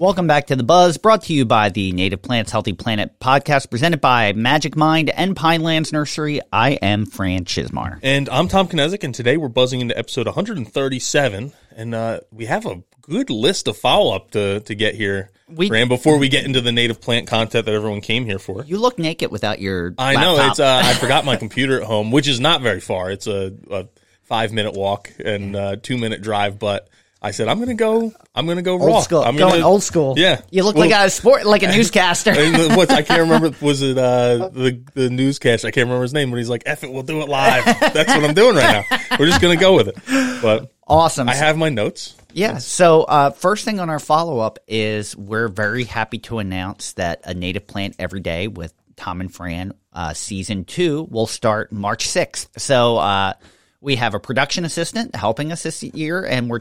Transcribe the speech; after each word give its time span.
Welcome 0.00 0.26
back 0.26 0.46
to 0.46 0.56
The 0.56 0.62
Buzz, 0.62 0.96
brought 0.96 1.24
to 1.24 1.34
you 1.34 1.44
by 1.44 1.68
the 1.68 1.92
Native 1.92 2.22
Plants 2.22 2.50
Healthy 2.50 2.72
Planet 2.72 3.20
podcast, 3.20 3.68
presented 3.68 4.00
by 4.00 4.32
Magic 4.32 4.74
Mind 4.74 5.10
and 5.10 5.36
Pinelands 5.36 5.92
Nursery. 5.92 6.40
I 6.50 6.70
am 6.70 7.04
Fran 7.04 7.44
Chismar. 7.44 7.98
And 8.02 8.26
I'm 8.30 8.48
Tom 8.48 8.66
Knezick, 8.66 9.04
and 9.04 9.14
today 9.14 9.36
we're 9.36 9.48
buzzing 9.48 9.82
into 9.82 9.98
episode 9.98 10.24
137, 10.24 11.52
and 11.76 11.94
uh, 11.94 12.20
we 12.32 12.46
have 12.46 12.64
a 12.64 12.82
good 13.02 13.28
list 13.28 13.68
of 13.68 13.76
follow 13.76 14.16
up 14.16 14.30
to, 14.30 14.60
to 14.60 14.74
get 14.74 14.94
here, 14.94 15.32
We- 15.50 15.68
Fran, 15.68 15.88
before 15.88 16.16
we 16.16 16.30
get 16.30 16.46
into 16.46 16.62
the 16.62 16.72
native 16.72 17.02
plant 17.02 17.26
content 17.28 17.66
that 17.66 17.74
everyone 17.74 18.00
came 18.00 18.24
here 18.24 18.38
for. 18.38 18.64
You 18.64 18.78
look 18.78 18.98
naked 18.98 19.30
without 19.30 19.58
your 19.60 19.94
I 19.98 20.14
know 20.14 20.48
it's. 20.48 20.60
Uh, 20.60 20.80
I 20.82 20.94
forgot 20.94 21.26
my 21.26 21.36
computer 21.44 21.78
at 21.78 21.86
home, 21.86 22.10
which 22.10 22.26
is 22.26 22.40
not 22.40 22.62
very 22.62 22.80
far. 22.80 23.10
It's 23.10 23.26
a, 23.26 23.52
a 23.70 23.86
five 24.22 24.50
minute 24.50 24.72
walk 24.72 25.10
and 25.22 25.54
uh, 25.54 25.76
two 25.76 25.98
minute 25.98 26.22
drive, 26.22 26.58
but 26.58 26.88
I 27.22 27.32
said 27.32 27.48
I'm 27.48 27.58
gonna 27.58 27.74
go. 27.74 28.12
I'm 28.34 28.46
gonna 28.46 28.62
go 28.62 28.76
raw. 28.76 28.94
old 28.94 29.04
school. 29.04 29.22
I'm 29.22 29.36
going 29.36 29.52
gonna, 29.52 29.66
old 29.66 29.82
school. 29.82 30.14
Yeah. 30.16 30.40
You 30.50 30.62
look 30.64 30.74
Well, 30.76 30.88
like 30.88 31.06
a 31.06 31.10
sport, 31.10 31.44
like 31.44 31.62
a 31.62 31.68
newscaster. 31.76 32.32
what 32.74 32.90
I 32.90 33.02
can't 33.02 33.20
remember 33.20 33.54
was 33.60 33.82
it 33.82 33.98
uh, 33.98 34.48
the 34.48 34.82
the 34.94 35.10
newscaster. 35.10 35.68
I 35.68 35.70
can't 35.70 35.84
remember 35.86 36.02
his 36.02 36.14
name, 36.14 36.30
but 36.30 36.38
he's 36.38 36.48
like, 36.48 36.62
"F 36.64 36.82
it, 36.82 36.90
we'll 36.90 37.02
do 37.02 37.20
it 37.20 37.28
live." 37.28 37.64
That's 37.92 38.08
what 38.14 38.24
I'm 38.24 38.34
doing 38.34 38.56
right 38.56 38.86
now. 38.90 38.98
We're 39.18 39.26
just 39.26 39.42
gonna 39.42 39.56
go 39.56 39.76
with 39.76 39.88
it. 39.88 39.96
But 40.40 40.72
awesome. 40.86 41.28
I 41.28 41.34
have 41.34 41.58
my 41.58 41.68
notes. 41.68 42.16
Yeah. 42.32 42.58
So, 42.58 43.02
uh, 43.02 43.30
first 43.30 43.64
thing 43.64 43.80
on 43.80 43.90
our 43.90 43.98
follow 43.98 44.38
up 44.38 44.58
is 44.68 45.14
we're 45.16 45.48
very 45.48 45.84
happy 45.84 46.18
to 46.20 46.38
announce 46.38 46.92
that 46.94 47.20
a 47.24 47.34
native 47.34 47.66
plant 47.66 47.96
every 47.98 48.20
day 48.20 48.48
with 48.48 48.72
Tom 48.96 49.20
and 49.20 49.34
Fran 49.34 49.74
uh, 49.92 50.14
season 50.14 50.64
two 50.64 51.08
will 51.10 51.26
start 51.26 51.72
March 51.72 52.06
6th. 52.08 52.48
So, 52.58 52.98
uh, 52.98 53.32
we 53.80 53.96
have 53.96 54.14
a 54.14 54.20
production 54.20 54.64
assistant 54.64 55.16
helping 55.16 55.50
us 55.52 55.62
this 55.64 55.82
year, 55.82 56.24
and 56.24 56.48
we're 56.48 56.60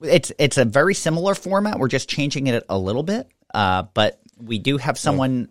it's 0.00 0.32
it's 0.38 0.58
a 0.58 0.64
very 0.64 0.94
similar 0.94 1.34
format. 1.34 1.78
We're 1.78 1.88
just 1.88 2.08
changing 2.08 2.46
it 2.46 2.64
a 2.68 2.78
little 2.78 3.02
bit, 3.02 3.28
uh, 3.54 3.84
but 3.94 4.20
we 4.38 4.58
do 4.58 4.78
have 4.78 4.98
someone 4.98 5.48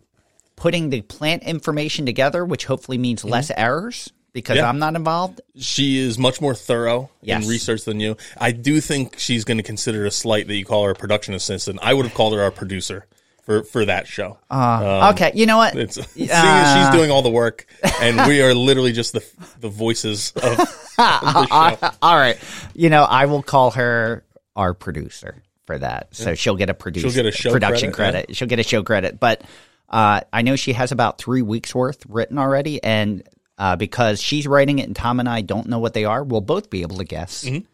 putting 0.56 0.90
the 0.90 1.02
plant 1.02 1.44
information 1.44 2.06
together, 2.06 2.44
which 2.44 2.66
hopefully 2.66 2.98
means 2.98 3.22
mm-hmm. 3.22 3.30
less 3.32 3.52
errors 3.56 4.12
because 4.34 4.58
Yeah. 4.58 4.70
I'm 4.70 4.80
not 4.80 4.96
involved. 4.96 5.42
She 5.58 6.00
is 6.00 6.18
much 6.18 6.42
more 6.42 6.56
thorough 6.56 7.10
Yes. 7.22 7.44
in 7.44 7.50
research 7.50 7.84
than 7.86 8.00
you. 8.00 8.18
I 8.38 8.52
do 8.52 8.82
think 8.82 9.18
she's 9.20 9.46
going 9.46 9.58
to 9.58 9.64
consider 9.64 10.06
it 10.06 10.08
a 10.08 10.12
slight 10.12 10.48
that 10.48 10.56
you 10.56 10.66
call 10.66 10.86
her 10.86 10.92
a 10.92 10.96
production 10.96 11.34
assistant. 11.34 11.80
I 11.82 11.94
would 11.94 12.06
have 12.06 12.14
called 12.14 12.34
her 12.34 12.42
our 12.42 12.52
producer 12.52 13.06
for 13.48 13.64
for 13.64 13.86
that 13.86 14.08
show. 14.08 14.38
Ah, 14.52 15.12
okay, 15.12 15.32
you 15.34 15.46
know 15.46 15.58
what? 15.58 15.76
It's 15.76 15.96
seeing 15.96 16.30
as 16.30 16.74
she's 16.76 16.88
uh, 16.88 16.92
doing 16.92 17.10
all 17.12 17.22
the 17.22 17.32
work, 17.32 17.66
and 18.02 18.28
we 18.28 18.42
are 18.42 18.54
literally 18.54 18.92
just 18.92 19.14
the 19.14 19.24
the 19.62 19.70
voices 19.70 20.34
of, 20.36 20.44
of 20.44 20.58
the 20.98 21.78
show. 21.80 21.92
All 22.02 22.16
right. 22.16 22.38
You 22.74 22.90
know, 22.90 23.04
I 23.04 23.26
will 23.26 23.42
call 23.42 23.72
her 23.72 24.24
our 24.58 24.74
producer 24.74 25.42
for 25.66 25.78
that. 25.78 26.16
So 26.16 26.34
she'll 26.34 26.56
get 26.56 26.70
a 26.70 26.74
producer 26.74 27.08
She'll 27.10 27.24
get 27.24 27.26
a 27.28 27.32
show 27.32 27.52
production 27.52 27.92
credit, 27.92 28.12
credit. 28.26 28.36
She'll 28.36 28.48
get 28.48 28.60
a 28.60 28.64
show 28.64 28.84
credit. 28.84 29.20
But 29.20 29.44
uh, 29.88 30.22
I 30.34 30.42
know 30.42 30.56
she 30.56 30.74
has 30.74 30.92
about 30.92 31.20
three 31.20 31.42
weeks 31.42 31.74
worth 31.74 32.04
written 32.10 32.38
already, 32.38 32.84
and 32.84 33.24
uh, 33.58 33.76
because 33.76 34.22
she's 34.22 34.48
writing 34.48 34.80
it 34.80 34.88
and 34.88 34.96
Tom 34.96 35.20
and 35.20 35.30
I 35.30 35.42
don't 35.42 35.68
know 35.68 35.80
what 35.80 35.94
they 35.94 36.06
are, 36.06 36.24
we'll 36.24 36.42
both 36.42 36.70
be 36.70 36.82
able 36.82 36.98
to 36.98 37.06
guess. 37.06 37.46
Mm-hmm. 37.46 37.66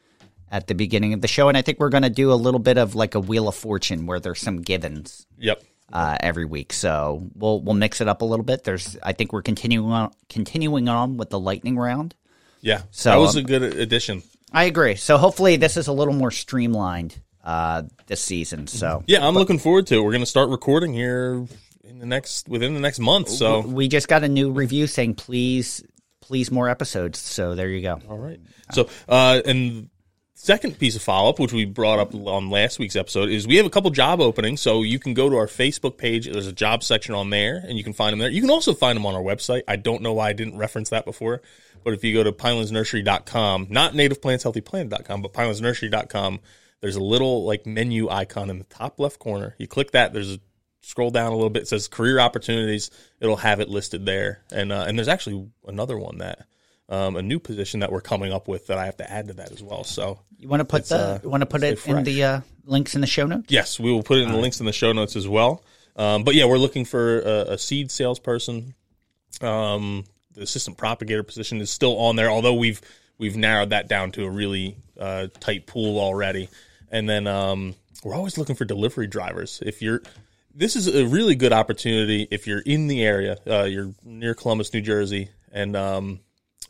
At 0.52 0.68
the 0.68 0.76
beginning 0.76 1.14
of 1.14 1.22
the 1.22 1.28
show, 1.28 1.48
and 1.48 1.58
I 1.58 1.64
think 1.64 1.80
we're 1.80 1.90
going 1.90 2.04
to 2.04 2.12
do 2.12 2.32
a 2.32 2.36
little 2.36 2.60
bit 2.60 2.78
of 2.78 2.94
like 2.94 3.16
a 3.16 3.20
wheel 3.20 3.48
of 3.48 3.56
fortune 3.56 4.06
where 4.06 4.20
there's 4.20 4.40
some 4.40 4.62
givens 4.62 5.26
Yep. 5.40 5.64
uh, 5.92 6.18
every 6.20 6.46
week. 6.46 6.74
So 6.74 7.28
we'll 7.34 7.60
we'll 7.60 7.74
mix 7.74 8.02
it 8.02 8.08
up 8.08 8.22
a 8.22 8.26
little 8.26 8.46
bit. 8.46 8.64
There's 8.64 8.96
I 9.02 9.14
think 9.14 9.34
we're 9.34 9.42
continuing 9.42 9.92
on 9.92 10.12
continuing 10.30 10.88
on 10.90 11.18
with 11.18 11.32
the 11.32 11.40
lightning 11.40 11.76
round. 11.76 12.14
Yeah. 12.62 12.84
So, 12.92 13.10
that 13.10 13.18
was 13.18 13.36
um, 13.36 13.42
a 13.42 13.46
good 13.46 13.64
addition. 13.64 14.22
I 14.54 14.66
agree. 14.66 14.96
So 14.96 15.18
hopefully 15.18 15.56
this 15.58 15.78
is 15.78 15.88
a 15.88 15.94
little 15.94 16.14
more 16.14 16.32
streamlined 16.32 17.20
uh, 17.44 17.84
this 18.08 18.22
season. 18.22 18.68
So 18.68 19.04
Yeah, 19.08 19.28
I'm 19.28 19.34
looking 19.34 19.60
forward 19.60 19.88
to 19.88 19.96
it. 19.96 20.04
We're 20.04 20.12
going 20.12 20.22
to 20.22 20.26
start 20.26 20.50
recording 20.50 20.94
here 20.94 21.46
in 21.84 22.00
the 22.00 22.06
next 22.06 22.48
within 22.48 22.74
the 22.74 22.80
next 22.80 23.00
month. 23.00 23.30
So 23.30 23.62
we 23.62 23.88
just 23.88 24.08
got 24.08 24.24
a 24.24 24.30
new 24.30 24.52
review 24.52 24.88
saying 24.88 25.16
please, 25.16 25.84
please 26.22 26.52
more 26.52 26.70
episodes. 26.70 27.20
So 27.20 27.56
there 27.56 27.68
you 27.68 27.82
go. 27.82 28.00
All 28.10 28.18
right. 28.18 28.40
So, 28.72 28.88
uh, 29.10 29.42
and 29.46 29.90
second 30.36 30.78
piece 30.78 30.96
of 30.96 31.02
follow 31.02 31.30
up, 31.30 31.40
which 31.40 31.54
we 31.54 31.66
brought 31.66 32.00
up 32.00 32.14
on 32.14 32.50
last 32.50 32.80
week's 32.80 32.96
episode, 32.96 33.30
is 33.30 33.48
we 33.48 33.58
have 33.58 33.66
a 33.66 33.70
couple 33.70 33.90
job 33.92 34.22
openings. 34.22 34.62
So 34.62 34.84
you 34.84 35.00
can 35.00 35.14
go 35.14 35.30
to 35.30 35.36
our 35.36 35.48
Facebook 35.48 35.98
page. 35.98 36.28
There's 36.28 36.48
a 36.48 36.54
job 36.54 36.84
section 36.84 37.16
on 37.16 37.30
there, 37.30 37.64
and 37.68 37.78
you 37.78 37.84
can 37.84 37.94
find 37.94 38.14
them 38.14 38.20
there. 38.20 38.30
You 38.30 38.42
can 38.42 38.50
also 38.50 38.74
find 38.74 38.96
them 38.96 39.06
on 39.06 39.16
our 39.16 39.22
website. 39.22 39.64
I 39.68 39.76
don't 39.76 40.02
know 40.02 40.14
why 40.14 40.30
I 40.30 40.34
didn't 40.34 40.58
reference 40.58 40.90
that 40.90 41.06
before, 41.06 41.42
but 41.84 41.94
if 41.94 42.04
you 42.04 42.14
go 42.14 42.24
to 42.24 42.32
pinelandsnursery.com, 42.32 43.68
not 43.70 43.94
nativeplantshealthyplanet.com, 43.94 45.22
but 45.22 45.34
pinelandsnursery.com, 45.34 46.40
there's 46.82 46.96
a 46.96 47.04
little 47.04 47.46
like 47.46 47.66
menu 47.66 48.10
icon 48.10 48.50
in 48.50 48.58
the 48.58 48.66
top 48.66 49.00
left 49.00 49.20
corner. 49.20 49.56
You 49.58 49.68
click 49.68 49.92
that. 49.92 50.14
There's 50.14 50.34
a 50.34 50.40
scroll 50.82 51.12
down 51.12 51.32
a 51.32 51.36
little 51.36 51.50
bit. 51.50 51.64
It 51.64 51.68
says 51.68 51.88
career 51.88 52.20
opportunities. 52.20 52.92
It'll 53.20 53.38
have 53.38 53.60
it 53.60 53.70
listed 53.70 54.06
there, 54.06 54.42
and 54.52 54.72
uh, 54.72 54.86
and 54.88 54.98
there's 54.98 55.08
actually 55.08 55.48
another 55.66 55.98
one 55.98 56.18
that 56.18 56.46
um, 56.90 57.16
a 57.16 57.22
new 57.22 57.40
position 57.40 57.80
that 57.80 57.92
we're 57.92 58.02
coming 58.02 58.34
up 58.34 58.48
with 58.48 58.68
that 58.68 58.78
I 58.78 58.86
have 58.86 58.98
to 58.98 59.10
add 59.12 59.28
to 59.28 59.34
that 59.36 59.52
as 59.52 59.64
well. 59.64 59.84
So 59.84 60.20
You 60.38 60.48
want 60.50 60.60
to 60.62 60.66
put 60.66 60.86
the 60.86 60.98
uh, 60.98 61.20
you 61.24 61.30
want 61.30 61.42
to 61.42 61.48
put 61.48 61.64
it 61.64 61.86
in 61.88 62.04
the 62.04 62.24
uh, 62.24 62.42
links 62.66 62.96
in 62.96 63.02
the 63.02 63.08
show 63.08 63.26
notes? 63.26 63.46
yes, 63.50 63.80
we 63.80 63.92
will 63.92 64.04
put 64.04 64.18
it 64.18 64.24
in 64.24 64.32
the 64.32 64.38
links 64.38 64.60
in 64.60 64.66
the 64.66 64.74
show 64.74 64.92
notes 64.92 65.16
as 65.16 65.28
well. 65.28 65.64
Um, 65.96 66.24
but 66.24 66.36
yeah, 66.36 66.46
we're 66.46 66.58
looking 66.58 66.86
for 66.86 67.20
a, 67.22 67.54
a 67.54 67.58
seed 67.58 67.92
salesperson. 67.92 68.74
Um, 69.42 70.06
the 70.34 70.42
assistant 70.42 70.78
propagator 70.78 71.24
position 71.24 71.62
is 71.62 71.70
still 71.70 71.98
on 72.00 72.16
there, 72.16 72.30
although 72.30 72.54
we've 72.56 72.82
we've 73.18 73.36
narrowed 73.38 73.70
that 73.72 73.88
down 73.88 74.12
to 74.14 74.26
a 74.26 74.30
really 74.30 74.78
uh, 75.00 75.28
tight 75.40 75.68
pool 75.68 76.00
already. 76.00 76.50
And 76.92 77.10
then 77.10 77.28
um, 77.28 77.76
we're 78.04 78.16
always 78.16 78.38
looking 78.38 78.56
for 78.56 78.66
delivery 78.66 79.08
drivers. 79.08 79.62
If 79.66 79.82
you're 79.82 80.02
this 80.56 80.76
is 80.76 80.88
a 80.94 81.06
really 81.06 81.36
good 81.36 81.54
opportunity 81.54 82.28
if 82.30 82.46
you're 82.48 82.60
in 82.60 82.88
the 82.88 83.04
area, 83.04 83.38
uh, 83.48 83.64
you're 83.64 83.94
near 84.04 84.34
Columbus, 84.36 84.74
New 84.74 84.82
Jersey, 84.82 85.30
and 85.52 85.76
um, 85.76 86.20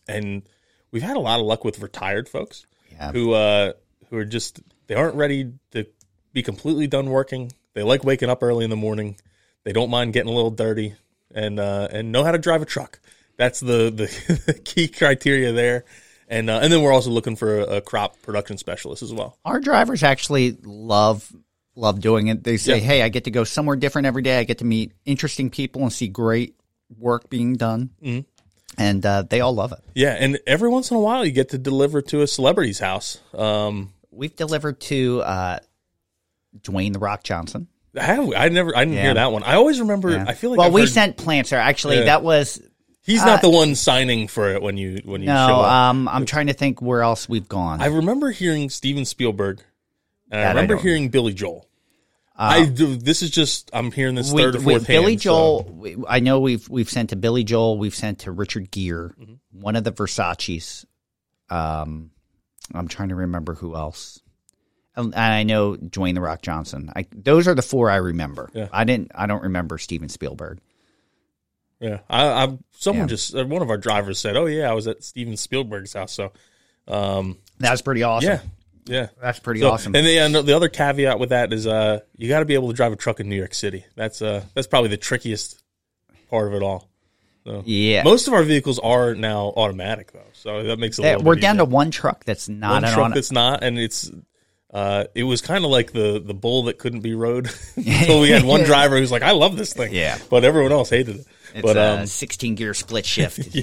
and 0.07 0.43
we've 0.91 1.03
had 1.03 1.17
a 1.17 1.19
lot 1.19 1.39
of 1.39 1.45
luck 1.45 1.63
with 1.65 1.79
retired 1.79 2.29
folks 2.29 2.65
Yeah. 2.91 3.11
who 3.11 3.33
uh, 3.33 3.73
who 4.09 4.17
are 4.17 4.25
just 4.25 4.61
they 4.87 4.95
aren't 4.95 5.15
ready 5.15 5.53
to 5.71 5.85
be 6.33 6.43
completely 6.43 6.87
done 6.87 7.09
working. 7.09 7.51
They 7.73 7.83
like 7.83 8.03
waking 8.03 8.29
up 8.29 8.43
early 8.43 8.63
in 8.63 8.69
the 8.69 8.75
morning. 8.75 9.17
They 9.63 9.71
don't 9.73 9.89
mind 9.89 10.13
getting 10.13 10.31
a 10.31 10.35
little 10.35 10.51
dirty 10.51 10.95
and 11.33 11.59
uh, 11.59 11.87
and 11.91 12.11
know 12.11 12.23
how 12.23 12.31
to 12.31 12.37
drive 12.37 12.61
a 12.61 12.65
truck. 12.65 12.99
That's 13.37 13.59
the 13.59 13.89
the, 14.45 14.53
key 14.63 14.87
criteria 14.87 15.51
there. 15.51 15.85
And 16.27 16.49
uh, 16.49 16.59
and 16.63 16.71
then 16.71 16.81
we're 16.81 16.93
also 16.93 17.09
looking 17.09 17.35
for 17.35 17.59
a, 17.59 17.63
a 17.77 17.81
crop 17.81 18.21
production 18.21 18.57
specialist 18.57 19.03
as 19.03 19.13
well. 19.13 19.37
Our 19.45 19.59
drivers 19.59 20.03
actually 20.03 20.57
love 20.63 21.29
love 21.75 21.99
doing 21.99 22.27
it. 22.27 22.43
They 22.43 22.57
say, 22.57 22.75
Yeah. 22.77 22.83
"Hey, 22.83 23.01
I 23.01 23.09
get 23.09 23.25
to 23.25 23.31
go 23.31 23.43
somewhere 23.43 23.75
different 23.75 24.07
every 24.07 24.21
day. 24.21 24.39
I 24.39 24.43
get 24.43 24.59
to 24.59 24.65
meet 24.65 24.93
interesting 25.05 25.49
people 25.49 25.81
and 25.83 25.91
see 25.91 26.07
great 26.07 26.55
work 26.97 27.29
being 27.29 27.53
done." 27.55 27.89
Mm-hmm. 28.01 28.21
And 28.81 29.05
uh, 29.05 29.23
they 29.29 29.41
all 29.41 29.53
love 29.53 29.71
it. 29.71 29.79
Yeah, 29.93 30.15
and 30.19 30.39
every 30.47 30.69
once 30.69 30.89
in 30.89 30.97
a 30.97 30.99
while 30.99 31.23
you 31.25 31.31
get 31.31 31.49
to 31.49 31.59
deliver 31.59 32.01
to 32.03 32.21
a 32.21 32.27
celebrity's 32.27 32.79
house. 32.79 33.19
Um, 33.33 33.93
We've 34.09 34.35
delivered 34.35 34.79
to 34.81 35.21
uh, 35.21 35.59
Dwayne 36.61 36.93
the 36.93 36.99
Rock 36.99 37.23
Johnson. 37.23 37.67
have 37.95 38.25
we? 38.25 38.35
I 38.35 38.49
never, 38.49 38.75
I 38.75 38.81
didn't 38.85 38.95
Yeah. 38.95 39.01
hear 39.03 39.13
that 39.15 39.31
one. 39.31 39.43
I 39.43 39.55
always 39.55 39.79
remember. 39.79 40.11
Yeah. 40.11 40.25
I 40.27 40.33
feel 40.33 40.49
like 40.51 40.57
well, 40.59 40.67
I've 40.67 40.73
we 40.73 40.81
heard- 40.81 40.89
sent 40.89 41.17
plants 41.17 41.49
there. 41.51 41.59
Actually, 41.59 41.97
Yeah. 41.99 42.05
that 42.05 42.23
was 42.23 42.61
he's 43.03 43.23
not 43.23 43.41
the 43.41 43.49
one 43.49 43.75
signing 43.75 44.27
for 44.27 44.49
it 44.51 44.61
when 44.61 44.77
you 44.77 45.01
when 45.05 45.21
you 45.21 45.27
show 45.27 45.33
up. 45.33 45.71
Um, 45.71 46.07
I'm 46.07 46.25
trying 46.25 46.47
to 46.47 46.53
think 46.53 46.81
where 46.81 47.01
else 47.01 47.29
we've 47.29 47.47
gone. 47.47 47.81
I 47.81 47.87
remember 47.87 48.31
hearing 48.31 48.69
Steven 48.69 49.05
Spielberg, 49.05 49.61
and 50.31 50.39
I 50.39 50.43
That 50.43 50.45
I 50.45 50.49
remember 50.51 50.75
don't- 50.75 50.83
hearing 50.83 51.09
Billy 51.09 51.33
Joel. 51.33 51.67
I 52.35 52.65
do, 52.65 52.95
this 52.95 53.21
is 53.21 53.29
just 53.29 53.69
I'm 53.73 53.91
hearing 53.91 54.15
this 54.15 54.31
We- 54.31 54.41
third 54.41 54.55
or 54.55 54.59
fourth 54.61 54.87
Billy 54.87 55.11
hand, 55.13 55.21
so- 55.21 55.29
Joel. 55.29 55.63
we- 55.71 55.97
I 56.07 56.19
know 56.19 56.39
we've 56.39 56.67
we've 56.67 56.89
sent 56.89 57.11
to 57.11 57.15
Billy 57.15 57.43
Joel. 57.43 57.77
We've 57.77 57.93
sent 57.93 58.19
to 58.19 58.31
Richard 58.31 58.71
Gere, 58.71 59.09
Mm-hmm. 59.09 59.33
one 59.61 59.75
of 59.75 59.83
the 59.83 59.91
Versace's. 59.91 60.85
Um, 61.49 62.09
I'm 62.73 62.87
trying 62.87 63.09
to 63.09 63.15
remember 63.15 63.53
who 63.53 63.75
else. 63.75 64.19
And 64.95 65.13
and 65.13 65.15
I 65.33 65.43
know 65.43 65.75
Dwayne 65.75 66.15
the 66.15 66.21
Rock 66.21 66.41
Johnson. 66.41 66.91
I, 66.95 67.05
those 67.15 67.47
are 67.47 67.53
the 67.55 67.61
four 67.61 67.89
I 67.89 67.97
remember. 67.97 68.49
Yeah. 68.53 68.67
I 68.71 68.83
didn't. 68.83 69.11
I 69.13 69.25
don't 69.27 69.43
remember 69.43 69.77
Steven 69.77 70.09
Spielberg. 70.09 70.59
Yeah, 71.83 71.99
I, 72.09 72.25
I 72.45 72.57
someone 72.71 73.03
Yeah. 73.07 73.07
just 73.15 73.35
uh, 73.35 73.45
one 73.45 73.61
of 73.61 73.69
our 73.69 73.77
drivers 73.77 74.19
said, 74.19 74.35
"Oh 74.37 74.45
yeah, 74.45 74.69
I 74.69 74.73
was 74.73 74.87
at 74.87 75.03
Steven 75.03 75.35
Spielberg's 75.37 75.93
house." 75.93 76.13
So, 76.13 76.31
um, 76.87 77.37
That's 77.59 77.81
pretty 77.81 78.03
awesome. 78.03 78.29
yeah, 78.29 78.39
yeah, 78.85 79.07
That's 79.21 79.39
pretty 79.39 79.59
So- 79.61 79.71
awesome. 79.71 79.95
And 79.95 80.05
the 80.07 80.19
uh, 80.19 80.41
the 80.41 80.55
other 80.55 80.69
caveat 80.69 81.19
with 81.19 81.29
that 81.29 81.51
is, 81.53 81.67
uh, 81.67 81.99
you 82.15 82.29
got 82.29 82.39
to 82.39 82.45
be 82.45 82.53
able 82.53 82.69
to 82.69 82.73
drive 82.73 82.91
a 82.93 82.95
truck 82.95 83.19
in 83.19 83.27
New 83.29 83.35
York 83.35 83.53
City. 83.53 83.85
That's 83.95 84.21
uh, 84.21 84.43
that's 84.53 84.67
probably 84.67 84.89
the 84.89 84.97
trickiest 84.97 85.61
part 86.29 86.47
of 86.47 86.53
it 86.53 86.63
all. 86.63 86.89
So. 87.45 87.61
Yeah. 87.65 88.03
Most 88.03 88.27
of 88.29 88.33
our 88.33 88.43
vehicles 88.43 88.79
are 88.79 89.13
now 89.15 89.47
automatic 89.57 90.13
though, 90.13 90.21
so 90.31 90.63
that 90.63 90.79
makes 90.79 90.97
it. 90.97 91.01
A 91.01 91.05
Yeah, 91.05 91.11
little 91.15 91.25
we're 91.27 91.35
bit 91.35 91.41
down 91.41 91.57
to 91.57 91.65
one 91.65 91.91
truck 91.91 92.23
that's 92.23 92.47
not 92.47 92.71
one 92.71 92.83
an 92.85 92.93
truck 92.93 93.05
on. 93.05 93.11
that's 93.11 93.31
not, 93.31 93.61
and 93.63 93.77
it's. 93.77 94.09
Uh, 94.73 95.03
it 95.13 95.23
was 95.23 95.39
kind 95.41 95.63
of 95.65 95.69
like 95.69 95.91
the 95.91 96.19
the 96.25 96.33
bull 96.33 96.63
that 96.63 96.79
couldn't 96.79 97.01
be 97.01 97.13
rode. 97.13 97.47
so 98.07 98.21
we 98.21 98.29
had 98.31 98.43
one 98.43 98.63
driver 98.63 98.97
who's 98.97 99.11
like, 99.11 99.21
"I 99.21 99.31
love 99.31 99.55
this 99.57 99.71
thing," 99.73 99.93
Yeah. 99.93 100.17
but 100.31 100.43
everyone 100.45 100.71
else 100.71 100.89
hated 100.89 101.17
it. 101.17 101.27
It's 101.53 101.61
but 101.61 101.77
a 101.77 102.01
um, 102.01 102.07
16 102.07 102.55
gear 102.55 102.73
split 102.73 103.05
shift. 103.05 103.39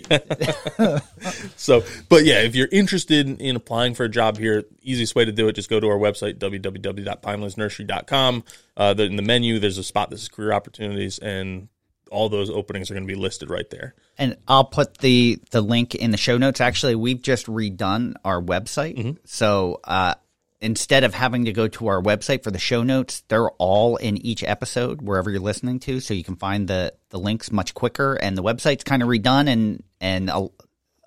So, 1.56 1.84
but 2.08 2.24
yeah, 2.24 2.40
if 2.40 2.56
you're 2.56 2.68
interested 2.72 3.28
in, 3.28 3.36
in 3.36 3.56
applying 3.56 3.94
for 3.94 4.04
a 4.04 4.08
job 4.08 4.38
here, 4.38 4.64
easiest 4.82 5.14
way 5.14 5.26
to 5.26 5.32
do 5.32 5.48
it, 5.48 5.52
just 5.52 5.68
go 5.68 5.78
to 5.78 5.88
our 5.88 5.98
website, 5.98 6.38
www.pinelandsnursery.com. 6.38 8.44
Uh, 8.76 8.94
the, 8.94 9.02
in 9.04 9.16
the 9.16 9.22
menu, 9.22 9.58
there's 9.58 9.76
a 9.76 9.84
spot 9.84 10.08
that 10.10 10.18
says 10.18 10.28
career 10.28 10.52
opportunities, 10.52 11.18
and 11.18 11.68
all 12.10 12.28
those 12.28 12.50
openings 12.50 12.90
are 12.90 12.94
going 12.94 13.06
to 13.06 13.12
be 13.12 13.18
listed 13.18 13.50
right 13.50 13.68
there. 13.70 13.94
And 14.18 14.36
I'll 14.48 14.64
put 14.64 14.98
the 14.98 15.38
the 15.50 15.60
link 15.60 15.94
in 15.94 16.10
the 16.10 16.16
show 16.16 16.38
notes. 16.38 16.60
Actually, 16.60 16.94
we've 16.94 17.22
just 17.22 17.46
redone 17.46 18.14
our 18.24 18.42
website. 18.42 18.96
Mm-hmm. 18.96 19.12
So 19.24 19.80
uh, 19.84 20.14
instead 20.60 21.04
of 21.04 21.14
having 21.14 21.46
to 21.46 21.52
go 21.52 21.68
to 21.68 21.86
our 21.88 22.02
website 22.02 22.42
for 22.42 22.50
the 22.50 22.58
show 22.58 22.82
notes, 22.82 23.22
they're 23.28 23.50
all 23.52 23.96
in 23.96 24.16
each 24.18 24.44
episode 24.44 25.00
wherever 25.02 25.30
you're 25.30 25.40
listening 25.40 25.80
to. 25.80 26.00
So 26.00 26.14
you 26.14 26.24
can 26.24 26.36
find 26.36 26.68
the 26.68 26.92
the 27.10 27.18
links 27.18 27.50
much 27.50 27.74
quicker. 27.74 28.14
And 28.14 28.36
the 28.36 28.42
website's 28.42 28.84
kind 28.84 29.02
of 29.02 29.08
redone 29.08 29.48
and 29.48 29.82
and 30.00 30.30
uh, 30.30 30.48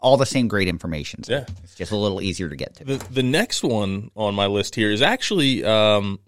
all 0.01 0.17
the 0.17 0.25
same 0.25 0.47
great 0.47 0.67
information. 0.67 1.23
So 1.23 1.33
Yeah. 1.33 1.45
it's 1.63 1.75
just 1.75 1.91
a 1.91 1.95
little 1.95 2.21
easier 2.21 2.49
to 2.49 2.55
get 2.55 2.75
to. 2.75 2.83
The, 2.83 2.97
the 3.11 3.23
next 3.23 3.63
one 3.63 4.11
on 4.15 4.35
my 4.35 4.47
list 4.47 4.75
here 4.75 4.91
is 4.91 5.01
actually, 5.01 5.63
um, 5.63 6.19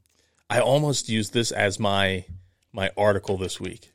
I 0.50 0.62
almost 0.62 1.10
used 1.10 1.33
this 1.33 1.51
as 1.51 1.80
my 1.80 2.25
my 2.72 2.92
article 2.98 3.38
this 3.38 3.60
week. 3.60 3.92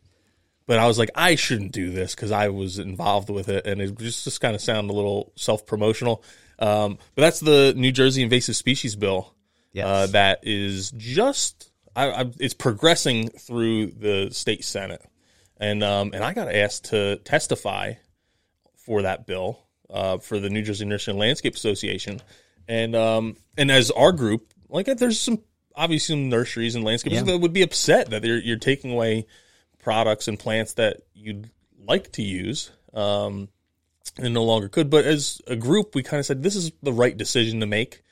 But 0.66 0.78
I 0.78 0.86
was 0.86 0.98
like, 0.98 1.10
I 1.16 1.34
shouldn't 1.34 1.72
do 1.72 1.90
this 1.90 2.14
because 2.14 2.30
I 2.30 2.48
was 2.50 2.78
involved 2.78 3.28
with 3.28 3.48
it, 3.48 3.66
and 3.66 3.80
it 3.80 3.98
just 3.98 4.22
just 4.24 4.40
kind 4.40 4.54
of 4.54 4.60
sounded 4.60 4.92
a 4.92 4.94
little 4.94 5.32
self 5.36 5.66
promotional. 5.66 6.22
Um, 6.60 6.98
but 7.14 7.22
that's 7.22 7.40
the 7.40 7.72
New 7.76 7.90
Jersey 7.92 8.22
Invasive 8.22 8.56
Species 8.56 8.94
Bill 8.96 9.34
Yes. 9.72 9.86
uh, 9.86 10.06
that 10.08 10.40
is 10.42 10.90
just 10.96 11.70
I, 11.96 12.10
I, 12.10 12.24
it's 12.38 12.54
progressing 12.54 13.28
through 13.28 13.92
the 13.92 14.28
state 14.32 14.64
senate, 14.64 15.02
and 15.58 15.82
um, 15.82 16.10
and 16.12 16.22
I 16.24 16.32
got 16.34 16.52
asked 16.54 16.86
to 16.86 17.16
testify 17.18 17.94
for 18.76 19.02
that 19.02 19.26
bill 19.26 19.60
uh, 19.88 20.18
for 20.18 20.38
the 20.40 20.50
New 20.50 20.62
Jersey 20.62 20.84
Nursery 20.84 21.12
and 21.12 21.20
Landscape 21.20 21.54
Association, 21.54 22.20
and 22.68 22.94
um, 22.96 23.36
and 23.56 23.70
as 23.70 23.90
our 23.92 24.12
group, 24.12 24.52
like 24.68 24.86
there's 24.86 25.20
some 25.20 25.40
obviously 25.76 26.14
some 26.14 26.28
nurseries 26.28 26.74
and 26.74 26.84
landscapers 26.84 27.12
Yeah. 27.12 27.22
that 27.22 27.38
would 27.38 27.52
be 27.52 27.62
upset 27.62 28.10
that 28.10 28.24
you're, 28.24 28.38
you're 28.38 28.56
taking 28.58 28.92
away 28.92 29.26
products 29.78 30.28
and 30.28 30.38
plants 30.38 30.74
that 30.74 30.98
you'd 31.14 31.48
like 31.86 32.12
to 32.12 32.22
use. 32.22 32.70
Um, 32.92 33.48
and 34.19 34.35
no 34.35 34.44
longer 34.44 34.69
could. 34.69 34.91
But 34.91 35.05
as 35.05 35.41
a 35.47 35.56
group, 35.56 35.94
we 35.94 36.02
kind 36.02 36.19
of 36.20 36.26
said 36.26 36.43
this 36.43 36.56
is 36.56 36.73
the 36.82 36.93
right 36.93 37.17
decision 37.17 37.61
to 37.61 37.67
make 37.67 38.02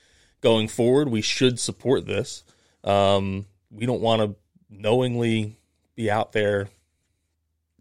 going 0.41 0.69
forward. 0.69 1.09
We 1.09 1.23
should 1.23 1.59
support 1.59 2.07
this. 2.07 2.45
Um, 2.85 3.47
we 3.71 3.87
don't 3.87 4.01
want 4.01 4.23
to 4.23 4.37
knowingly 4.71 5.57
be 5.95 6.11
out 6.11 6.33
there 6.33 6.69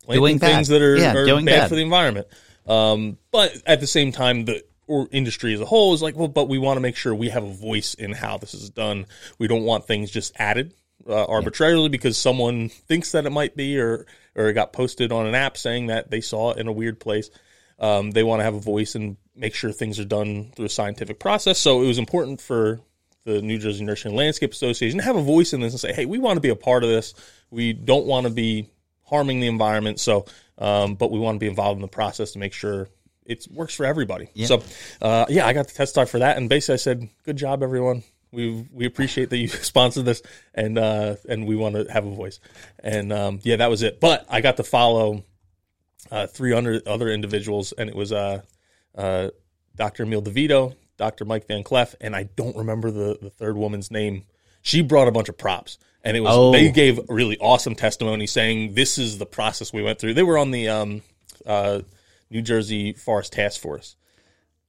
Doing 0.10 0.38
bad. 0.38 0.56
things 0.56 0.68
that 0.70 0.82
are, 0.82 0.96
Yeah, 0.98 1.14
are 1.14 1.26
bad, 1.26 1.46
bad. 1.46 1.70
for 1.70 1.76
the 1.76 1.82
environment. 1.82 2.28
Um, 2.66 3.18
but 3.32 3.62
at 3.66 3.80
the 3.80 3.88
same 3.88 4.12
time, 4.12 4.46
the 4.46 4.64
or 4.88 5.08
industry 5.12 5.54
as 5.54 5.60
a 5.60 5.66
whole 5.66 5.94
is 5.94 6.02
like, 6.02 6.16
well, 6.16 6.30
but 6.30 6.48
we 6.48 6.58
want 6.58 6.78
to 6.78 6.82
make 6.82 6.96
sure 6.96 7.14
we 7.14 7.30
have 7.30 7.44
a 7.44 7.52
voice 7.54 7.94
in 7.94 8.14
how 8.14 8.38
this 8.38 8.54
is 8.54 8.70
done. 8.70 9.06
We 9.38 9.48
don't 9.48 9.64
want 9.64 9.86
things 9.86 10.10
just 10.10 10.34
added 10.38 10.74
uh, 11.08 11.26
arbitrarily 11.26 11.90
because 11.90 12.18
someone 12.18 12.70
thinks 12.70 13.12
that 13.12 13.26
it 13.26 13.32
might 13.32 13.56
be, 13.56 13.80
or 13.80 14.06
or 14.36 14.48
it 14.48 14.54
got 14.54 14.72
posted 14.72 15.12
on 15.12 15.26
an 15.28 15.36
app 15.36 15.58
saying 15.58 15.88
that 15.88 16.10
they 16.10 16.22
saw 16.22 16.52
it 16.52 16.58
in 16.58 16.68
a 16.68 16.72
weird 16.72 17.00
place. 17.02 17.30
Um, 17.80 18.12
they 18.12 18.24
want 18.24 18.40
to 18.40 18.44
have 18.44 18.56
a 18.56 18.60
voice 18.60 18.96
and 18.96 19.18
make 19.36 19.54
sure 19.54 19.72
things 19.72 20.00
are 20.00 20.06
done 20.06 20.52
through 20.56 20.66
a 20.66 20.70
scientific 20.70 21.20
process. 21.20 21.60
So 21.60 21.84
it 21.84 21.88
was 21.88 21.98
important 21.98 22.42
for 22.42 22.80
the 23.24 23.42
New 23.42 23.58
Jersey 23.58 23.84
Nursery 23.84 24.10
and 24.10 24.18
Landscape 24.18 24.52
Association 24.52 25.00
to 25.00 25.06
have 25.06 25.16
a 25.16 25.22
voice 25.22 25.54
in 25.54 25.62
this 25.62 25.74
and 25.74 25.80
say, 25.80 25.94
hey, 25.94 26.06
we 26.06 26.18
want 26.18 26.38
to 26.38 26.42
be 26.42 26.50
a 26.50 26.56
part 26.56 26.84
of 26.84 26.90
this. 26.90 27.14
We 27.52 27.74
don't 27.74 28.06
want 28.06 28.26
to 28.26 28.32
be 28.32 28.70
harming 29.04 29.40
the 29.40 29.48
environment. 29.48 30.00
So, 30.00 30.26
um, 30.58 30.96
but 30.96 31.12
we 31.12 31.20
want 31.20 31.36
to 31.36 31.40
be 31.40 31.48
involved 31.48 31.78
in 31.78 31.82
the 31.82 31.88
process 31.88 32.32
to 32.32 32.40
make 32.40 32.54
sure 32.54 32.88
it 33.26 33.46
works 33.52 33.76
for 33.76 33.86
everybody. 33.86 34.30
So, 34.48 34.64
uh, 35.02 35.26
yeah, 35.30 35.46
I 35.46 35.54
got 35.54 35.68
the 35.68 35.74
test 35.74 35.96
testify 35.96 36.06
for 36.06 36.20
that, 36.20 36.38
and 36.38 36.48
basically 36.50 36.74
I 36.74 36.78
said, 36.78 37.10
good 37.24 37.38
job, 37.38 37.62
everyone. 37.62 38.04
We 38.32 38.68
we 38.74 38.86
appreciate 38.86 39.30
that 39.30 39.38
you 39.38 39.48
sponsored 39.48 40.06
this, 40.06 40.22
and 40.54 40.78
uh, 40.78 41.16
and 41.30 41.46
we 41.46 41.56
want 41.56 41.76
to 41.76 41.92
have 41.92 42.06
a 42.06 42.14
voice. 42.14 42.40
And 42.80 43.14
um, 43.14 43.40
yeah, 43.44 43.58
that 43.58 43.70
was 43.70 43.84
it. 43.84 44.00
But 44.00 44.26
I 44.30 44.42
got 44.42 44.58
to 44.58 44.64
follow 44.64 45.24
uh, 46.12 46.28
three 46.28 46.54
other 46.54 46.82
other 46.86 47.10
individuals, 47.10 47.72
and 47.74 47.90
it 47.90 47.96
was 47.96 48.12
uh, 48.12 48.42
uh, 48.96 49.30
Dr. 49.76 50.04
Emile 50.04 50.22
DeVito, 50.22 50.76
Dr. 50.98 51.26
Mike 51.26 51.48
Van 51.48 51.64
Clef, 51.64 51.96
and 52.02 52.16
I 52.16 52.24
don't 52.24 52.56
remember 52.58 52.92
the, 52.92 53.18
the 53.22 53.30
third 53.30 53.58
woman's 53.58 53.92
name. 53.92 54.24
She 54.62 54.82
brought 54.82 55.08
a 55.08 55.12
bunch 55.12 55.30
of 55.30 55.38
props, 55.38 55.78
and 56.04 56.18
it 56.18 56.22
was 56.22 56.34
Oh. 56.36 56.52
they 56.52 56.70
gave 56.72 57.00
really 57.10 57.38
awesome 57.40 57.76
testimony 57.76 58.28
saying 58.28 58.74
this 58.74 58.98
is 58.98 59.18
the 59.18 59.26
process 59.26 59.72
we 59.72 59.84
went 59.84 60.00
through. 60.00 60.14
They 60.14 60.24
were 60.24 60.38
on 60.38 60.52
the 60.52 60.70
um, 60.70 61.02
uh, 61.46 61.82
New 62.30 62.42
Jersey 62.42 62.94
Forest 62.94 63.34
Task 63.34 63.62
Force, 63.62 63.96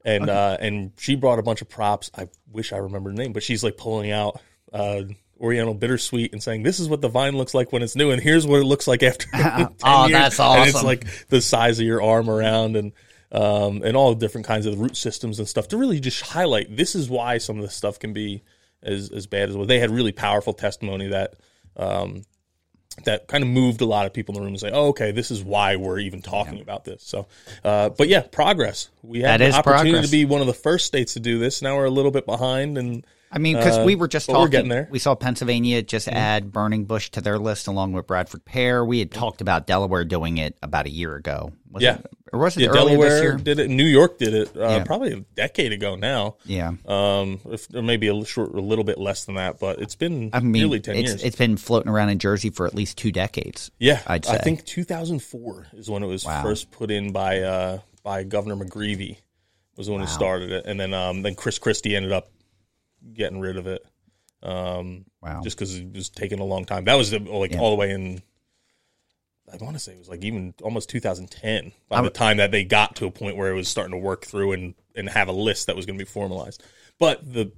and 0.05 0.29
uh, 0.29 0.57
and 0.61 0.93
she 0.99 1.17
brought 1.17 1.39
a 1.39 1.43
bunch 1.43 1.63
of 1.63 1.69
props. 1.69 2.11
I 2.17 2.29
wish 2.53 2.73
I 2.73 2.77
remembered 2.77 3.17
the 3.17 3.23
name, 3.23 3.33
but 3.33 3.43
she's 3.43 3.65
like 3.65 3.77
pulling 3.77 4.11
out. 4.11 4.41
Uh, 4.73 5.03
Oriental 5.41 5.75
bittersweet 5.75 6.33
and 6.33 6.43
saying 6.43 6.63
this 6.65 6.81
is 6.81 6.89
what 6.89 7.01
the 7.01 7.09
vine 7.09 7.37
looks 7.37 7.55
like 7.55 7.73
when 7.73 7.83
it's 7.83 7.95
new, 7.95 8.11
and 8.11 8.21
here's 8.23 8.47
what 8.47 8.61
it 8.61 8.65
looks 8.65 8.87
like 8.89 9.03
after. 9.03 9.27
10 9.33 9.69
Oh, 9.85 10.07
years." 10.07 10.13
that's 10.19 10.41
And 10.41 10.69
it's 10.69 10.83
like 10.83 11.29
the 11.29 11.41
size 11.41 11.79
of 11.79 11.87
your 11.87 12.03
arm 12.03 12.29
around 12.29 12.77
and 12.77 12.93
um, 13.31 13.83
and 13.85 13.97
all 13.97 14.15
different 14.15 14.47
kinds 14.47 14.65
of 14.67 14.79
root 14.81 14.97
systems 14.97 15.39
and 15.39 15.47
stuff 15.47 15.69
to 15.69 15.77
really 15.77 16.01
just 16.01 16.23
highlight 16.23 16.75
this 16.77 16.95
is 16.95 17.11
why 17.11 17.39
some 17.39 17.57
of 17.57 17.63
this 17.63 17.75
stuff 17.75 17.99
can 17.99 18.13
be 18.13 18.43
as 18.83 19.11
as 19.11 19.27
bad 19.27 19.49
as 19.51 19.57
well. 19.57 19.67
They 19.67 19.79
had 19.79 19.91
really 19.91 20.13
powerful 20.13 20.55
testimony 20.55 21.09
that 21.09 21.35
um, 21.77 22.23
that 23.05 23.29
kind 23.29 23.45
of 23.45 23.51
moved 23.51 23.81
a 23.81 23.85
lot 23.87 24.07
of 24.07 24.13
people 24.13 24.35
in 24.35 24.41
the 24.41 24.45
room 24.45 24.55
and 24.55 24.61
say, 24.61 24.71
"Oh, 24.73 24.89
okay, 24.89 25.13
this 25.13 25.31
is 25.31 25.45
why 25.45 25.77
we're 25.77 25.99
even 26.01 26.21
talking 26.23 26.61
about 26.61 26.85
this." 26.85 27.03
So, 27.05 27.29
uh, 27.63 27.91
but 27.91 28.09
yeah, 28.09 28.23
progress. 28.23 28.89
We 29.03 29.21
had 29.21 29.41
That 29.41 29.51
the 29.53 29.59
opportunity 29.59 29.91
progress. 29.91 30.07
to 30.07 30.11
be 30.11 30.25
one 30.25 30.41
of 30.41 30.47
the 30.49 30.55
first 30.55 30.87
states 30.87 31.13
to 31.15 31.21
do 31.21 31.39
this. 31.39 31.63
Now 31.63 31.77
we're 31.77 31.85
a 31.85 31.91
little 31.91 32.11
bit 32.11 32.27
behind, 32.27 32.77
and 32.79 33.07
I 33.31 33.39
mean, 33.39 33.57
because 33.57 33.79
Uh, 33.79 33.85
we 33.85 33.95
were 33.95 34.09
just 34.09 34.27
talking. 34.27 34.41
we're 34.41 34.49
getting 34.49 34.69
there. 34.71 34.85
Mm-hmm. 34.85 34.93
We 34.93 34.99
saw 34.99 35.15
Pennsylvania 35.15 35.83
just 35.83 36.09
add 36.09 36.51
Burning 36.53 36.85
Bush 36.87 37.11
to 37.11 37.21
their 37.21 37.39
list 37.39 37.67
along 37.67 37.93
with 37.93 38.07
Bradford 38.07 38.45
Pear. 38.45 38.85
We 38.85 38.99
had 39.01 39.11
talked 39.11 39.41
about 39.41 39.67
Delaware 39.67 40.05
doing 40.05 40.39
it 40.39 40.57
about 40.63 40.87
a 40.87 40.91
year 40.91 41.15
ago. 41.15 41.53
Was 41.71 41.83
Yeah. 41.83 41.97
it, 41.99 42.07
or 42.33 42.39
was 42.41 42.57
it 42.57 42.63
yeah, 42.63 42.73
Delaware 42.73 43.37
did 43.37 43.59
it. 43.59 43.69
New 43.69 43.85
York 43.85 44.19
did 44.19 44.33
it 44.33 44.57
uh, 44.57 44.61
Yeah. 44.61 44.85
probably 44.85 45.13
a 45.13 45.21
decade 45.37 45.73
ago 45.73 45.95
now. 45.97 46.37
Yeah, 46.47 46.73
Um, 46.87 47.41
if, 47.51 47.69
or 47.75 47.83
maybe 47.83 48.09
a 48.09 48.25
short, 48.25 48.55
a 48.55 48.61
little 48.63 48.85
bit 48.85 48.97
less 48.99 49.27
than 49.27 49.35
that, 49.35 49.59
but 49.61 49.79
it's 49.83 49.95
been 49.95 50.31
I 50.33 50.41
mean, 50.41 50.53
nearly 50.53 50.81
ten 50.81 50.97
it's 50.97 51.11
years. 51.11 51.23
it's 51.23 51.37
been 51.37 51.59
floating 51.59 51.91
around 51.93 52.09
in 52.09 52.19
Jersey 52.19 52.49
for 52.49 52.67
at 52.67 52.75
least 52.75 52.97
two 52.97 53.13
decades. 53.13 53.71
yeah, 53.79 54.01
I'd 54.07 54.25
say. 54.25 54.33
I 54.33 54.39
think 54.39 54.65
2004 54.65 55.67
is 55.75 55.91
when 55.91 56.03
it 56.03 56.07
was 56.07 56.25
Wow. 56.25 56.43
first 56.43 56.71
put 56.71 56.91
in 56.91 57.13
by 57.13 57.41
uh, 57.41 57.79
by 58.03 58.25
Governor 58.25 58.57
McGreevy 58.57 59.19
was 59.77 59.87
the 59.87 59.93
one 59.93 60.01
who 60.01 60.07
started 60.07 60.51
it, 60.51 60.65
and 60.67 60.81
then 60.81 60.95
um, 60.95 61.21
then 61.23 61.35
Chris 61.35 61.59
Christie 61.59 61.95
ended 61.95 62.13
up 62.13 62.31
getting 63.15 63.41
rid 63.41 63.57
of 63.57 63.67
it. 63.67 63.85
Um, 64.43 65.05
Wow. 65.21 65.41
just 65.43 65.57
because 65.57 65.77
it 65.77 65.93
was 65.95 66.11
taking 66.11 66.39
a 66.39 66.45
long 66.45 66.65
time. 66.65 66.85
That 66.85 66.95
was 66.95 67.13
like 67.13 67.53
Yeah. 67.53 67.59
all 67.61 67.71
the 67.71 67.77
way 67.77 67.91
in. 67.91 68.23
I 69.53 69.57
want 69.65 69.77
to 69.77 69.81
say 69.81 69.93
it 69.93 69.99
was 69.99 70.09
like 70.11 70.23
even 70.25 70.53
almost 70.63 70.91
2010 70.91 71.73
by 71.89 72.03
the 72.03 72.11
time 72.11 72.37
that 72.37 72.51
they 72.51 72.65
got 72.65 72.97
to 72.97 73.07
a 73.07 73.11
point 73.11 73.37
where 73.37 73.51
it 73.51 73.55
was 73.55 73.67
starting 73.67 73.93
to 73.93 73.99
work 73.99 74.27
through 74.27 74.53
and 74.53 74.75
and 74.95 75.09
have 75.09 75.29
a 75.29 75.33
list 75.33 75.67
that 75.69 75.77
was 75.77 75.87
going 75.87 75.99
to 75.99 76.05
be 76.05 76.09
formalized. 76.09 76.63
But 76.99 77.33
the 77.33 77.53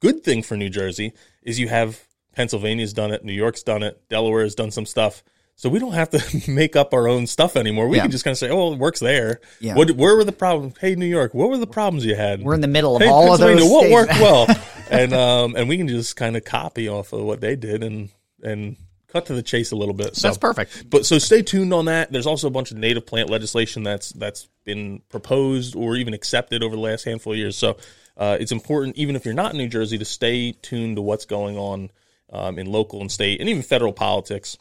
good 0.00 0.22
thing 0.22 0.42
for 0.42 0.56
New 0.56 0.68
Jersey 0.70 1.12
is 1.42 1.58
you 1.58 1.68
have 1.68 2.00
Pennsylvania's 2.34 2.92
done 2.92 3.12
it, 3.12 3.24
New 3.24 3.32
York's 3.32 3.62
done 3.62 3.82
it, 3.82 4.08
Delaware 4.08 4.42
has 4.44 4.54
done 4.54 4.70
some 4.70 4.86
stuff. 4.86 5.22
So 5.56 5.68
we 5.70 5.78
don't 5.78 5.94
have 5.94 6.10
to 6.10 6.50
make 6.50 6.76
up 6.76 6.92
our 6.94 7.08
own 7.08 7.26
stuff 7.26 7.56
anymore. 7.56 7.88
We 7.88 7.96
Yeah. 7.96 8.02
can 8.04 8.10
just 8.10 8.24
kind 8.24 8.32
of 8.32 8.38
say, 8.38 8.50
"Oh, 8.50 8.72
it 8.74 8.78
works 8.78 9.00
there." 9.00 9.40
Yeah. 9.58 9.74
What, 9.74 9.90
where 9.92 10.14
were 10.14 10.22
the 10.24 10.32
problems? 10.32 10.74
Hey, 10.80 10.94
New 10.94 11.06
York, 11.06 11.32
what 11.34 11.48
were 11.48 11.56
the 11.58 11.66
problems 11.66 12.04
you 12.04 12.14
had? 12.14 12.42
We're 12.42 12.54
in 12.54 12.60
the 12.60 12.68
middle 12.68 12.94
of 12.94 13.02
hey, 13.02 13.08
all 13.08 13.32
of 13.34 13.40
those. 13.40 13.62
What 13.64 13.80
states. 13.86 13.92
worked 13.92 14.20
well? 14.20 14.46
and 14.90 15.12
um, 15.12 15.56
and 15.56 15.68
we 15.68 15.76
can 15.76 15.88
just 15.88 16.16
kind 16.16 16.36
of 16.36 16.44
copy 16.44 16.88
off 16.88 17.12
of 17.12 17.22
what 17.22 17.40
they 17.40 17.56
did 17.56 17.82
and 17.82 18.10
and 18.42 18.76
cut 19.08 19.26
to 19.26 19.34
the 19.34 19.42
chase 19.42 19.72
a 19.72 19.76
little 19.76 19.94
bit. 19.94 20.16
So. 20.16 20.28
That's 20.28 20.38
perfect. 20.38 20.90
But 20.90 21.06
so 21.06 21.18
stay 21.18 21.42
tuned 21.42 21.72
on 21.72 21.86
that. 21.86 22.12
There's 22.12 22.26
also 22.26 22.48
a 22.48 22.50
bunch 22.50 22.70
of 22.70 22.76
native 22.76 23.06
plant 23.06 23.30
legislation 23.30 23.82
that's 23.82 24.10
that's 24.10 24.48
been 24.64 25.00
proposed 25.08 25.76
or 25.76 25.96
even 25.96 26.14
accepted 26.14 26.62
over 26.62 26.76
the 26.76 26.82
last 26.82 27.04
handful 27.04 27.32
of 27.32 27.38
years. 27.38 27.56
So 27.56 27.76
uh, 28.16 28.36
it's 28.40 28.52
important, 28.52 28.96
even 28.96 29.16
if 29.16 29.24
you're 29.24 29.34
not 29.34 29.52
in 29.52 29.58
New 29.58 29.68
Jersey, 29.68 29.98
to 29.98 30.04
stay 30.04 30.52
tuned 30.52 30.96
to 30.96 31.02
what's 31.02 31.24
going 31.24 31.56
on 31.56 31.90
um, 32.32 32.58
in 32.58 32.66
local 32.66 33.00
and 33.00 33.10
state 33.10 33.40
and 33.40 33.48
even 33.48 33.62
federal 33.62 33.92
politics 33.92 34.58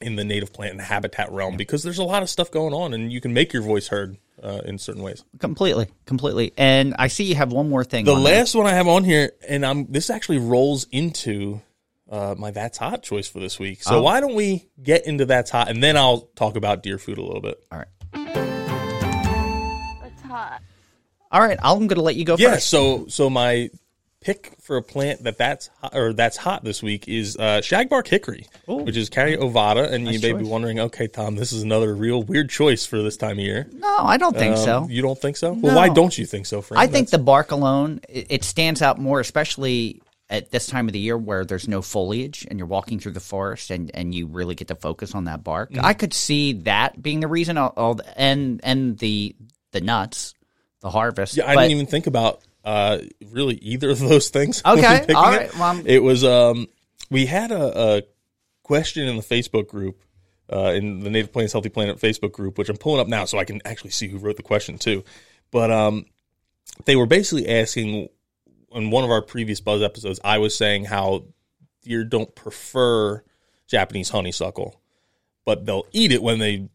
in 0.00 0.16
the 0.16 0.24
native 0.24 0.52
plant 0.52 0.72
and 0.72 0.80
habitat 0.80 1.30
realm 1.30 1.56
because 1.56 1.82
there's 1.82 1.98
a 1.98 2.04
lot 2.04 2.22
of 2.22 2.30
stuff 2.30 2.50
going 2.50 2.74
on 2.74 2.94
and 2.94 3.12
you 3.12 3.20
can 3.20 3.32
make 3.32 3.52
your 3.52 3.62
voice 3.62 3.88
heard 3.88 4.16
uh, 4.42 4.60
in 4.64 4.78
certain 4.78 5.02
ways. 5.02 5.24
Completely, 5.38 5.88
completely. 6.06 6.52
And 6.56 6.94
I 6.98 7.08
see 7.08 7.24
you 7.24 7.34
have 7.36 7.52
one 7.52 7.68
more 7.68 7.84
thing. 7.84 8.04
The 8.04 8.14
on 8.14 8.22
last 8.22 8.52
there. 8.52 8.62
one 8.62 8.72
I 8.72 8.74
have 8.74 8.88
on 8.88 9.04
here, 9.04 9.32
and 9.48 9.64
I'm 9.64 9.86
this 9.86 10.10
actually 10.10 10.38
rolls 10.38 10.86
into 10.90 11.60
uh, 12.10 12.34
my 12.36 12.50
that's 12.50 12.78
hot 12.78 13.02
choice 13.02 13.28
for 13.28 13.40
this 13.40 13.58
week. 13.58 13.82
So 13.82 13.98
oh. 13.98 14.02
why 14.02 14.20
don't 14.20 14.34
we 14.34 14.68
get 14.82 15.06
into 15.06 15.24
that's 15.24 15.50
hot 15.50 15.68
and 15.68 15.82
then 15.82 15.96
I'll 15.96 16.22
talk 16.36 16.56
about 16.56 16.82
deer 16.82 16.98
food 16.98 17.18
a 17.18 17.22
little 17.22 17.40
bit. 17.40 17.64
All 17.70 17.78
right. 17.78 17.88
That's 20.02 20.22
hot. 20.22 20.62
All 21.30 21.40
right, 21.40 21.58
I'm 21.62 21.86
going 21.86 21.96
to 21.96 22.02
let 22.02 22.16
you 22.16 22.26
go 22.26 22.36
yeah, 22.38 22.54
first. 22.54 22.68
so 22.68 23.06
so 23.08 23.30
my 23.30 23.70
pick 24.22 24.52
for 24.60 24.76
a 24.76 24.82
plant 24.82 25.24
that 25.24 25.38
that's 25.38 25.68
hot, 25.80 25.94
or 25.94 26.12
that's 26.12 26.36
hot 26.36 26.64
this 26.64 26.82
week 26.82 27.08
is 27.08 27.36
uh, 27.36 27.60
shagbark 27.62 28.06
hickory, 28.08 28.46
which 28.66 28.96
is 28.96 29.10
Carya 29.10 29.38
ovata. 29.38 29.90
And 29.92 30.08
you 30.08 30.20
may 30.20 30.32
be 30.32 30.44
wondering, 30.44 30.78
okay, 30.80 31.08
Tom, 31.08 31.36
this 31.36 31.52
is 31.52 31.62
another 31.62 31.94
real 31.94 32.22
weird 32.22 32.48
choice 32.50 32.86
for 32.86 33.02
this 33.02 33.16
time 33.16 33.32
of 33.38 33.44
year. 33.44 33.68
No, 33.72 33.96
I 33.98 34.16
don't 34.16 34.36
think 34.36 34.56
Um, 34.56 34.64
so. 34.64 34.86
You 34.88 35.02
don't 35.02 35.18
think 35.20 35.36
so? 35.36 35.52
Well, 35.52 35.76
why 35.76 35.88
don't 35.88 36.16
you 36.16 36.26
think 36.26 36.46
so, 36.46 36.62
Fran? 36.62 36.78
I 36.80 36.84
think 36.86 37.08
That's- 37.08 37.10
the 37.10 37.18
bark 37.18 37.50
alone 37.50 38.00
it, 38.08 38.26
it 38.30 38.44
stands 38.44 38.80
out 38.82 38.98
more, 38.98 39.20
especially 39.20 40.00
at 40.30 40.50
this 40.50 40.66
time 40.66 40.88
of 40.88 40.92
the 40.94 40.98
year 40.98 41.18
where 41.18 41.44
there's 41.44 41.68
no 41.68 41.82
foliage 41.82 42.46
and 42.48 42.58
you're 42.58 42.66
walking 42.66 42.98
through 42.98 43.12
the 43.12 43.20
forest 43.20 43.70
and, 43.70 43.90
and 43.92 44.14
you 44.14 44.26
really 44.26 44.54
get 44.54 44.68
to 44.68 44.74
focus 44.74 45.14
on 45.14 45.24
that 45.24 45.44
bark. 45.44 45.70
Mm-hmm. 45.72 45.84
I 45.84 45.92
could 45.92 46.14
see 46.14 46.54
that 46.64 47.02
being 47.02 47.20
the 47.20 47.28
reason. 47.28 47.58
All, 47.58 47.72
all 47.76 47.94
the- 47.96 48.18
and 48.18 48.60
and 48.64 48.96
the 48.98 49.36
the 49.72 49.80
nuts, 49.82 50.32
the 50.80 50.88
harvest. 50.90 51.36
Yeah, 51.36 51.50
I 51.50 51.54
but- 51.54 51.62
didn't 51.62 51.72
even 51.76 51.86
think 51.86 52.06
about 52.06 52.40
uh, 52.64 52.98
really 53.30 53.56
either 53.56 53.90
of 53.90 53.98
those 53.98 54.30
things. 54.30 54.62
Okay, 54.72 55.04
all 55.14 55.32
it. 55.32 55.54
well, 55.58 55.82
it 55.84 56.02
was 56.02 56.24
um, 56.24 56.66
we 57.10 57.26
had 57.26 57.50
a, 57.50 57.96
a 57.96 58.02
question 58.62 59.06
in 59.08 59.16
the 59.16 59.22
Facebook 59.22 59.68
group, 59.68 60.00
uh, 60.52 60.72
in 60.72 61.00
the 61.00 61.10
Native 61.10 61.32
Plants 61.32 61.52
Healthy 61.52 61.70
Planet 61.70 61.98
Facebook 61.98 62.32
group, 62.32 62.58
which 62.58 62.68
I'm 62.68 62.76
pulling 62.76 63.00
up 63.00 63.08
now 63.08 63.24
so 63.24 63.38
I 63.38 63.44
can 63.44 63.60
actually 63.64 63.90
see 63.90 64.08
who 64.08 64.18
wrote 64.18 64.36
the 64.36 64.42
question 64.42 64.78
too. 64.78 65.04
But 65.50 65.70
um, 65.70 66.06
they 66.84 66.96
were 66.96 67.06
basically 67.06 67.48
asking 67.48 68.08
in 68.74 68.90
one 68.90 69.04
of 69.04 69.10
our 69.10 69.22
previous 69.22 69.60
Buzz 69.60 69.82
episodes. 69.82 70.20
I 70.24 70.38
was 70.38 70.56
saying 70.56 70.84
how 70.84 71.24
deer 71.82 72.04
don't 72.04 72.34
prefer 72.34 73.22
Japanese 73.66 74.08
honeysuckle, 74.08 74.80
but 75.44 75.66
they'll 75.66 75.86
eat 75.92 76.12
it 76.12 76.22
when 76.22 76.38
they 76.38 76.68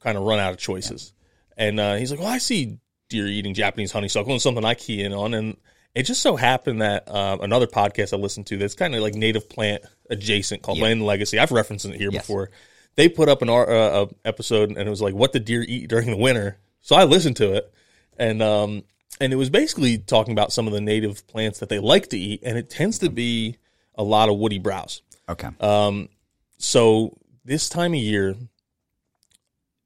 kind 0.00 0.18
of 0.18 0.24
run 0.24 0.38
out 0.38 0.52
of 0.52 0.58
choices. 0.58 1.12
And 1.56 1.78
uh, 1.78 1.96
he's 1.96 2.10
like, 2.10 2.20
"Well, 2.20 2.28
I 2.28 2.38
see 2.38 2.78
deer 3.10 3.26
eating 3.26 3.52
Japanese 3.52 3.92
honeysuckle, 3.92 4.32
and 4.32 4.40
something 4.40 4.64
I 4.64 4.72
key 4.74 5.02
in 5.02 5.12
on." 5.12 5.34
And 5.34 5.56
it 5.94 6.04
just 6.04 6.22
so 6.22 6.36
happened 6.36 6.80
that 6.80 7.06
uh, 7.08 7.36
another 7.42 7.66
podcast 7.66 8.14
I 8.14 8.16
listened 8.16 8.46
to 8.46 8.56
that's 8.56 8.74
kind 8.74 8.94
of 8.94 9.02
like 9.02 9.14
native 9.14 9.48
plant 9.50 9.82
adjacent 10.08 10.62
called 10.62 10.78
Yeah. 10.78 10.84
Land 10.84 11.04
Legacy. 11.04 11.38
I've 11.38 11.50
referenced 11.52 11.84
it 11.84 11.96
here 11.96 12.10
Yes. 12.10 12.22
before. 12.22 12.50
They 12.96 13.08
put 13.08 13.28
up 13.28 13.42
an 13.42 13.48
uh, 13.50 14.06
episode, 14.24 14.70
and 14.70 14.78
it 14.78 14.88
was 14.90 15.02
like, 15.02 15.14
"What 15.14 15.32
did 15.32 15.44
deer 15.44 15.62
eat 15.68 15.88
during 15.88 16.10
the 16.10 16.16
winter?" 16.16 16.58
So 16.80 16.96
I 16.96 17.04
listened 17.04 17.36
to 17.36 17.54
it, 17.54 17.72
and 18.18 18.42
um, 18.42 18.82
and 19.20 19.32
it 19.32 19.36
was 19.36 19.50
basically 19.50 19.98
talking 19.98 20.32
about 20.32 20.52
some 20.52 20.66
of 20.66 20.72
the 20.72 20.80
native 20.80 21.26
plants 21.26 21.58
that 21.58 21.68
they 21.68 21.78
like 21.78 22.08
to 22.08 22.18
eat, 22.18 22.40
and 22.42 22.56
it 22.56 22.70
tends 22.70 22.98
to 23.00 23.10
be 23.10 23.56
a 23.94 24.02
lot 24.02 24.28
of 24.30 24.38
woody 24.38 24.58
browse. 24.58 25.02
okay. 25.28 25.48
Uh, 25.60 26.04
So 26.58 27.16
this 27.44 27.68
time 27.68 27.92
of 27.94 28.00
year, 28.00 28.34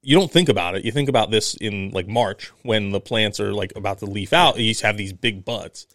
you 0.05 0.19
don't 0.19 0.31
think 0.31 0.49
about 0.49 0.77
it. 0.77 0.85
You 0.85 0.93
think 0.93 1.09
about 1.09 1.31
this 1.31 1.55
in 1.55 1.91
like 1.91 2.07
March 2.07 2.53
when 2.63 2.91
the 2.91 3.01
plants 3.01 3.41
are 3.41 3.53
like 3.53 3.73
about 3.77 3.99
to 3.99 4.07
leaf 4.07 4.33
out. 4.33 4.59
You 4.59 4.75
have 4.83 4.97
these 4.97 5.13
big 5.13 5.45
buds. 5.45 5.87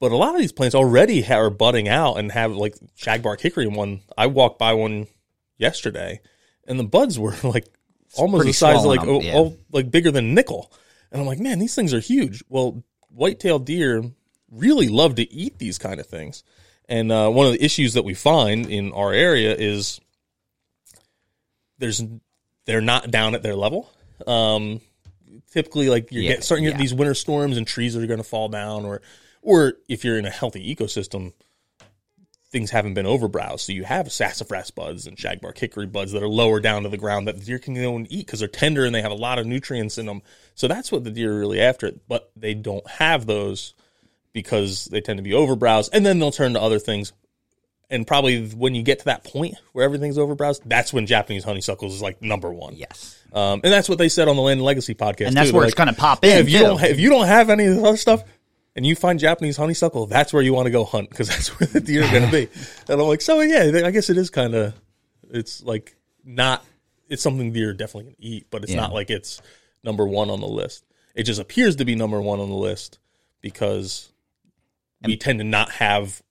But 0.00 0.12
a 0.12 0.16
lot 0.16 0.34
of 0.34 0.40
these 0.40 0.52
plants 0.52 0.74
already 0.74 1.24
are 1.32 1.50
budding 1.50 1.88
out 1.88 2.18
and 2.18 2.30
have 2.32 2.52
like 2.52 2.74
shagbark 2.98 3.40
hickory 3.40 3.66
one. 3.66 4.00
I 4.18 4.26
walked 4.26 4.58
by 4.58 4.74
one 4.74 5.06
yesterday, 5.56 6.20
and 6.66 6.78
the 6.78 6.84
buds 6.84 7.18
were 7.18 7.34
like 7.44 7.66
almost 8.16 8.44
the 8.44 8.52
size 8.52 8.80
of 8.80 8.86
like 8.86 9.00
up, 9.00 9.08
oh, 9.08 9.20
yeah. 9.20 9.32
oh, 9.34 9.56
like 9.72 9.90
bigger 9.90 10.10
than 10.10 10.34
nickel. 10.34 10.72
And 11.10 11.20
I'm 11.20 11.26
like, 11.26 11.38
man, 11.38 11.58
these 11.58 11.74
things 11.74 11.94
are 11.94 12.00
huge. 12.00 12.42
Well, 12.48 12.82
white-tailed 13.08 13.64
deer 13.64 14.02
really 14.50 14.88
love 14.88 15.14
to 15.14 15.32
eat 15.32 15.58
these 15.58 15.78
kind 15.78 16.00
of 16.00 16.06
things. 16.06 16.42
And 16.88 17.12
uh, 17.12 17.30
one 17.30 17.46
of 17.46 17.52
the 17.52 17.64
issues 17.64 17.94
that 17.94 18.04
we 18.04 18.14
find 18.14 18.66
in 18.66 18.92
our 18.92 19.12
area 19.12 19.54
is 19.54 20.00
there's 21.78 22.02
they're 22.64 22.80
not 22.80 23.10
down 23.10 23.34
at 23.34 23.42
their 23.42 23.54
level. 23.56 23.90
Um, 24.26 24.80
typically, 25.52 25.88
like 25.88 26.10
you're 26.12 26.22
Yeah, 26.22 26.34
get, 26.34 26.44
starting 26.44 26.64
yeah. 26.66 26.76
these 26.76 26.94
winter 26.94 27.14
storms 27.14 27.56
and 27.56 27.66
trees 27.66 27.96
are 27.96 28.06
going 28.06 28.18
to 28.18 28.24
fall 28.24 28.48
down, 28.48 28.84
or 28.84 29.02
or 29.42 29.74
if 29.88 30.04
you're 30.04 30.18
in 30.18 30.26
a 30.26 30.30
healthy 30.30 30.74
ecosystem, 30.74 31.32
things 32.50 32.70
haven't 32.70 32.94
been 32.94 33.06
overbrowsed. 33.06 33.66
So 33.66 33.72
you 33.72 33.84
have 33.84 34.12
sassafras 34.12 34.70
buds 34.70 35.06
and 35.06 35.16
shagbark 35.16 35.58
hickory 35.58 35.86
buds 35.86 36.12
that 36.12 36.22
are 36.22 36.28
lower 36.28 36.60
down 36.60 36.84
to 36.84 36.88
the 36.88 36.96
ground 36.96 37.26
that 37.26 37.38
the 37.38 37.44
deer 37.44 37.58
can 37.58 37.74
go 37.74 37.96
and 37.96 38.06
eat 38.10 38.26
because 38.26 38.38
they're 38.38 38.48
tender 38.48 38.84
and 38.84 38.94
they 38.94 39.02
have 39.02 39.12
a 39.12 39.16
lot 39.16 39.38
of 39.38 39.46
nutrients 39.46 39.98
in 39.98 40.06
them. 40.06 40.22
So 40.54 40.68
that's 40.68 40.92
what 40.92 41.04
the 41.04 41.10
deer 41.10 41.32
are 41.32 41.38
really 41.38 41.60
after. 41.60 41.92
But 42.08 42.30
they 42.36 42.54
don't 42.54 42.88
have 42.88 43.26
those 43.26 43.74
because 44.32 44.86
they 44.86 45.00
tend 45.00 45.18
to 45.18 45.22
be 45.22 45.34
overbrowsed, 45.34 45.90
and 45.92 46.04
then 46.04 46.18
they'll 46.18 46.32
turn 46.32 46.54
to 46.54 46.60
other 46.60 46.78
things. 46.78 47.12
And 47.90 48.06
probably 48.06 48.46
when 48.48 48.74
you 48.74 48.82
get 48.82 49.00
to 49.00 49.04
that 49.06 49.24
point 49.24 49.54
where 49.72 49.84
everything's 49.84 50.16
overbrowsed, 50.18 50.62
that's 50.66 50.92
when 50.92 51.06
Japanese 51.06 51.44
honeysuckles 51.44 51.94
is 51.94 52.02
like 52.02 52.22
number 52.22 52.52
one. 52.52 52.74
yes. 52.76 53.20
Um, 53.32 53.60
and 53.64 53.72
that's 53.72 53.88
what 53.88 53.98
they 53.98 54.08
said 54.08 54.28
on 54.28 54.36
the 54.36 54.42
Land 54.42 54.58
and 54.58 54.64
Legacy 54.64 54.94
podcast. 54.94 55.26
And 55.28 55.36
that's 55.36 55.50
too. 55.50 55.56
where 55.56 55.62
They're 55.62 55.68
it's 55.68 55.78
like, 55.78 55.86
gonna 55.88 55.96
pop 55.96 56.24
yeah, 56.24 56.36
in, 56.36 56.46
If 56.46 56.50
you 56.50 56.58
too. 56.58 56.64
don't, 56.64 56.78
ha- 56.80 56.86
if 56.86 56.98
you 57.00 57.10
don't 57.10 57.26
have 57.26 57.50
any 57.50 57.66
of 57.66 57.76
the 57.76 57.82
other 57.84 57.96
stuff, 57.96 58.22
and 58.76 58.84
you 58.86 58.96
find 58.96 59.18
Japanese 59.20 59.56
honeysuckle, 59.56 60.06
that's 60.06 60.32
where 60.32 60.42
you 60.42 60.52
want 60.52 60.66
to 60.66 60.70
go 60.70 60.84
hunt 60.84 61.08
because 61.10 61.28
that's 61.28 61.48
where 61.60 61.66
the 61.68 61.80
deer 61.80 62.04
are 62.04 62.10
going 62.10 62.24
to 62.26 62.30
be. 62.32 62.48
And 62.88 63.00
I'm 63.00 63.06
like, 63.06 63.20
so 63.20 63.40
yeah, 63.40 63.82
I 63.86 63.90
guess 63.90 64.08
it 64.10 64.16
is 64.16 64.30
kind 64.30 64.54
of, 64.54 64.74
it's 65.30 65.62
like 65.62 65.94
not, 66.24 66.64
it's 67.08 67.22
something 67.22 67.52
deer 67.52 67.70
are 67.70 67.72
definitely 67.74 68.04
going 68.04 68.16
to 68.16 68.22
eat, 68.22 68.46
but 68.50 68.62
it's 68.64 68.72
Yeah. 68.72 68.80
not 68.80 68.92
like 68.92 69.10
it's 69.10 69.40
number 69.84 70.06
one 70.06 70.30
on 70.30 70.40
the 70.40 70.48
list. 70.48 70.84
It 71.14 71.22
just 71.24 71.40
appears 71.40 71.76
to 71.76 71.84
be 71.84 71.94
number 71.94 72.20
one 72.20 72.40
on 72.40 72.48
the 72.48 72.56
list 72.56 72.98
because 73.42 74.10
we 75.04 75.16
tend 75.16 75.38
to 75.38 75.44
not 75.44 75.70
have 75.72 76.22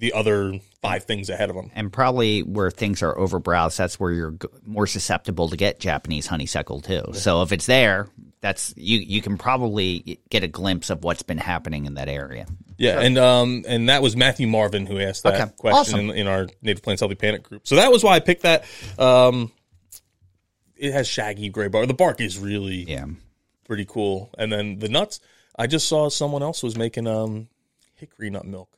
the 0.00 0.12
other 0.14 0.58
five 0.82 1.04
things 1.04 1.28
ahead 1.30 1.50
of 1.50 1.56
them. 1.56 1.70
and 1.74 1.92
probably 1.92 2.42
where 2.42 2.70
things 2.70 3.02
are 3.02 3.16
overbrowsed, 3.16 3.78
that's 3.78 4.00
where 4.00 4.10
you're 4.12 4.34
more 4.66 4.86
susceptible 4.86 5.48
to 5.50 5.56
get 5.56 5.78
Japanese 5.78 6.26
honeysuckle 6.26 6.80
too. 6.80 7.04
So 7.12 7.42
if 7.42 7.52
it's 7.52 7.66
there, 7.66 8.08
that's 8.40 8.72
you. 8.76 8.98
You 8.98 9.20
can 9.22 9.36
probably 9.36 10.18
get 10.30 10.42
a 10.42 10.48
glimpse 10.48 10.88
of 10.90 11.04
what's 11.04 11.22
been 11.22 11.36
happening 11.38 11.84
in 11.84 11.94
that 11.94 12.08
area. 12.08 12.46
Yeah, 12.78 12.98
and 13.00 13.18
um, 13.18 13.64
and 13.68 13.90
that 13.90 14.00
was 14.00 14.16
Matthew 14.16 14.48
Marvin 14.48 14.86
who 14.86 14.98
asked 14.98 15.22
that 15.24 15.38
Okay, 15.38 15.52
question 15.58 15.94
awesome. 15.96 16.10
in, 16.10 16.16
in 16.16 16.26
our 16.26 16.48
Native 16.62 16.82
Plants 16.82 17.00
Healthy 17.00 17.16
Planet 17.16 17.42
group. 17.42 17.68
So 17.68 17.76
that 17.76 17.92
was 17.92 18.02
why 18.02 18.14
I 18.16 18.20
picked 18.20 18.42
that. 18.44 18.64
Um, 18.98 19.52
it 20.76 20.92
has 20.92 21.06
shaggy 21.06 21.50
gray 21.50 21.68
bark. 21.68 21.86
The 21.88 21.92
bark 21.94 22.22
is 22.22 22.38
really 22.38 22.84
Yeah, 22.90 23.04
pretty 23.66 23.84
cool, 23.84 24.30
and 24.38 24.50
then 24.50 24.78
the 24.78 24.88
nuts. 24.88 25.20
I 25.58 25.66
just 25.66 25.86
saw 25.88 26.08
someone 26.08 26.42
else 26.42 26.62
was 26.62 26.78
making 26.78 27.06
um 27.06 27.48
hickory 27.96 28.30
nut 28.30 28.46
milk 28.46 28.70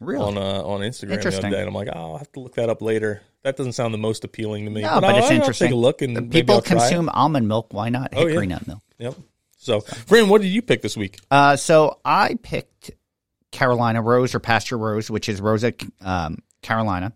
really. 0.00 0.24
on 0.24 0.38
uh, 0.38 0.62
on 0.62 0.80
Instagram 0.80 1.00
the 1.00 1.06
other 1.06 1.14
Interesting. 1.14 1.50
day, 1.50 1.58
and 1.60 1.68
I'm 1.68 1.74
like, 1.74 1.88
oh, 1.92 1.98
I'll 2.12 2.18
have 2.18 2.30
to 2.32 2.40
look 2.40 2.54
that 2.56 2.68
up 2.68 2.82
later. 2.82 3.22
That 3.42 3.56
doesn't 3.56 3.72
sound 3.74 3.94
the 3.94 3.98
most 3.98 4.24
appealing 4.24 4.64
to 4.64 4.70
me. 4.70 4.82
no, 4.82 5.00
but, 5.00 5.16
it's 5.16 5.26
I'll 5.28 5.32
interesting. 5.32 5.68
take 5.68 5.74
a 5.74 5.78
look 5.78 6.02
and 6.02 6.14
maybe 6.14 6.28
people 6.40 6.56
I'll 6.56 6.62
try 6.62 6.76
it. 6.76 6.80
consume 6.80 7.08
almond 7.08 7.46
milk. 7.48 7.68
Why 7.72 7.88
not 7.90 8.12
Oh, 8.14 8.22
yeah. 8.22 8.28
hickory 8.28 8.46
nut 8.48 8.66
milk? 8.66 8.80
Yep. 8.98 9.14
So, 9.58 9.80
Fran, 9.80 10.28
what 10.28 10.42
did 10.42 10.48
you 10.48 10.62
pick 10.62 10.82
this 10.82 10.96
week? 10.96 11.18
Uh, 11.30 11.56
so 11.56 11.98
I 12.04 12.36
picked 12.42 12.92
Carolina 13.52 14.02
Rose 14.02 14.34
or 14.34 14.40
Pasture 14.40 14.78
Rose, 14.78 15.10
which 15.10 15.28
is 15.28 15.40
Rosa 15.40 15.72
um, 16.00 16.38
Carolina. 16.62 17.12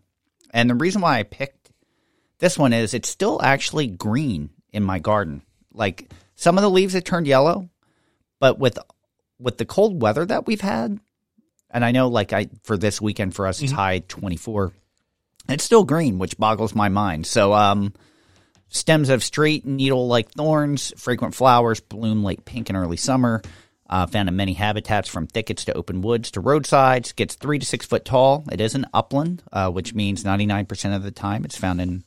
And 0.52 0.68
the 0.68 0.74
reason 0.74 1.00
why 1.02 1.18
I 1.18 1.22
picked 1.22 1.70
this 2.38 2.58
one 2.58 2.72
is 2.72 2.94
it's 2.94 3.08
still 3.08 3.40
actually 3.42 3.86
green 3.88 4.50
in 4.72 4.82
my 4.82 4.98
garden. 4.98 5.42
Like 5.72 6.10
some 6.34 6.58
of 6.58 6.62
the 6.62 6.70
leaves 6.70 6.94
have 6.94 7.04
turned 7.04 7.26
yellow, 7.26 7.68
but 8.40 8.58
with 8.58 8.78
with 9.38 9.58
the 9.58 9.64
cold 9.64 10.00
weather 10.02 10.24
that 10.26 10.46
we've 10.46 10.60
had, 10.60 10.98
and 11.70 11.84
I 11.84 11.92
know 11.92 12.08
like 12.08 12.32
I 12.32 12.48
for 12.62 12.76
this 12.76 13.00
weekend 13.00 13.34
for 13.34 13.46
us 13.46 13.62
it's 13.62 13.72
high 13.72 14.00
twenty 14.00 14.36
four. 14.36 14.72
It's 15.48 15.64
still 15.64 15.84
green, 15.84 16.18
which 16.18 16.38
boggles 16.38 16.74
my 16.74 16.88
mind. 16.88 17.26
So 17.26 17.52
um 17.52 17.92
Stems 18.72 19.08
have 19.08 19.24
straight 19.24 19.66
needle 19.66 20.06
like 20.06 20.30
thorns, 20.30 20.92
frequent 20.96 21.34
flowers, 21.34 21.80
bloom 21.80 22.22
late 22.22 22.44
pink 22.44 22.70
in 22.70 22.76
early 22.76 22.96
summer. 22.96 23.42
Uh, 23.88 24.06
found 24.06 24.28
in 24.28 24.36
many 24.36 24.52
habitats 24.52 25.08
from 25.08 25.26
thickets 25.26 25.64
to 25.64 25.74
open 25.74 26.00
woods 26.00 26.30
to 26.30 26.40
roadsides. 26.40 27.10
Gets 27.10 27.34
three 27.34 27.58
to 27.58 27.66
six 27.66 27.84
foot 27.84 28.04
tall. 28.04 28.44
It 28.52 28.60
is 28.60 28.76
an 28.76 28.86
upland, 28.94 29.42
uh, 29.52 29.68
which 29.70 29.92
means 29.92 30.22
99% 30.22 30.94
of 30.94 31.02
the 31.02 31.10
time 31.10 31.44
it's 31.44 31.56
found 31.56 31.80
in 31.80 32.04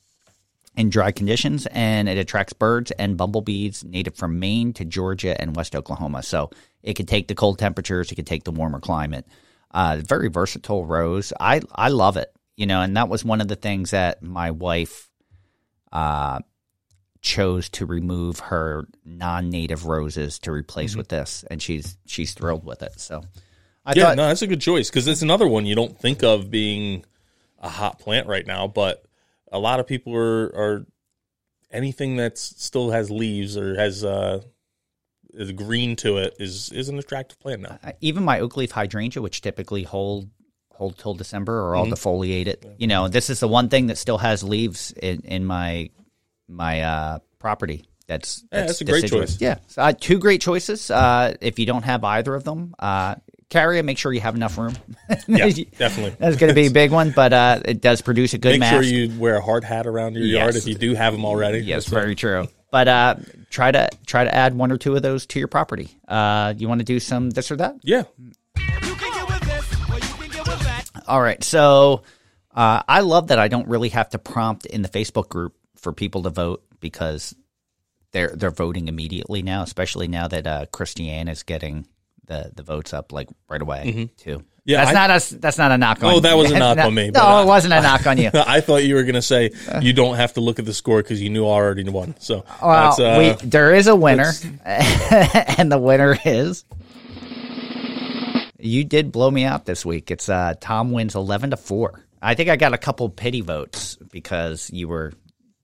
in 0.76 0.90
dry 0.90 1.12
conditions, 1.12 1.68
and 1.68 2.08
it 2.08 2.18
attracts 2.18 2.54
birds 2.54 2.92
and 2.92 3.18
bumblebees 3.18 3.84
native 3.84 4.16
from 4.16 4.40
Maine 4.40 4.72
to 4.74 4.86
Georgia 4.86 5.40
and 5.40 5.56
West 5.56 5.76
Oklahoma. 5.76 6.24
So 6.24 6.50
it 6.82 6.94
could 6.94 7.10
take 7.10 7.28
the 7.28 7.36
cold 7.36 7.60
temperatures, 7.60 8.12
it 8.12 8.16
could 8.16 8.26
take 8.26 8.46
the 8.46 8.52
warmer 8.52 8.80
climate. 8.80 9.28
Uh, 9.74 10.02
very 10.06 10.30
versatile 10.30 10.86
rose. 10.86 11.34
I 11.40 11.62
I 11.74 11.90
love 11.90 12.18
it. 12.18 12.32
You 12.56 12.68
know, 12.68 12.82
and 12.82 12.96
that 12.98 13.10
was 13.10 13.26
one 13.26 13.42
of 13.42 13.48
the 13.48 13.56
things 13.56 13.92
that 13.92 14.22
my 14.22 14.52
wife 14.52 15.10
uh, 15.92 16.40
chose 17.22 17.70
to 17.70 17.86
remove 17.86 18.40
her 18.40 18.88
non-native 19.04 19.86
roses 19.86 20.38
to 20.40 20.52
replace 20.52 20.96
with 20.96 21.08
this, 21.08 21.44
and 21.50 21.62
she's 21.62 21.98
she's 22.06 22.34
thrilled 22.34 22.64
with 22.64 22.84
it. 22.84 23.00
So 23.00 23.24
I 23.86 23.94
yeah, 23.96 24.04
thought, 24.04 24.18
no, 24.18 24.28
that's 24.28 24.44
a 24.44 24.48
good 24.48 24.62
choice 24.62 24.90
because 24.90 25.08
it's 25.08 25.24
another 25.24 25.48
one 25.48 25.66
you 25.66 25.76
don't 25.76 25.98
think 25.98 26.24
of 26.24 26.52
being 26.52 27.06
a 27.60 27.70
hot 27.70 27.98
plant 28.00 28.28
right 28.28 28.46
now, 28.46 28.68
but 28.68 29.04
a 29.52 29.60
lot 29.60 29.80
of 29.80 29.88
people 29.88 30.16
are, 30.16 30.46
are 30.56 30.86
anything 31.72 32.18
that 32.18 32.38
still 32.38 32.92
has 32.92 33.10
leaves 33.10 33.58
or 33.58 33.76
has 33.76 34.04
uh, 34.04 34.42
is 35.34 35.52
green 35.52 35.96
to 35.98 36.18
it 36.18 36.36
is 36.40 36.72
is 36.72 36.90
an 36.90 37.00
attractive 37.00 37.40
plant 37.40 37.62
now. 37.62 37.78
uh, 37.84 37.92
even 38.02 38.24
my 38.24 38.40
oak 38.40 38.56
leaf 38.58 38.72
hydrangea, 38.72 39.22
which 39.22 39.42
typically 39.42 39.84
hold 39.84 40.30
hold 40.72 40.98
till 40.98 41.14
December 41.14 41.60
or 41.62 41.76
i'll 41.76 41.84
all 41.84 41.88
defoliated. 41.90 42.76
You 42.78 42.88
know, 42.88 43.08
this 43.08 43.30
is 43.30 43.40
the 43.40 43.48
one 43.48 43.70
thing 43.70 43.88
that 43.88 43.98
still 43.98 44.18
has 44.18 44.44
leaves 44.44 44.92
in, 44.92 45.22
in 45.22 45.46
my 45.46 45.90
my 46.48 46.82
uh, 46.82 47.20
property. 47.40 47.86
that's 48.08 48.44
Yeah, 48.52 48.66
that's 48.66 48.82
a 48.82 48.84
the 48.84 48.92
great 48.92 49.08
choice. 49.08 49.40
Yeah, 49.42 49.60
so, 49.68 49.82
uh, 49.82 49.94
two 50.00 50.20
great 50.20 50.42
choices. 50.42 50.92
Uh, 50.92 51.36
if 51.42 51.58
you 51.60 51.66
don't 51.66 51.84
have 51.84 52.04
either 52.04 52.36
of 52.36 52.44
them, 52.44 52.74
uh, 52.80 53.16
carry 53.50 53.80
it. 53.80 53.84
Make 53.86 53.98
sure 53.98 54.12
you 54.14 54.20
have 54.22 54.36
enough 54.36 54.58
room. 54.58 54.76
Yeah, 55.28 55.48
definitely. 55.78 56.16
That's 56.20 56.38
going 56.38 56.50
to 56.50 56.56
be 56.56 56.68
a 56.68 56.72
big 56.72 56.92
one, 56.92 57.12
but 57.12 57.34
uh, 57.34 57.62
it 57.66 57.82
does 57.82 58.02
produce 58.02 58.34
a 58.34 58.38
good 58.40 58.52
Make 58.54 58.60
mask. 58.62 58.74
sure 58.74 58.84
you 58.84 59.20
wear 59.20 59.36
a 59.38 59.42
hard 59.42 59.64
hat 59.64 59.88
around 59.88 60.16
your 60.16 60.26
yard 60.26 60.56
if 60.56 60.68
you 60.68 60.76
do 60.76 60.96
have 60.96 61.14
them 61.14 61.24
already. 61.26 61.60
Yes, 61.60 61.86
That's 61.86 61.94
right. 61.94 62.02
very 62.02 62.16
true. 62.16 62.48
But 62.74 62.88
uh, 62.88 63.16
try 63.52 63.72
to 63.72 63.88
try 64.08 64.24
to 64.24 64.34
add 64.34 64.56
one 64.56 64.72
or 64.72 64.80
two 64.80 64.96
of 64.96 65.04
those 65.04 65.28
to 65.28 65.38
your 65.38 65.48
property. 65.48 65.96
Uh, 66.08 66.56
you 66.58 66.68
want 66.68 66.80
to 66.80 66.86
do 66.86 67.00
some 67.00 67.30
this 67.30 67.52
or 67.52 67.56
that? 67.58 67.76
Yeah. 67.84 68.06
You 68.18 68.96
can 68.96 69.14
get 69.14 69.28
with 69.28 69.42
this, 69.42 69.90
or 69.92 69.94
you 69.94 70.14
can 70.16 70.32
get 70.32 70.48
with 70.48 70.60
that. 70.64 70.90
All 71.08 71.22
right. 71.22 71.44
So 71.44 72.02
uh, 72.52 72.82
I 72.88 73.02
love 73.02 73.28
that 73.28 73.38
I 73.38 73.48
don't 73.48 73.68
really 73.68 73.90
have 73.90 74.10
to 74.10 74.18
prompt 74.18 74.66
in 74.66 74.82
the 74.82 74.90
Facebook 74.90 75.30
group 75.30 75.56
for 75.76 75.94
people 75.94 76.24
to 76.24 76.32
vote 76.32 76.64
because 76.80 77.36
they're 78.12 78.34
they're 78.36 78.50
voting 78.50 78.88
immediately 78.88 79.44
now, 79.44 79.62
especially 79.62 80.08
now 80.08 80.28
that 80.28 80.48
uh, 80.48 80.66
Christiane 80.72 81.28
is 81.28 81.44
getting 81.44 81.86
the, 82.26 82.52
the 82.56 82.64
votes 82.64 82.92
up 82.92 83.12
like 83.12 83.30
right 83.48 83.62
away 83.62 84.10
too. 84.18 84.44
Yeah, 84.66 84.78
that's 84.86 84.92
I- 84.92 84.94
not 84.94 85.10
us. 85.12 85.30
That's 85.30 85.58
not 85.58 85.72
a 85.72 85.78
knock 85.78 86.02
on. 86.04 86.14
Oh, 86.14 86.20
that 86.22 86.38
was 86.38 86.52
a 86.52 86.58
knock 86.58 86.78
on 86.80 86.94
me, 86.94 87.10
No, 87.12 87.22
uh, 87.22 87.44
it 87.44 87.46
wasn't 87.48 87.74
a 87.74 87.82
knock 87.82 88.08
on 88.08 88.18
you. 88.18 88.30
I 88.34 88.62
thought 88.62 88.84
you 88.86 88.96
were 88.96 89.04
going 89.04 89.16
to 89.16 89.22
say 89.22 89.52
you 89.82 89.92
don't 89.94 90.16
have 90.16 90.34
to 90.34 90.42
look 90.42 90.58
at 90.60 90.66
the 90.66 90.74
score 90.74 91.02
because 91.04 91.22
you 91.22 91.30
knew 91.30 91.46
I 91.46 91.50
already 91.52 91.84
won. 91.90 92.16
So 92.20 92.46
Well, 92.62 92.96
that's, 92.96 93.00
uh, 93.00 93.36
we, 93.42 93.48
there 93.48 93.76
is 93.76 93.88
a 93.88 93.96
winner, 93.96 94.32
and 94.66 95.72
the 95.72 95.78
winner 95.80 96.18
is. 96.24 96.64
You 98.60 98.86
did 98.86 99.12
blow 99.12 99.30
me 99.30 99.44
out 99.44 99.66
this 99.66 99.86
week. 99.86 100.10
It's 100.10 100.30
uh, 100.30 100.54
Tom 100.62 100.92
wins 100.92 101.16
eleven 101.16 101.50
to 101.50 101.58
four. 101.58 102.06
I 102.22 102.36
think 102.36 102.50
I 102.50 102.56
got 102.56 102.74
a 102.74 102.78
couple 102.78 103.10
pity 103.10 103.42
votes 103.42 103.98
because 104.12 104.70
you 104.72 104.88
were 104.88 105.12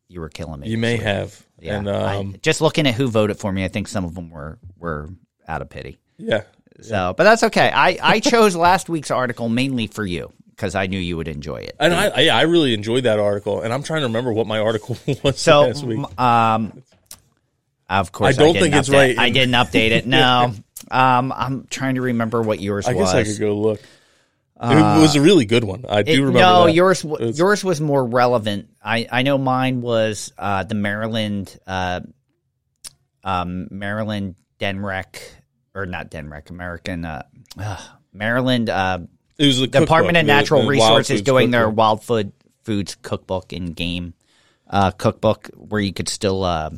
you 0.09 0.19
were 0.19 0.27
killing 0.29 0.59
me. 0.59 0.67
you 0.69 0.77
may 0.77 0.95
week. 0.95 1.03
have. 1.03 1.45
Yeah, 1.61 1.77
And 1.77 1.89
I- 1.89 2.17
um, 2.17 2.35
just 2.41 2.59
looking 2.61 2.87
at 2.87 2.95
who 2.95 3.07
voted 3.07 3.37
for 3.37 3.51
me, 3.51 3.63
I 3.63 3.69
think 3.69 3.87
some 3.87 4.03
of 4.03 4.15
them 4.15 4.29
were 4.29 4.59
were 4.77 5.09
out 5.47 5.61
of 5.61 5.69
pity. 5.69 5.97
yeah. 6.17 6.41
So, 6.81 7.13
but 7.17 7.23
that's 7.23 7.43
okay. 7.43 7.69
I 7.73 7.97
I 8.01 8.19
chose 8.19 8.55
last 8.67 8.89
week's 8.89 9.11
article 9.11 9.49
mainly 9.49 9.87
for 9.87 10.05
you 10.05 10.31
because 10.51 10.75
I 10.75 10.87
knew 10.87 10.99
you 10.99 11.15
would 11.17 11.27
enjoy 11.27 11.57
it. 11.57 11.75
And 11.79 11.93
I, 11.93 12.07
I, 12.07 12.19
yeah, 12.21 12.37
I 12.37 12.41
really 12.41 12.73
enjoyed 12.73 13.03
that 13.05 13.17
article, 13.19 13.61
and 13.61 13.71
I'm 13.73 13.81
trying 13.83 14.01
to 14.01 14.07
remember 14.07 14.33
what 14.33 14.45
my 14.47 14.59
article 14.59 14.97
was 15.23 15.39
So, 15.39 15.61
last 15.61 15.83
week. 15.83 16.19
um, 16.19 16.83
of 17.89 18.11
course, 18.11 18.35
I 18.37 18.39
don't 18.43 18.53
didn't 18.53 18.63
think 18.71 18.75
it's 18.75 18.89
right 18.89 19.17
I 19.17 19.29
didn't 19.29 19.55
update 19.55 19.91
it. 19.91 20.05
No, 20.19 20.53
um, 20.91 21.31
I'm 21.35 21.65
trying 21.69 21.95
to 21.95 22.01
remember 22.01 22.41
what 22.41 22.59
yours 22.59 22.87
I 22.87 22.93
was. 22.93 23.13
I 23.13 23.23
guess 23.23 23.29
I 23.29 23.31
could 23.33 23.39
go 23.39 23.55
look. 23.57 23.79
it 24.61 25.01
was 25.01 25.15
a 25.15 25.21
really 25.21 25.45
good 25.45 25.63
one. 25.63 25.85
I 25.87 26.01
do 26.03 26.11
It- 26.11 26.17
remember. 26.17 26.39
no, 26.39 26.65
that. 26.65 26.73
yours 26.73 27.03
was- 27.05 27.37
yours 27.39 27.63
was 27.63 27.79
more 27.79 28.03
relevant. 28.05 28.67
I 28.83 29.07
I 29.11 29.21
know 29.23 29.37
mine 29.37 29.81
was 29.81 30.33
uh, 30.37 30.63
the 30.63 30.75
Maryland 30.75 31.57
uh, 31.65 32.01
um, 33.23 33.67
Maryland 33.71 34.35
Denrec 34.59 35.19
or 35.75 35.85
not 35.85 36.09
Denmark, 36.09 36.49
American 36.49 37.05
uh, 37.05 37.23
ugh, 37.57 37.79
Maryland 38.13 38.69
uh, 38.69 38.99
It 39.37 39.45
was 39.45 39.59
the 39.59 39.67
Department 39.67 40.15
cookbook, 40.17 40.21
of 40.21 40.27
Natural 40.27 40.61
the 40.61 40.67
Wild 40.67 40.97
Resources 40.99 41.21
doing 41.21 41.51
their 41.51 41.69
wild 41.69 42.03
food 42.03 42.31
foods 42.63 42.95
cookbook 43.01 43.53
and 43.53 43.75
game 43.75 44.13
uh, 44.69 44.91
cookbook 44.91 45.49
where 45.55 45.81
you 45.81 45.93
could 45.93 46.09
still 46.09 46.43
uh, 46.43 46.69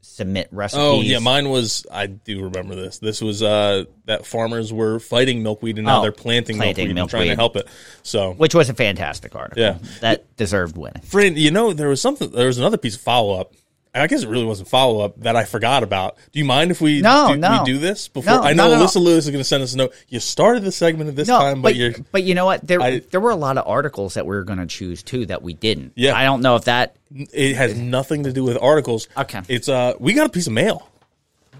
submit 0.00 0.48
recipes. 0.52 0.82
Oh 0.84 1.00
yeah, 1.00 1.18
mine 1.18 1.48
was. 1.48 1.86
I 1.90 2.06
do 2.06 2.44
remember 2.44 2.74
this. 2.74 2.98
This 2.98 3.20
was 3.22 3.42
uh, 3.42 3.84
that 4.04 4.26
farmers 4.26 4.72
were 4.72 4.98
fighting 5.00 5.42
milkweed, 5.42 5.78
and 5.78 5.86
now 5.86 6.00
Oh, 6.00 6.02
they're 6.02 6.12
planting, 6.12 6.56
planting 6.56 6.88
milkweed, 6.88 7.00
and 7.00 7.10
trying 7.10 7.28
to 7.28 7.36
help 7.36 7.56
it. 7.56 7.66
So, 8.02 8.32
which 8.32 8.54
was 8.54 8.68
a 8.68 8.74
fantastic 8.74 9.34
article. 9.34 9.62
Yeah. 9.62 9.78
that 10.00 10.36
deserved 10.36 10.76
winning. 10.76 11.02
friend, 11.02 11.38
you 11.38 11.50
know, 11.50 11.72
there 11.72 11.88
was 11.88 12.00
something. 12.02 12.30
There 12.30 12.46
was 12.46 12.58
another 12.58 12.76
piece 12.76 12.96
of 12.96 13.00
follow 13.00 13.40
up. 13.40 13.54
I 13.94 14.06
guess 14.06 14.22
it 14.22 14.28
really 14.28 14.46
wasn't 14.46 14.68
follow 14.68 15.00
up 15.00 15.20
that 15.20 15.36
I 15.36 15.44
forgot 15.44 15.82
about. 15.82 16.16
Do 16.32 16.38
you 16.38 16.46
mind 16.46 16.70
if 16.70 16.80
we 16.80 17.02
No, 17.02 17.28
do, 17.34 17.36
no. 17.36 17.58
we 17.62 17.72
do 17.72 17.78
this 17.78 18.08
before? 18.08 18.32
No, 18.36 18.42
I 18.42 18.54
know 18.54 18.72
all. 18.72 18.80
Alyssa 18.86 18.96
Lewis 19.02 19.26
is 19.26 19.30
going 19.30 19.40
to 19.40 19.44
send 19.44 19.62
us 19.62 19.74
a 19.74 19.76
note. 19.76 19.92
You 20.08 20.18
started 20.18 20.62
the 20.64 20.72
segment 20.72 21.10
at 21.10 21.16
this 21.16 21.28
No, 21.28 21.38
time, 21.38 21.56
but, 21.60 21.68
but 21.68 21.76
you're 21.76 21.92
but 22.10 22.22
you 22.22 22.34
know 22.34 22.46
what? 22.46 22.66
There 22.66 22.80
I- 22.80 23.00
there 23.10 23.20
were 23.20 23.30
a 23.32 23.36
lot 23.36 23.58
of 23.58 23.66
articles 23.68 24.14
that 24.14 24.24
we 24.26 24.34
were 24.34 24.44
going 24.44 24.60
to 24.60 24.66
choose 24.66 25.02
too 25.02 25.26
that 25.26 25.42
we 25.42 25.52
didn't. 25.52 25.92
Yeah. 25.94 26.16
I 26.16 26.24
don't 26.24 26.40
know 26.40 26.56
if 26.56 26.64
that. 26.64 26.96
it 27.14 27.56
has 27.56 27.76
nothing 27.76 28.22
to 28.24 28.32
do 28.32 28.44
with 28.44 28.56
articles. 28.62 29.08
Okay. 29.16 29.42
It's 29.48 29.68
uh 29.68 29.92
we 30.00 30.14
got 30.14 30.24
a 30.26 30.30
piece 30.30 30.46
of 30.46 30.54
mail. 30.54 30.88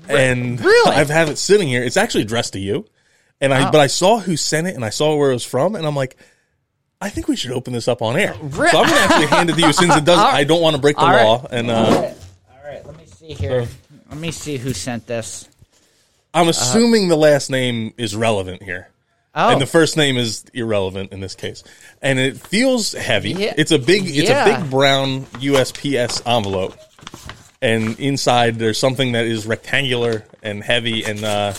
And 0.09 0.59
Really? 0.65 0.91
I've 0.97 1.11
had 1.11 1.29
it 1.29 1.37
sitting 1.37 1.69
here. 1.69 1.83
It's 1.85 1.99
actually 1.99 2.23
addressed 2.23 2.55
to 2.55 2.59
you. 2.59 2.87
And 3.43 3.53
I 3.53 3.69
Oh. 3.69 3.71
but 3.73 3.81
I 3.83 3.89
saw 3.89 4.19
who 4.21 4.37
sent 4.39 4.67
it 4.69 4.75
and 4.75 4.85
I 4.87 4.91
saw 4.91 5.15
where 5.17 5.31
it 5.31 5.35
was 5.35 5.45
from 5.45 5.75
and 5.75 5.87
I'm 5.87 5.95
like 5.97 6.17
I 7.01 7.09
think 7.09 7.27
we 7.29 7.35
should 7.37 7.51
open 7.51 7.73
this 7.73 7.89
up 7.89 8.01
on 8.01 8.17
air. 8.17 8.35
Re- 8.41 8.71
So 8.71 8.79
I'm 8.81 8.87
going 8.89 8.97
to 8.97 9.01
actually 9.03 9.27
hand 9.27 9.51
it 9.51 9.55
to 9.57 9.61
you 9.61 9.73
since 9.73 9.95
it 9.97 10.05
does 10.05 10.19
I 10.21 10.45
don't 10.45 10.63
want 10.63 10.77
to 10.77 10.81
break 10.81 10.97
the 10.97 11.03
All 11.03 11.11
right. 11.11 11.25
law 11.25 11.47
and 11.51 11.71
uh 11.71 11.75
All 11.75 12.15
right, 12.65 12.87
let 12.87 12.97
me 12.97 13.05
see 13.23 13.35
here. 13.35 13.67
Let 14.09 14.19
me 14.19 14.31
see 14.31 14.57
who 14.57 14.73
sent 14.73 15.07
this. 15.07 15.49
I'm 16.35 16.49
assuming 16.49 17.09
the 17.09 17.17
last 17.17 17.51
name 17.51 17.93
is 17.99 18.17
relevant 18.17 18.63
here. 18.63 18.89
Oh, 19.35 19.51
And 19.51 19.61
the 19.61 19.67
first 19.67 19.97
name 19.97 20.17
is 20.19 20.45
irrelevant 20.53 21.13
in 21.13 21.21
this 21.21 21.35
case. 21.35 21.63
And 22.03 22.19
it 22.19 22.39
feels 22.39 22.93
heavy. 22.93 23.31
Yeah. 23.33 23.55
It's 23.57 23.71
a 23.71 23.79
big 23.79 24.07
it's 24.07 24.29
Yeah. 24.29 24.45
a 24.47 24.61
big 24.61 24.71
brown 24.71 25.23
USPS 25.41 26.21
envelope. 26.27 26.77
And 27.63 27.99
inside 27.99 28.59
there's 28.59 28.79
something 28.79 29.13
that 29.13 29.25
is 29.25 29.47
rectangular 29.47 30.25
and 30.43 30.63
heavy 30.63 31.05
and 31.05 31.25
uh 31.25 31.55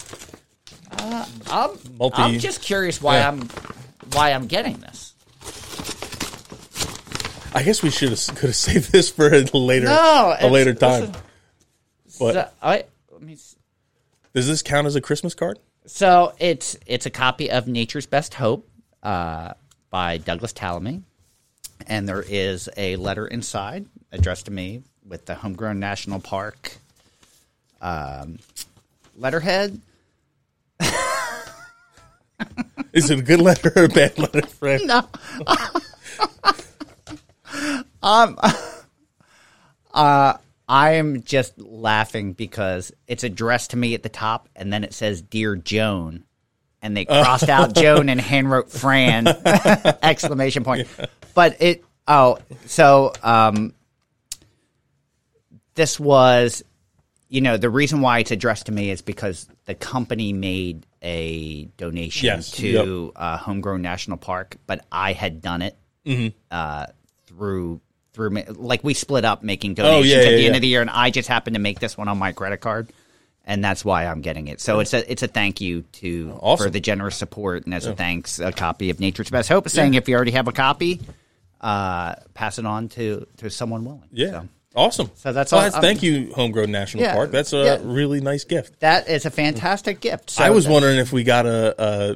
I'm, 1.49 1.77
multi 1.97 2.17
I'm 2.21 2.39
just 2.39 2.61
curious 2.61 3.01
why 3.01 3.17
Yeah. 3.17 3.29
I'm 3.29 3.41
why 4.11 4.31
I'm 4.31 4.45
getting 4.47 4.77
this. 4.77 5.13
I 7.55 7.63
guess 7.63 7.81
we 7.83 7.89
should 7.89 8.09
have 8.09 8.19
could 8.35 8.49
have 8.49 8.55
saved 8.69 8.91
this 8.91 9.09
for 9.09 9.27
a 9.33 9.41
later 9.57 9.85
No, 9.85 10.29
a 10.31 10.33
it's- 10.35 10.51
later 10.51 10.73
time. 10.75 11.03
is- 11.03 11.11
So, 12.31 12.47
I, 12.61 12.85
let 13.11 13.21
me. 13.21 13.33
s- 13.33 13.55
does 14.33 14.47
this 14.47 14.61
count 14.61 14.87
as 14.87 14.95
a 14.95 15.01
Christmas 15.01 15.33
card? 15.33 15.59
So 15.85 16.33
it's 16.39 16.77
it's 16.85 17.05
a 17.05 17.09
copy 17.09 17.51
of 17.51 17.67
Nature's 17.67 18.05
Best 18.05 18.35
Hope 18.35 18.67
uh, 19.03 19.53
by 19.89 20.17
Douglas 20.17 20.53
Tallamy, 20.53 21.01
and 21.87 22.07
there 22.07 22.23
is 22.25 22.69
a 22.77 22.95
letter 22.95 23.27
inside 23.27 23.85
addressed 24.11 24.45
to 24.45 24.51
me 24.51 24.83
with 25.05 25.25
the 25.25 25.35
Homegrown 25.35 25.79
National 25.79 26.21
Park 26.21 26.77
um, 27.81 28.39
letterhead. 29.17 29.81
Is 32.93 33.09
it 33.09 33.19
a 33.19 33.21
good 33.21 33.41
letter 33.41 33.71
or 33.75 33.83
a 33.85 33.89
bad 33.89 34.17
letter, 34.19 34.45
friend? 34.45 34.87
No. 34.87 35.07
um, 38.03 38.37
uh, 39.93 40.37
I 40.67 40.93
am 40.93 41.23
just 41.23 41.57
laughing 41.59 42.33
because 42.33 42.91
it's 43.07 43.23
addressed 43.23 43.71
to 43.71 43.77
me 43.77 43.93
at 43.95 44.03
the 44.03 44.09
top, 44.09 44.49
and 44.55 44.71
then 44.71 44.83
it 44.83 44.93
says 44.93 45.21
"Dear 45.21 45.55
Joan," 45.55 46.23
and 46.81 46.95
they 46.95 47.05
crossed 47.05 47.49
out 47.49 47.75
Joan 47.75 48.09
and 48.09 48.19
handwrote 48.19 48.69
Fran 48.71 49.27
exclamation 50.03 50.63
point. 50.63 50.87
But 51.33 51.61
it 51.61 51.83
oh 52.07 52.37
so 52.65 53.13
um, 53.23 53.73
this 55.75 55.99
was 55.99 56.63
you 57.29 57.41
know 57.41 57.57
the 57.57 57.69
reason 57.69 58.01
why 58.01 58.19
it's 58.19 58.31
addressed 58.31 58.67
to 58.67 58.71
me 58.71 58.89
is 58.89 59.01
because 59.01 59.47
the 59.65 59.75
company 59.75 60.33
made 60.33 60.85
a 61.01 61.65
donation 61.77 62.25
Yes, 62.27 62.51
to 62.51 63.11
uh, 63.15 63.37
Homegrown 63.37 63.81
National 63.81 64.17
Park, 64.17 64.57
but 64.67 64.85
I 64.91 65.13
had 65.13 65.41
done 65.41 65.61
it 65.61 65.77
Mm-hmm. 66.05 66.35
uh, 66.51 66.87
through 67.27 67.79
through 68.13 68.29
like 68.55 68.83
we 68.83 68.93
split 68.93 69.25
up 69.25 69.43
making 69.43 69.73
donations 69.73 70.11
yeah, 70.11 70.17
at 70.19 70.23
yeah, 70.31 70.37
the 70.37 70.45
end 70.47 70.55
of 70.55 70.61
the 70.61 70.67
year, 70.67 70.81
and 70.81 70.89
I 70.89 71.09
just 71.09 71.27
happened 71.27 71.55
to 71.55 71.59
make 71.59 71.79
this 71.79 71.97
one 71.97 72.07
on 72.07 72.17
my 72.17 72.31
credit 72.31 72.57
card, 72.57 72.89
and 73.45 73.63
that's 73.63 73.83
why 73.83 74.05
I'm 74.05 74.21
getting 74.21 74.47
it. 74.47 74.61
So 74.61 74.79
it's 74.79 74.93
a 74.93 75.11
it's 75.11 75.23
a 75.23 75.27
thank 75.27 75.61
you 75.61 75.81
to 75.93 76.37
Awesome. 76.41 76.67
for 76.67 76.69
the 76.69 76.79
generous 76.79 77.15
support, 77.15 77.65
and 77.65 77.73
as 77.73 77.85
a 77.85 77.95
thanks, 77.95 78.39
a 78.39 78.51
copy 78.51 78.89
of 78.89 78.99
Nature's 78.99 79.29
Best 79.29 79.49
Hope, 79.49 79.67
saying 79.69 79.95
if 79.95 80.07
you 80.07 80.15
already 80.15 80.31
have 80.31 80.47
a 80.47 80.51
copy, 80.51 81.01
uh, 81.61 82.15
pass 82.33 82.59
it 82.59 82.65
on 82.65 82.89
to 82.89 83.25
to 83.37 83.49
someone 83.49 83.83
willing. 83.85 84.03
Yeah. 84.11 84.31
So 84.31 84.47
Awesome. 84.75 85.11
So 85.15 85.31
that's 85.33 85.53
all- 85.53 85.69
thank 85.69 86.01
you, 86.01 86.33
Homegrown 86.33 86.71
National 86.71 87.03
Yeah, 87.03 87.13
Park. 87.13 87.29
That's 87.31 87.53
a 87.53 87.63
yeah. 87.63 87.77
really 87.83 88.21
nice 88.21 88.43
gift. 88.43 88.79
that 88.79 89.07
is 89.07 89.25
a 89.27 89.29
fantastic 89.29 89.99
gift. 89.99 90.31
So 90.31 90.43
I 90.43 90.49
was 90.49 90.67
wondering 90.67 90.97
if 90.97 91.13
we 91.13 91.23
got 91.23 91.45
a, 91.45 91.75
a 91.77 92.15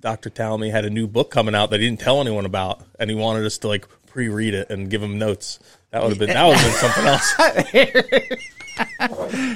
Dr. 0.00 0.30
Tallamy 0.30 0.70
had 0.70 0.86
a 0.86 0.90
new 0.90 1.06
book 1.06 1.30
coming 1.30 1.54
out 1.54 1.68
that 1.70 1.80
he 1.80 1.86
didn't 1.88 2.00
tell 2.00 2.20
anyone 2.22 2.46
about, 2.46 2.82
and 2.98 3.10
he 3.10 3.16
wanted 3.16 3.44
us 3.44 3.58
to 3.58 3.68
like 3.68 3.86
pre-read 4.14 4.54
it 4.54 4.70
and 4.70 4.88
give 4.88 5.02
him 5.02 5.18
notes. 5.18 5.58
That 5.90 6.02
would 6.02 6.08
have 6.10 6.18
been 6.18 6.28
that 6.28 6.46
would 6.46 6.56
have 6.56 6.70
been 6.70 6.80
something 6.80 7.06
else. 7.06 7.34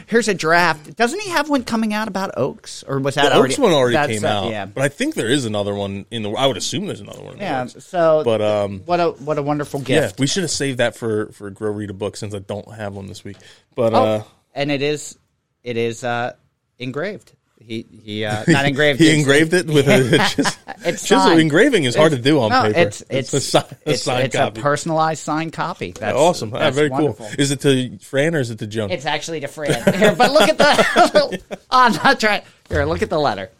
Here's 0.09 0.29
a 0.29 0.35
draft. 0.35 0.94
Doesn't 0.97 1.21
he 1.21 1.31
have 1.31 1.49
one 1.49 1.62
coming 1.64 1.94
out 1.94 2.09
about 2.09 2.33
oaks, 2.37 2.85
or 2.87 2.99
was 2.99 3.14
that 3.14 3.31
The 3.31 3.37
already? 3.37 3.55
Oaks 3.55 3.61
one 3.61 3.73
already 3.73 4.14
came 4.14 4.25
uh, 4.25 4.29
out, 4.29 4.51
Yeah, 4.51 4.66
but 4.66 4.83
I 4.83 4.88
think 4.88 5.14
there 5.14 5.29
is 5.29 5.44
another 5.44 5.75
one 5.75 6.07
in 6.11 6.23
the. 6.23 6.31
I 6.31 6.47
would 6.47 6.57
assume 6.57 6.87
there's 6.87 7.01
another 7.01 7.23
one. 7.23 7.35
In 7.35 7.40
yeah. 7.40 7.66
So, 7.66 8.23
but 8.25 8.42
um, 8.42 8.81
what 8.85 8.99
a 9.01 9.11
what 9.11 9.38
a 9.38 9.42
wonderful 9.42 9.81
gift. 9.81 10.18
yeah, 10.18 10.21
we 10.21 10.27
should 10.27 10.42
have 10.42 10.51
saved 10.51 10.79
that 10.79 10.97
for 10.97 11.31
for 11.33 11.51
Grow 11.51 11.71
Read 11.73 11.90
a 11.90 11.94
book 11.94 12.16
since 12.16 12.35
I 12.35 12.40
don't 12.40 12.75
have 12.75 12.94
one 12.94 13.07
this 13.07 13.23
week. 13.25 13.37
But 13.77 13.94
Oh, 13.94 14.05
uh, 14.05 14.23
and 14.55 14.73
it 14.73 14.83
is 14.83 15.16
it 15.62 15.77
is 15.77 16.03
uh, 16.05 16.33
engraved. 16.79 17.33
He 17.61 17.85
he 18.05 18.25
uh, 18.25 18.44
not 18.49 18.64
engraved. 18.66 18.99
he 19.01 19.07
it's- 19.09 19.18
engraved 19.21 19.53
it 19.53 19.66
with 19.66 19.88
a 19.88 20.16
just 20.37 20.59
it's 20.85 21.03
Chisel 21.03 21.25
signed. 21.25 21.40
engraving 21.40 21.85
is 21.85 21.94
hard 21.97 22.12
to 22.12 22.18
do 22.18 22.40
on 22.40 22.51
no, 22.51 22.62
paper. 22.62 22.79
it's 22.79 23.03
it's 23.11 23.35
a, 23.35 23.40
si- 23.40 23.59
a 23.59 23.77
it's, 23.92 24.03
signed 24.05 24.27
it's 24.27 24.37
copy. 24.37 24.61
a 24.61 24.62
personalized 24.62 25.23
signed 25.23 25.53
copy. 25.53 25.92
That's 25.92 26.16
awesome. 26.16 26.53
Ah, 26.55 26.71
very 26.71 26.88
wonderful. 26.88 27.27
cool. 27.27 27.35
Is 27.38 27.51
it 27.51 27.61
to 27.61 27.99
Fran 27.99 28.35
or 28.35 28.40
is 28.40 28.51
it 28.51 28.61
to 28.61 28.66
Joan? 28.66 28.90
It's 28.90 29.05
actually 29.07 29.40
to 29.40 29.49
Fran. 29.49 29.75
Here, 29.94 30.14
but 30.14 30.33
look 30.33 30.49
at 30.49 30.57
the. 30.59 31.59
I'm 31.71 31.92
not 31.92 32.21
trying. 32.21 32.42
Here, 32.68 32.85
look 32.85 33.03
at 33.03 33.11
the 33.11 33.18
letter. 33.21 33.51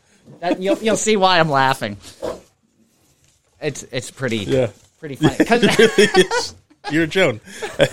That, 0.41 0.61
you'll 0.63 0.79
you'll 0.79 0.97
see 0.97 1.17
why 1.17 1.39
I'm 1.41 1.51
laughing. 1.51 1.97
It's 3.61 3.83
it's 3.91 4.11
pretty 4.11 4.39
Yeah. 4.39 4.71
pretty 5.01 5.17
funny 5.17 5.37
You're 6.91 7.07
Joan. 7.07 7.41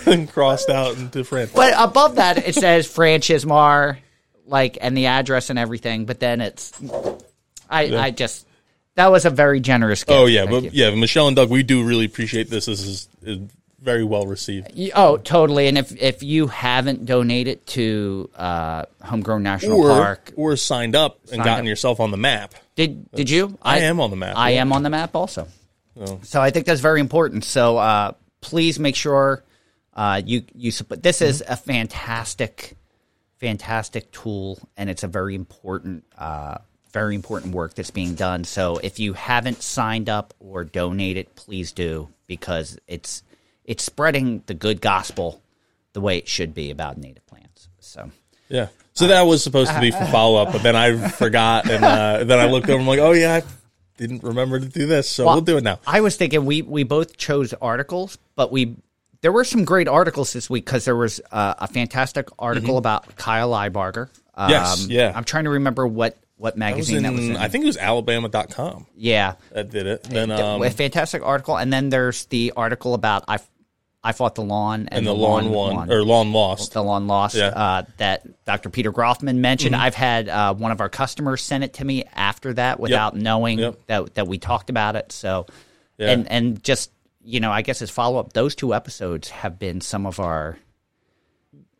and 0.06 0.30
crossed 0.32 0.70
out 0.70 0.96
into 0.96 1.24
Fran. 1.24 1.48
but 1.54 1.74
above 1.76 2.14
that 2.16 2.46
it 2.46 2.54
says 2.54 2.86
Fran 2.86 3.20
Chismar, 3.20 3.98
like 4.46 4.78
and 4.80 4.96
the 4.96 5.06
address 5.06 5.50
and 5.50 5.58
everything. 5.58 6.06
But 6.06 6.20
then 6.20 6.40
it's 6.40 6.72
I 7.68 7.96
I 7.96 8.10
just 8.10 8.46
that 8.94 9.10
was 9.10 9.24
a 9.24 9.30
very 9.30 9.60
generous 9.60 10.04
gift. 10.04 10.18
Oh 10.18 10.26
yeah, 10.26 10.46
Thank 10.46 10.50
but 10.50 10.62
you. 10.64 10.70
yeah, 10.72 10.94
Michelle 10.94 11.26
and 11.28 11.36
Doug, 11.36 11.50
we 11.50 11.62
do 11.62 11.84
really 11.84 12.06
appreciate 12.06 12.48
this. 12.48 12.66
This 12.66 12.80
is, 12.82 13.08
is 13.22 13.38
very 13.80 14.04
well 14.04 14.26
received. 14.26 14.72
Oh, 14.94 15.16
totally. 15.18 15.68
And 15.68 15.76
if 15.76 15.94
if 16.00 16.22
you 16.22 16.46
haven't 16.46 17.04
donated 17.06 17.66
to 17.68 18.30
uh, 18.34 18.84
Homegrown 19.02 19.42
National 19.42 19.80
Or 19.80 19.90
Park, 19.90 20.32
or 20.36 20.56
signed 20.56 20.96
up 20.96 21.18
and 21.24 21.30
Signed 21.30 21.44
gotten 21.44 21.64
up. 21.66 21.68
yourself 21.68 22.00
on 22.00 22.10
the 22.10 22.16
map. 22.16 22.54
did 22.74 23.10
did 23.12 23.28
you? 23.30 23.58
I 23.62 23.80
am 23.80 24.00
on 24.00 24.10
the 24.10 24.16
map, 24.16 24.36
I 24.36 24.50
yeah. 24.52 24.62
am 24.62 24.72
on 24.72 24.82
the 24.82 24.90
map 24.90 25.14
also. 25.14 25.46
So 26.22 26.42
I 26.42 26.50
think 26.50 26.66
that's 26.66 26.80
very 26.82 27.00
important. 27.00 27.42
So 27.44 27.78
uh, 27.78 28.12
please 28.42 28.78
make 28.78 28.96
sure 28.96 29.42
uh, 29.94 30.20
you 30.24 30.42
you 30.54 30.70
support. 30.70 31.02
This 31.02 31.22
is 31.22 31.42
Mm-hmm. 31.42 31.52
a 31.52 31.56
fantastic, 31.56 32.75
fantastic 33.38 34.10
tool, 34.12 34.58
and 34.76 34.90
it's 34.90 35.02
a 35.02 35.08
very 35.08 35.34
important. 35.34 36.04
Uh, 36.16 36.58
very 36.92 37.14
important 37.14 37.52
work 37.52 37.74
that's 37.74 37.90
being 37.90 38.14
done. 38.14 38.42
So 38.42 38.78
if 38.78 38.98
you 38.98 39.12
haven't 39.12 39.62
signed 39.62 40.08
up 40.08 40.32
or 40.40 40.64
donated, 40.64 41.34
please 41.34 41.72
do 41.72 42.08
because 42.26 42.78
it's 42.86 43.22
it's 43.66 43.84
spreading 43.84 44.42
the 44.46 44.54
good 44.54 44.80
gospel 44.80 45.42
the 45.92 46.00
way 46.00 46.16
it 46.16 46.26
should 46.26 46.54
be 46.54 46.70
about 46.70 46.96
native 46.96 47.26
plants. 47.26 47.68
So 47.80 48.10
Yeah. 48.48 48.68
So 48.94 49.08
that 49.08 49.22
was 49.22 49.42
supposed 49.42 49.72
to 49.72 49.80
be 49.80 49.90
for 49.90 50.06
follow 50.10 50.40
up, 50.40 50.52
but 50.52 50.62
then 50.62 50.74
I 50.74 51.08
forgot, 51.08 51.68
and 51.68 51.84
uh, 51.84 52.24
then 52.24 52.38
I 52.38 52.46
looked 52.46 52.66
over. 52.70 52.78
And 52.78 52.82
I'm 52.82 52.88
like, 52.88 52.98
oh 52.98 53.12
yeah, 53.12 53.34
I 53.34 53.42
didn't 53.98 54.22
remember 54.22 54.58
to 54.58 54.66
do 54.66 54.86
this, 54.86 55.08
so 55.08 55.26
Well, 55.26 55.34
we'll 55.34 55.44
do 55.44 55.58
it 55.58 55.64
now. 55.64 55.80
I 55.86 56.00
was 56.00 56.16
thinking 56.16 56.46
we 56.46 56.62
we 56.62 56.82
both 56.82 57.16
chose 57.16 57.52
articles, 57.54 58.16
but 58.36 58.50
we 58.50 58.76
there 59.22 59.32
were 59.32 59.44
some 59.44 59.64
great 59.64 59.88
articles 59.88 60.32
this 60.32 60.48
week 60.50 60.64
because 60.64 60.84
there 60.84 60.96
was 60.96 61.20
uh, 61.32 61.54
a 61.58 61.66
fantastic 61.68 62.28
article 62.38 62.78
about 62.78 63.16
Kyle 63.16 63.50
Leibarger. 63.50 64.08
Um, 64.34 64.50
Mm-hmm. 64.50 64.50
Yes, 64.50 64.86
yeah. 64.88 65.12
I'm 65.14 65.24
trying 65.24 65.44
to 65.44 65.50
remember 65.50 65.86
what 65.86 66.16
what 66.36 66.52
I 66.52 66.54
was 66.54 66.58
magazine 66.90 66.96
in, 66.98 67.02
that 67.04 67.12
was 67.14 67.28
in. 67.30 67.36
I 67.36 67.48
think 67.48 67.64
it 67.64 67.68
was 67.68 67.78
Alabama.com 67.78 68.86
yeah, 68.94 69.34
that 69.52 69.70
did 69.70 69.86
it. 69.86 70.02
Then 70.04 70.30
um, 70.30 70.62
a 70.62 70.68
fantastic 70.70 71.22
article, 71.22 71.56
and 71.56 71.72
then 71.72 71.88
there's 71.88 72.26
the 72.26 72.52
article 72.56 72.92
about 72.94 73.24
I 73.28 73.38
I 74.04 74.12
fought 74.12 74.34
the 74.34 74.42
lawn 74.42 74.80
and, 74.88 74.98
and 74.98 75.06
the 75.06 75.14
lawn 75.14 75.50
won 75.50 75.74
won. 75.74 75.90
or 75.90 76.04
lawn 76.04 76.32
lost. 76.32 76.72
the 76.74 76.82
lawn 76.84 77.06
lost 77.06 77.34
Yeah. 77.34 77.48
Mm-hmm. 77.50 77.58
uh, 77.58 77.82
that 77.96 78.44
Dr. 78.44 78.68
Peter 78.68 78.92
Groffman 78.92 79.36
mentioned. 79.38 79.74
I've 79.74 79.94
had 79.94 80.28
uh, 80.28 80.52
one 80.54 80.70
of 80.70 80.80
our 80.82 80.88
customers 80.90 81.40
send 81.42 81.64
it 81.64 81.72
to 81.74 81.84
me 81.84 82.04
after 82.14 82.52
that 82.54 82.78
without 82.78 83.16
knowing 83.16 83.58
Yep. 83.58 83.86
that 83.86 84.14
that 84.16 84.28
we 84.28 84.38
talked 84.38 84.68
about 84.70 84.94
it. 84.96 85.12
So, 85.12 85.46
Yeah. 85.98 86.10
and 86.10 86.30
and 86.30 86.62
just 86.62 86.90
you 87.26 87.40
know, 87.40 87.50
I 87.50 87.60
guess 87.62 87.82
as 87.82 87.90
follow 87.90 88.18
up, 88.20 88.32
those 88.32 88.54
two 88.54 88.72
episodes 88.72 89.28
have 89.30 89.58
been 89.58 89.80
some 89.80 90.06
of 90.06 90.20
our 90.20 90.56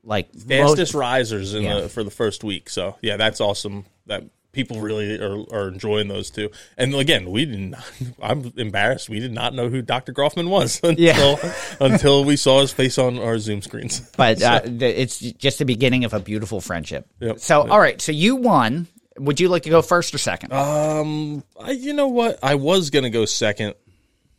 like 0.05 0.33
fastest 0.35 0.79
most, 0.79 0.95
risers 0.95 1.55
in 1.55 1.63
Yeah. 1.65 1.81
the, 1.83 1.89
for 1.89 2.05
the 2.05 2.11
first 2.11 2.45
week. 2.45 2.69
So 2.71 2.97
yeah, 3.03 3.17
that's 3.17 3.41
awesome. 3.41 3.85
That 4.07 4.25
people 4.53 4.81
really 4.81 5.21
are, 5.21 5.45
are 5.53 5.69
enjoying 5.69 6.09
those 6.09 6.31
two. 6.31 6.51
And 6.79 6.95
again, 6.95 7.31
we 7.31 7.45
didn't. 7.45 7.75
I'm 8.23 8.53
embarrassed. 8.57 9.09
We 9.09 9.21
did 9.21 9.33
not 9.33 9.53
know 9.55 9.69
who 9.69 9.83
Dr. 9.83 10.13
Groffman 10.13 10.49
was 10.49 10.81
until 10.85 11.05
Yeah. 11.05 11.55
until 11.81 12.25
we 12.25 12.37
saw 12.37 12.61
his 12.61 12.73
face 12.73 12.99
on 12.99 13.19
our 13.19 13.39
Zoom 13.39 13.63
screens. 13.63 14.01
but 14.17 14.43
uh, 14.43 14.61
it's 14.65 15.19
just 15.19 15.59
the 15.59 15.65
beginning 15.65 16.05
of 16.05 16.15
a 16.15 16.21
beautiful 16.21 16.61
friendship. 16.61 17.07
Yep. 17.21 17.39
So, 17.41 17.69
all 17.69 17.81
right, 17.81 18.01
so 18.01 18.13
you 18.13 18.37
won. 18.37 18.87
Would 19.19 19.41
you 19.41 19.49
like 19.49 19.63
to 19.63 19.71
go 19.71 19.81
first 19.81 20.15
or 20.15 20.19
second? 20.19 20.53
Um, 20.53 21.43
I, 21.59 21.71
you 21.71 21.95
know 21.95 22.09
what? 22.09 22.39
I 22.43 22.57
was 22.57 22.91
gonna 22.91 23.09
go 23.09 23.25
second, 23.25 23.75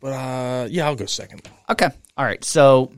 but 0.00 0.12
uh, 0.12 0.68
yeah, 0.70 0.86
I'll 0.86 0.96
go 0.96 1.06
second. 1.06 1.48
Okay. 1.68 1.88
All 2.16 2.24
right. 2.24 2.42
So, 2.44 2.92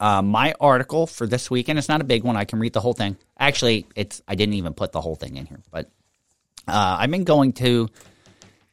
uh, 0.00 0.22
my 0.22 0.54
article 0.60 1.06
for 1.06 1.26
this 1.26 1.50
weekend 1.50 1.78
it's 1.78 1.88
not 1.88 2.00
a 2.00 2.04
big 2.04 2.22
one. 2.24 2.36
I 2.36 2.44
can 2.44 2.58
read 2.58 2.72
the 2.72 2.80
whole 2.80 2.94
thing. 2.94 3.16
Actually, 3.38 3.86
it's 3.94 4.22
I 4.26 4.34
didn't 4.34 4.54
even 4.54 4.74
put 4.74 4.92
the 4.92 5.00
whole 5.00 5.16
thing 5.16 5.36
in 5.36 5.46
here, 5.46 5.60
but 5.70 5.90
uh, 6.68 6.96
I've 7.00 7.10
been 7.10 7.24
going 7.24 7.52
to 7.54 7.88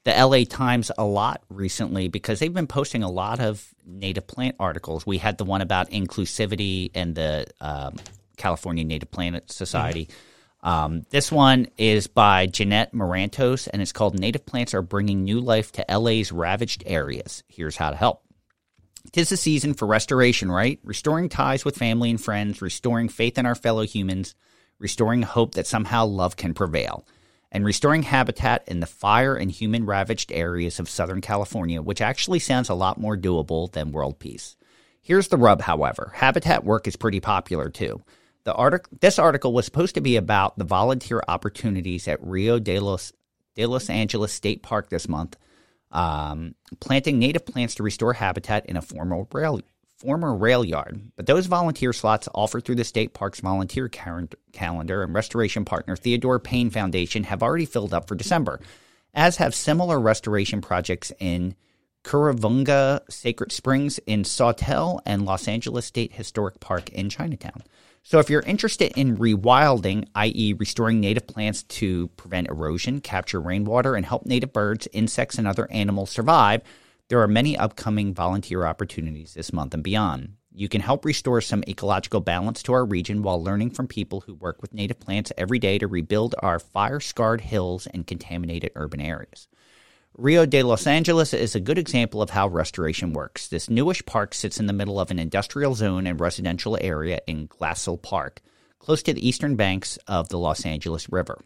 the 0.04 0.12
LA 0.12 0.44
Times 0.44 0.92
a 0.98 1.04
lot 1.04 1.44
recently 1.50 2.08
because 2.08 2.40
they've 2.40 2.54
been 2.54 2.68
posting 2.68 3.04
a 3.04 3.10
lot 3.10 3.40
of 3.40 3.66
native 3.86 4.28
plant 4.28 4.56
articles. 4.60 5.06
We 5.06 5.18
had 5.18 5.38
the 5.38 5.46
one 5.46 5.62
about 5.62 5.92
inclusivity 5.92 6.92
and 6.96 7.16
the 7.16 7.46
um, 7.60 7.98
California 8.38 8.84
Native 8.84 9.12
Plant 9.12 9.52
Society. 9.52 10.10
Um, 10.62 11.06
this 11.10 11.32
one 11.32 11.68
is 11.78 12.08
by 12.08 12.46
Jeanette 12.46 12.94
Marantos, 12.94 13.68
and 13.72 13.82
it's 13.82 13.94
called 13.94 14.20
Native 14.20 14.46
Plants 14.46 14.74
Are 14.74 14.82
Bringing 14.82 15.24
New 15.24 15.40
Life 15.40 15.72
to 15.74 15.86
LA's 15.90 16.32
Ravaged 16.32 16.84
Areas. 16.86 17.44
Here's 17.48 17.78
how 17.78 17.92
to 17.92 17.96
help. 17.96 18.24
Tis 19.14 19.30
the 19.30 19.38
season 19.38 19.74
for 19.74 19.88
restoration, 19.88 20.52
right? 20.52 20.80
Restoring 20.84 21.30
ties 21.30 21.64
with 21.64 21.78
family 21.78 22.10
and 22.10 22.22
friends, 22.22 22.62
restoring 22.62 23.08
faith 23.08 23.38
in 23.38 23.46
our 23.46 23.56
fellow 23.56 23.84
humans, 23.84 24.36
restoring 24.78 25.22
hope 25.22 25.56
that 25.56 25.68
somehow 25.68 26.06
love 26.06 26.36
can 26.36 26.54
prevail, 26.54 27.08
and 27.52 27.66
restoring 27.66 28.04
habitat 28.04 28.64
in 28.68 28.82
the 28.82 28.86
fire 28.86 29.36
and 29.36 29.50
human 29.50 29.86
ravaged 29.86 30.32
areas 30.32 30.80
of 30.80 30.90
Southern 30.90 31.22
California, 31.22 31.82
which 31.82 32.02
actually 32.02 32.40
sounds 32.40 32.70
a 32.70 32.76
lot 32.76 33.00
more 33.00 33.18
doable 33.18 33.72
than 33.72 33.94
world 33.94 34.20
peace. 34.20 34.58
Here's 35.02 35.30
the 35.30 35.38
rub, 35.38 35.62
however 35.62 36.12
habitat 36.16 36.66
work 36.66 36.86
is 36.86 36.98
pretty 36.98 37.22
popular 37.22 37.70
too. 37.70 38.04
The 38.44 38.54
artic- 38.54 38.88
this 39.02 39.20
article 39.20 39.54
was 39.54 39.66
supposed 39.66 39.96
to 39.96 40.02
be 40.02 40.16
about 40.16 40.58
the 40.58 40.64
volunteer 40.64 41.22
opportunities 41.28 42.08
at 42.08 42.24
Rio 42.24 42.60
de 42.60 42.80
los, 42.80 43.14
de 43.56 43.66
los 43.66 43.90
Angeles 43.90 44.34
State 44.34 44.64
Park 44.64 44.90
this 44.90 45.08
month 45.08 45.36
um, 45.92 46.56
planting 46.80 47.20
native 47.20 47.46
plants 47.46 47.76
to 47.76 47.84
restore 47.84 48.14
habitat 48.14 48.66
in 48.68 48.78
a 48.78 48.82
former 48.82 49.26
rail 49.32 49.62
former 49.98 50.34
rail 50.34 50.64
yard. 50.64 51.12
But 51.18 51.26
those 51.26 51.48
volunteer 51.48 51.92
slots 51.92 52.30
offered 52.34 52.64
through 52.64 52.76
the 52.76 52.86
state 52.86 53.14
park's 53.14 53.42
volunteer 53.42 53.90
cal- 53.90 54.30
calendar 54.54 55.04
and 55.04 55.14
restoration 55.14 55.66
partner 55.66 55.98
Theodore 55.98 56.40
Payne 56.40 56.70
Foundation 56.70 57.26
have 57.26 57.44
already 57.44 57.66
filled 57.66 57.94
up 57.94 58.08
for 58.08 58.16
December, 58.16 58.62
as 59.14 59.38
have 59.38 59.54
similar 59.54 60.00
restoration 60.00 60.62
projects 60.62 61.12
in 61.20 61.54
Kuruvungna 62.06 63.02
Sacred 63.10 63.52
Springs 63.52 64.00
in 64.08 64.24
Sawtelle 64.24 65.02
and 65.06 65.26
Los 65.26 65.50
Angeles 65.50 65.86
State 65.86 66.14
Historic 66.14 66.62
Park 66.62 66.90
in 66.92 67.10
Chinatown. 67.10 67.64
So, 68.10 68.18
if 68.18 68.28
you're 68.28 68.42
interested 68.42 68.94
in 68.98 69.18
rewilding, 69.18 70.08
i.e., 70.16 70.54
restoring 70.54 71.00
native 71.00 71.28
plants 71.28 71.62
to 71.62 72.08
prevent 72.18 72.48
erosion, 72.48 73.02
capture 73.02 73.40
rainwater, 73.40 73.94
and 73.94 74.04
help 74.04 74.26
native 74.26 74.52
birds, 74.52 74.88
insects, 74.92 75.38
and 75.38 75.48
other 75.48 75.72
animals 75.72 76.10
survive, 76.10 76.64
there 77.10 77.22
are 77.22 77.28
many 77.28 77.56
upcoming 77.56 78.16
volunteer 78.16 78.66
opportunities 78.66 79.36
this 79.36 79.54
month 79.54 79.76
and 79.76 79.84
beyond. 79.84 80.34
You 80.52 80.68
can 80.68 80.82
help 80.82 81.06
restore 81.06 81.40
some 81.40 81.64
ecological 81.68 82.20
balance 82.20 82.64
to 82.64 82.74
our 82.74 82.84
region 82.84 83.22
while 83.22 83.44
learning 83.44 83.70
from 83.70 83.86
people 83.86 84.22
who 84.22 84.34
work 84.34 84.60
with 84.60 84.74
native 84.74 85.00
plants 85.00 85.32
every 85.38 85.60
day 85.60 85.78
to 85.78 85.86
rebuild 85.86 86.34
our 86.40 86.58
fire 86.58 87.00
scarred 87.00 87.42
hills 87.42 87.86
and 87.86 88.08
contaminated 88.08 88.72
urban 88.74 89.02
areas. 89.02 89.48
Rio 90.20 90.46
de 90.46 90.64
Los 90.64 90.86
Angeles 90.86 91.34
is 91.34 91.56
a 91.56 91.62
good 91.62 91.78
example 91.78 92.22
of 92.22 92.32
how 92.32 92.50
restoration 92.50 93.14
works. 93.14 93.48
This 93.48 93.70
newish 93.70 94.06
park 94.06 94.34
sits 94.34 94.60
in 94.60 94.66
the 94.66 94.74
middle 94.74 95.00
of 95.00 95.12
an 95.12 95.18
industrial 95.18 95.76
zone 95.76 96.06
and 96.06 96.20
residential 96.20 96.78
area 96.82 97.22
in 97.26 97.48
Glassell 97.48 98.02
Park, 98.02 98.42
close 98.80 99.02
to 99.04 99.14
the 99.14 99.26
eastern 99.26 99.56
banks 99.56 99.98
of 100.08 100.28
the 100.28 100.38
Los 100.38 100.66
Angeles 100.66 101.10
River. 101.10 101.40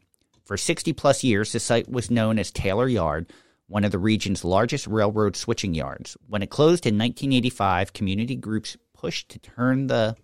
For 0.43 0.57
60 0.57 0.91
plus 0.93 1.23
years, 1.23 1.51
the 1.51 1.59
site 1.59 1.87
was 1.87 2.09
known 2.09 2.39
as 2.39 2.49
Taylor 2.49 2.87
Yard, 2.87 3.31
one 3.67 3.83
of 3.83 3.91
the 3.91 3.99
region's 3.99 4.43
largest 4.43 4.87
railroad 4.87 5.35
switching 5.35 5.75
yards. 5.75 6.17
When 6.27 6.41
it 6.41 6.49
closed 6.49 6.87
in 6.87 6.95
1985, 6.95 7.93
community 7.93 8.35
groups 8.35 8.75
pushed 8.95 9.29
to 9.29 9.39
turn 9.39 9.85
the 9.85 10.15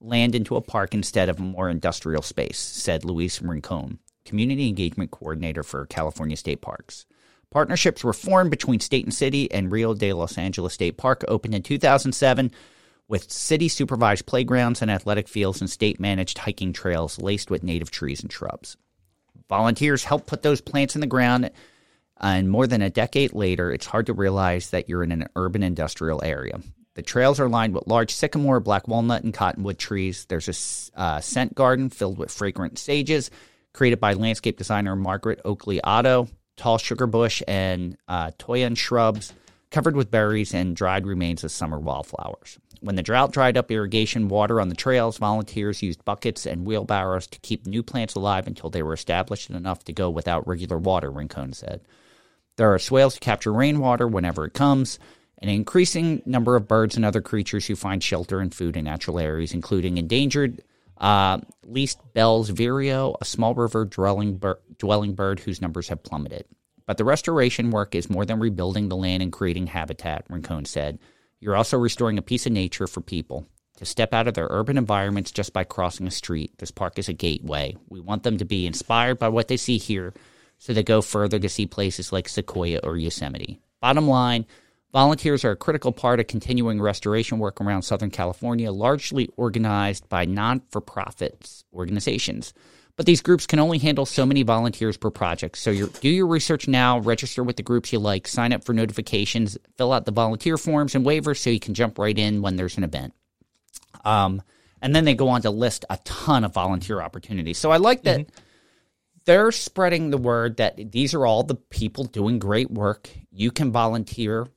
land 0.00 0.36
into 0.36 0.54
a 0.54 0.60
park 0.60 0.94
instead 0.94 1.28
of 1.28 1.40
a 1.40 1.42
more 1.42 1.68
industrial 1.68 2.22
space, 2.22 2.60
said 2.60 3.04
Luis 3.04 3.42
Rincon, 3.42 3.98
community 4.24 4.68
engagement 4.68 5.10
coordinator 5.10 5.64
for 5.64 5.86
California 5.86 6.36
State 6.36 6.60
Parks. 6.60 7.04
Partnerships 7.50 8.04
were 8.04 8.12
formed 8.12 8.50
between 8.50 8.78
state 8.78 9.04
and 9.04 9.12
city, 9.12 9.50
and 9.50 9.72
Rio 9.72 9.92
de 9.92 10.12
Los 10.12 10.38
Angeles 10.38 10.74
State 10.74 10.96
Park 10.96 11.24
opened 11.26 11.54
in 11.54 11.62
2007 11.62 12.52
with 13.08 13.30
city 13.30 13.68
supervised 13.68 14.26
playgrounds 14.26 14.82
and 14.82 14.90
athletic 14.90 15.26
fields 15.26 15.60
and 15.60 15.68
state 15.68 15.98
managed 15.98 16.38
hiking 16.38 16.72
trails 16.72 17.18
laced 17.18 17.50
with 17.50 17.64
native 17.64 17.90
trees 17.90 18.22
and 18.22 18.32
shrubs. 18.32 18.76
Volunteers 19.48 20.04
helped 20.04 20.28
put 20.28 20.42
those 20.42 20.60
plants 20.60 20.94
in 20.94 21.00
the 21.00 21.08
ground, 21.08 21.50
and 22.20 22.48
more 22.48 22.68
than 22.68 22.82
a 22.82 22.90
decade 22.90 23.32
later, 23.32 23.72
it's 23.72 23.86
hard 23.86 24.06
to 24.06 24.12
realize 24.12 24.70
that 24.70 24.88
you're 24.88 25.02
in 25.02 25.10
an 25.10 25.26
urban 25.34 25.64
industrial 25.64 26.22
area. 26.22 26.60
The 26.94 27.02
trails 27.02 27.40
are 27.40 27.48
lined 27.48 27.74
with 27.74 27.88
large 27.88 28.12
sycamore, 28.12 28.60
black 28.60 28.86
walnut, 28.86 29.24
and 29.24 29.34
cottonwood 29.34 29.78
trees. 29.78 30.26
There's 30.26 30.90
a 30.94 31.00
uh, 31.00 31.20
scent 31.20 31.56
garden 31.56 31.90
filled 31.90 32.18
with 32.18 32.30
fragrant 32.30 32.78
sages 32.78 33.30
created 33.72 34.00
by 34.00 34.12
landscape 34.14 34.58
designer 34.58 34.96
Margaret 34.96 35.40
Oakley 35.44 35.80
Otto. 35.82 36.28
Tall 36.60 36.76
sugar 36.76 37.06
bush 37.06 37.42
and 37.48 37.96
uh, 38.06 38.30
toyon 38.38 38.74
shrubs 38.74 39.32
covered 39.70 39.96
with 39.96 40.10
berries 40.10 40.52
and 40.52 40.76
dried 40.76 41.06
remains 41.06 41.42
of 41.42 41.50
summer 41.50 41.78
wildflowers. 41.78 42.58
When 42.80 42.96
the 42.96 43.02
drought 43.02 43.32
dried 43.32 43.56
up 43.56 43.70
irrigation 43.70 44.28
water 44.28 44.60
on 44.60 44.68
the 44.68 44.74
trails, 44.74 45.16
volunteers 45.16 45.82
used 45.82 46.04
buckets 46.04 46.44
and 46.44 46.66
wheelbarrows 46.66 47.26
to 47.28 47.40
keep 47.40 47.66
new 47.66 47.82
plants 47.82 48.14
alive 48.14 48.46
until 48.46 48.68
they 48.68 48.82
were 48.82 48.92
established 48.92 49.48
enough 49.48 49.84
to 49.84 49.92
go 49.92 50.10
without 50.10 50.46
regular 50.46 50.76
water, 50.76 51.10
Rincon 51.10 51.54
said. 51.54 51.80
There 52.56 52.72
are 52.74 52.78
swales 52.78 53.14
to 53.14 53.20
capture 53.20 53.52
rainwater 53.52 54.06
whenever 54.06 54.44
it 54.44 54.52
comes, 54.52 54.98
an 55.38 55.48
increasing 55.48 56.20
number 56.26 56.56
of 56.56 56.68
birds 56.68 56.94
and 56.94 57.06
other 57.06 57.22
creatures 57.22 57.66
who 57.66 57.74
find 57.74 58.02
shelter 58.02 58.40
and 58.40 58.54
food 58.54 58.76
in 58.76 58.84
natural 58.84 59.18
areas, 59.18 59.54
including 59.54 59.96
endangered 59.96 60.62
uh, 61.00 61.38
least 61.64 61.98
Bell's 62.14 62.50
vireo, 62.50 63.16
a 63.20 63.24
small 63.24 63.54
river 63.54 63.84
dwelling, 63.84 64.36
bir- 64.36 64.60
dwelling 64.78 65.14
bird 65.14 65.40
whose 65.40 65.60
numbers 65.60 65.88
have 65.88 66.02
plummeted. 66.02 66.44
But 66.86 66.98
the 66.98 67.04
restoration 67.04 67.70
work 67.70 67.94
is 67.94 68.10
more 68.10 68.24
than 68.24 68.40
rebuilding 68.40 68.88
the 68.88 68.96
land 68.96 69.22
and 69.22 69.32
creating 69.32 69.68
habitat, 69.68 70.24
Rincon 70.28 70.64
said. 70.64 70.98
You're 71.38 71.56
also 71.56 71.78
restoring 71.78 72.18
a 72.18 72.22
piece 72.22 72.46
of 72.46 72.52
nature 72.52 72.86
for 72.86 73.00
people 73.00 73.46
to 73.76 73.86
step 73.86 74.12
out 74.12 74.28
of 74.28 74.34
their 74.34 74.48
urban 74.50 74.76
environments 74.76 75.30
just 75.30 75.52
by 75.52 75.64
crossing 75.64 76.06
a 76.06 76.10
street. 76.10 76.58
This 76.58 76.70
park 76.70 76.98
is 76.98 77.08
a 77.08 77.14
gateway. 77.14 77.76
We 77.88 78.00
want 78.00 78.24
them 78.24 78.36
to 78.38 78.44
be 78.44 78.66
inspired 78.66 79.18
by 79.18 79.28
what 79.28 79.48
they 79.48 79.56
see 79.56 79.78
here 79.78 80.12
so 80.58 80.74
they 80.74 80.82
go 80.82 81.00
further 81.00 81.38
to 81.38 81.48
see 81.48 81.66
places 81.66 82.12
like 82.12 82.28
Sequoia 82.28 82.80
or 82.84 82.98
Yosemite. 82.98 83.58
Bottom 83.80 84.06
line, 84.06 84.44
volunteers 84.92 85.44
are 85.44 85.52
a 85.52 85.56
critical 85.56 85.92
part 85.92 86.20
of 86.20 86.26
continuing 86.26 86.80
restoration 86.80 87.38
work 87.38 87.60
around 87.60 87.82
Southern 87.82 88.10
California, 88.10 88.70
largely 88.70 89.28
organized 89.36 90.08
by 90.08 90.24
non 90.24 90.60
for 90.70 90.80
profit 90.80 91.62
organizations. 91.72 92.52
But 92.96 93.06
these 93.06 93.22
groups 93.22 93.46
can 93.46 93.58
only 93.58 93.78
handle 93.78 94.04
so 94.04 94.26
many 94.26 94.42
volunteers 94.42 94.98
per 94.98 95.10
project. 95.10 95.56
So 95.56 95.86
do 95.86 96.08
your 96.08 96.26
research 96.26 96.68
now, 96.68 96.98
register 96.98 97.42
with 97.42 97.56
the 97.56 97.62
groups 97.62 97.92
you 97.92 97.98
like, 97.98 98.28
sign 98.28 98.52
up 98.52 98.62
for 98.62 98.74
notifications, 98.74 99.56
fill 99.78 99.92
out 99.92 100.04
the 100.04 100.12
volunteer 100.12 100.58
forms 100.58 100.94
and 100.94 101.06
waivers 101.06 101.38
so 101.38 101.48
you 101.48 101.60
can 101.60 101.72
jump 101.72 101.98
right 101.98 102.18
in 102.18 102.42
when 102.42 102.56
there's 102.56 102.76
an 102.76 102.84
event. 102.84 103.14
Um, 104.04 104.42
and 104.82 104.94
then 104.94 105.06
they 105.06 105.14
go 105.14 105.28
on 105.28 105.40
to 105.42 105.50
list 105.50 105.86
a 105.88 105.98
ton 106.04 106.44
of 106.44 106.52
volunteer 106.52 107.00
opportunities. 107.00 107.56
So 107.56 107.70
I 107.70 107.78
like 107.78 108.02
that 108.02 108.26
they're 109.24 109.52
spreading 109.52 110.10
the 110.10 110.18
word 110.18 110.56
that 110.56 110.92
these 110.92 111.14
are 111.14 111.26
all 111.26 111.42
the 111.42 111.54
people 111.54 112.04
doing 112.04 112.38
great 112.38 112.70
work. 112.70 113.10
You 113.30 113.50
can 113.50 113.70
volunteer. 113.70 114.48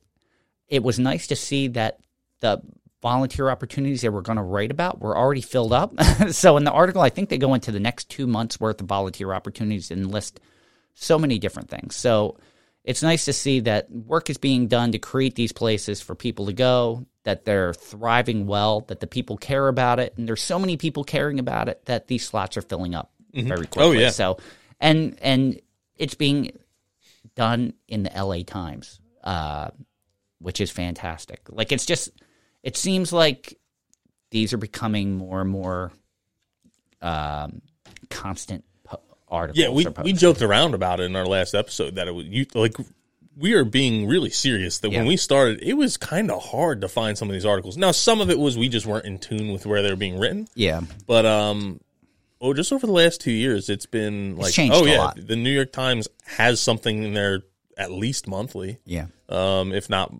It 0.68 0.82
was 0.82 0.98
nice 0.98 1.26
to 1.28 1.36
see 1.36 1.68
that 1.68 2.00
the 2.40 2.60
volunteer 3.02 3.50
opportunities 3.50 4.00
they 4.00 4.08
were 4.08 4.22
going 4.22 4.38
to 4.38 4.42
write 4.42 4.70
about 4.70 5.00
were 5.00 5.16
already 5.16 5.42
filled 5.42 5.72
up. 5.72 5.92
so 6.30 6.56
in 6.56 6.64
the 6.64 6.72
article, 6.72 7.02
I 7.02 7.10
think 7.10 7.28
they 7.28 7.38
go 7.38 7.54
into 7.54 7.70
the 7.70 7.80
next 7.80 8.08
two 8.08 8.26
months 8.26 8.58
worth 8.58 8.80
of 8.80 8.86
volunteer 8.86 9.32
opportunities 9.32 9.90
and 9.90 10.10
list 10.10 10.40
so 10.94 11.18
many 11.18 11.38
different 11.38 11.68
things. 11.68 11.96
So 11.96 12.38
it's 12.84 13.02
nice 13.02 13.24
to 13.26 13.32
see 13.32 13.60
that 13.60 13.90
work 13.90 14.30
is 14.30 14.38
being 14.38 14.68
done 14.68 14.92
to 14.92 14.98
create 14.98 15.34
these 15.34 15.52
places 15.52 16.00
for 16.00 16.14
people 16.14 16.46
to 16.46 16.52
go, 16.52 17.06
that 17.24 17.44
they're 17.44 17.74
thriving 17.74 18.46
well, 18.46 18.82
that 18.82 19.00
the 19.00 19.06
people 19.06 19.36
care 19.36 19.68
about 19.68 19.98
it, 19.98 20.14
and 20.16 20.28
there's 20.28 20.42
so 20.42 20.58
many 20.58 20.76
people 20.76 21.04
caring 21.04 21.38
about 21.38 21.68
it 21.68 21.84
that 21.86 22.08
these 22.08 22.26
slots 22.26 22.56
are 22.56 22.62
filling 22.62 22.94
up 22.94 23.10
very 23.32 23.66
quickly. 23.66 23.82
Oh, 23.82 23.92
yeah. 23.92 24.10
So 24.10 24.38
and 24.80 25.18
and 25.22 25.60
it's 25.96 26.14
being 26.14 26.52
done 27.34 27.74
in 27.88 28.02
the 28.02 28.10
LA 28.14 28.42
Times, 28.46 29.00
uh, 29.22 29.70
which 30.44 30.60
is 30.60 30.70
fantastic. 30.70 31.40
Like 31.48 31.72
it's 31.72 31.86
just 31.86 32.10
it 32.62 32.76
seems 32.76 33.12
like 33.12 33.58
these 34.30 34.52
are 34.52 34.58
becoming 34.58 35.16
more 35.16 35.40
and 35.40 35.48
more 35.48 35.90
um, 37.00 37.62
constant 38.10 38.62
po- 38.84 39.00
articles. 39.26 39.58
Yeah, 39.58 39.70
we 39.70 39.86
we 40.02 40.12
joked 40.12 40.42
around 40.42 40.74
about 40.74 41.00
it 41.00 41.04
in 41.04 41.16
our 41.16 41.24
last 41.24 41.54
episode 41.54 41.94
that 41.94 42.08
it 42.08 42.14
was 42.14 42.26
you 42.26 42.44
like 42.54 42.76
we 43.36 43.54
are 43.54 43.64
being 43.64 44.06
really 44.06 44.28
serious 44.28 44.78
that 44.80 44.90
when 44.90 45.06
we 45.06 45.16
started 45.16 45.60
it 45.62 45.74
was 45.74 45.96
kind 45.96 46.30
of 46.30 46.44
hard 46.44 46.82
to 46.82 46.88
find 46.88 47.16
some 47.16 47.28
of 47.28 47.32
these 47.32 47.46
articles. 47.46 47.78
Now 47.78 47.92
some 47.92 48.20
of 48.20 48.28
it 48.28 48.38
was 48.38 48.58
we 48.58 48.68
just 48.68 48.84
weren't 48.84 49.06
in 49.06 49.18
tune 49.18 49.50
with 49.50 49.64
where 49.64 49.82
they 49.82 49.88
were 49.88 49.96
being 49.96 50.18
written, 50.18 50.46
yeah. 50.54 50.82
but 51.06 51.24
um 51.24 51.80
oh 52.40 52.52
just 52.52 52.70
over 52.70 52.86
the 52.86 52.92
last 52.92 53.22
2 53.22 53.30
years 53.32 53.70
it's 53.70 53.86
been 53.86 54.36
like 54.36 54.52
changed 54.52 54.76
oh 54.76 54.84
yeah, 54.84 55.12
the 55.16 55.36
New 55.36 55.50
York 55.50 55.72
Times 55.72 56.06
has 56.26 56.60
something 56.60 57.02
in 57.02 57.14
there 57.14 57.42
at 57.78 57.90
least 57.90 58.28
monthly. 58.28 58.78
Yeah. 58.84 59.06
um, 59.30 59.72
if 59.72 59.88
not 59.88 60.12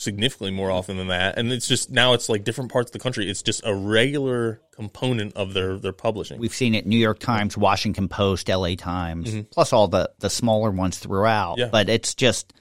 significantly 0.00 0.50
more 0.50 0.70
often 0.70 0.96
than 0.96 1.08
that. 1.08 1.38
And 1.38 1.52
it's 1.52 1.68
just 1.68 1.90
now 1.90 2.14
it's 2.14 2.28
like 2.30 2.42
different 2.42 2.72
parts 2.72 2.88
of 2.88 2.92
the 2.92 2.98
country. 2.98 3.28
It's 3.28 3.42
just 3.42 3.60
a 3.64 3.74
regular 3.74 4.60
component 4.72 5.36
of 5.36 5.52
their 5.52 5.76
their 5.76 5.92
publishing. 5.92 6.38
We've 6.38 6.54
seen 6.54 6.74
it 6.74 6.86
New 6.86 6.96
York 6.98 7.18
Times, 7.18 7.56
Washington 7.56 8.08
Post, 8.08 8.48
LA 8.48 8.74
Times, 8.76 9.34
plus 9.50 9.72
all 9.72 9.88
the, 9.88 10.10
the 10.18 10.30
smaller 10.30 10.70
ones 10.70 10.98
throughout. 10.98 11.52
Mm-hmm. 11.52 11.60
Yeah. 11.60 11.68
But 11.70 11.90
it's 11.90 12.14
just 12.14 12.54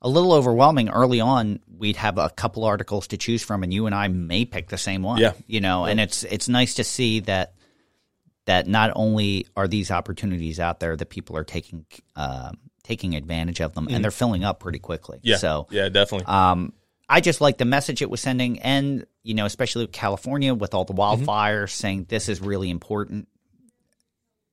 a 0.00 0.08
little 0.08 0.32
overwhelming. 0.32 0.88
Early 0.88 1.20
on, 1.20 1.60
we'd 1.76 1.96
have 1.96 2.16
a 2.16 2.30
couple 2.30 2.64
articles 2.64 3.08
to 3.08 3.18
choose 3.18 3.42
from, 3.42 3.62
and 3.62 3.72
you 3.72 3.86
and 3.86 3.94
I 3.94 4.08
may 4.08 4.44
pick 4.46 4.68
the 4.68 4.78
same 4.78 5.02
one. 5.02 5.18
Yeah. 5.18 5.32
You 5.46 5.60
know, 5.60 5.84
and 5.84 6.00
it's 6.00 6.24
it's 6.24 6.48
nice 6.48 6.74
to 6.74 6.84
see 6.84 7.20
that 7.20 7.54
that 8.46 8.66
not 8.66 8.92
only 8.96 9.46
are 9.54 9.68
these 9.68 9.90
opportunities 9.90 10.58
out 10.58 10.80
there 10.80 10.96
that 10.96 11.10
people 11.10 11.36
are 11.36 11.44
taking 11.44 11.84
uh, 12.16 12.52
taking 12.82 13.14
advantage 13.14 13.60
of 13.60 13.74
them, 13.74 13.88
and 13.90 14.02
they're 14.02 14.10
filling 14.10 14.42
up 14.44 14.60
pretty 14.60 14.78
quickly. 14.78 15.18
Mm-hmm. 15.18 15.28
yeah, 15.28 15.36
So 15.36 15.66
yeah, 15.70 15.90
definitely. 15.90 16.24
um, 16.26 16.72
I 17.08 17.20
just 17.20 17.40
like 17.40 17.56
the 17.58 17.64
message 17.64 18.02
it 18.02 18.10
was 18.10 18.20
sending, 18.20 18.58
and 18.60 19.06
you 19.22 19.34
know, 19.34 19.46
especially 19.46 19.84
with 19.84 19.92
California 19.92 20.52
with 20.54 20.74
all 20.74 20.84
the 20.84 20.92
Mm-hmm. 20.94 21.24
wildfires, 21.24 21.70
saying 21.70 22.06
this 22.08 22.28
is 22.28 22.40
really 22.40 22.68
important, 22.70 23.28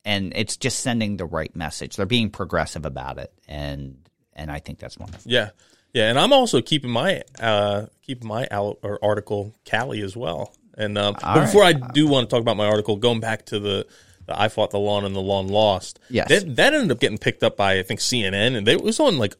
and 0.03 0.33
it's 0.35 0.57
just 0.57 0.79
sending 0.79 1.17
the 1.17 1.25
right 1.25 1.53
message. 1.55 1.95
They're 1.95 2.05
being 2.05 2.29
progressive 2.29 2.85
about 2.85 3.17
it, 3.17 3.33
and 3.47 3.97
and 4.33 4.51
I 4.51 4.59
think 4.59 4.79
that's 4.79 4.97
wonderful. 4.97 5.31
yeah, 5.31 5.49
yeah. 5.93 6.09
And 6.09 6.19
I'm 6.19 6.33
also 6.33 6.61
keeping 6.61 6.91
my 6.91 7.23
uh 7.39 7.87
keeping 8.01 8.27
my 8.27 8.47
al- 8.51 8.77
or 8.83 8.99
article 9.03 9.55
Cali 9.65 10.01
as 10.01 10.15
well. 10.15 10.53
And 10.77 10.97
um, 10.97 11.15
but 11.21 11.41
before 11.45 11.63
I 11.63 11.73
do 11.73 12.07
want 12.07 12.29
to 12.29 12.33
talk 12.33 12.41
about 12.41 12.57
my 12.57 12.67
article, 12.67 12.97
going 12.97 13.19
back 13.21 13.45
to 13.47 13.59
the. 13.59 13.87
the 14.27 14.39
I 14.41 14.49
fought 14.49 14.71
the 14.71 14.79
lawn 14.79 15.05
and 15.05 15.15
the 15.15 15.21
lawn 15.21 15.47
lost. 15.47 15.99
Yes. 16.09 16.27
that, 16.29 16.55
that 16.57 16.73
ended 16.73 16.91
up 16.91 16.99
getting 16.99 17.17
picked 17.17 17.43
up 17.43 17.55
by 17.55 17.79
I 17.79 17.83
think 17.83 17.99
CNN, 18.01 18.57
and 18.57 18.65
they, 18.67 18.73
it 18.73 18.81
was 18.81 18.99
on 18.99 19.17
like 19.17 19.35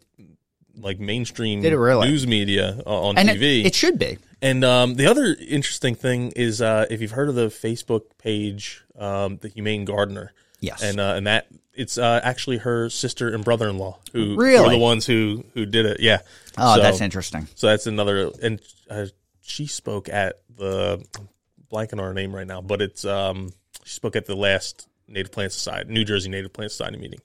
like 0.77 0.99
mainstream 0.99 1.61
Did 1.61 1.73
it 1.73 1.77
really? 1.77 2.09
news 2.09 2.25
media 2.27 2.81
uh, 2.85 3.01
on 3.07 3.17
And 3.17 3.29
TV. 3.29 3.65
it 3.65 3.75
should 3.75 3.97
be. 3.99 4.17
And 4.41 4.63
um, 4.63 4.95
the 4.95 5.07
other 5.07 5.35
interesting 5.47 5.95
thing 5.95 6.31
is 6.35 6.61
uh, 6.61 6.85
if 6.89 7.01
you've 7.01 7.11
heard 7.11 7.29
of 7.29 7.35
the 7.35 7.47
Facebook 7.47 8.01
page, 8.17 8.83
um, 8.97 9.37
the 9.37 9.47
Humane 9.49 9.85
Gardener. 9.85 10.33
Yes. 10.59 10.83
And 10.83 10.99
uh, 10.99 11.13
and 11.15 11.27
that 11.27 11.47
it's 11.73 11.97
uh, 11.97 12.19
actually 12.23 12.57
her 12.57 12.89
sister 12.89 13.33
and 13.33 13.43
brother 13.43 13.69
in 13.69 13.77
law 13.77 13.99
who 14.13 14.35
were 14.35 14.69
the 14.69 14.77
ones 14.77 15.05
who 15.05 15.43
who 15.53 15.65
did 15.65 15.85
it. 15.85 15.99
Yeah. 15.99 16.19
Oh, 16.57 16.75
So- 16.75 16.81
that's 16.81 17.01
interesting. 17.01 17.47
So 17.55 17.67
that's 17.67 17.87
another. 17.87 18.31
And 18.41 18.59
uh, 18.89 19.07
she 19.41 19.67
spoke 19.67 20.09
at 20.09 20.39
the 20.55 21.03
I'm 21.17 21.29
blanking 21.71 21.93
on 21.93 22.05
her 22.05 22.13
name 22.13 22.33
right 22.35 22.47
now, 22.47 22.61
but 22.61 22.81
it's 22.81 23.05
um 23.05 23.51
she 23.83 23.93
spoke 23.93 24.15
at 24.15 24.25
the 24.25 24.35
last 24.35 24.87
Native 25.07 25.31
Plant 25.31 25.51
Society, 25.51 25.91
New 25.93 26.03
Jersey 26.05 26.29
Native 26.29 26.51
Plant 26.53 26.71
Society 26.71 26.97
meeting. 26.97 27.19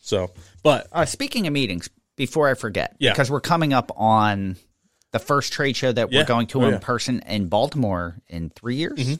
So, 0.00 0.30
but 0.62 0.86
Uh, 0.92 1.04
speaking 1.04 1.46
of 1.46 1.52
meetings, 1.52 1.90
before 2.16 2.48
I 2.48 2.54
forget, 2.54 2.96
Yeah. 2.98 3.12
because 3.12 3.30
we're 3.30 3.40
coming 3.40 3.72
up 3.72 3.92
on 3.96 4.56
the 5.12 5.18
first 5.18 5.52
trade 5.52 5.76
show 5.76 5.92
that 5.92 6.10
Yeah. 6.12 6.20
we're 6.20 6.26
going 6.26 6.46
to 6.48 6.62
Oh, 6.62 6.66
in 6.66 6.72
yeah. 6.74 6.78
person 6.78 7.20
in 7.26 7.48
Baltimore 7.48 8.16
in 8.28 8.50
three 8.50 8.76
years, 8.76 9.18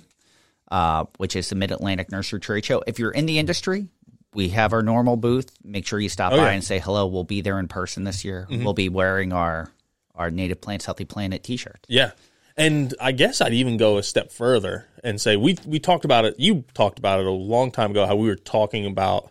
uh, 0.70 1.04
which 1.18 1.36
is 1.36 1.48
the 1.48 1.54
Mid 1.54 1.70
Atlantic 1.70 2.10
Nursery 2.10 2.40
Trade 2.40 2.64
Show. 2.64 2.82
If 2.86 2.98
you're 2.98 3.12
in 3.12 3.26
the 3.26 3.38
industry, 3.38 3.88
we 4.34 4.50
have 4.50 4.72
our 4.72 4.82
normal 4.82 5.16
booth. 5.16 5.50
Make 5.64 5.86
sure 5.86 5.98
you 6.00 6.08
stop 6.08 6.32
Oh, 6.32 6.36
by. 6.36 6.42
Mm-hmm. 6.44 6.54
and 6.54 6.64
say 6.64 6.78
hello. 6.78 7.06
We'll 7.06 7.24
be 7.24 7.40
there 7.40 7.58
in 7.58 7.68
person 7.68 8.04
this 8.04 8.24
year. 8.24 8.46
We'll 8.50 8.74
be 8.74 8.88
wearing 8.88 9.32
our 9.32 9.70
our 10.14 10.30
Native 10.30 10.62
Plants 10.62 10.86
Healthy 10.86 11.04
Planet 11.04 11.42
T-shirt. 11.44 11.84
Yeah. 11.88 12.12
And 12.56 12.94
I 12.98 13.12
guess 13.12 13.42
I'd 13.42 13.52
even 13.52 13.76
go 13.76 13.98
a 13.98 14.02
step 14.02 14.32
further 14.32 14.86
and 15.04 15.20
say 15.20 15.36
we 15.36 15.56
we 15.66 15.78
talked 15.78 16.04
about 16.06 16.24
it. 16.24 16.36
You 16.38 16.64
talked 16.74 16.98
about 16.98 17.20
it 17.20 17.26
a 17.26 17.30
long 17.30 17.70
time 17.70 17.90
ago. 17.90 18.06
How 18.06 18.16
we 18.16 18.28
were 18.28 18.34
talking 18.34 18.86
about 18.86 19.30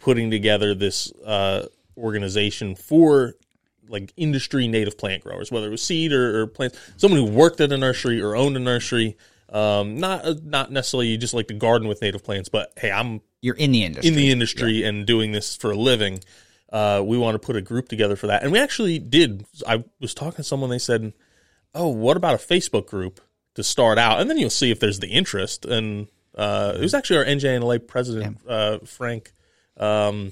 putting 0.00 0.30
together 0.30 0.74
this 0.74 1.12
uh, 1.24 1.66
organization 2.00 2.74
for 2.74 3.34
like 3.88 4.12
industry 4.16 4.68
native 4.68 4.96
plant 4.96 5.22
growers, 5.22 5.50
whether 5.50 5.66
it 5.66 5.70
was 5.70 5.82
seed 5.82 6.12
or, 6.12 6.42
or 6.42 6.46
plants. 6.46 6.78
Someone 6.96 7.20
who 7.20 7.30
worked 7.30 7.60
at 7.60 7.72
a 7.72 7.76
nursery 7.76 8.20
or 8.22 8.36
owned 8.36 8.56
a 8.56 8.60
nursery. 8.60 9.16
Um, 9.52 9.98
not 9.98 10.24
uh, 10.24 10.34
not 10.44 10.70
necessarily 10.70 11.08
you 11.08 11.18
just 11.18 11.34
like 11.34 11.48
to 11.48 11.54
garden 11.54 11.88
with 11.88 12.00
native 12.02 12.22
plants, 12.22 12.48
but 12.48 12.72
hey, 12.76 12.92
I'm 12.92 13.20
You're 13.40 13.56
in 13.56 13.72
the 13.72 13.84
industry. 13.84 14.08
in 14.08 14.14
the 14.14 14.30
industry 14.30 14.84
and 14.84 15.04
doing 15.06 15.32
this 15.32 15.56
for 15.56 15.72
a 15.72 15.76
living. 15.76 16.20
Uh, 16.72 17.02
we 17.04 17.18
want 17.18 17.34
to 17.34 17.44
put 17.44 17.56
a 17.56 17.60
group 17.60 17.88
together 17.88 18.14
for 18.14 18.28
that, 18.28 18.44
and 18.44 18.52
we 18.52 18.60
actually 18.60 19.00
did. 19.00 19.44
I 19.66 19.82
was 20.00 20.14
talking 20.14 20.36
to 20.36 20.44
someone. 20.44 20.70
They 20.70 20.78
said, 20.78 21.12
"Oh, 21.74 21.88
what 21.88 22.16
about 22.16 22.34
a 22.34 22.38
Facebook 22.38 22.86
group 22.86 23.20
to 23.56 23.64
start 23.64 23.98
out, 23.98 24.20
and 24.20 24.30
then 24.30 24.38
you'll 24.38 24.50
see 24.50 24.70
if 24.70 24.78
there's 24.78 25.00
the 25.00 25.08
interest." 25.08 25.64
And 25.64 26.06
uh, 26.36 26.74
it 26.76 26.80
was 26.80 26.94
actually 26.94 27.16
our 27.18 27.24
NJNLA 27.24 27.88
president, 27.88 28.38
uh, 28.46 28.78
Frank. 28.84 29.32
Um, 29.76 30.30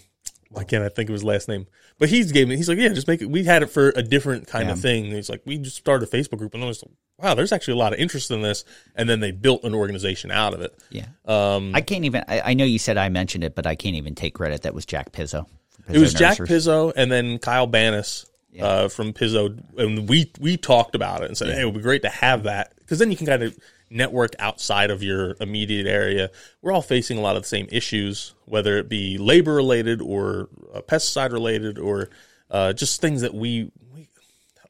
why 0.51 0.65
can't 0.65 0.83
I 0.85 0.89
think 0.89 1.09
of 1.11 1.13
his 1.13 1.25
last 1.25 1.49
name? 1.49 1.67
But 1.99 2.09
he's 2.09 2.33
gave 2.33 2.49
me. 2.49 2.57
He's 2.57 2.69
like, 2.69 2.79
yeah, 2.79 2.89
just 2.89 3.09
make 3.09 3.21
it. 3.23 3.27
We 3.31 3.45
had 3.45 3.63
it 3.63 3.67
for 3.67 3.91
a 3.91 4.03
different 4.03 4.47
kind 4.47 4.71
of 4.71 4.79
Yeah. 4.79 4.83
thing. 4.83 5.05
He's 5.07 5.29
like, 5.29 5.43
we 5.45 5.59
just 5.59 5.77
started 5.77 6.09
a 6.09 6.11
Facebook 6.17 6.39
group, 6.39 6.55
and 6.55 6.63
I 6.63 6.67
was 6.67 6.83
like, 6.83 6.93
wow, 7.19 7.35
there's 7.35 7.53
actually 7.53 7.75
a 7.75 7.79
lot 7.79 7.93
of 7.93 7.99
interest 7.99 8.31
in 8.31 8.41
this. 8.41 8.65
And 8.95 9.09
then 9.09 9.21
they 9.21 9.31
built 9.33 9.65
an 9.65 9.75
organization 9.75 10.31
out 10.31 10.55
of 10.55 10.61
it. 10.63 10.79
yeah. 10.91 11.07
Um, 11.27 11.75
I 11.75 11.81
can't 11.81 12.05
even. 12.05 12.25
I, 12.29 12.41
I 12.41 12.55
know 12.55 12.65
you 12.65 12.79
said 12.79 12.97
I 12.97 13.09
mentioned 13.09 13.45
it, 13.45 13.55
but 13.55 13.67
I 13.67 13.75
can't 13.75 13.97
even 13.97 14.15
take 14.15 14.35
credit. 14.35 14.63
That 14.63 14.75
was 14.75 14.87
Jack 14.87 15.13
Pizzo 15.13 15.47
Pizzo 15.87 15.95
It 15.95 15.99
was 15.99 16.15
Jack 16.15 16.39
Pizzo 16.39 16.93
and 16.97 17.11
then 17.11 17.39
Kyle 17.39 17.67
Banis 17.69 18.27
uh, 18.61 18.89
from 18.89 19.13
Pizzo, 19.13 19.61
and 19.77 20.09
we 20.09 20.33
we 20.41 20.57
talked 20.57 20.95
about 20.95 21.23
it 21.23 21.27
and 21.29 21.37
said, 21.37 21.49
"Hey, 21.53 21.61
it 21.63 21.65
would 21.65 21.75
be 21.75 21.81
great 21.81 22.03
to 22.03 22.09
have 22.09 22.45
that 22.45 22.73
because 22.79 22.99
then 22.99 23.11
you 23.11 23.17
can 23.17 23.27
kind 23.27 23.43
of 23.43 23.57
network 23.91 24.33
outside 24.39 24.91
of 24.91 25.03
your 25.03 25.37
immediate 25.41 25.87
area. 25.87 26.31
We're 26.63 26.73
all 26.73 26.83
facing 26.83 27.19
a 27.19 27.21
lot 27.21 27.37
of 27.37 27.43
the 27.43 27.49
same 27.49 27.69
issues, 27.71 28.35
whether 28.45 28.77
it 28.79 28.89
be 28.89 29.19
labor 29.19 29.55
related 29.55 30.01
or 30.03 30.49
uh, 30.75 30.81
pesticide 30.83 31.33
related 31.33 31.79
or 31.79 32.11
uh, 32.51 32.73
just 32.73 33.01
things 33.01 33.23
that 33.23 33.35
we 33.35 33.71
we 33.95 34.09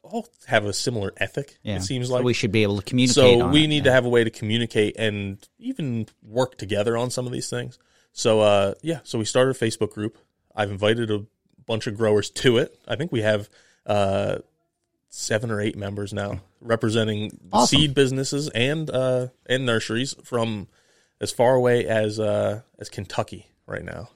all 0.03 0.27
have 0.47 0.65
a 0.65 0.73
similar 0.73 1.13
ethic. 1.17 1.57
Yeah. 1.63 1.75
It 1.77 1.83
seems 1.83 2.07
So 2.07 2.15
like 2.15 2.23
we 2.23 2.33
should 2.33 2.51
be 2.51 2.63
able 2.63 2.77
to 2.77 2.83
communicate. 2.83 3.15
so 3.15 3.47
we 3.49 3.65
it, 3.65 3.67
need 3.67 3.77
yeah. 3.77 3.83
to 3.83 3.91
have 3.91 4.05
a 4.05 4.09
way 4.09 4.23
to 4.23 4.29
communicate 4.29 4.95
and 4.97 5.37
even 5.59 6.07
work 6.23 6.57
together 6.57 6.97
on 6.97 7.09
some 7.11 7.25
of 7.25 7.31
these 7.31 7.49
things. 7.49 7.77
So 8.11 8.41
uh, 8.41 8.73
yeah, 8.81 8.99
so 9.03 9.19
we 9.19 9.25
started 9.25 9.55
a 9.55 9.59
Facebook 9.59 9.91
group. 9.93 10.17
I've 10.55 10.71
invited 10.71 11.11
a 11.11 11.25
bunch 11.65 11.87
of 11.87 11.95
growers 11.95 12.29
to 12.31 12.57
it. 12.57 12.77
I 12.87 12.95
think 12.95 13.11
we 13.11 13.21
have 13.21 13.49
uh, 13.85 14.39
seven 15.09 15.51
or 15.51 15.59
eight 15.59 15.75
members 15.75 16.13
now, 16.13 16.41
representing 16.61 17.37
Awesome. 17.51 17.79
seed 17.79 17.93
businesses 17.93 18.49
and 18.49 18.89
uh, 18.89 19.27
and 19.45 19.65
nurseries 19.65 20.15
from 20.23 20.67
as 21.19 21.31
far 21.31 21.55
away 21.55 21.85
as 21.85 22.19
uh, 22.19 22.61
as 22.77 22.89
Kentucky 22.89 23.47
right 23.65 23.83
now. 23.83 24.09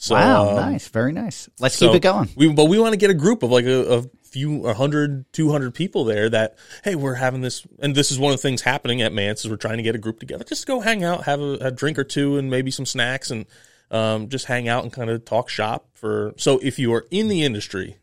So, 0.00 0.14
Wow, 0.14 0.50
um, 0.50 0.56
nice, 0.56 0.88
very 0.88 1.12
nice. 1.12 1.48
Let's 1.58 1.76
so 1.76 1.88
keep 1.88 1.96
it 1.96 2.02
going. 2.02 2.28
We 2.36 2.52
but 2.52 2.66
we 2.66 2.78
want 2.78 2.92
to 2.92 2.96
get 2.96 3.10
a 3.10 3.14
group 3.14 3.42
of 3.42 3.50
like 3.50 3.64
a, 3.64 3.98
a 3.98 4.02
few, 4.22 4.66
a 4.66 4.74
hundred, 4.74 5.24
two 5.32 5.50
hundred 5.50 5.74
people 5.74 6.04
there. 6.04 6.30
That 6.30 6.56
hey, 6.84 6.94
we're 6.94 7.14
having 7.14 7.40
this, 7.40 7.66
and 7.80 7.94
this 7.94 8.12
is 8.12 8.18
one 8.18 8.32
of 8.32 8.38
the 8.38 8.42
things 8.42 8.62
happening 8.62 9.02
at 9.02 9.12
MANTS 9.12 9.44
is 9.44 9.50
we're 9.50 9.56
trying 9.56 9.78
to 9.78 9.82
get 9.82 9.96
a 9.96 9.98
group 9.98 10.20
together. 10.20 10.44
Just 10.44 10.68
go 10.68 10.78
hang 10.78 11.02
out, 11.02 11.24
have 11.24 11.40
a, 11.40 11.58
a 11.60 11.70
drink 11.72 11.98
or 11.98 12.04
two, 12.04 12.38
and 12.38 12.48
maybe 12.48 12.70
some 12.70 12.86
snacks, 12.86 13.32
and 13.32 13.46
um, 13.90 14.28
just 14.28 14.46
hang 14.46 14.68
out 14.68 14.84
and 14.84 14.92
kind 14.92 15.10
of 15.10 15.24
talk 15.24 15.48
shop. 15.48 15.88
For 15.94 16.32
so 16.36 16.60
if 16.62 16.78
you 16.78 16.94
are 16.94 17.04
in 17.10 17.26
the 17.26 17.42
industry 17.42 17.96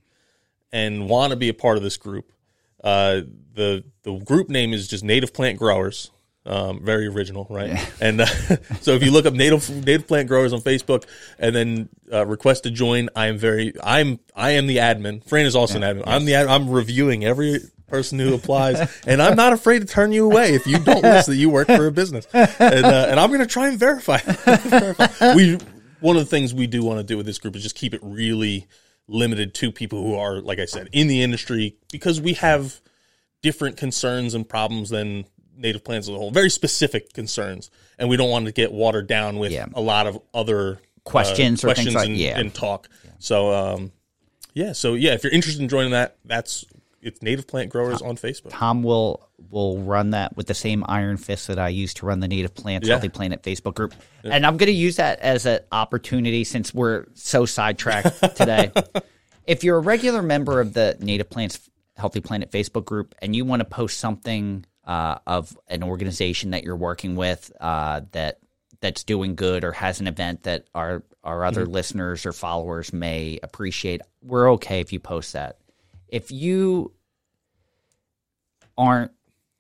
and 0.76 1.08
want 1.08 1.32
to 1.32 1.38
be 1.38 1.48
a 1.48 1.54
part 1.54 1.78
of 1.78 1.84
this 1.84 1.96
group, 1.96 2.34
uh, 2.84 3.22
the 3.54 3.84
the 4.04 4.14
group 4.20 4.50
name 4.50 4.74
is 4.74 4.88
just 4.90 5.04
Native 5.04 5.34
Plant 5.34 5.58
Growers. 5.58 6.12
Um, 6.48 6.86
very 6.86 7.08
original, 7.08 7.48
right? 7.50 7.92
And 8.02 8.22
uh, 8.22 8.26
so 8.82 8.92
if 8.92 9.02
you 9.02 9.10
look 9.10 9.26
up 9.26 9.34
native 9.34 9.68
native 9.84 10.06
plant 10.06 10.28
growers 10.28 10.54
on 10.54 10.62
Facebook 10.62 11.06
and 11.40 11.56
then 11.56 11.90
uh, 12.14 12.24
request 12.28 12.64
to 12.64 12.72
join, 12.72 13.10
I 13.16 13.28
am 13.28 13.38
very 13.40 13.74
I'm 13.84 14.20
I 14.36 14.52
am 14.52 14.68
the 14.68 14.78
admin. 14.78 15.28
Fran 15.28 15.48
is 15.48 15.56
also 15.56 15.82
an 15.82 15.82
admin. 15.82 16.04
I'm 16.06 16.26
the 16.26 16.36
ad, 16.36 16.46
I'm 16.46 16.70
reviewing 16.70 17.26
every 17.26 17.62
person 17.88 18.20
who 18.20 18.36
applies, 18.36 18.78
and 19.08 19.24
I'm 19.24 19.36
not 19.36 19.54
afraid 19.54 19.80
to 19.80 19.86
turn 19.86 20.12
you 20.12 20.26
away 20.26 20.54
if 20.54 20.68
you 20.68 20.78
don't 20.78 21.02
list 21.02 21.28
that 21.28 21.36
you 21.36 21.50
work 21.50 21.68
for 21.68 21.88
a 21.88 21.92
business. 21.92 22.28
And, 22.34 22.86
uh, 22.86 23.08
and 23.10 23.20
I'm 23.20 23.30
going 23.30 23.40
to 23.40 23.48
try 23.48 23.70
and 23.70 23.80
verify. 23.80 24.18
verify. 24.18 25.34
We 25.34 25.58
one 26.00 26.16
of 26.16 26.22
the 26.22 26.30
things 26.30 26.54
we 26.54 26.68
do 26.68 26.84
want 26.84 27.00
to 27.00 27.04
do 27.04 27.18
with 27.18 27.26
this 27.26 27.40
group 27.40 27.56
is 27.56 27.64
just 27.64 27.76
keep 27.76 27.96
it 27.96 28.02
really 28.04 28.68
limited 29.08 29.54
to 29.56 29.72
people 29.72 30.02
who 30.04 30.16
are, 30.16 30.42
like 30.42 30.60
I 30.60 30.66
said, 30.66 30.90
in 30.92 31.08
the 31.08 31.22
industry 31.22 31.76
because 31.92 32.20
we 32.20 32.34
have 32.34 32.82
different 33.42 33.78
concerns 33.78 34.34
and 34.34 34.48
problems 34.48 34.90
than 34.90 35.26
native 35.56 35.84
plants 35.84 36.08
as 36.10 36.16
a 36.16 36.18
whole. 36.18 36.32
Very 36.32 36.50
specific 36.50 37.14
concerns, 37.14 37.70
and 38.00 38.10
we 38.10 38.18
don't 38.18 38.30
want 38.30 38.46
to 38.48 38.52
get 38.52 38.72
watered 38.72 39.08
down 39.08 39.38
with 39.40 39.52
Yeah. 39.52 39.68
a 39.76 39.82
lot 39.82 40.08
of 40.08 40.20
other 40.34 40.76
uh, 40.76 40.78
Questions 41.10 41.64
or 41.64 41.68
things 41.68 41.94
questions 41.94 41.96
like- 41.96 42.08
and, 42.08 42.18
yeah. 42.18 42.40
and 42.40 42.54
talk. 42.54 42.90
So, 43.20 43.54
um, 43.54 43.92
yeah, 44.54 44.72
so 44.74 44.96
yeah, 44.96 45.14
if 45.14 45.24
you're 45.24 45.32
interested 45.34 45.62
in 45.62 45.70
joining 45.70 45.92
that, 45.92 46.18
that's 46.26 46.66
it's 47.06 47.22
Native 47.22 47.48
Plant 47.48 47.70
Growers 47.70 48.02
on 48.02 48.18
Facebook. 48.18 48.50
Tom 48.50 48.84
will 48.84 49.30
will 49.50 49.78
run 49.80 50.10
that 50.10 50.36
with 50.36 50.48
the 50.48 50.54
same 50.54 50.84
iron 50.88 51.18
fist 51.18 51.48
that 51.48 51.60
I 51.60 51.70
use 51.70 51.94
to 51.96 52.06
run 52.06 52.20
the 52.20 52.28
Native 52.28 52.54
Plants 52.54 52.88
Yeah. 52.88 52.96
Healthy 52.96 53.10
Planet 53.10 53.44
Facebook 53.44 53.76
group, 53.76 53.94
and 54.24 54.46
I'm 54.46 54.58
going 54.58 54.68
to 54.68 54.74
use 54.74 54.98
that 54.98 55.20
as 55.20 55.46
an 55.46 55.60
opportunity 55.72 56.44
since 56.44 56.74
we're 56.74 57.06
so 57.14 57.46
sidetracked 57.46 58.20
today. 58.36 58.72
if 59.46 59.64
you're 59.64 59.78
a 59.78 59.82
regular 59.82 60.22
member 60.22 60.60
of 60.60 60.74
the 60.74 60.98
Native 61.00 61.30
Plants 61.30 61.70
Healthy 61.96 62.22
Planet 62.22 62.52
Facebook 62.52 62.84
group 62.86 63.16
and 63.22 63.36
you 63.36 63.46
want 63.46 63.62
to 63.62 63.66
post 63.66 64.00
something 64.00 64.66
uh, 64.84 65.18
of 65.26 65.58
an 65.68 65.82
organization 65.84 66.52
that 66.52 66.64
you're 66.64 66.76
working 66.76 67.16
with 67.16 67.52
uh, 67.62 68.02
that 68.12 68.40
that's 68.82 69.04
doing 69.06 69.36
good 69.36 69.64
or 69.64 69.72
has 69.72 70.00
an 70.02 70.08
event 70.08 70.44
that 70.44 70.66
our 70.76 71.04
our 71.24 71.44
other 71.46 71.64
Mm-hmm. 71.64 71.72
listeners 71.74 72.26
or 72.26 72.34
followers 72.34 72.92
may 72.94 73.40
appreciate, 73.42 74.02
we're 74.22 74.52
okay 74.54 74.80
if 74.82 74.92
you 74.94 75.00
post 75.00 75.34
that. 75.34 75.58
If 76.08 76.32
you 76.32 76.92
aren't 78.78 79.12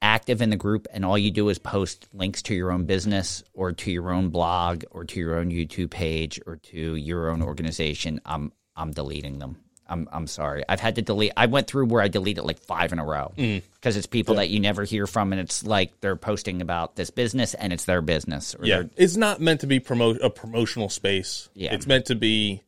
active 0.01 0.41
in 0.41 0.49
the 0.49 0.55
group 0.57 0.87
and 0.93 1.03
all 1.05 1.17
you 1.17 1.31
do 1.31 1.49
is 1.49 1.57
post 1.57 2.07
links 2.13 2.41
to 2.43 2.53
your 2.53 2.71
own 2.71 2.85
business 2.85 3.43
or 3.53 3.71
to 3.71 3.89
your 3.91 4.11
own 4.11 4.29
blog 4.29 4.83
or 4.91 5.03
to 5.03 5.19
your 5.19 5.35
own 5.37 5.49
YouTube 5.49 5.89
page 5.89 6.39
or 6.45 6.57
to 6.57 6.95
your 6.95 7.29
own 7.29 7.41
organization, 7.41 8.21
I'm 8.25 8.51
I'm 8.75 8.91
deleting 8.91 9.39
them. 9.39 9.57
I'm 9.87 10.07
I'm 10.11 10.27
sorry. 10.27 10.63
I've 10.67 10.79
had 10.79 10.95
to 10.95 11.01
delete. 11.01 11.31
I 11.37 11.45
went 11.45 11.67
through 11.67 11.85
where 11.87 12.01
I 12.01 12.07
deleted 12.07 12.43
like 12.43 12.59
five 12.59 12.91
in 12.91 12.99
a 12.99 13.05
row 13.05 13.31
because 13.35 13.95
it's 13.97 14.05
people 14.07 14.35
that 14.35 14.49
you 14.49 14.59
never 14.59 14.83
hear 14.83 15.05
from, 15.07 15.31
and 15.31 15.39
it's 15.39 15.63
like 15.63 16.01
they're 16.01 16.15
posting 16.15 16.61
about 16.61 16.95
this 16.95 17.09
business 17.11 17.53
and 17.53 17.71
it's 17.71 17.85
their 17.85 18.01
business. 18.01 18.55
Or 18.55 18.65
Yeah, 18.65 18.79
their- 18.81 18.89
it's 18.97 19.15
not 19.15 19.41
meant 19.41 19.61
to 19.61 19.67
be 19.67 19.79
promote 19.79 20.19
a 20.21 20.29
promotional 20.29 20.89
space. 20.89 21.49
Yeah. 21.53 21.73
it's 21.73 21.85
meant 21.87 22.05
to 22.07 22.15
be 22.15 22.61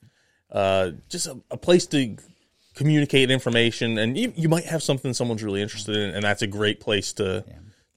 uh, 0.52 0.92
just 1.10 1.28
a, 1.28 1.38
a 1.52 1.58
place 1.58 1.86
to 1.88 2.16
communicate 2.78 3.32
information, 3.32 3.98
and 3.98 4.18
you, 4.18 4.32
you 4.36 4.48
might 4.48 4.66
have 4.66 4.84
something 4.84 5.14
someone's 5.14 5.44
really 5.44 5.62
interested 5.62 5.96
in, 5.96 6.12
and 6.12 6.24
that's 6.24 6.44
a 6.44 6.48
great 6.48 6.80
place 6.80 7.12
to 7.14 7.44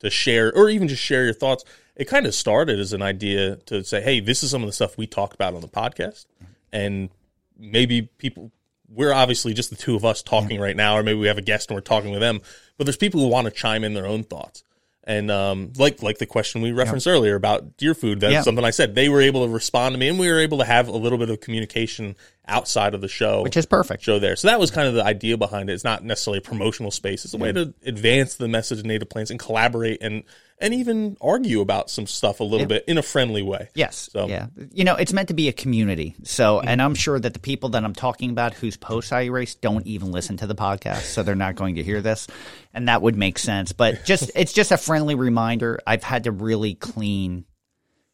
to 0.01 0.09
share, 0.09 0.51
or 0.57 0.71
even 0.71 0.89
just 0.89 1.03
share 1.03 1.25
your 1.25 1.35
thoughts. 1.35 1.63
It 1.95 2.07
kind 2.07 2.25
of 2.25 2.35
started 2.35 2.81
as 2.81 2.95
an 2.95 3.03
idea 3.03 3.57
to 3.67 3.85
say, 3.85 4.01
"Hey, 4.01 4.21
this 4.21 4.43
is 4.43 4.51
some 4.51 4.63
of 4.63 4.67
the 4.67 4.73
stuff 4.73 4.97
we 4.97 5.07
talked 5.07 5.35
about 5.35 5.55
on 5.55 5.61
the 5.61 5.69
podcast," 5.69 6.25
and 6.73 7.11
maybe 7.59 8.03
people. 8.19 8.51
We're 8.93 9.13
obviously 9.13 9.55
just 9.55 9.71
the 9.71 9.77
two 9.77 9.95
of 9.95 10.05
us 10.05 10.21
talking 10.21 10.59
right 10.61 10.75
now, 10.75 10.97
or 10.97 11.05
maybe 11.05 11.21
we 11.21 11.29
have 11.29 11.39
a 11.39 11.43
guest 11.43 11.71
and 11.71 11.77
we're 11.77 11.83
talking 11.83 12.11
with 12.11 12.21
them. 12.21 12.41
But 12.77 12.85
there's 12.85 12.97
people 12.97 13.21
who 13.21 13.29
want 13.29 13.45
to 13.45 13.53
chime 13.53 13.85
in 13.85 13.95
their 13.95 14.07
own 14.07 14.25
thoughts, 14.25 14.65
and 15.05 15.31
um, 15.31 15.73
like 15.77 16.03
like 16.03 16.19
the 16.19 16.27
question 16.27 16.61
we 16.63 16.73
referenced 16.73 17.07
earlier 17.07 17.35
about 17.35 17.77
deer 17.77 17.95
food. 17.95 18.21
That's 18.21 18.33
Yeah. 18.33 18.43
something 18.43 18.65
I 18.65 18.71
said. 18.71 18.95
They 18.95 19.09
were 19.09 19.21
able 19.21 19.47
to 19.47 19.53
respond 19.53 19.95
to 19.95 19.99
me, 19.99 20.09
and 20.09 20.19
we 20.19 20.29
were 20.29 20.39
able 20.39 20.59
to 20.59 20.65
have 20.65 20.89
a 20.89 20.97
little 20.97 21.19
bit 21.19 21.31
of 21.31 21.41
communication 21.41 22.17
outside 22.47 22.95
of 22.95 23.01
the 23.01 23.09
show, 23.09 23.43
which 23.43 23.57
is 23.57 23.65
perfect. 23.67 24.03
show 24.03 24.19
there. 24.19 24.37
So 24.37 24.49
that 24.49 24.59
was 24.61 24.71
kind 24.71 24.89
of 24.89 24.95
the 24.95 25.05
idea 25.05 25.37
behind 25.37 25.71
it. 25.71 25.75
It's 25.75 25.85
not 25.85 26.05
necessarily 26.05 26.39
a 26.39 26.43
promotional 26.43 26.91
space. 26.91 27.25
It's 27.25 27.35
a 27.35 27.39
way 27.39 27.53
to 27.53 27.73
advance 27.87 28.35
the 28.35 28.49
message 28.49 28.81
of 28.81 28.85
native 28.87 29.09
plants 29.09 29.31
and 29.31 29.39
collaborate 29.41 30.03
and 30.03 30.25
and 30.61 30.75
even 30.75 31.17
argue 31.21 31.61
about 31.61 31.89
some 31.91 32.07
stuff 32.07 32.41
a 32.41 32.45
little 32.45 32.67
bit 32.67 32.85
in 32.87 32.99
a 32.99 33.03
friendly 33.03 33.43
way. 33.43 33.69
Yes. 33.75 34.11
So- 34.13 34.29
Yeah. 34.29 34.47
You 34.73 34.85
know, 34.85 34.95
it's 34.97 35.13
meant 35.13 35.29
to 35.29 35.35
be 35.35 35.49
a 35.49 35.53
community. 35.53 36.15
So, 36.23 36.61
and 36.61 36.81
I'm 36.83 36.95
sure 36.95 37.19
that 37.19 37.33
the 37.33 37.39
people 37.41 37.71
that 37.71 37.83
I'm 37.85 37.95
talking 37.95 38.31
about 38.31 38.55
whose 38.55 38.77
posts 38.77 39.11
I 39.13 39.23
erase 39.23 39.55
don't 39.55 39.87
even 39.87 40.13
listen 40.13 40.37
to 40.39 40.47
the 40.47 40.55
podcast, 40.55 41.03
so 41.03 41.23
they're 41.23 41.35
not 41.35 41.55
going 41.55 41.77
to 41.77 41.83
hear 41.83 42.01
this, 42.03 42.27
and 42.75 42.89
that 42.89 43.03
would 43.03 43.17
make 43.17 43.39
sense. 43.39 43.73
But 43.73 44.05
just 44.05 44.31
it's 44.37 44.53
just 44.53 44.71
a 44.73 44.77
friendly 44.77 45.15
reminder. 45.15 45.81
I've 45.87 46.03
had 46.03 46.25
to 46.25 46.33
really 46.33 46.75
clean 46.75 47.45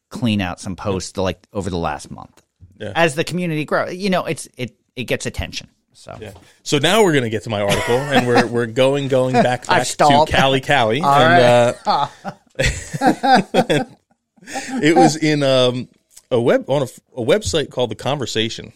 clean 0.09 0.39
out 0.39 0.59
some 0.59 0.75
posts 0.77 1.17
like 1.17 1.45
over 1.51 1.69
the 1.69 1.77
last 1.77 2.09
month 2.09 2.41
Yeah. 2.79 2.93
as 2.95 3.15
the 3.15 3.23
community 3.25 3.65
grows. 3.65 3.93
You 3.95 4.09
know, 4.09 4.23
it's 4.25 4.47
it 4.57 4.77
it 4.95 5.03
gets 5.03 5.25
attention. 5.25 5.69
So 5.97 6.15
Yeah. 6.21 6.33
So 6.61 6.77
now 6.77 7.03
we're 7.03 7.13
going 7.13 7.23
to 7.23 7.29
get 7.31 7.43
to 7.43 7.49
my 7.49 7.61
article, 7.61 7.95
and 7.95 8.27
we're 8.27 8.45
we're 8.45 8.67
going 8.67 9.07
going 9.07 9.33
back 9.43 9.65
back 9.65 9.87
to. 9.87 10.25
Cali 10.27 10.61
Cali, 10.61 11.01
All 11.01 11.19
and 11.19 11.75
uh, 11.85 12.07
it 14.83 14.95
was 14.95 15.15
in 15.15 15.41
um, 15.41 15.89
a 16.29 16.39
web 16.39 16.69
on 16.69 16.83
a, 16.83 16.85
a 17.19 17.25
website 17.25 17.71
called 17.71 17.89
the 17.89 17.95
Conversation, 17.95 18.73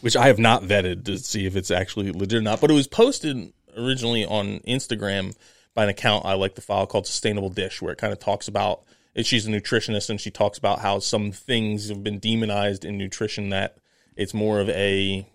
which 0.00 0.16
I 0.16 0.28
have 0.28 0.38
not 0.38 0.62
vetted 0.62 1.04
to 1.04 1.18
see 1.18 1.44
if 1.44 1.56
it's 1.56 1.70
actually 1.70 2.10
legit 2.10 2.38
or 2.38 2.42
not. 2.42 2.62
But 2.62 2.70
it 2.70 2.74
was 2.74 2.86
posted 2.86 3.52
originally 3.76 4.24
on 4.24 4.60
Instagram 4.60 5.36
by 5.74 5.84
an 5.84 5.90
account 5.90 6.24
I 6.24 6.34
like 6.34 6.54
to 6.54 6.62
follow 6.62 6.86
called 6.86 7.06
Sustainable 7.06 7.50
Dish, 7.50 7.82
where 7.82 7.92
it 7.92 7.98
kind 7.98 8.14
of 8.14 8.18
talks 8.18 8.48
about. 8.48 8.82
She's 9.14 9.46
a 9.46 9.50
nutritionist, 9.50 10.08
and 10.08 10.18
she 10.18 10.30
talks 10.30 10.56
about 10.56 10.78
how 10.78 11.00
some 11.00 11.32
things 11.32 11.90
have 11.90 12.02
been 12.02 12.18
demonized 12.18 12.82
in 12.82 12.96
nutrition 12.96 13.50
that 13.50 13.76
it's 14.16 14.32
more 14.32 14.58
of 14.58 14.70
a 14.70 15.28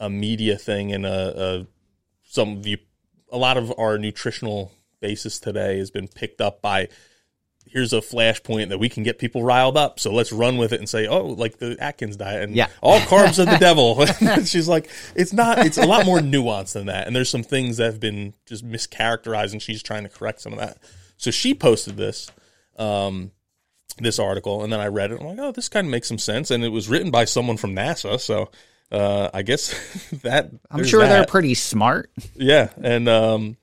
a 0.00 0.10
media 0.10 0.56
thing 0.58 0.92
and 0.92 1.06
a, 1.06 1.42
a 1.60 1.66
some 2.24 2.56
of 2.58 2.66
you 2.66 2.78
a 3.30 3.38
lot 3.38 3.56
of 3.56 3.72
our 3.78 3.98
nutritional 3.98 4.72
basis 5.00 5.38
today 5.38 5.78
has 5.78 5.90
been 5.92 6.08
picked 6.08 6.40
up 6.40 6.60
by 6.60 6.88
here's 7.66 7.92
a 7.92 8.00
flashpoint 8.00 8.70
that 8.70 8.78
we 8.78 8.88
can 8.88 9.02
get 9.04 9.18
people 9.18 9.42
riled 9.44 9.76
up 9.76 10.00
so 10.00 10.10
let's 10.12 10.32
run 10.32 10.56
with 10.56 10.72
it 10.72 10.80
and 10.80 10.88
say 10.88 11.06
oh 11.06 11.26
like 11.26 11.58
the 11.58 11.76
atkins 11.78 12.16
diet 12.16 12.42
and 12.42 12.56
Yeah. 12.56 12.66
all 12.82 12.98
carbs 13.00 13.38
are 13.38 13.44
the 13.44 13.58
devil 13.60 14.04
she's 14.44 14.66
like 14.66 14.90
it's 15.14 15.32
not 15.32 15.64
it's 15.64 15.78
a 15.78 15.86
lot 15.86 16.04
more 16.06 16.18
nuanced 16.18 16.72
than 16.72 16.86
that 16.86 17.06
and 17.06 17.14
there's 17.14 17.28
some 17.28 17.42
things 17.44 17.76
that 17.76 17.84
have 17.84 18.00
been 18.00 18.34
just 18.46 18.66
mischaracterized 18.66 19.52
and 19.52 19.62
she's 19.62 19.82
trying 19.82 20.02
to 20.02 20.08
correct 20.08 20.40
some 20.40 20.52
of 20.54 20.58
that 20.58 20.78
so 21.18 21.30
she 21.30 21.54
posted 21.54 21.96
this 21.96 22.30
um 22.78 23.30
this 23.98 24.18
article 24.18 24.64
and 24.64 24.72
then 24.72 24.80
I 24.80 24.86
read 24.86 25.10
it. 25.12 25.20
I'm 25.20 25.26
like, 25.26 25.38
oh, 25.38 25.52
this 25.52 25.68
kind 25.68 25.86
of 25.86 25.90
makes 25.90 26.08
some 26.08 26.16
sense. 26.16 26.50
And 26.50 26.64
it 26.64 26.70
was 26.70 26.88
written 26.88 27.10
by 27.10 27.26
someone 27.26 27.58
from 27.58 27.74
NASA. 27.74 28.18
So 28.18 28.50
uh, 28.90 29.30
I 29.32 29.42
guess 29.42 30.08
that 30.22 30.50
I'm 30.70 30.84
sure 30.84 31.06
they're 31.06 31.26
pretty 31.26 31.54
smart. 31.54 32.10
Yeah, 32.34 32.70
and 32.82 33.08
um, 33.08 33.56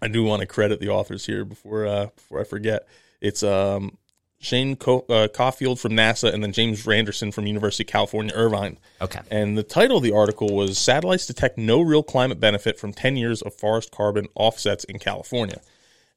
I 0.00 0.08
do 0.08 0.24
want 0.24 0.40
to 0.40 0.46
credit 0.46 0.80
the 0.80 0.90
authors 0.90 1.26
here 1.26 1.44
before 1.44 1.86
uh, 1.86 2.06
before 2.14 2.40
I 2.40 2.44
forget. 2.44 2.86
It's 3.20 3.42
um, 3.42 3.98
Shane 4.42 4.74
Co- 4.74 5.06
uh, 5.08 5.28
Coffield 5.28 5.78
from 5.78 5.92
NASA, 5.92 6.34
and 6.34 6.42
then 6.42 6.52
James 6.52 6.84
Randerson 6.84 7.32
from 7.32 7.46
University 7.46 7.84
of 7.84 7.88
California, 7.88 8.34
Irvine. 8.34 8.76
Okay. 9.00 9.20
And 9.30 9.56
the 9.56 9.62
title 9.62 9.98
of 9.98 10.02
the 10.02 10.12
article 10.12 10.48
was 10.48 10.76
Satellites 10.78 11.26
Detect 11.26 11.56
No 11.56 11.80
Real 11.80 12.02
Climate 12.02 12.40
Benefit 12.40 12.78
from 12.78 12.92
10 12.92 13.16
Years 13.16 13.40
of 13.40 13.54
Forest 13.54 13.92
Carbon 13.92 14.26
Offsets 14.34 14.82
in 14.84 14.98
California. 14.98 15.60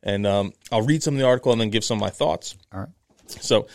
And 0.02 0.26
um, 0.26 0.54
I'll 0.72 0.82
read 0.82 1.04
some 1.04 1.14
of 1.14 1.20
the 1.20 1.28
article 1.28 1.52
and 1.52 1.62
then 1.62 1.70
give 1.70 1.84
some 1.84 2.00
of 2.00 2.02
my 2.02 2.10
thoughts. 2.10 2.56
All 2.74 2.80
right. 2.80 2.90
So, 3.28 3.68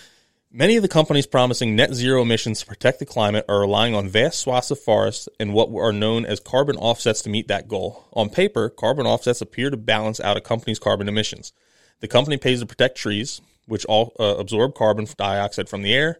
many 0.53 0.77
of 0.77 0.83
the 0.83 0.89
companies 0.89 1.27
promising 1.27 1.77
net 1.77 1.95
zero 1.95 2.23
emissions 2.23 2.61
to 2.61 2.67
protect 2.67 2.99
the 2.99 3.07
climate 3.07 3.45
are 3.49 3.61
relying 3.61 3.95
on 3.95 4.09
vast 4.09 4.41
swaths 4.41 4.71
of 4.71 4.81
forests 4.81 5.29
and 5.39 5.55
what 5.55 5.71
are 5.73 5.93
known 5.93 6.27
as 6.27 6.41
carbon 6.41 6.77
offsets 6.77 7.23
to 7.23 7.31
meet 7.31 7.49
that 7.49 7.69
goal. 7.69 8.09
On 8.13 8.29
paper, 8.29 8.69
carbon 8.69 9.07
offsets 9.07 9.41
appear 9.41 9.71
to 9.71 9.77
balance 9.77 10.21
out 10.21 10.37
a 10.37 10.41
company's 10.41 10.79
carbon 10.79 11.09
emissions. 11.09 11.53
The 12.01 12.09
company 12.09 12.37
pays 12.37 12.61
to 12.61 12.67
protect 12.67 12.97
trees, 12.97 13.41
which 13.67 13.85
all 13.85 14.15
uh, 14.19 14.37
absorb 14.39 14.75
carbon 14.75 15.07
dioxide 15.17 15.69
from 15.69 15.83
the 15.83 15.95
air. 15.95 16.19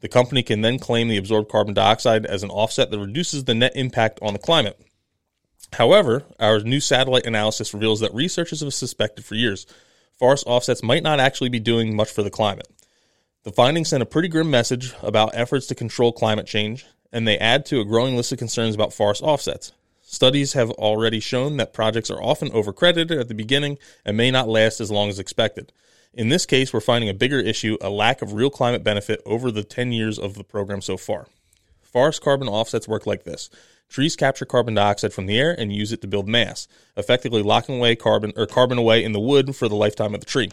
The 0.00 0.08
company 0.08 0.42
can 0.42 0.62
then 0.62 0.78
claim 0.78 1.08
the 1.08 1.16
absorbed 1.16 1.50
carbon 1.50 1.74
dioxide 1.74 2.26
as 2.26 2.42
an 2.42 2.50
offset 2.50 2.90
that 2.90 2.98
reduces 2.98 3.44
the 3.44 3.54
net 3.54 3.72
impact 3.74 4.18
on 4.22 4.32
the 4.32 4.38
climate. 4.38 4.80
However, 5.74 6.24
our 6.38 6.60
new 6.60 6.80
satellite 6.80 7.26
analysis 7.26 7.72
reveals 7.72 8.00
that 8.00 8.12
researchers 8.12 8.60
have 8.60 8.74
suspected 8.74 9.24
for 9.24 9.34
years 9.34 9.66
forest 10.18 10.44
offsets 10.46 10.82
might 10.82 11.02
not 11.02 11.18
actually 11.18 11.48
be 11.48 11.58
doing 11.58 11.96
much 11.96 12.10
for 12.10 12.22
the 12.22 12.28
climate. 12.28 12.68
The 13.42 13.52
findings 13.52 13.88
send 13.88 14.02
a 14.02 14.06
pretty 14.06 14.28
grim 14.28 14.50
message 14.50 14.92
about 15.02 15.30
efforts 15.32 15.66
to 15.68 15.74
control 15.74 16.12
climate 16.12 16.46
change, 16.46 16.84
and 17.10 17.26
they 17.26 17.38
add 17.38 17.64
to 17.66 17.80
a 17.80 17.86
growing 17.86 18.14
list 18.14 18.32
of 18.32 18.38
concerns 18.38 18.74
about 18.74 18.92
forest 18.92 19.22
offsets. 19.22 19.72
Studies 20.02 20.52
have 20.52 20.70
already 20.72 21.20
shown 21.20 21.56
that 21.56 21.72
projects 21.72 22.10
are 22.10 22.22
often 22.22 22.50
overcredited 22.50 23.18
at 23.18 23.28
the 23.28 23.34
beginning 23.34 23.78
and 24.04 24.14
may 24.14 24.30
not 24.30 24.46
last 24.46 24.78
as 24.78 24.90
long 24.90 25.08
as 25.08 25.18
expected. 25.18 25.72
In 26.12 26.28
this 26.28 26.44
case, 26.44 26.74
we're 26.74 26.80
finding 26.80 27.08
a 27.08 27.14
bigger 27.14 27.38
issue 27.38 27.78
a 27.80 27.88
lack 27.88 28.20
of 28.20 28.34
real 28.34 28.50
climate 28.50 28.84
benefit 28.84 29.22
over 29.24 29.50
the 29.50 29.64
10 29.64 29.90
years 29.90 30.18
of 30.18 30.34
the 30.34 30.44
program 30.44 30.82
so 30.82 30.98
far. 30.98 31.26
Forest 31.80 32.20
carbon 32.20 32.46
offsets 32.46 32.88
work 32.88 33.06
like 33.06 33.24
this. 33.24 33.48
Trees 33.88 34.16
capture 34.16 34.44
carbon 34.44 34.74
dioxide 34.74 35.14
from 35.14 35.24
the 35.24 35.38
air 35.38 35.58
and 35.58 35.72
use 35.72 35.92
it 35.92 36.02
to 36.02 36.06
build 36.06 36.28
mass, 36.28 36.68
effectively 36.94 37.42
locking 37.42 37.78
away 37.78 37.96
carbon 37.96 38.34
or 38.36 38.46
carbon 38.46 38.76
away 38.76 39.02
in 39.02 39.12
the 39.12 39.18
wood 39.18 39.56
for 39.56 39.66
the 39.66 39.76
lifetime 39.76 40.12
of 40.12 40.20
the 40.20 40.26
tree. 40.26 40.50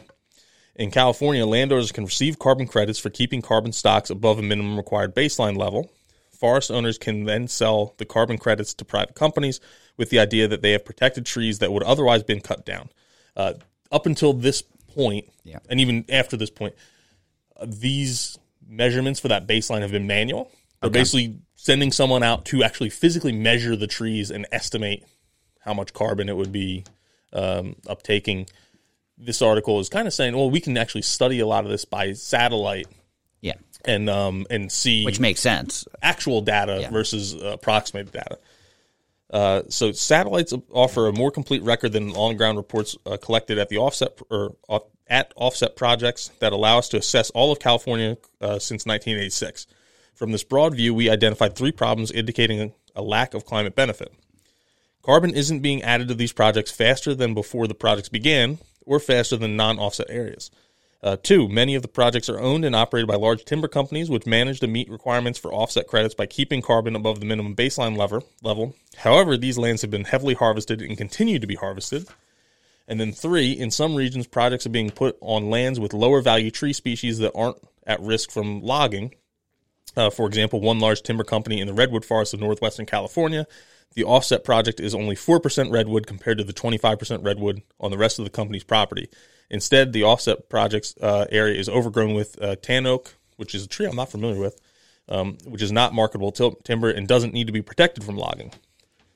In 0.78 0.92
California, 0.92 1.46
landowners 1.46 1.92
can 1.92 2.06
receive 2.06 2.38
carbon 2.38 2.68
credits 2.68 3.00
for 3.00 3.10
keeping 3.10 3.42
carbon 3.42 3.72
stocks 3.72 4.12
above 4.12 4.38
a 4.38 4.44
minimum 4.44 4.78
required 4.78 5.16
baseline 5.16 5.58
level. 5.58 5.92
Forest 6.30 6.70
owners 6.70 7.00
can 7.00 7.24
then 7.24 7.48
sell 7.48 7.96
the 7.98 8.06
carbon 8.06 8.38
credits 8.38 8.76
to 8.76 8.86
private 8.86 9.16
companies 9.16 9.60
with 9.98 10.12
the 10.12 10.20
idea 10.20 10.48
that 10.48 10.62
they 10.62 10.74
have 10.74 10.86
protected 10.86 11.26
trees 11.26 11.58
that 11.60 11.74
would 11.74 11.82
otherwise 11.82 12.22
been 12.22 12.42
cut 12.42 12.64
down. 12.64 12.90
Uh, 13.36 13.54
up 13.92 14.06
until 14.06 14.34
this 14.34 14.62
point, 14.94 15.26
Yeah. 15.44 15.60
and 15.68 15.80
even 15.82 16.06
after 16.10 16.38
this 16.38 16.52
point, 16.52 16.76
uh, 17.60 17.66
these 17.68 18.38
measurements 18.68 19.20
for 19.20 19.30
that 19.30 19.48
baseline 19.48 19.82
have 19.82 19.92
been 19.92 20.06
manual. 20.06 20.52
They're 20.82 20.92
basically 20.92 21.40
sending 21.56 21.92
someone 21.92 22.22
out 22.22 22.46
to 22.46 22.64
actually 22.64 22.92
physically 22.92 23.32
measure 23.32 23.76
the 23.76 23.88
trees 23.88 24.30
and 24.30 24.46
estimate 24.52 25.04
how 25.62 25.74
much 25.74 25.92
carbon 25.94 26.30
it 26.30 26.38
would 26.38 26.52
be 26.52 26.84
um, 27.34 27.76
uptaking. 27.86 28.48
This 29.18 29.42
article 29.42 29.80
is 29.80 29.90
kind 29.90 30.08
of 30.08 30.14
saying, 30.14 30.36
well, 30.36 30.50
we 30.52 30.60
can 30.60 30.78
actually 30.78 31.02
study 31.02 31.40
a 31.40 31.48
lot 31.48 31.66
of 31.66 31.72
this 31.72 31.86
by 31.86 32.14
satellite 32.14 32.88
Yeah. 33.42 33.56
and 33.86 34.10
um, 34.10 34.46
and 34.50 34.72
see 34.72 35.06
Which 35.06 35.20
makes 35.20 35.40
sense. 35.42 35.86
actual 36.02 36.42
data 36.42 36.80
Yeah. 36.82 36.90
versus 36.92 37.34
uh, 37.36 37.48
approximated 37.54 38.14
data. 38.14 38.38
Uh, 39.30 39.64
so 39.70 39.92
satellites 39.92 40.54
offer 40.72 41.08
a 41.08 41.12
more 41.14 41.32
complete 41.32 41.62
record 41.64 41.92
than 41.92 42.12
on-ground 42.12 42.58
reports 42.58 42.96
uh, 43.06 43.18
collected 43.18 43.58
at 43.58 43.68
the 43.70 43.78
offset 43.78 44.18
or 44.30 44.56
off, 44.70 44.84
at 45.08 45.34
offset 45.36 45.76
projects 45.76 46.30
that 46.40 46.54
allow 46.54 46.78
us 46.78 46.88
to 46.90 46.98
assess 46.98 47.30
all 47.32 47.52
of 47.52 47.60
California 47.60 48.18
uh, 48.40 48.60
since 48.60 48.86
1986. 48.86 49.68
From 50.14 50.32
this 50.32 50.44
broad 50.44 50.76
view, 50.76 50.94
we 50.94 51.10
identified 51.10 51.56
three 51.56 51.72
problems 51.72 52.10
indicating 52.12 52.74
a 52.96 53.02
lack 53.02 53.34
of 53.34 53.46
climate 53.46 53.76
benefit. 53.76 54.14
Carbon 55.04 55.34
isn't 55.34 55.60
being 55.60 55.82
added 55.84 56.08
to 56.08 56.14
these 56.14 56.34
projects 56.34 56.72
faster 56.72 57.14
than 57.16 57.34
before 57.34 57.68
the 57.68 57.76
projects 57.76 58.10
began 58.10 58.58
or 58.88 59.00
faster 59.00 59.38
than 59.38 59.56
non 59.56 59.78
offset 59.78 60.08
areas. 60.10 60.50
Uh, 61.04 61.16
two, 61.22 61.48
many 61.48 61.76
of 61.76 61.84
the 61.84 61.88
projects 61.88 62.28
are 62.28 62.40
owned 62.40 62.66
and 62.66 62.76
operated 62.76 63.08
by 63.08 63.16
large 63.16 63.46
timber 63.46 63.68
companies, 63.68 64.10
which 64.10 64.26
manage 64.26 64.60
to 64.60 64.68
meet 64.68 64.90
requirements 64.90 65.38
for 65.38 65.54
offset 65.54 65.86
credits 65.86 66.16
by 66.16 66.26
keeping 66.26 66.62
carbon 66.62 66.96
above 66.96 67.20
the 67.20 67.26
minimum 67.26 67.56
baseline 67.56 67.96
lever, 67.96 68.22
level. 68.42 68.76
However, 68.96 69.38
these 69.38 69.60
lands 69.60 69.84
have 69.84 69.92
been 69.92 70.06
heavily 70.06 70.34
harvested 70.34 70.82
and 70.82 70.98
continue 70.98 71.38
to 71.38 71.46
be 71.46 71.56
harvested. 71.56 72.08
And 72.88 73.00
then 73.00 73.12
three, 73.12 73.52
in 73.52 73.70
some 73.70 73.96
regions, 73.96 74.26
projects 74.26 74.66
are 74.66 74.72
being 74.72 74.90
put 74.90 75.18
on 75.22 75.50
lands 75.50 75.80
with 75.80 75.94
lower 75.94 76.22
value 76.22 76.50
tree 76.50 76.74
species 76.74 77.20
that 77.20 77.34
aren't 77.36 77.58
at 77.86 78.02
risk 78.02 78.32
from 78.32 78.62
logging. 78.62 79.14
Uh, 79.96 80.10
for 80.10 80.26
example, 80.28 80.62
one 80.62 80.80
large 80.80 81.02
timber 81.04 81.24
company 81.24 81.60
in 81.60 81.68
the 81.68 81.74
redwood 81.74 82.06
forest 82.06 82.34
of 82.34 82.40
northwestern 82.40 82.86
California, 82.86 83.46
the 83.94 84.04
offset 84.04 84.44
project 84.44 84.80
is 84.80 84.94
only 84.94 85.16
4% 85.16 85.72
redwood 85.72 86.08
compared 86.08 86.38
to 86.38 86.44
the 86.44 86.54
25% 86.54 87.24
redwood 87.24 87.62
on 87.80 87.92
the 87.92 87.98
rest 87.98 88.20
of 88.20 88.26
the 88.26 88.32
company's 88.32 88.64
property. 88.64 89.10
Instead, 89.50 89.94
the 89.94 90.04
offset 90.04 90.50
project's 90.50 90.96
uh, 91.02 91.26
area 91.32 91.60
is 91.60 91.70
overgrown 91.70 92.14
with 92.14 92.42
uh, 92.42 92.56
tan 92.62 92.86
oak, 92.86 93.16
which 93.38 93.56
is 93.56 93.64
a 93.64 93.68
tree 93.68 93.86
I'm 93.86 93.96
not 93.96 94.12
familiar 94.12 94.40
with, 94.40 94.60
um, 95.08 95.38
which 95.46 95.62
is 95.62 95.72
not 95.72 95.94
marketable 95.94 96.32
til- 96.32 96.60
timber 96.64 96.90
and 96.90 97.08
doesn't 97.08 97.34
need 97.34 97.48
to 97.48 97.54
be 97.54 97.62
protected 97.62 98.04
from 98.04 98.18
logging. 98.18 98.52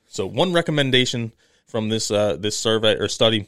So, 0.08 0.26
one 0.26 0.54
recommendation 0.54 1.34
from 1.68 1.90
this 1.90 2.12
uh, 2.12 2.38
this 2.38 2.58
survey 2.58 2.96
or 2.96 3.08
study 3.08 3.48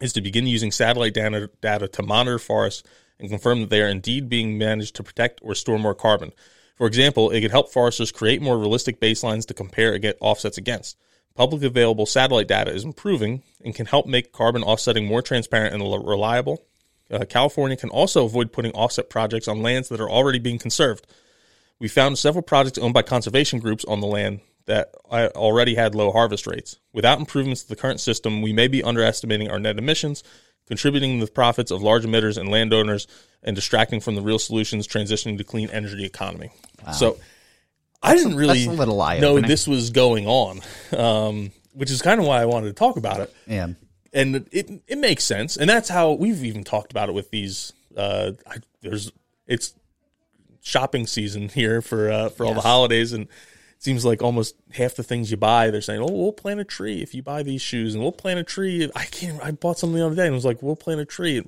is 0.00 0.12
to 0.14 0.20
begin 0.20 0.46
using 0.46 0.72
satellite 0.72 1.14
data, 1.14 1.50
data 1.60 1.88
to 1.88 2.02
monitor 2.02 2.38
forests 2.38 2.82
and 3.18 3.30
confirm 3.30 3.60
that 3.60 3.70
they 3.70 3.82
are 3.82 3.88
indeed 3.88 4.28
being 4.28 4.58
managed 4.58 4.96
to 4.96 5.02
protect 5.02 5.40
or 5.42 5.54
store 5.54 5.78
more 5.78 5.94
carbon. 5.94 6.32
For 6.74 6.86
example, 6.86 7.30
it 7.30 7.40
could 7.40 7.50
help 7.50 7.70
foresters 7.70 8.10
create 8.10 8.42
more 8.42 8.58
realistic 8.58 9.00
baselines 9.00 9.46
to 9.46 9.54
compare 9.54 9.92
and 9.92 10.02
get 10.02 10.18
offsets 10.20 10.58
against. 10.58 10.96
Public 11.34 11.62
available 11.62 12.06
satellite 12.06 12.48
data 12.48 12.72
is 12.72 12.84
improving 12.84 13.42
and 13.64 13.74
can 13.74 13.86
help 13.86 14.06
make 14.06 14.32
carbon 14.32 14.62
offsetting 14.62 15.06
more 15.06 15.22
transparent 15.22 15.74
and 15.74 15.82
reliable. 16.06 16.64
Uh, 17.10 17.24
California 17.24 17.76
can 17.76 17.90
also 17.90 18.24
avoid 18.24 18.52
putting 18.52 18.72
offset 18.72 19.10
projects 19.10 19.48
on 19.48 19.62
lands 19.62 19.88
that 19.88 20.00
are 20.00 20.10
already 20.10 20.38
being 20.38 20.58
conserved. 20.58 21.06
We 21.78 21.88
found 21.88 22.18
several 22.18 22.42
projects 22.42 22.78
owned 22.78 22.94
by 22.94 23.02
conservation 23.02 23.58
groups 23.58 23.84
on 23.84 24.00
the 24.00 24.06
land 24.06 24.40
that 24.66 24.94
uh, 25.10 25.28
already 25.34 25.74
had 25.74 25.94
low 25.94 26.10
harvest 26.12 26.46
rates. 26.46 26.78
Without 26.92 27.18
improvements 27.18 27.62
to 27.62 27.68
the 27.68 27.76
current 27.76 28.00
system, 28.00 28.40
we 28.40 28.52
may 28.52 28.68
be 28.68 28.82
underestimating 28.82 29.50
our 29.50 29.58
net 29.58 29.78
emissions, 29.78 30.22
contributing 30.66 31.20
the 31.20 31.26
profits 31.26 31.70
of 31.70 31.82
large 31.82 32.04
emitters 32.04 32.38
and 32.38 32.48
landowners, 32.48 33.06
and 33.42 33.54
distracting 33.54 34.00
from 34.00 34.14
the 34.14 34.22
real 34.22 34.38
solutions 34.38 34.86
transitioning 34.88 35.36
to 35.38 35.44
clean 35.44 35.68
energy 35.70 36.04
economy. 36.04 36.50
So, 36.92 37.18
I 38.02 38.14
didn't 38.14 38.36
really 38.36 38.64
that's 38.64 38.74
a 38.76 38.78
little 38.78 38.96
know 39.20 39.40
this 39.40 39.66
was 39.66 39.90
going 39.90 40.26
on, 40.26 40.60
um, 40.96 41.52
which 41.72 41.90
is 41.90 42.02
kind 42.02 42.20
of 42.20 42.26
why 42.26 42.40
I 42.42 42.46
wanted 42.46 42.66
to 42.68 42.72
talk 42.74 42.96
about 42.96 43.20
it 43.20 43.34
Yeah. 43.46 43.68
and 44.12 44.46
it 44.52 44.70
it 44.86 44.98
makes 44.98 45.24
sense, 45.24 45.56
and 45.56 45.68
that's 45.68 45.88
how 45.88 46.12
we've 46.12 46.44
even 46.44 46.64
talked 46.64 46.90
about 46.92 47.08
it 47.08 47.12
with 47.14 47.30
these. 47.30 47.72
Uh, 47.96 48.32
I, 48.46 48.56
there's 48.82 49.10
it's 49.46 49.74
shopping 50.62 51.06
season 51.06 51.48
here 51.48 51.80
for 51.82 52.10
uh, 52.10 52.28
for 52.30 52.44
all 52.44 52.54
the 52.54 52.60
holidays, 52.60 53.12
and 53.12 53.28
seems 53.84 54.04
like 54.04 54.22
almost 54.22 54.56
half 54.72 54.94
the 54.94 55.02
things 55.02 55.30
you 55.30 55.36
buy, 55.36 55.70
they're 55.70 55.82
saying, 55.82 56.00
"Oh, 56.00 56.10
we'll 56.10 56.32
plant 56.32 56.58
a 56.58 56.64
tree 56.64 57.02
if 57.02 57.14
you 57.14 57.22
buy 57.22 57.42
these 57.42 57.60
shoes, 57.60 57.94
and 57.94 58.02
we'll 58.02 58.12
plant 58.12 58.40
a 58.40 58.44
tree." 58.44 58.90
I 58.96 59.04
can't. 59.04 59.42
I 59.44 59.50
bought 59.50 59.78
something 59.78 59.98
the 59.98 60.06
other 60.06 60.16
day, 60.16 60.24
and 60.26 60.32
it 60.32 60.36
was 60.36 60.44
like, 60.44 60.62
"We'll 60.62 60.76
plant 60.76 61.00
a 61.00 61.04
tree," 61.04 61.42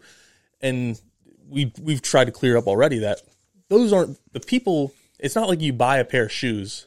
and 0.61 1.01
we 1.49 1.72
we've 1.80 2.03
tried 2.03 2.26
to 2.26 2.32
clear 2.32 2.57
up 2.57 2.66
already 2.66 2.99
that 2.99 3.22
those 3.68 3.93
aren't 3.93 4.18
the 4.32 4.41
people. 4.41 4.93
It's 5.18 5.34
not 5.34 5.49
like 5.49 5.61
you 5.61 5.72
buy 5.72 5.97
a 5.99 6.05
pair 6.05 6.24
of 6.24 6.32
shoes, 6.32 6.87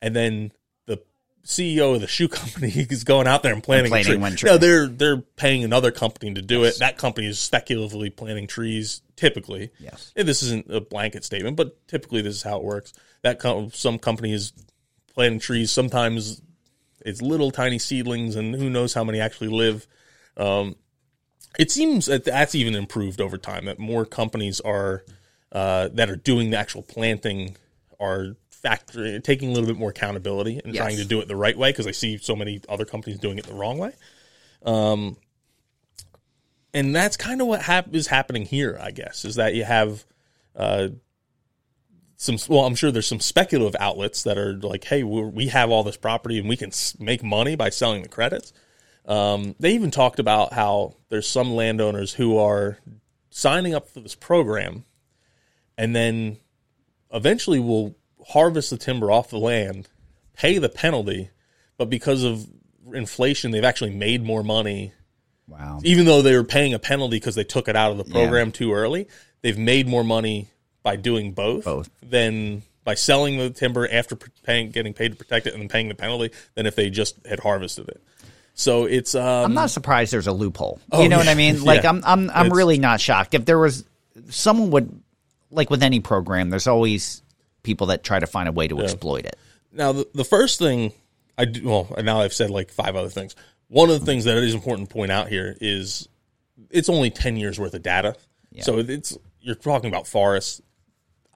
and 0.00 0.16
then 0.16 0.52
the 0.86 1.02
CEO 1.44 1.94
of 1.94 2.00
the 2.00 2.06
shoe 2.06 2.28
company 2.40 2.70
is 2.70 3.04
going 3.04 3.26
out 3.26 3.42
there 3.42 3.52
and 3.52 3.62
planting, 3.62 3.90
planting 3.90 4.12
a 4.12 4.14
tree. 4.14 4.20
one 4.22 4.36
tree. 4.36 4.50
No, 4.50 4.56
they're 4.56 4.86
they're 4.86 5.18
paying 5.18 5.62
another 5.62 5.90
company 5.90 6.32
to 6.34 6.42
do 6.42 6.64
it. 6.64 6.78
That 6.78 6.96
company 6.96 7.26
is 7.26 7.38
speculatively 7.38 8.08
planting 8.10 8.46
trees. 8.46 9.02
Typically, 9.14 9.70
Yes. 9.78 10.12
And 10.16 10.28
this 10.28 10.42
isn't 10.42 10.70
a 10.70 10.80
blanket 10.80 11.24
statement, 11.24 11.56
but 11.56 11.86
typically 11.88 12.20
this 12.22 12.34
is 12.34 12.42
how 12.42 12.58
it 12.58 12.62
works. 12.64 12.92
That 13.22 13.38
com- 13.38 13.70
some 13.72 13.98
company 13.98 14.32
is 14.32 14.52
planting 15.16 15.40
trees. 15.40 15.72
Sometimes 15.72 16.40
it's 17.00 17.20
little 17.20 17.50
tiny 17.50 17.78
seedlings, 17.78 18.36
and 18.36 18.54
who 18.54 18.70
knows 18.70 18.94
how 18.94 19.02
many 19.02 19.18
actually 19.20 19.48
live. 19.48 19.86
Um, 20.36 20.76
it 21.58 21.70
seems 21.70 22.06
that 22.06 22.24
that's 22.24 22.54
even 22.54 22.74
improved 22.74 23.20
over 23.20 23.38
time. 23.38 23.64
That 23.64 23.78
more 23.78 24.04
companies 24.04 24.60
are 24.60 25.04
uh, 25.50 25.88
that 25.94 26.10
are 26.10 26.16
doing 26.16 26.50
the 26.50 26.58
actual 26.58 26.82
planting 26.82 27.56
are 27.98 28.36
factory 28.50 29.20
taking 29.20 29.50
a 29.50 29.52
little 29.52 29.66
bit 29.66 29.78
more 29.78 29.90
accountability 29.90 30.60
and 30.62 30.74
Yes. 30.74 30.82
trying 30.82 30.96
to 30.98 31.04
do 31.04 31.20
it 31.20 31.28
the 31.28 31.36
right 31.36 31.56
way 31.56 31.70
because 31.70 31.86
I 31.86 31.92
see 31.92 32.18
so 32.18 32.36
many 32.36 32.60
other 32.68 32.84
companies 32.84 33.18
doing 33.18 33.38
it 33.38 33.46
the 33.46 33.54
wrong 33.54 33.78
way. 33.78 33.92
Um, 34.64 35.16
and 36.74 36.94
that's 36.94 37.16
kind 37.16 37.40
of 37.40 37.46
what 37.46 37.62
hap- 37.62 37.94
is 37.94 38.06
happening 38.08 38.44
here, 38.44 38.78
I 38.80 38.90
guess, 38.90 39.24
is 39.24 39.36
that 39.36 39.54
you 39.54 39.64
have 39.64 40.04
uh, 40.54 40.88
some. 42.16 42.38
Well, 42.48 42.64
I'm 42.64 42.74
sure 42.74 42.90
there's 42.90 43.06
some 43.06 43.20
speculative 43.20 43.78
outlets 43.80 44.22
that 44.24 44.38
are 44.38 44.54
like, 44.54 44.84
"Hey, 44.84 45.02
we're, 45.02 45.26
we 45.26 45.48
have 45.48 45.70
all 45.70 45.82
this 45.82 45.96
property 45.96 46.38
and 46.38 46.48
we 46.48 46.56
can 46.56 46.70
make 46.98 47.22
money 47.22 47.56
by 47.56 47.70
selling 47.70 48.02
the 48.02 48.08
credits." 48.08 48.52
Um, 49.06 49.54
they 49.60 49.72
even 49.74 49.90
talked 49.90 50.18
about 50.18 50.52
how 50.52 50.96
there's 51.08 51.28
some 51.28 51.54
landowners 51.54 52.14
who 52.14 52.38
are 52.38 52.78
signing 53.30 53.74
up 53.74 53.88
for 53.88 54.00
this 54.00 54.14
program, 54.14 54.84
and 55.78 55.94
then 55.94 56.38
eventually 57.12 57.60
will 57.60 57.96
harvest 58.28 58.70
the 58.70 58.76
timber 58.76 59.12
off 59.12 59.30
the 59.30 59.38
land, 59.38 59.88
pay 60.32 60.58
the 60.58 60.68
penalty, 60.68 61.30
but 61.78 61.88
because 61.88 62.24
of 62.24 62.46
inflation, 62.92 63.50
they've 63.52 63.64
actually 63.64 63.90
made 63.90 64.22
more 64.24 64.42
money 64.42 64.92
Wow. 65.48 65.78
even 65.84 66.06
though 66.06 66.22
they 66.22 66.34
were 66.34 66.42
paying 66.42 66.74
a 66.74 66.78
penalty 66.80 67.18
because 67.18 67.36
they 67.36 67.44
took 67.44 67.68
it 67.68 67.76
out 67.76 67.92
of 67.92 67.98
the 67.98 68.04
program 68.04 68.50
too 68.50 68.72
early, 68.72 69.06
they've 69.42 69.56
made 69.58 69.86
more 69.86 70.02
money 70.02 70.48
by 70.86 70.94
doing 70.94 71.32
both, 71.32 71.64
Both. 71.64 71.90
than 72.00 72.62
by 72.84 72.94
selling 72.94 73.38
the 73.38 73.50
timber 73.50 73.88
after 73.90 74.14
paying, 74.44 74.70
getting 74.70 74.94
paid 74.94 75.08
to 75.10 75.16
protect 75.16 75.48
it 75.48 75.52
and 75.52 75.60
then 75.60 75.68
paying 75.68 75.88
the 75.88 75.96
penalty 75.96 76.30
than 76.54 76.64
if 76.64 76.76
they 76.76 76.90
just 76.90 77.16
had 77.26 77.40
harvested 77.40 77.88
it. 77.88 78.00
So 78.54 78.84
it's 78.84 79.16
um, 79.16 79.46
I'm 79.46 79.54
not 79.54 79.70
surprised 79.70 80.12
there's 80.12 80.28
a 80.28 80.32
loophole. 80.32 80.78
Oh, 80.92 81.02
you 81.02 81.08
know 81.08 81.18
what. 81.18 81.26
I 81.26 81.34
mean? 81.34 81.64
Like 81.64 81.82
Yeah. 81.82 81.88
I'm 81.90 82.02
I'm 82.04 82.30
I'm 82.30 82.46
It's- 82.46 82.56
really 82.56 82.78
not 82.78 83.00
shocked. 83.00 83.34
If 83.34 83.44
there 83.46 83.58
was 83.58 83.84
someone 84.30 84.70
would 84.70 85.02
like 85.50 85.70
with 85.70 85.82
any 85.82 85.98
program, 85.98 86.50
there's 86.50 86.68
always 86.68 87.20
people 87.64 87.88
that 87.88 88.04
try 88.04 88.20
to 88.20 88.26
find 88.28 88.48
a 88.48 88.52
way 88.52 88.68
to 88.68 88.80
exploit 88.80 89.24
it. 89.26 89.36
Now, 89.72 89.90
the, 89.90 90.06
the 90.14 90.24
first 90.24 90.60
thing 90.60 90.92
I 91.36 91.46
do, 91.46 91.66
well, 91.68 91.92
now 92.00 92.20
I've 92.20 92.32
said 92.32 92.50
like 92.50 92.70
five 92.70 92.94
other 92.94 93.08
things. 93.08 93.34
One 93.66 93.90
of 93.90 93.98
the 93.98 94.06
things 94.06 94.24
that 94.26 94.36
it 94.36 94.44
is 94.44 94.54
important 94.54 94.88
to 94.88 94.94
point 94.94 95.10
out 95.10 95.26
here 95.28 95.56
is 95.60 96.08
it's 96.70 96.88
only 96.88 97.10
10 97.10 97.36
years 97.36 97.58
worth 97.58 97.74
of 97.74 97.82
data. 97.82 98.14
So 98.60 98.78
it's, 98.78 99.18
you're 99.40 99.54
talking 99.56 99.90
about 99.90 100.06
forests. 100.06 100.62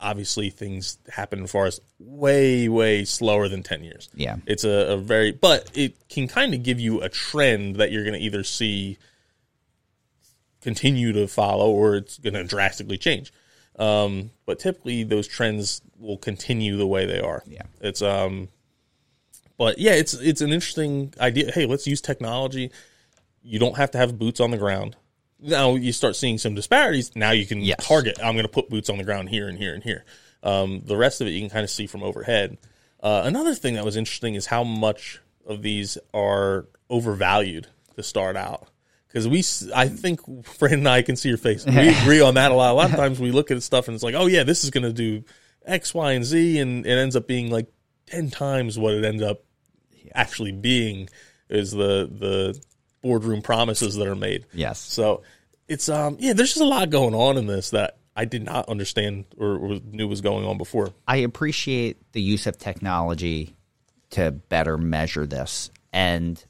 Obviously, 0.01 0.51
things 0.51 0.99
happen 1.13 1.41
in 1.41 1.47
forests 1.47 1.81
way, 1.99 2.69
way 2.69 3.05
slower 3.05 3.49
than 3.49 3.63
10 3.63 3.85
years. 3.85 4.09
Yeah. 4.15 4.37
It's 4.47 4.65
a, 4.65 4.93
a 4.93 4.97
very, 4.97 5.33
but 5.33 5.71
it 5.75 6.09
can 6.09 6.27
kind 6.27 6.55
of 6.55 6.63
give 6.63 6.81
you 6.81 7.03
a 7.03 7.09
trend 7.09 7.77
that 7.77 7.93
you're 7.93 8.05
going 8.05 8.19
to 8.19 8.25
either 8.25 8.43
see 8.43 8.99
continue 10.63 11.13
to 11.13 11.27
follow 11.27 11.71
or 11.71 11.97
it's 11.97 12.19
going 12.19 12.35
to 12.35 12.45
drastically 12.45 12.99
change. 12.99 13.33
Um, 13.79 14.31
but 14.47 14.59
typically 14.59 15.05
those 15.05 15.27
trends 15.27 15.81
will 15.99 16.19
continue 16.19 16.77
the 16.77 16.87
way 16.87 17.07
they 17.07 17.21
are. 17.21 17.43
Yeah. 17.47 17.63
It's 17.81 18.03
um 18.03 18.49
but 19.61 19.79
yeah, 19.79 19.93
it's 19.93 20.15
it's 20.15 20.41
an 20.41 20.53
interesting 20.55 21.13
idea. 21.21 21.53
Hey, 21.53 21.67
let's 21.67 21.87
use 21.87 22.01
technology. 22.01 22.71
You 23.43 23.59
don't 23.59 23.77
have 23.77 23.91
to 23.91 23.99
have 23.99 24.19
boots 24.19 24.41
on 24.41 24.51
the 24.51 24.57
ground. 24.57 24.97
Now 25.43 25.75
you 25.75 25.93
start 25.93 26.17
seeing 26.17 26.39
some 26.39 26.55
disparities. 26.55 27.15
Now 27.17 27.31
you 27.31 27.47
can 27.47 27.61
Yes. 27.61 27.87
target. 27.87 28.19
I'm 28.23 28.35
going 28.35 28.45
to 28.45 28.49
put 28.53 28.69
boots 28.69 28.91
on 28.91 28.99
the 28.99 29.05
ground 29.05 29.29
here 29.31 29.49
and 29.49 29.57
here 29.59 29.75
and 29.75 29.83
here. 29.83 30.05
Um, 30.43 30.83
the 30.85 30.97
rest 30.97 31.21
of 31.21 31.27
it 31.27 31.31
you 31.31 31.41
can 31.41 31.51
kind 31.51 31.65
of 31.65 31.71
see 31.71 31.87
from 31.87 32.03
overhead. 32.03 32.59
Uh, 33.03 33.23
another 33.25 33.55
thing 33.55 33.75
that 33.75 33.85
was 33.85 33.97
interesting 33.97 34.35
is 34.35 34.47
how 34.47 34.65
much 34.65 35.21
of 35.47 35.63
these 35.63 35.97
are 36.13 36.67
overvalued 36.91 37.67
to 37.97 38.03
start 38.03 38.37
out. 38.37 38.69
Because 39.09 39.27
we, 39.27 39.43
I 39.75 39.89
think 39.89 40.21
Fran 40.47 40.75
and 40.75 40.89
I 40.89 41.03
can 41.03 41.17
see 41.17 41.29
your 41.29 41.39
face. 41.39 41.67
We 41.67 41.89
agree 42.01 42.21
on 42.21 42.35
that 42.35 42.53
a 42.53 42.55
lot. 42.55 42.71
A 42.73 42.75
lot 42.75 42.91
of 42.91 42.97
times 42.97 43.19
we 43.19 43.31
look 43.33 43.51
at 43.51 43.63
stuff 43.63 43.89
and 43.89 43.95
it's 43.95 44.05
like, 44.05 44.15
oh 44.15 44.27
yeah, 44.27 44.45
this 44.45 44.63
is 44.65 44.71
going 44.71 44.85
to 44.85 44.93
do 44.93 45.25
X, 45.65 45.93
Y, 45.95 46.13
and 46.13 46.25
Z, 46.25 46.59
and 46.59 46.87
it 46.87 46.91
ends 46.97 47.17
up 47.17 47.27
being 47.27 47.51
like 47.51 47.67
ten 48.07 48.31
times 48.31 48.79
what 48.79 48.95
it 48.95 49.05
ends 49.05 49.23
up 49.23 49.43
actually 50.15 50.53
being 50.53 51.09
is 51.49 51.73
the 51.73 52.09
the 52.11 52.61
boardroom 53.03 53.43
promises 53.43 53.97
that 53.97 54.07
are 54.07 54.15
made. 54.17 54.47
Yes. 54.53 54.79
So 54.79 55.23
it's 55.69 55.89
um 55.89 56.17
yeah, 56.21 56.33
there's 56.33 56.51
just 56.51 56.61
a 56.61 56.65
lot 56.67 56.91
going 56.91 57.15
on 57.15 57.37
in 57.37 57.47
this 57.47 57.71
that 57.71 57.97
I 58.17 58.25
did 58.25 58.43
not 58.45 58.69
understand 58.69 59.25
or, 59.39 59.57
or 59.57 59.81
knew 59.91 60.07
was 60.09 60.21
going 60.21 60.45
on 60.45 60.59
before. 60.59 60.93
I 61.07 61.19
appreciate 61.19 61.97
the 62.13 62.21
use 62.21 62.47
of 62.47 62.59
technology 62.59 63.55
to 64.11 64.31
better 64.33 64.77
measure 64.77 65.27
this. 65.27 65.71
And 65.93 66.43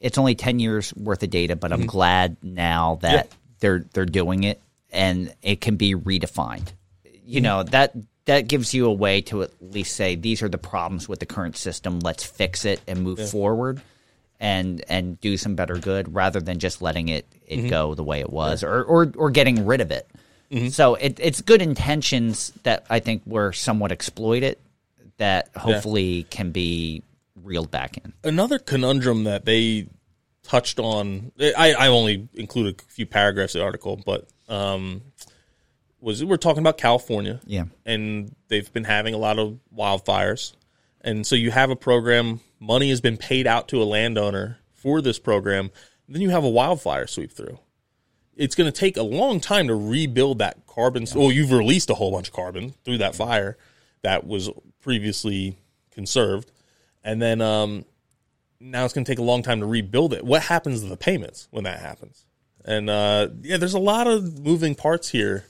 it's 0.00 0.18
only 0.18 0.34
10 0.34 0.58
years 0.60 0.94
worth 0.94 1.22
of 1.22 1.30
data, 1.30 1.56
but 1.56 1.72
I'm 1.72 1.86
glad 1.86 2.36
now 2.42 2.98
that 3.02 3.12
Yeah. 3.26 3.36
they're 3.60 3.84
they're 3.92 4.04
doing 4.06 4.44
it 4.44 4.60
and 4.92 5.34
it 5.42 5.60
can 5.60 5.76
be 5.76 5.94
redefined. 5.94 6.68
You 7.24 7.40
know, 7.40 7.64
that 7.64 7.92
that 8.26 8.46
gives 8.48 8.72
you 8.72 8.86
a 8.86 8.92
way 8.92 9.20
to 9.22 9.42
at 9.42 9.50
least 9.60 9.96
say 9.96 10.14
these 10.14 10.42
are 10.42 10.48
the 10.48 10.58
problems 10.58 11.08
with 11.08 11.18
the 11.20 11.26
current 11.26 11.56
system, 11.56 12.00
let's 12.00 12.24
fix 12.24 12.64
it 12.64 12.80
and 12.86 13.02
move 13.02 13.28
forward 13.30 13.80
and 14.40 14.84
and 14.88 15.20
do 15.20 15.36
some 15.36 15.54
better 15.54 15.76
good 15.76 16.14
rather 16.14 16.40
than 16.40 16.58
just 16.58 16.82
letting 16.82 17.08
it 17.08 17.26
it 17.46 17.68
go 17.70 17.94
the 17.94 18.04
way 18.04 18.20
it 18.20 18.30
was 18.30 18.62
or, 18.62 18.82
or 18.82 19.12
or 19.16 19.30
getting 19.30 19.66
rid 19.66 19.80
of 19.80 19.90
it. 19.90 20.08
So 20.70 20.94
it, 20.94 21.18
it's 21.20 21.40
good 21.40 21.60
intentions 21.60 22.52
that 22.62 22.86
I 22.88 23.00
think 23.00 23.22
were 23.26 23.52
somewhat 23.52 23.90
exploited 23.90 24.58
that 25.16 25.48
hopefully 25.56 26.24
can 26.30 26.52
be 26.52 27.02
reeled 27.42 27.70
back 27.70 27.96
in. 27.96 28.12
Another 28.22 28.58
conundrum 28.58 29.24
that 29.24 29.44
they 29.44 29.88
touched 30.44 30.78
on 30.78 31.32
I, 31.40 31.74
I 31.74 31.88
only 31.88 32.28
included 32.34 32.80
a 32.80 32.92
few 32.92 33.06
paragraphs 33.06 33.54
of 33.54 33.60
the 33.60 33.64
article, 33.64 34.00
but 34.04 34.28
um 34.48 35.02
was 36.00 36.24
we're 36.24 36.36
talking 36.36 36.60
about 36.60 36.78
California. 36.78 37.40
Yeah. 37.44 37.64
and 37.84 38.34
they've 38.48 38.72
been 38.72 38.84
having 38.84 39.14
a 39.14 39.18
lot 39.18 39.38
of 39.38 39.58
wildfires. 39.76 40.54
And 41.00 41.26
so 41.26 41.34
you 41.36 41.50
have 41.50 41.70
a 41.70 41.76
program, 41.76 42.40
money 42.58 42.90
has 42.90 43.00
been 43.00 43.16
paid 43.16 43.46
out 43.46 43.68
to 43.68 43.82
a 43.82 43.84
landowner 43.84 44.58
for 44.74 45.00
this 45.00 45.18
program, 45.18 45.70
then 46.08 46.22
you 46.22 46.30
have 46.30 46.44
a 46.44 46.48
wildfire 46.48 47.06
sweep 47.06 47.32
through. 47.32 47.58
It's 48.36 48.54
going 48.54 48.70
to 48.70 48.78
take 48.78 48.96
a 48.96 49.02
long 49.02 49.40
time 49.40 49.68
to 49.68 49.74
rebuild 49.74 50.38
that 50.38 50.66
carbon. 50.66 51.06
Well, 51.14 51.32
you've 51.32 51.52
released 51.52 51.88
a 51.90 51.94
whole 51.94 52.12
bunch 52.12 52.28
of 52.28 52.34
carbon 52.34 52.74
through 52.84 52.98
that 52.98 53.14
fire 53.14 53.56
that 54.02 54.26
was 54.26 54.50
previously 54.80 55.56
conserved. 55.90 56.52
And 57.02 57.20
then 57.20 57.40
um, 57.40 57.86
now 58.60 58.84
it's 58.84 58.92
going 58.92 59.04
to 59.04 59.10
take 59.10 59.18
a 59.18 59.22
long 59.22 59.42
time 59.42 59.60
to 59.60 59.66
rebuild 59.66 60.12
it. 60.12 60.24
What 60.24 60.42
happens 60.42 60.82
to 60.82 60.86
the 60.88 60.98
payments 60.98 61.48
when 61.50 61.64
that 61.64 61.80
happens? 61.80 62.26
And 62.64 62.90
uh, 62.90 63.28
yeah, 63.40 63.56
there's 63.56 63.74
a 63.74 63.78
lot 63.78 64.06
of 64.06 64.40
moving 64.40 64.74
parts 64.74 65.08
here 65.08 65.46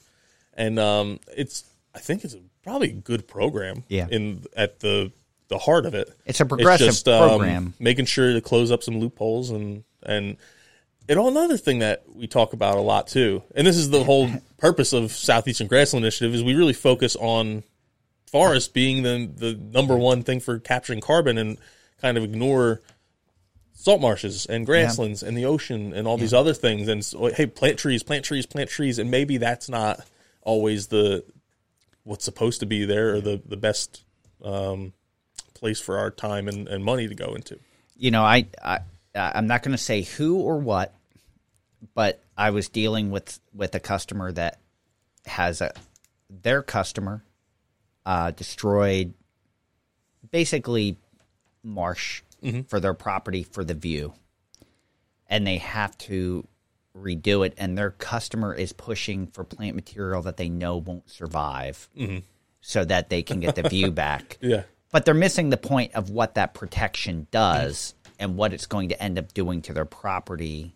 and 0.57 0.79
um, 0.79 1.21
it's 1.37 1.65
I 1.95 1.99
think 1.99 2.25
it's 2.25 2.35
a, 2.35 2.41
probably 2.63 2.91
a 2.91 2.95
good 2.95 3.29
program. 3.29 3.85
Yeah. 3.89 4.09
In 4.11 4.45
at 4.57 4.81
the 4.81 5.13
the 5.49 5.59
heart 5.59 5.87
of 5.87 5.95
it, 5.95 6.09
It's 6.25 6.41
a 6.41 6.47
progressive 6.47 7.05
program. 7.05 7.75
making 7.79 8.07
sure 8.07 8.33
to 8.33 8.41
close 8.41 8.71
up 8.71 8.83
some 8.83 8.99
loopholes 8.99 9.51
and 9.51 9.85
and 10.03 10.37
and 11.09 11.19
all 11.21 11.29
another 11.29 11.57
thing 11.57 11.79
that 11.81 12.03
we 12.13 12.27
talk 12.27 12.53
about 12.53 12.77
a 12.77 12.81
lot 12.81 13.07
too, 13.07 13.43
and 13.55 13.67
this 13.67 13.77
is 13.77 13.91
the 13.91 14.03
whole 14.05 14.29
purpose 14.59 14.93
of 14.93 15.13
Southeastern 15.13 15.69
Grassland 15.69 16.05
Initiative 16.05 16.35
is 16.35 16.43
we 16.43 16.55
really 16.55 16.73
focus 16.73 17.17
on 17.17 17.63
forest 18.31 18.75
being 18.75 19.03
the 19.03 19.31
the 19.33 19.55
number 19.55 19.97
one 19.97 20.23
thing 20.23 20.41
for 20.41 20.59
capturing 20.59 21.01
carbon 21.01 21.39
and 21.39 21.59
kind 22.01 22.19
of 22.19 22.25
ignore 22.25 22.83
salt 23.73 24.01
marshes 24.01 24.47
and 24.47 24.67
grasslands 24.67 25.23
and 25.23 25.37
the 25.37 25.45
ocean 25.45 25.93
and 25.93 26.09
all 26.09 26.17
these 26.17 26.35
other 26.35 26.53
things. 26.55 26.89
And 26.89 27.05
so, 27.05 27.27
hey 27.27 27.47
plant 27.47 27.79
trees 27.79 28.03
plant 28.03 28.25
trees 28.25 28.45
plant 28.45 28.69
trees. 28.69 28.99
And 28.99 29.11
maybe 29.13 29.37
that's 29.37 29.69
not 29.69 30.01
always 30.43 30.89
the 30.89 31.25
what's 32.03 32.25
supposed 32.25 32.61
to 32.61 32.67
be 32.67 32.85
there 32.85 33.15
or 33.15 33.21
the 33.21 33.41
the 33.47 33.57
best 33.57 34.03
um, 34.43 34.93
place 35.57 35.81
for 35.81 35.99
our 35.99 36.11
time 36.11 36.49
and, 36.49 36.69
and 36.69 36.85
money 36.85 37.09
to 37.09 37.15
go 37.15 37.35
into. 37.35 37.59
You 37.97 38.11
know, 38.11 38.23
I, 38.23 38.47
I 38.63 38.81
I'm 39.15 39.47
not 39.47 39.63
going 39.63 39.77
to 39.77 39.83
say 39.83 40.03
who 40.03 40.37
or 40.37 40.59
what, 40.59 40.95
but 41.95 42.21
I 42.37 42.51
was 42.51 42.69
dealing 42.69 43.11
with 43.11 43.41
with 43.55 43.75
a 43.75 43.81
customer 43.81 44.31
that 44.33 44.61
has 45.25 45.61
a 45.61 45.73
their 46.29 46.63
customer 46.63 47.25
uh, 48.05 48.31
destroyed 48.33 49.15
basically 50.31 50.97
marsh 51.63 52.23
for 52.69 52.79
their 52.79 52.95
property 52.95 53.43
for 53.43 53.65
the 53.65 53.75
view, 53.75 54.13
and 55.29 55.47
they 55.47 55.59
have 55.59 55.97
to 55.99 56.47
redo 56.97 57.45
it, 57.47 57.55
and 57.57 57.77
their 57.77 57.91
customer 57.91 58.55
is 58.55 58.73
pushing 58.73 59.27
for 59.29 59.45
plant 59.45 59.75
material 59.75 60.23
that 60.23 60.37
they 60.37 60.49
know 60.49 60.77
won't 60.77 61.09
survive, 61.11 61.89
so 62.61 62.85
that 62.85 63.09
they 63.09 63.23
can 63.23 63.41
get 63.41 63.55
the 63.55 63.69
view 63.69 63.91
back. 63.93 64.37
Yeah 64.41 64.65
but 64.97 65.05
they're 65.05 65.13
missing 65.13 65.51
the 65.51 65.59
point 65.59 65.95
of 65.95 66.09
what 66.09 66.37
that 66.37 66.55
protection 66.55 67.27
does 67.31 67.95
and 68.19 68.35
what 68.39 68.55
it's 68.55 68.65
going 68.65 68.89
to 68.89 69.03
end 69.03 69.19
up 69.19 69.35
doing 69.35 69.61
to 69.61 69.75
their 69.75 69.85
property 69.85 70.75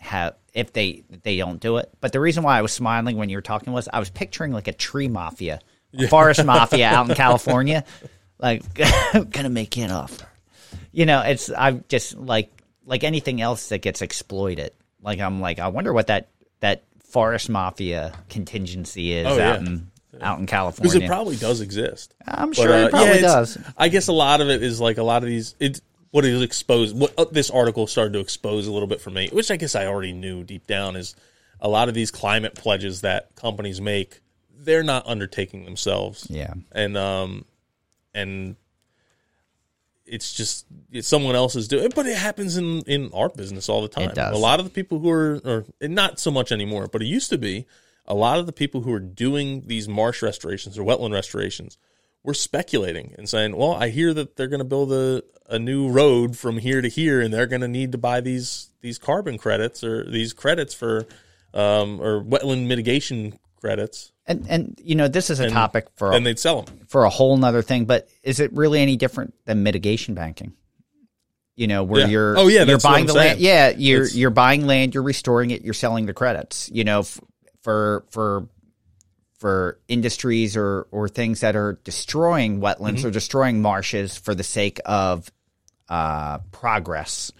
have 0.00 0.34
if 0.52 0.74
they 0.74 1.02
they 1.22 1.38
don't 1.38 1.60
do 1.60 1.78
it. 1.78 1.88
But 1.98 2.12
the 2.12 2.20
reason 2.20 2.42
why 2.44 2.58
I 2.58 2.60
was 2.60 2.74
smiling 2.74 3.16
when 3.16 3.30
you 3.30 3.38
were 3.38 3.40
talking 3.40 3.72
was 3.72 3.88
I 3.90 4.00
was 4.00 4.10
picturing 4.10 4.52
like 4.52 4.68
a 4.68 4.74
tree 4.74 5.08
mafia, 5.08 5.60
a 5.98 6.06
forest 6.08 6.44
mafia 6.44 6.88
out 6.88 7.08
in 7.08 7.14
California, 7.16 7.84
like 8.38 8.62
gonna 9.30 9.48
make 9.48 9.78
you 9.78 9.84
an 9.84 9.92
offer. 9.92 10.28
You 10.92 11.06
know, 11.06 11.22
it's 11.22 11.50
I'm 11.50 11.84
just 11.88 12.18
like 12.18 12.52
like 12.84 13.02
anything 13.02 13.40
else 13.40 13.70
that 13.70 13.78
gets 13.78 14.02
exploited. 14.02 14.72
Like 15.00 15.20
I'm 15.20 15.40
like 15.40 15.58
I 15.58 15.68
wonder 15.68 15.90
what 15.94 16.08
that 16.08 16.28
that 16.60 16.82
forest 17.02 17.48
mafia 17.48 18.12
contingency 18.28 19.14
is 19.14 19.26
Oh, 19.26 19.30
out 19.30 19.38
yeah. 19.38 19.56
in 19.56 19.90
out 20.20 20.38
in 20.38 20.46
California. 20.46 20.90
because 20.90 21.02
it 21.02 21.06
probably 21.06 21.36
does 21.36 21.60
exist 21.60 22.14
I'm 22.26 22.50
But, 22.50 22.56
sure 22.56 22.72
uh, 22.72 22.86
it 22.86 22.90
probably 22.90 23.14
yeah, 23.16 23.20
does. 23.20 23.58
I 23.76 23.88
guess 23.88 24.08
a 24.08 24.12
lot 24.12 24.40
of 24.40 24.48
it 24.48 24.62
is 24.62 24.80
like 24.80 24.98
a 24.98 25.02
lot 25.02 25.22
of 25.22 25.28
these. 25.28 25.54
It 25.60 25.80
what 26.10 26.24
is 26.24 26.42
exposed. 26.42 26.96
What 26.96 27.12
uh, 27.18 27.24
this 27.30 27.50
article 27.50 27.86
started 27.86 28.12
to 28.12 28.20
expose 28.20 28.66
a 28.66 28.72
little 28.72 28.86
bit 28.86 29.00
for 29.00 29.10
me, 29.10 29.28
which 29.32 29.50
I 29.50 29.56
guess 29.56 29.74
I 29.74 29.86
already 29.86 30.12
knew 30.12 30.44
deep 30.44 30.66
down, 30.66 30.94
is 30.96 31.16
a 31.60 31.68
lot 31.68 31.88
of 31.88 31.94
these 31.94 32.10
climate 32.10 32.54
pledges 32.54 33.00
that 33.00 33.34
companies 33.34 33.80
make. 33.80 34.20
They're 34.56 34.84
not 34.84 35.06
undertaking 35.06 35.64
themselves. 35.64 36.26
Yeah. 36.30 36.54
and 36.72 36.96
um, 36.96 37.44
and 38.14 38.56
it's 40.06 40.34
just 40.34 40.66
it's 40.92 41.08
someone 41.08 41.34
else 41.34 41.56
is 41.56 41.66
doing 41.68 41.84
it, 41.84 41.94
but 41.94 42.06
it 42.06 42.16
happens 42.16 42.56
in 42.56 42.80
in 42.82 43.10
our 43.12 43.28
business 43.28 43.68
all 43.68 43.82
the 43.82 43.88
time. 43.88 44.10
does. 44.14 44.36
A 44.36 44.38
lot 44.38 44.60
of 44.60 44.66
the 44.66 44.70
people 44.70 44.98
who 44.98 45.10
are, 45.10 45.40
or 45.44 45.64
not 45.80 46.20
so 46.20 46.30
much 46.30 46.52
anymore, 46.52 46.86
but 46.86 47.02
it 47.02 47.06
used 47.06 47.30
to 47.30 47.38
be 47.38 47.66
a 48.06 48.14
lot 48.14 48.38
of 48.38 48.46
the 48.46 48.52
people 48.52 48.82
who 48.82 48.92
are 48.92 49.00
doing 49.00 49.62
these 49.66 49.88
marsh 49.88 50.22
restorations 50.22 50.78
or 50.78 50.82
wetland 50.84 51.12
restorations 51.12 51.78
were 52.22 52.34
speculating 52.34 53.14
and 53.18 53.28
saying, 53.28 53.56
"Well, 53.56 53.72
I 53.74 53.88
hear 53.90 54.14
that 54.14 54.36
they're 54.36 54.48
going 54.48 54.60
to 54.60 54.64
build 54.64 54.92
a, 54.92 55.22
a 55.48 55.58
new 55.58 55.90
road 55.90 56.36
from 56.38 56.56
here 56.58 56.80
to 56.80 56.88
here, 56.88 57.20
and 57.20 57.32
they're 57.32 57.46
going 57.46 57.60
to 57.62 57.68
need 57.68 57.92
to 57.92 57.98
buy 57.98 58.20
these 58.20 58.70
these 58.80 58.98
carbon 58.98 59.36
credits 59.38 59.84
or 59.84 60.08
these 60.10 60.32
credits 60.32 60.72
for 60.74 61.06
um, 61.52 62.00
or 62.00 62.22
wetland 62.22 62.66
mitigation 62.66 63.38
credits." 63.56 64.10
And 64.26 64.46
and 64.48 64.80
you 64.82 64.94
know 64.94 65.06
this 65.08 65.28
is 65.28 65.38
a 65.40 65.50
topic 65.50 65.86
for 65.96 66.12
and 66.14 66.24
they'd 66.24 66.38
sell 66.38 66.62
them. 66.62 66.80
for 66.88 67.04
a 67.04 67.10
whole 67.10 67.36
nother 67.36 67.60
thing. 67.60 67.84
But 67.84 68.08
is 68.22 68.40
it 68.40 68.52
really 68.54 68.80
any 68.80 68.96
different 68.96 69.34
than 69.44 69.62
mitigation 69.62 70.14
banking? 70.14 70.54
You 71.56 71.66
know, 71.68 71.84
where 71.84 72.00
Yeah. 72.00 72.06
you're 72.08 72.38
Oh, 72.38 72.48
yeah, 72.48 72.64
you're 72.64 72.78
buying 72.78 73.04
the 73.06 73.12
land. 73.12 73.38
Yeah, 73.38 73.68
you're 73.76 74.02
It's- 74.04 74.16
you're 74.16 74.30
buying 74.30 74.66
land, 74.66 74.94
you're 74.94 75.04
restoring 75.04 75.50
it, 75.50 75.62
you're 75.62 75.74
selling 75.74 76.06
the 76.06 76.14
credits. 76.14 76.68
You 76.72 76.84
know, 76.84 77.00
f- 77.00 77.20
for 77.64 78.04
for 78.10 78.46
for 79.38 79.78
industries 79.88 80.56
or 80.56 80.86
or 80.92 81.08
things 81.08 81.40
that 81.40 81.56
are 81.56 81.80
destroying 81.84 82.60
wetlands 82.60 82.98
Mm-hmm. 82.98 83.08
or 83.08 83.10
destroying 83.10 83.60
marshes 83.60 84.16
for 84.16 84.34
the 84.34 84.44
sake 84.44 84.80
of 84.84 85.28
uh, 85.88 86.38
progress. 86.52 87.32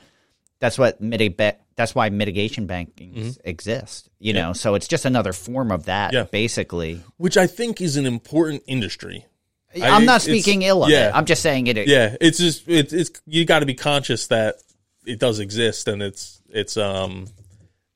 That's 0.59 0.77
what 0.79 1.01
mitigate. 1.01 1.57
That's 1.77 1.95
why 1.95 2.09
mitigation 2.11 2.67
banking 2.67 3.35
exists. 3.45 4.09
You 4.19 4.33
know, 4.33 4.53
so 4.53 4.75
it's 4.75 4.87
just 4.89 5.05
another 5.05 5.33
form 5.33 5.71
of 5.71 5.85
that, 5.87 6.09
Mm-hmm. 6.09 6.17
Yeah. 6.17 6.25
basically. 6.25 7.01
which 7.17 7.37
I 7.37 7.47
think 7.47 7.81
is 7.81 7.97
an 7.97 8.07
important 8.07 8.63
industry. 8.67 9.27
I- 9.75 9.89
I'm 9.91 10.05
not 10.05 10.23
speaking 10.23 10.63
ill 10.63 10.85
of 10.85 10.91
yeah. 10.91 11.09
it. 11.09 11.15
I'm 11.17 11.25
just 11.25 11.43
saying 11.43 11.67
it. 11.67 11.89
Yeah, 11.89 12.17
it's 12.21 12.39
just 12.39 12.69
it's 12.69 12.93
it's 12.93 13.11
you 13.27 13.45
got 13.45 13.61
to 13.61 13.67
be 13.67 13.75
conscious 13.75 14.29
that 14.29 14.57
it 15.07 15.19
does 15.19 15.39
exist 15.41 15.89
and 15.89 16.01
it's 16.03 16.41
it's 16.49 16.77
um, 16.77 17.27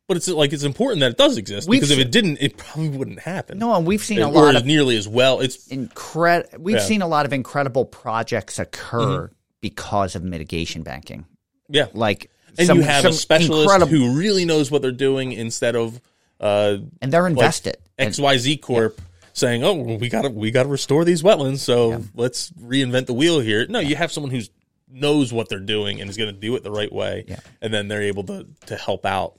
but 0.08 0.16
it's 0.16 0.26
like 0.26 0.52
it's 0.52 0.64
important 0.64 1.00
that 1.00 1.10
it 1.12 1.16
does 1.18 1.36
exist 1.36 1.68
We've 1.68 1.80
because 1.80 1.90
if 1.92 1.98
se- 1.98 2.02
it 2.02 2.10
didn't, 2.10 2.38
it 2.40 2.56
probably 2.56 2.88
wouldn't 2.88 3.20
happen. 3.20 3.58
No, 3.58 3.74
and 3.74 3.86
we've 3.86 4.02
seen 4.02 4.20
a 4.20 4.28
lot 4.28 4.56
of 4.56 4.64
nearly 4.64 4.96
as 4.96 5.06
well. 5.06 5.40
It's 5.40 5.68
incredible. 5.68 6.58
We've 6.58 6.76
Yeah. 6.76 6.82
seen 6.82 7.02
a 7.02 7.06
lot 7.06 7.26
of 7.26 7.32
incredible 7.32 7.84
projects 7.84 8.58
occur 8.58 8.98
Mm-hmm. 9.26 9.32
because 9.60 10.16
of 10.16 10.24
mitigation 10.24 10.82
banking. 10.82 11.26
yeah, 11.68 11.86
Like, 11.92 12.30
and 12.56 12.66
some- 12.66 12.78
you 12.78 12.82
have 12.84 13.04
a 13.04 13.12
specialist 13.12 13.64
incredible- 13.64 13.90
who 13.92 14.18
really 14.18 14.44
knows 14.46 14.70
what 14.70 14.80
they're 14.82 14.90
doing 14.92 15.32
instead 15.32 15.76
of 15.76 16.00
uh 16.40 16.78
and 17.02 17.12
they're 17.12 17.26
invested. 17.26 17.76
XYZ 17.98 18.60
Corp 18.62 19.00
saying, 19.32 19.62
"Oh, 19.64 19.74
well, 19.74 19.98
we 19.98 20.08
got 20.08 20.22
to 20.22 20.30
we 20.30 20.50
got 20.52 20.62
to 20.62 20.68
restore 20.68 21.04
these 21.04 21.22
wetlands, 21.22 21.58
so 21.58 22.04
let's 22.14 22.50
reinvent 22.52 23.06
the 23.06 23.12
wheel 23.12 23.40
here." 23.40 23.66
No, 23.68 23.80
you 23.80 23.96
have 23.96 24.10
someone 24.12 24.30
who's 24.30 24.48
knows 24.90 25.32
what 25.32 25.48
they're 25.50 25.58
doing 25.60 26.00
and 26.00 26.08
is 26.08 26.16
going 26.16 26.32
to 26.32 26.40
do 26.40 26.54
it 26.56 26.62
the 26.62 26.70
right 26.70 26.90
way, 26.92 27.24
Yeah. 27.28 27.40
and 27.60 27.74
then 27.74 27.88
they're 27.88 28.02
able 28.04 28.22
to 28.24 28.46
to 28.66 28.76
help 28.76 29.04
out. 29.04 29.34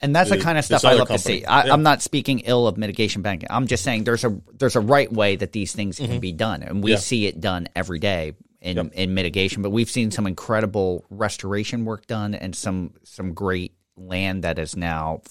And 0.00 0.14
that's 0.14 0.30
the 0.30 0.36
the- 0.36 0.42
kind 0.42 0.58
of 0.58 0.64
stuff 0.64 0.84
I 0.84 0.90
love 0.92 1.08
company. 1.08 1.18
to 1.18 1.22
see. 1.40 1.44
I, 1.44 1.66
Yeah. 1.66 1.72
I'm 1.72 1.82
not 1.82 2.02
speaking 2.02 2.40
ill 2.40 2.68
of 2.68 2.76
mitigation 2.76 3.22
banking. 3.22 3.48
I'm 3.50 3.66
just 3.66 3.82
saying 3.82 4.04
there's 4.04 4.24
a 4.24 4.36
there's 4.56 4.76
a 4.76 4.80
right 4.80 5.12
way 5.12 5.36
that 5.36 5.52
these 5.52 5.72
things 5.72 5.98
can 5.98 6.20
be 6.20 6.32
done, 6.32 6.62
and 6.62 6.82
we 6.84 6.90
Mm-hmm. 6.90 6.94
Yeah. 6.94 6.96
see 6.98 7.26
it 7.26 7.40
done 7.40 7.68
every 7.74 7.98
day 7.98 8.34
in 8.60 8.76
Yep. 8.76 8.92
in 8.94 9.14
mitigation. 9.14 9.62
But 9.62 9.70
we've 9.70 9.90
seen 9.90 10.10
some 10.10 10.26
incredible 10.26 11.04
restoration 11.10 11.84
work 11.84 12.06
done, 12.06 12.34
and 12.34 12.54
some 12.54 12.94
some 13.04 13.34
great 13.34 13.72
land 13.96 14.44
that 14.44 14.58
is 14.60 14.76
now 14.76 15.22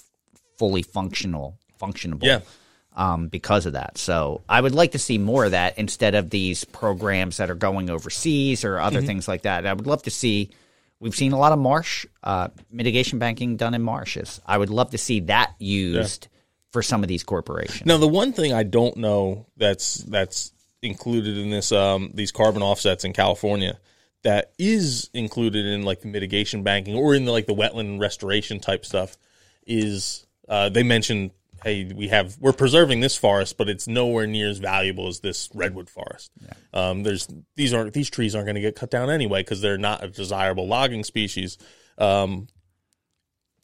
fully 0.58 0.82
functional, 0.82 1.58
functionable. 1.80 2.24
Yeah. 2.24 2.40
Um, 2.94 3.28
because 3.28 3.64
of 3.64 3.74
that, 3.74 3.96
so 3.96 4.42
I 4.48 4.60
would 4.60 4.74
like 4.74 4.90
to 4.92 4.98
see 4.98 5.18
more 5.18 5.44
of 5.44 5.52
that 5.52 5.78
instead 5.78 6.16
of 6.16 6.30
these 6.30 6.64
programs 6.64 7.36
that 7.36 7.48
are 7.48 7.54
going 7.54 7.90
overseas 7.90 8.64
or 8.64 8.74
Mm-hmm. 8.74 8.86
other 8.86 9.02
things 9.02 9.28
like 9.28 9.42
that. 9.42 9.64
I 9.66 9.72
would 9.72 9.86
love 9.86 10.02
to 10.02 10.10
see 10.10 10.50
We've 11.00 11.14
seen 11.14 11.32
a 11.32 11.38
lot 11.38 11.52
of 11.52 11.58
marsh 11.58 12.06
uh, 12.22 12.48
mitigation 12.70 13.18
banking 13.18 13.56
done 13.56 13.74
in 13.74 13.82
marshes. 13.82 14.40
I 14.46 14.58
would 14.58 14.70
love 14.70 14.90
to 14.90 14.98
see 14.98 15.20
that 15.20 15.54
used 15.58 16.28
for 16.72 16.82
some 16.82 17.02
of 17.02 17.08
these 17.08 17.22
corporations. 17.22 17.86
Now, 17.86 17.98
the 17.98 18.08
one 18.08 18.32
thing 18.32 18.52
I 18.52 18.64
don't 18.64 18.96
know 18.96 19.46
that's 19.56 19.98
that's 19.98 20.52
included 20.82 21.38
in 21.38 21.50
this 21.50 21.72
um, 21.72 22.10
these 22.14 22.32
carbon 22.32 22.62
offsets 22.62 23.04
in 23.04 23.12
California 23.12 23.78
that 24.22 24.52
is 24.58 25.10
included 25.14 25.64
in 25.64 25.82
like 25.82 26.00
the 26.00 26.08
mitigation 26.08 26.62
banking 26.62 26.94
or 26.94 27.14
in 27.14 27.24
the, 27.24 27.32
like 27.32 27.46
the 27.46 27.54
wetland 27.54 28.00
restoration 28.00 28.58
type 28.58 28.84
stuff 28.84 29.16
is 29.66 30.26
uh, 30.48 30.68
they 30.68 30.82
mentioned 30.82 31.30
hey 31.62 31.90
we 31.92 32.08
have 32.08 32.36
we're 32.38 32.52
preserving 32.52 33.00
this 33.00 33.16
forest 33.16 33.56
but 33.56 33.68
it's 33.68 33.86
nowhere 33.86 34.26
near 34.26 34.48
as 34.48 34.58
valuable 34.58 35.08
as 35.08 35.20
this 35.20 35.48
redwood 35.54 35.90
forest. 35.90 36.30
Um, 36.72 37.02
there's 37.02 37.28
these 37.56 37.74
aren't 37.74 37.92
these 37.92 38.10
trees 38.10 38.34
aren't 38.34 38.46
going 38.46 38.56
to 38.56 38.60
get 38.60 38.76
cut 38.76 38.90
down 38.90 39.10
anyway 39.10 39.42
because 39.42 39.60
they're 39.60 39.78
not 39.78 40.04
a 40.04 40.08
desirable 40.08 40.66
logging 40.66 41.04
species. 41.04 41.58
Um, 41.96 42.48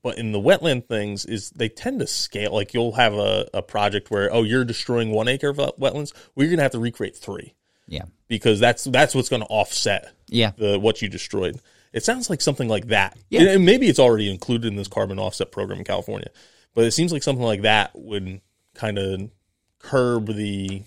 but 0.03 0.18
in 0.18 0.32
the 0.32 0.40
wetland 0.40 0.86
things 0.86 1.24
is 1.24 1.51
they 1.51 1.68
tend 1.68 2.01
to 2.01 2.07
scale 2.07 2.53
like 2.53 2.74
you'll 2.74 2.92
have 2.92 3.14
a, 3.14 3.49
a 3.55 3.62
project 3.62 4.11
where 4.11 4.32
oh 4.32 4.42
you're 4.42 4.64
destroying 4.64 5.11
one 5.11 5.28
acre 5.28 5.49
of 5.49 5.57
wetlands 5.57 6.12
well 6.34 6.45
you're 6.45 6.49
going 6.49 6.59
to 6.59 6.62
have 6.62 6.72
to 6.72 6.78
recreate 6.78 7.16
three. 7.16 7.55
Yeah, 7.86 8.05
because 8.28 8.61
that's 8.61 8.84
that's 8.84 9.14
what's 9.14 9.28
going 9.28 9.42
to 9.42 9.49
offset 9.49 10.11
yeah, 10.28 10.53
the 10.57 10.78
what 10.78 11.03
you 11.03 11.09
destroyed. 11.09 11.61
It 11.92 12.03
sounds 12.03 12.28
like 12.28 12.40
something 12.40 12.68
like 12.68 12.88
that. 12.88 13.16
Yeah. 13.28 13.42
And 13.42 13.64
maybe 13.64 13.88
it's 13.88 14.01
already 14.01 14.28
included 14.28 14.66
in 14.66 14.76
this 14.76 14.88
carbon 14.88 15.18
offset 15.18 15.53
program 15.53 15.78
in 15.78 15.84
California, 15.84 16.28
but 16.75 16.85
it 16.85 16.91
seems 16.93 17.12
like 17.12 17.22
something 17.22 17.45
like 17.45 17.62
that 17.62 17.91
would 17.95 18.41
kind 18.75 18.99
of 18.99 19.31
curb 19.79 20.27
the 20.27 20.83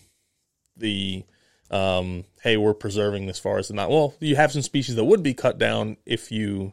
the 0.78 1.24
um, 1.70 2.24
hey 2.42 2.56
we're 2.58 2.74
preserving 2.74 3.26
this 3.28 3.40
forest 3.40 3.70
and 3.70 3.76
not 3.78 3.90
well 3.90 4.14
you 4.20 4.36
have 4.36 4.52
some 4.52 4.62
species 4.62 4.96
that 4.96 5.04
would 5.04 5.22
be 5.24 5.34
cut 5.34 5.58
down 5.58 5.98
if 6.06 6.32
you 6.32 6.72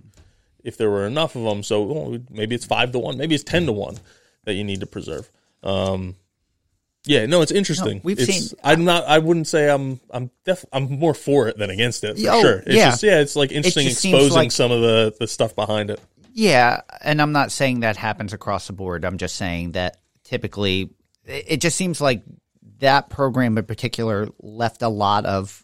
if 0.62 0.76
there 0.78 0.90
were 0.90 1.06
enough 1.06 1.36
of 1.36 1.42
them. 1.44 1.62
So 1.62 1.82
well, 1.82 2.18
maybe 2.30 2.54
it's 2.54 2.64
five 2.64 2.92
to 2.92 2.98
one 2.98 3.18
maybe 3.18 3.34
it's 3.34 3.44
ten 3.44 3.66
to 3.66 3.72
one 3.72 3.98
that 4.44 4.54
you 4.54 4.64
need 4.64 4.80
to 4.80 4.86
preserve. 4.86 5.30
Um, 5.62 6.16
yeah 7.06 7.26
no 7.26 7.42
it's 7.42 7.52
interesting. 7.52 7.96
No, 7.96 8.00
we've 8.04 8.18
It's- 8.20 8.48
seen- 8.48 8.58
i'm 8.64 8.84
not 8.84 9.04
i 9.04 9.18
wouldn't 9.18 9.46
say 9.46 9.68
i'm 9.68 10.00
i'm 10.10 10.30
def 10.44 10.64
i'm 10.72 10.98
more 10.98 11.12
for 11.14 11.48
it 11.48 11.58
than 11.58 11.68
against 11.70 12.02
it 12.04 12.18
for 12.18 12.30
Oh, 12.30 12.40
sure. 12.40 12.58
It's 12.60 12.74
yeah. 12.74 12.90
just 12.90 13.02
yeah 13.02 13.20
it's 13.20 13.36
like 13.36 13.52
interesting 13.52 13.88
seems 13.90 14.04
exposing 14.14 14.34
like- 14.36 14.52
some 14.52 14.70
of 14.72 14.80
the 14.80 15.14
the 15.20 15.26
stuff 15.26 15.54
behind 15.54 15.90
it 15.90 16.00
yeah. 16.34 16.80
And 17.00 17.22
I'm 17.22 17.32
not 17.32 17.50
saying 17.52 17.80
that 17.80 17.96
happens 17.96 18.32
across 18.34 18.66
the 18.66 18.72
board. 18.74 19.04
I'm 19.04 19.16
just 19.18 19.36
saying 19.36 19.72
that 19.72 19.96
typically 20.24 20.90
it 21.24 21.60
just 21.62 21.76
seems 21.76 22.00
like 22.00 22.22
that 22.80 23.08
program 23.08 23.56
in 23.56 23.64
particular 23.64 24.28
left 24.40 24.82
a 24.82 24.88
lot 24.88 25.24
of 25.24 25.62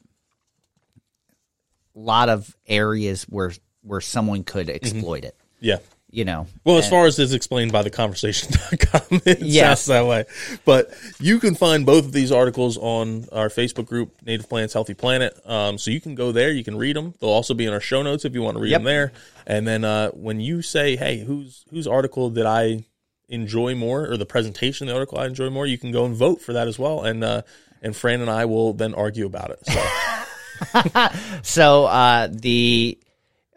lot 1.95 2.29
of 2.29 2.57
areas 2.67 3.25
where 3.25 3.53
where 3.83 4.01
someone 4.01 4.45
could 4.45 4.69
Mm-hmm. 4.69 4.77
exploit 4.97 5.25
it. 5.25 5.37
yeah 5.61 5.79
You 6.13 6.25
know, 6.25 6.49
Well, 6.65 6.77
as 6.79 6.91
far 6.91 7.07
as 7.07 7.21
is 7.21 7.33
explained 7.33 7.71
by 7.71 7.83
the 7.83 7.91
conversation.com, 7.91 9.21
it 9.27 9.41
Yes. 9.43 9.83
sounds 9.83 9.87
that 10.03 10.07
way. 10.09 10.25
But 10.65 10.93
you 11.21 11.39
can 11.39 11.55
find 11.55 11.87
both 11.87 12.05
of 12.05 12.11
these 12.13 12.33
articles 12.33 12.77
on 12.79 13.27
our 13.31 13.49
Facebook 13.49 13.87
group, 13.87 14.17
Native 14.27 14.49
Plants 14.49 14.73
Healthy 14.75 14.95
Planet. 14.95 15.39
Um, 15.47 15.79
so 15.79 15.93
you 15.93 16.01
can 16.01 16.17
go 16.17 16.33
there, 16.33 16.51
you 16.51 16.65
can 16.65 16.77
read 16.77 16.97
them. 16.97 17.15
They'll 17.21 17.31
also 17.31 17.55
be 17.55 17.65
in 17.65 17.73
our 17.73 17.81
show 17.81 18.03
notes 18.03 18.25
if 18.25 18.35
you 18.35 18.43
want 18.43 18.57
to 18.57 18.61
read 18.61 18.71
Yep. 18.71 18.79
them 18.81 18.85
there. 18.87 19.13
And 19.47 19.69
then 19.69 19.85
uh, 19.85 20.11
when 20.11 20.41
you 20.41 20.63
say, 20.63 20.97
"Hey, 20.97 21.19
whose 21.21 21.65
whose 21.71 21.87
article 21.87 22.29
did 22.31 22.45
I 22.47 22.85
enjoy 23.29 23.77
more, 23.77 24.11
or 24.11 24.17
the 24.17 24.27
presentation 24.27 24.89
of 24.89 24.93
the 24.93 24.97
article 24.99 25.19
I 25.19 25.27
enjoy 25.27 25.49
more," 25.51 25.65
you 25.67 25.79
can 25.79 25.93
go 25.93 26.05
and 26.07 26.15
vote 26.17 26.41
for 26.43 26.53
that 26.55 26.67
as 26.67 26.77
well. 26.79 27.05
And 27.05 27.23
uh, 27.23 27.43
and 27.83 27.95
Fran 27.95 28.21
and 28.21 28.29
I 28.31 28.47
will 28.47 28.73
then 28.73 28.95
argue 28.95 29.27
about 29.27 29.51
it. 29.53 29.61
So 29.67 31.09
So 31.43 31.85
uh, 31.87 32.29
the 32.33 32.99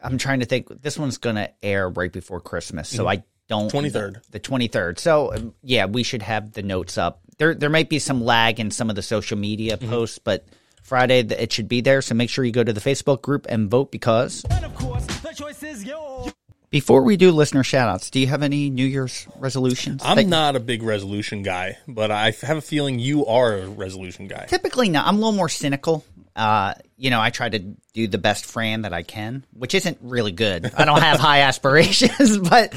I'm 0.04 0.18
trying 0.18 0.42
to 0.42 0.46
think. 0.46 0.68
This 0.82 0.98
one's 1.00 1.18
going 1.18 1.38
to 1.38 1.50
air 1.64 1.90
right 1.90 2.12
before 2.12 2.40
Christmas, 2.42 2.90
so 2.90 3.08
I 3.08 3.24
don't 3.48 3.72
23rd. 3.72 4.22
The 4.32 4.40
23rd. 4.40 5.00
So 5.00 5.34
um, 5.34 5.54
yeah, 5.64 5.86
we 5.86 6.04
should 6.04 6.22
have 6.22 6.52
the 6.52 6.64
notes 6.64 6.98
up. 6.98 7.22
There 7.38 7.56
there 7.56 7.70
might 7.70 7.90
be 7.90 8.00
some 8.00 8.24
lag 8.24 8.60
in 8.60 8.70
some 8.72 8.90
of 8.90 8.96
the 8.96 9.02
social 9.02 9.38
media 9.38 9.78
posts, 9.78 10.20
but 10.20 10.46
Friday 10.84 11.20
it 11.20 11.52
should 11.52 11.68
be 11.68 11.82
there. 11.82 12.02
So 12.02 12.16
make 12.16 12.30
sure 12.30 12.44
you 12.46 12.52
go 12.52 12.64
to 12.64 12.74
the 12.74 12.82
Facebook 12.82 13.22
group 13.22 13.46
and 13.50 13.70
vote 13.72 13.92
because 13.92 14.44
And 14.50 14.66
of 14.66 14.76
course, 14.76 15.06
the 15.06 15.30
choice 15.34 15.64
is 15.64 15.84
yours. 15.84 16.32
before 16.70 17.04
we 17.04 17.18
do 17.18 17.32
listener 17.32 17.64
shoutouts, 17.64 18.12
do 18.12 18.20
you 18.20 18.28
have 18.28 18.44
any 18.44 18.70
New 18.70 18.86
Year's 18.86 19.28
resolutions? 19.38 20.02
I'm 20.04 20.18
that- 20.18 20.28
not 20.28 20.56
a 20.56 20.60
big 20.60 20.84
resolution 20.84 21.42
guy, 21.44 21.78
but 21.88 22.12
I 22.12 22.32
have 22.42 22.58
a 22.58 22.62
feeling 22.62 23.00
you 23.00 23.26
are 23.26 23.58
a 23.60 23.68
resolution 23.68 24.28
guy. 24.28 24.46
Typically 24.48 24.90
not. 24.90 25.08
I'm 25.08 25.16
a 25.16 25.20
little 25.20 25.32
more 25.34 25.50
cynical. 25.50 26.06
Uh, 26.36 26.74
you 26.98 27.10
know, 27.10 27.22
I 27.22 27.30
try 27.30 27.50
to 27.50 27.60
do 27.94 28.08
the 28.08 28.18
best 28.18 28.46
Fran 28.46 28.82
that 28.84 28.94
I 28.94 29.04
can, 29.04 29.46
which 29.54 29.76
isn't 29.76 30.00
really 30.02 30.32
good. 30.32 30.72
I 30.76 30.86
don't 30.86 31.02
have 31.02 31.20
high 31.20 31.42
aspirations, 31.50 32.38
but 32.50 32.74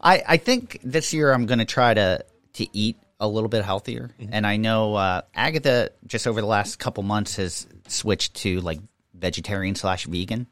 I, 0.00 0.22
I 0.26 0.36
think 0.38 0.80
this 0.82 1.12
year 1.12 1.32
I'm 1.32 1.46
going 1.46 1.58
to 1.58 1.64
try 1.64 1.94
to 1.94 2.24
to 2.54 2.66
eat 2.76 2.96
a 3.20 3.28
little 3.28 3.48
bit 3.48 3.64
healthier. 3.64 4.10
And 4.30 4.46
I 4.46 4.56
know 4.56 4.94
uh, 4.94 5.22
Agatha 5.34 5.90
just 6.06 6.26
over 6.26 6.40
the 6.40 6.46
last 6.46 6.78
couple 6.78 7.02
months 7.02 7.36
has 7.36 7.66
switched 7.88 8.34
to 8.36 8.60
like 8.60 8.80
vegetarian 9.14 9.74
slash 9.74 10.06
vegan. 10.06 10.46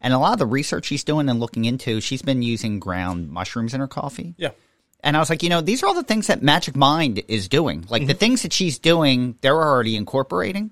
And 0.00 0.12
a 0.12 0.18
lot 0.18 0.32
of 0.32 0.38
the 0.38 0.46
research 0.46 0.86
she's 0.86 1.04
doing 1.04 1.28
and 1.28 1.38
looking 1.38 1.64
into, 1.64 2.00
she's 2.00 2.22
been 2.22 2.42
using 2.42 2.80
ground 2.80 3.30
mushrooms 3.30 3.74
in 3.74 3.80
her 3.80 3.86
coffee. 3.86 4.34
Yeah. 4.36 4.50
And 5.00 5.16
I 5.16 5.20
was 5.20 5.30
like, 5.30 5.42
you 5.42 5.48
know, 5.48 5.60
these 5.60 5.82
are 5.82 5.86
all 5.86 5.94
the 5.94 6.02
things 6.02 6.26
that 6.26 6.42
Magic 6.42 6.74
Mind 6.74 7.22
is 7.28 7.48
doing. 7.48 7.86
Like 7.88 8.06
the 8.06 8.14
things 8.14 8.42
that 8.42 8.52
she's 8.52 8.78
doing, 8.78 9.36
they're 9.42 9.54
already 9.54 9.94
incorporating. 9.94 10.70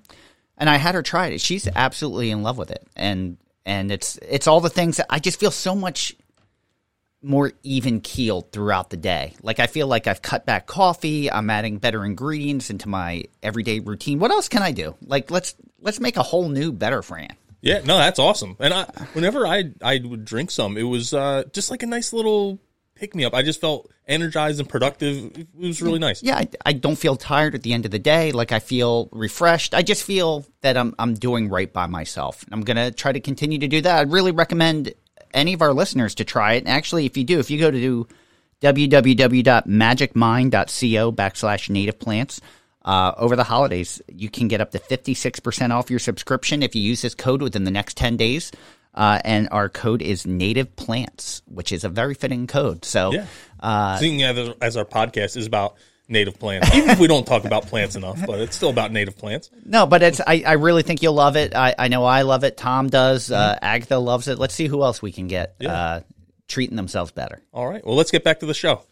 And 0.57 0.70
I 0.70 0.76
had 0.76 0.94
her 0.94 1.02
try 1.02 1.28
it. 1.28 1.40
She's 1.40 1.68
absolutely 1.74 2.30
in 2.30 2.42
love 2.42 2.59
with 2.59 2.70
it. 2.70 2.86
And 2.96 3.38
and 3.66 3.90
it's 3.90 4.18
it's 4.18 4.46
all 4.46 4.61
the 4.61 4.70
things 4.70 4.98
that 4.98 5.07
I 5.11 5.18
just 5.18 5.40
feel 5.40 5.50
so 5.50 5.74
much 5.74 6.14
more 7.22 7.52
even 7.62 8.00
keeled 8.00 8.52
throughout 8.52 8.90
the 8.90 8.96
day. 8.96 9.34
Like 9.42 9.59
I 9.59 9.66
feel 9.66 9.86
like 9.86 10.07
I've 10.07 10.22
cut 10.22 10.44
back 10.44 10.66
coffee. 10.66 11.30
I'm 11.30 11.48
adding 11.48 11.78
better 11.78 12.05
ingredients 12.05 12.70
into 12.70 12.88
my 12.88 13.24
everyday 13.42 13.80
routine. 13.80 14.18
What 14.18 14.30
else 14.30 14.48
can 14.48 14.62
I 14.62 14.72
do? 14.72 14.94
Like 15.07 15.30
let's 15.30 15.55
let's 15.80 16.00
make 16.00 16.16
a 16.16 16.22
whole 16.22 16.48
new 16.48 16.70
better 16.70 17.02
Fran. 17.02 17.34
Yeah, 17.62 17.80
no, 17.82 17.96
that's 17.96 18.18
awesome. 18.18 18.57
And 18.61 18.74
I, 18.74 18.84
whenever 19.14 19.46
I 19.46 19.70
I 19.82 20.00
would 20.05 20.26
drink 20.26 20.50
some, 20.50 20.76
it 20.76 20.82
was 20.82 21.14
uh, 21.14 21.44
just 21.52 21.70
like 21.70 21.82
a 21.82 21.86
nice 21.86 22.12
little 22.12 22.61
pick 23.05 23.14
me 23.14 23.26
up. 23.26 23.34
I 23.34 23.42
just 23.42 23.61
felt 23.61 23.90
energized 24.09 24.59
and 24.61 24.68
productive. 24.68 25.36
It 25.36 25.48
was 25.55 25.82
really 25.82 25.98
nice. 25.98 26.22
Yeah, 26.22 26.38
I, 26.38 26.48
I 26.64 26.72
don't 26.72 26.96
feel 26.96 27.16
tired 27.16 27.55
at 27.55 27.62
the 27.62 27.74
end 27.74 27.84
of 27.84 27.90
the 27.90 27.98
day. 27.98 28.32
Like 28.32 28.50
I 28.50 28.61
feel 28.61 29.11
refreshed. 29.12 29.74
I 29.74 29.82
just 29.82 30.05
feel 30.05 30.46
that 30.62 30.78
I'm 30.78 30.94
I'm 30.98 31.12
doing 31.12 31.50
right 31.50 31.70
by 31.70 31.84
myself. 31.86 32.46
I'm 32.50 32.62
gonna 32.62 32.90
try 32.90 33.12
to 33.12 33.20
continue 33.20 33.59
to 33.59 33.68
do 33.68 33.82
that. 33.82 33.98
I'd 33.98 34.11
really 34.11 34.32
recommend 34.32 34.94
any 35.34 35.52
of 35.52 35.61
our 35.61 35.74
listeners 35.74 36.14
to 36.14 36.24
try 36.24 36.55
it. 36.55 36.61
And 36.61 36.68
actually, 36.68 37.05
if 37.05 37.18
you 37.18 37.24
do, 37.24 37.40
if 37.40 37.50
you 37.50 37.61
go 37.61 37.70
to 37.70 38.09
www.magicmind.co 38.62 41.12
backslash 41.12 41.68
native 41.68 41.98
plants, 41.98 42.40
uh, 42.84 43.14
over 43.16 43.34
the 43.34 43.44
holidays, 43.44 44.02
you 44.09 44.28
can 44.28 44.46
get 44.46 44.61
up 44.61 44.70
to 44.70 44.78
56% 44.78 45.70
off 45.70 45.88
your 45.88 45.98
subscription 45.98 46.62
if 46.62 46.76
you 46.76 46.82
use 46.82 47.00
this 47.00 47.14
code 47.14 47.40
within 47.40 47.64
the 47.64 47.70
next 47.70 47.96
10 47.96 48.18
days. 48.18 48.52
Uh, 48.95 49.18
and 49.24 49.49
our 49.51 49.68
code 49.68 50.03
is 50.03 50.26
native 50.26 50.76
plants, 50.76 51.42
which 51.47 51.72
is 51.72 51.82
a 51.84 51.88
very 51.88 52.14
fitting 52.14 52.47
code. 52.47 52.84
So, 52.84 53.12
Yeah. 53.12 53.26
uh, 53.61 53.97
Seeing 53.99 54.22
as, 54.22 54.51
as 54.61 54.76
our 54.76 54.84
podcast 54.84 55.36
is 55.36 55.47
about 55.47 55.74
native 56.09 56.38
plants, 56.38 56.72
even 56.76 56.90
if 56.90 56.99
we 57.01 57.07
don't 57.09 57.26
talk 57.26 57.45
about 57.45 57.66
plants 57.66 57.97
enough, 57.97 58.24
but 58.26 58.38
it's 58.40 58.55
still 58.55 58.70
about 58.70 58.92
native 58.92 59.16
plants. 59.18 59.51
No, 59.64 59.86
but 59.86 60.03
it's 60.03 60.20
I, 60.24 60.45
I 60.47 60.53
really 60.53 60.82
think 60.82 61.03
you'll 61.03 61.14
love 61.14 61.34
it. 61.36 61.57
I, 61.57 61.74
I 61.78 61.88
know 61.88 62.05
I 62.05 62.22
love 62.22 62.45
it. 62.45 62.57
Tom 62.57 62.88
does. 62.88 63.30
Uh, 63.32 63.59
Agatha 63.61 63.97
loves 63.99 64.28
it. 64.28 64.38
Let's 64.38 64.55
see 64.55 64.66
who 64.68 64.82
else 64.82 65.01
we 65.03 65.11
can 65.12 65.26
get 65.28 65.57
Yeah. 65.59 65.72
uh, 65.72 66.01
treating 66.47 66.76
themselves 66.76 67.11
better. 67.11 67.42
All 67.53 67.66
right. 67.68 67.84
Well, 67.84 67.97
let's 67.97 68.11
get 68.12 68.22
back 68.22 68.40
to 68.40 68.47
the 68.47 68.55
show. 68.55 68.82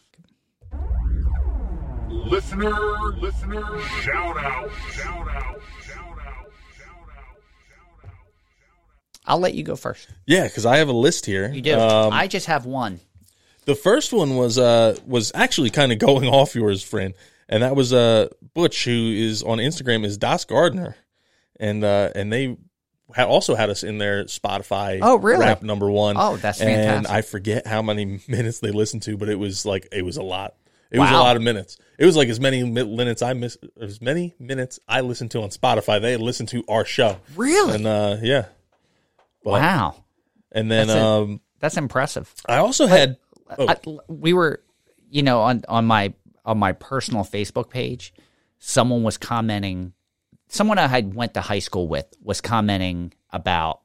Listener, 2.08 2.72
listener, 3.20 3.62
shout 4.02 4.36
out, 4.38 4.38
shout 4.38 4.38
out, 4.38 4.70
shout 4.92 5.28
out, 5.28 5.28
shout 5.28 5.28
out, 5.28 5.60
I'll 9.26 9.38
let 9.38 9.54
you 9.54 9.62
go 9.62 9.76
first. 9.76 10.08
Yeah, 10.26 10.44
because 10.44 10.66
I 10.66 10.78
have 10.78 10.88
a 10.88 10.92
list 10.92 11.26
here. 11.26 11.50
You 11.52 11.62
do. 11.62 11.78
Um, 11.78 12.12
I 12.12 12.26
just 12.26 12.46
have 12.46 12.66
one. 12.66 13.00
the 13.66 13.74
first 13.74 14.12
one 14.12 14.36
was 14.36 14.58
uh 14.58 14.96
was 15.06 15.30
actually 15.34 15.70
kind 15.70 15.92
of 15.92 15.98
going 15.98 16.26
off 16.28 16.54
yours, 16.54 16.82
friend, 16.82 17.14
and 17.48 17.62
that 17.62 17.76
was 17.76 17.92
uh 17.92 18.28
Butch, 18.54 18.84
who 18.84 19.12
is 19.12 19.42
on 19.42 19.58
Instagram 19.58 20.04
is 20.04 20.18
Das 20.18 20.44
Gardner, 20.44 20.96
and 21.60 21.84
uh 21.84 22.10
and 22.14 22.32
they 22.32 22.56
had 23.14 23.26
also 23.28 23.54
had 23.54 23.68
us 23.70 23.82
in 23.82 23.98
their 23.98 24.24
Spotify. 24.24 24.98
Oh, 25.02 25.16
really? 25.18 25.44
Rap 25.44 25.62
number 25.62 25.90
one. 25.90 26.16
Oh, 26.18 26.36
that's 26.38 26.60
And 26.62 26.70
fantastic. 26.70 27.10
I 27.10 27.20
forget 27.22 27.66
how 27.66 27.82
many 27.82 28.20
minutes 28.28 28.60
they 28.60 28.70
listened 28.70 29.02
to, 29.02 29.16
but 29.16 29.28
it 29.28 29.38
was 29.38 29.64
like 29.66 29.86
it 29.92 30.02
was 30.02 30.16
a 30.16 30.22
lot. 30.22 30.54
It 30.90 30.98
was 30.98 31.10
a 31.10 31.14
lot 31.14 31.36
of 31.36 31.42
minutes. 31.42 31.78
It 31.98 32.04
was 32.04 32.16
like 32.16 32.28
as 32.28 32.38
many 32.40 32.62
minutes 32.64 33.22
I 33.22 33.32
miss, 33.32 33.56
as 33.80 34.02
many 34.02 34.34
minutes 34.38 34.78
I 34.86 35.00
listened 35.00 35.30
to 35.30 35.40
on 35.42 35.48
Spotify. 35.48 36.02
They 36.02 36.16
listened 36.18 36.50
to 36.50 36.64
our 36.68 36.84
show, 36.84 37.18
Really? 37.36 37.74
and 37.76 37.86
uh 37.86 38.16
yeah, 38.20 38.46
wow, 39.44 40.04
and 40.50 40.70
then 40.70 40.88
That's 40.88 40.98
it. 40.98 41.02
um 41.02 41.40
that's 41.62 41.76
impressive. 41.76 42.32
I 42.46 42.56
also 42.56 42.86
had 42.86 43.18
oh, 43.58 43.68
I, 43.68 43.76
we 44.08 44.32
were, 44.32 44.62
you 45.10 45.22
know, 45.22 45.40
on 45.42 45.62
on 45.68 45.86
my 45.86 46.12
on 46.44 46.58
my 46.58 46.72
personal 46.72 47.24
Facebook 47.24 47.70
page, 47.70 48.12
someone 48.58 49.02
was 49.02 49.16
commenting. 49.16 49.92
Someone 50.48 50.78
I 50.78 50.88
had 50.88 51.14
went 51.14 51.34
to 51.34 51.40
high 51.40 51.60
school 51.60 51.88
with 51.88 52.06
was 52.22 52.40
commenting 52.40 53.14
about 53.30 53.80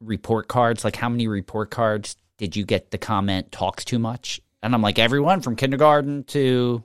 report 0.00 0.48
cards. 0.48 0.84
Like, 0.84 0.96
how 0.96 1.08
many 1.08 1.28
report 1.28 1.70
cards 1.70 2.16
did 2.36 2.56
you 2.56 2.64
get? 2.64 2.90
The 2.90 2.98
comment 2.98 3.52
talks 3.52 3.84
too 3.84 3.98
much, 3.98 4.40
and 4.62 4.74
I'm 4.74 4.82
like, 4.82 4.98
everyone 4.98 5.40
from 5.40 5.56
kindergarten 5.56 6.24
to 6.24 6.82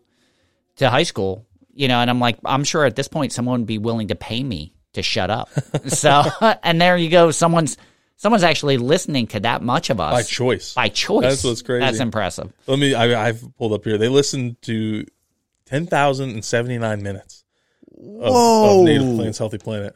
to 0.77 0.89
high 0.89 1.03
school, 1.03 1.47
you 1.73 1.87
know. 1.87 1.99
And 1.99 2.09
I'm 2.09 2.19
like, 2.19 2.37
I'm 2.45 2.63
sure 2.63 2.85
at 2.85 2.95
this 2.95 3.07
point 3.07 3.33
someone 3.33 3.61
would 3.61 3.67
be 3.67 3.79
willing 3.79 4.09
to 4.09 4.15
pay 4.15 4.43
me 4.43 4.76
to 4.97 5.03
shut 5.03 5.29
up. 5.29 5.49
so, 5.87 6.23
and 6.63 6.81
there 6.81 6.97
you 6.97 7.09
go. 7.09 7.31
Someone's 7.31 7.77
someone's 8.17 8.43
actually 8.43 8.77
listening 8.77 9.27
to 9.27 9.39
that 9.39 9.61
much 9.61 9.89
of 9.89 9.99
us 9.99 10.11
by 10.11 10.23
choice. 10.23 10.73
by 10.73 10.89
choice. 10.89 11.23
That's 11.23 11.43
what's 11.43 11.61
crazy. 11.61 11.85
That's 11.85 11.99
impressive. 11.99 12.51
Let 12.67 12.79
me. 12.79 12.93
I, 12.93 13.27
I've 13.27 13.43
pulled 13.57 13.73
up 13.73 13.83
here. 13.85 13.97
They 13.97 14.09
listened 14.09 14.61
to 14.63 15.05
ten 15.65 15.85
thousand 15.85 16.31
and 16.31 16.43
seventy 16.43 16.77
nine 16.77 17.01
minutes 17.01 17.45
of, 17.97 18.79
of 18.79 18.83
Native 18.83 19.15
Plants 19.15 19.37
Healthy 19.37 19.59
Planet. 19.59 19.95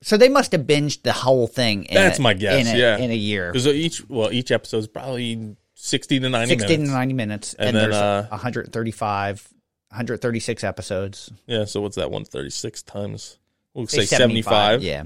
So 0.00 0.16
they 0.16 0.28
must 0.28 0.52
have 0.52 0.62
binged 0.62 1.02
the 1.02 1.12
whole 1.12 1.46
thing. 1.46 1.84
In 1.84 1.94
That's 1.94 2.18
a, 2.18 2.22
my 2.22 2.34
guess. 2.34 2.66
In 2.66 2.74
a, 2.74 2.78
yeah, 2.78 2.98
in 2.98 3.10
a 3.10 3.16
year, 3.16 3.50
because 3.52 3.66
each 3.66 4.08
well 4.08 4.32
each 4.32 4.52
episode 4.52 4.78
is 4.78 4.88
probably 4.88 5.56
sixty 5.74 6.20
to 6.20 6.28
ninety 6.28 6.50
sixty 6.50 6.76
minutes. 6.76 6.90
to 6.90 6.96
ninety 6.96 7.14
minutes, 7.14 7.54
and, 7.54 7.68
And 7.68 7.76
then, 7.76 7.90
there's 7.90 7.96
uh, 7.96 8.26
135, 8.30 9.48
136 9.90 10.64
episodes. 10.64 11.32
Yeah, 11.46 11.64
so 11.64 11.80
what's 11.80 11.96
that? 11.96 12.10
One 12.10 12.24
thirty 12.24 12.50
six 12.50 12.82
times. 12.82 13.38
We'll 13.78 13.86
Say 13.86 14.06
say, 14.06 14.16
seventy 14.16 14.42
five. 14.42 14.82
Yeah, 14.82 15.04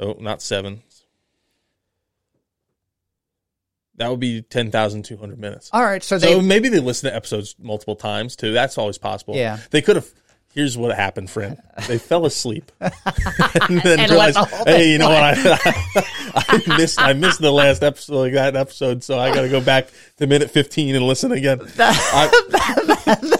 Oh, 0.00 0.16
not 0.18 0.40
seven. 0.40 0.82
That 3.96 4.08
would 4.08 4.18
be 4.18 4.40
ten 4.40 4.70
thousand 4.70 5.04
two 5.04 5.18
hundred 5.18 5.38
minutes. 5.38 5.68
all 5.74 5.82
right. 5.84 6.02
So 6.02 6.16
So 6.16 6.26
they 6.26 6.40
maybe 6.40 6.70
they 6.70 6.80
listen 6.80 7.10
to 7.10 7.14
episodes 7.14 7.54
multiple 7.58 7.96
times 7.96 8.34
too. 8.34 8.52
That's 8.54 8.78
always 8.78 8.96
possible. 8.96 9.36
Yeah. 9.36 9.58
They 9.70 9.82
could 9.82 9.96
have. 9.96 10.08
Here's 10.54 10.78
what 10.78 10.94
happened, 10.94 11.28
friend. 11.30 11.60
They 11.88 11.98
fell 11.98 12.26
asleep 12.26 12.70
and 12.80 12.92
then 13.82 13.98
And 13.98 14.08
realized, 14.08 14.36
the 14.36 14.62
hey, 14.64 14.92
you 14.92 14.98
know 14.98 15.08
what? 15.08 15.20
I, 15.20 15.34
I 16.36 16.76
missed. 16.78 17.00
I 17.00 17.12
missed 17.12 17.40
the 17.40 17.50
last 17.50 17.82
episode, 17.82 18.14
like 18.20 18.34
that 18.34 18.54
episode, 18.54 19.02
so 19.02 19.18
I 19.18 19.34
got 19.34 19.40
to 19.40 19.48
go 19.48 19.60
back 19.60 19.88
to 20.18 20.28
minute 20.28 20.52
15 20.52 20.94
and 20.94 21.04
listen 21.04 21.32
again. 21.32 21.60
I, 21.78 22.30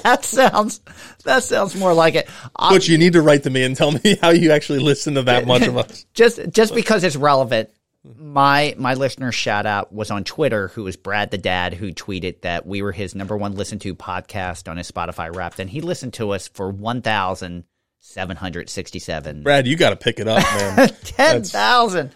that 0.03 0.25
sounds 0.25 0.81
that 1.23 1.45
sounds 1.45 1.77
more 1.77 1.95
like 1.95 2.17
it. 2.17 2.29
Uh, 2.57 2.73
but 2.73 2.89
you 2.89 2.99
need 2.99 3.13
to 3.13 3.23
write 3.23 3.45
to 3.45 3.51
me 3.51 3.63
and 3.63 3.77
tell 3.77 3.93
me 3.93 4.19
how 4.21 4.31
you 4.31 4.51
actually 4.51 4.81
listen 4.81 5.15
to 5.15 5.23
that 5.23 5.47
much 5.47 5.63
of 5.69 5.77
us. 5.77 6.07
just 6.15 6.41
just 6.51 6.75
because 6.75 7.05
it's 7.05 7.15
relevant. 7.15 7.71
My 8.05 8.75
my 8.77 8.95
listener 8.95 9.33
shout 9.33 9.65
out 9.65 9.93
was 9.93 10.11
on 10.11 10.25
Twitter, 10.25 10.69
who 10.69 10.85
was 10.85 10.97
Brad 10.97 11.31
the 11.31 11.39
Dad, 11.39 11.73
who 11.73 11.91
tweeted 11.91 12.43
that 12.43 12.67
we 12.67 12.83
were 12.83 12.93
his 12.93 13.15
number 13.15 13.37
one 13.37 13.55
listened 13.55 13.81
to 13.83 13.95
podcast 13.95 14.71
on 14.71 14.77
his 14.77 14.91
Spotify 14.91 15.35
Wrapped, 15.35 15.59
and 15.59 15.71
he 15.71 15.81
listened 15.81 16.13
to 16.15 16.31
us 16.33 16.47
for 16.49 16.71
one 16.71 17.01
thousand 17.01 17.65
seven 18.01 18.37
hundred 18.37 18.69
sixty 18.69 18.99
seven. 18.99 19.43
Brad, 19.43 19.67
you 19.67 19.77
got 19.77 19.91
to 19.91 19.97
pick 19.97 20.21
it 20.21 20.29
up, 20.29 20.43
man. 20.43 20.89
Ten 21.05 21.43
thousand. 21.45 22.13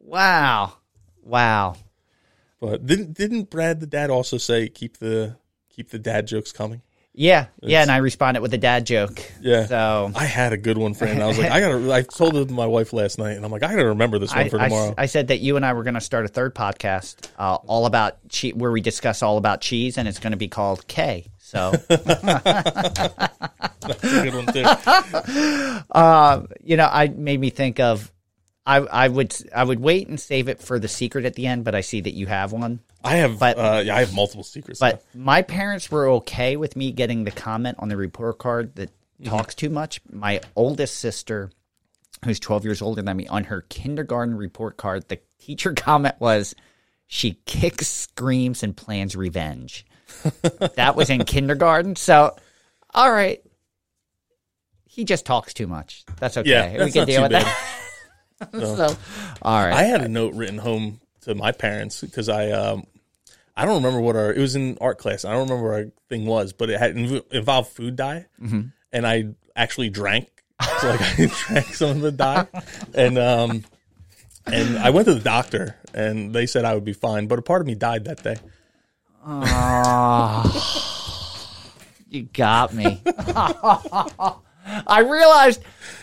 Wow. 0.00 0.72
Wow. 1.22 1.76
but 2.60 2.84
didn't 2.84 3.14
didn't 3.14 3.50
Brad 3.50 3.78
the 3.78 3.86
dad 3.86 4.10
also 4.10 4.36
say 4.36 4.68
keep 4.68 4.98
the 4.98 5.36
keep 5.68 5.90
the 5.90 5.98
dad 6.00 6.26
jokes 6.26 6.50
coming? 6.50 6.82
Yeah. 7.12 7.46
Yeah. 7.60 7.82
And 7.82 7.90
I 7.90 7.98
responded 7.98 8.40
with 8.40 8.54
a 8.54 8.58
dad 8.58 8.86
joke. 8.86 9.20
Yeah. 9.40 9.66
So 9.66 10.12
I 10.14 10.24
had 10.24 10.52
a 10.52 10.56
good 10.56 10.78
one, 10.78 10.94
friend. 10.94 11.22
I 11.22 11.26
was 11.26 11.38
like, 11.38 11.50
I 11.50 11.60
gotta. 11.60 11.92
I 11.92 12.02
told 12.02 12.36
it 12.36 12.46
to 12.46 12.54
my 12.54 12.66
wife 12.66 12.92
last 12.92 13.18
night, 13.18 13.32
and 13.32 13.44
I'm 13.44 13.50
like, 13.50 13.62
I 13.62 13.72
gotta 13.72 13.88
remember 13.88 14.18
this 14.18 14.30
one 14.30 14.46
I, 14.46 14.48
for 14.48 14.58
tomorrow. 14.58 14.94
I 14.96 15.06
said 15.06 15.28
that 15.28 15.38
you 15.38 15.56
and 15.56 15.66
I 15.66 15.72
were 15.72 15.82
going 15.82 15.94
to 15.94 16.00
start 16.00 16.24
a 16.24 16.28
third 16.28 16.54
podcast, 16.54 17.28
uh, 17.38 17.56
all 17.66 17.86
about 17.86 18.16
che- 18.28 18.52
where 18.52 18.70
we 18.70 18.80
discuss 18.80 19.22
all 19.22 19.38
about 19.38 19.60
cheese, 19.60 19.98
and 19.98 20.06
it's 20.06 20.20
going 20.20 20.32
to 20.32 20.36
be 20.36 20.48
called 20.48 20.86
K. 20.86 21.26
So, 21.50 21.72
That's 21.88 22.04
a 24.04 24.22
good 24.22 24.34
one 24.34 24.46
too. 24.46 24.60
you 26.64 26.76
know, 26.76 26.88
I 26.90 27.08
made 27.08 27.40
me 27.40 27.50
think 27.50 27.80
of, 27.80 28.12
I, 28.64 28.76
I 28.76 29.08
would, 29.08 29.34
I 29.52 29.64
would 29.64 29.80
wait 29.80 30.06
and 30.06 30.20
save 30.20 30.48
it 30.48 30.60
for 30.60 30.78
the 30.78 30.86
secret 30.86 31.24
at 31.24 31.34
the 31.34 31.48
end, 31.48 31.64
but 31.64 31.74
I 31.74 31.80
see 31.80 32.02
that 32.02 32.14
you 32.14 32.26
have 32.26 32.52
one. 32.52 32.78
I 33.02 33.16
have, 33.16 33.38
But- 33.38 33.58
uh, 33.58 33.82
yeah, 33.84 33.96
I 33.96 34.00
have 34.00 34.14
multiple 34.14 34.44
secrets. 34.44 34.80
But 34.80 35.04
my 35.14 35.42
parents 35.42 35.90
were 35.90 36.08
okay 36.08 36.56
with 36.56 36.76
me 36.76 36.92
getting 36.92 37.24
the 37.24 37.30
comment 37.30 37.76
on 37.80 37.88
the 37.88 37.96
report 37.96 38.38
card 38.38 38.74
that 38.76 38.90
talks 39.24 39.54
too 39.54 39.70
much. 39.70 40.00
My 40.10 40.40
oldest 40.56 40.96
sister, 40.96 41.50
who's 42.24 42.38
12 42.40 42.64
years 42.64 42.82
older 42.82 43.02
than 43.02 43.16
me, 43.16 43.26
on 43.28 43.44
her 43.44 43.62
kindergarten 43.62 44.36
report 44.36 44.76
card, 44.76 45.08
the 45.08 45.18
teacher 45.38 45.72
comment 45.76 46.16
was, 46.18 46.54
she 47.06 47.40
kicks, 47.46 47.88
screams, 47.88 48.62
and 48.62 48.76
plans 48.76 49.16
revenge. 49.16 49.84
that 50.76 50.94
was 50.96 51.08
in 51.10 51.24
kindergarten. 51.24 51.96
So, 51.96 52.36
all 52.94 53.10
right. 53.10 53.42
He 54.84 55.04
just 55.04 55.24
talks 55.24 55.54
too 55.54 55.66
much. 55.66 56.04
That's 56.18 56.36
okay. 56.36 56.50
yeah, 56.50 56.84
we 56.84 56.90
can 56.90 57.06
deal 57.06 57.22
with 57.22 57.30
bad. 57.30 57.46
that. 58.40 58.52
so, 58.52 58.96
all 59.42 59.64
right. 59.64 59.72
I 59.72 59.82
had 59.84 60.02
a 60.02 60.08
note 60.08 60.34
written 60.34 60.58
home 60.58 61.00
to 61.22 61.34
my 61.34 61.52
parents 61.52 62.00
because 62.00 62.28
I, 62.28 62.50
um, 62.50 62.86
I 63.60 63.66
don't 63.66 63.76
remember 63.82 64.00
what 64.00 64.16
our. 64.16 64.32
It 64.32 64.38
was 64.40 64.56
in 64.56 64.78
art 64.80 64.98
class. 64.98 65.24
I 65.24 65.32
don't 65.32 65.48
remember 65.48 65.68
what 65.70 65.74
our 65.74 65.86
thing 66.08 66.24
was, 66.26 66.52
but 66.52 66.70
it 66.70 66.78
had 66.78 66.96
involved 66.96 67.70
food 67.72 67.96
dye, 67.96 68.26
Mm-hmm. 68.42 68.60
and 68.92 69.06
I 69.06 69.28
actually 69.54 69.90
drank. 69.90 70.28
So 70.80 70.88
like 70.88 71.00
I 71.00 71.26
drank 71.48 71.66
some 71.74 71.90
of 71.90 72.00
the 72.00 72.12
dye, 72.12 72.46
and 72.94 73.18
um, 73.18 73.64
and 74.46 74.78
I 74.78 74.90
went 74.90 75.06
to 75.08 75.14
the 75.14 75.20
doctor, 75.20 75.76
and 75.94 76.32
they 76.34 76.46
said 76.46 76.64
I 76.64 76.74
would 76.74 76.84
be 76.84 76.92
fine, 76.94 77.26
but 77.26 77.38
a 77.38 77.42
part 77.42 77.60
of 77.60 77.66
me 77.66 77.74
died 77.74 78.04
that 78.06 78.22
day. 78.22 78.36
You 82.12 82.22
got 82.24 82.74
me. 82.74 83.00
I 83.06 84.98
realized 85.08 85.62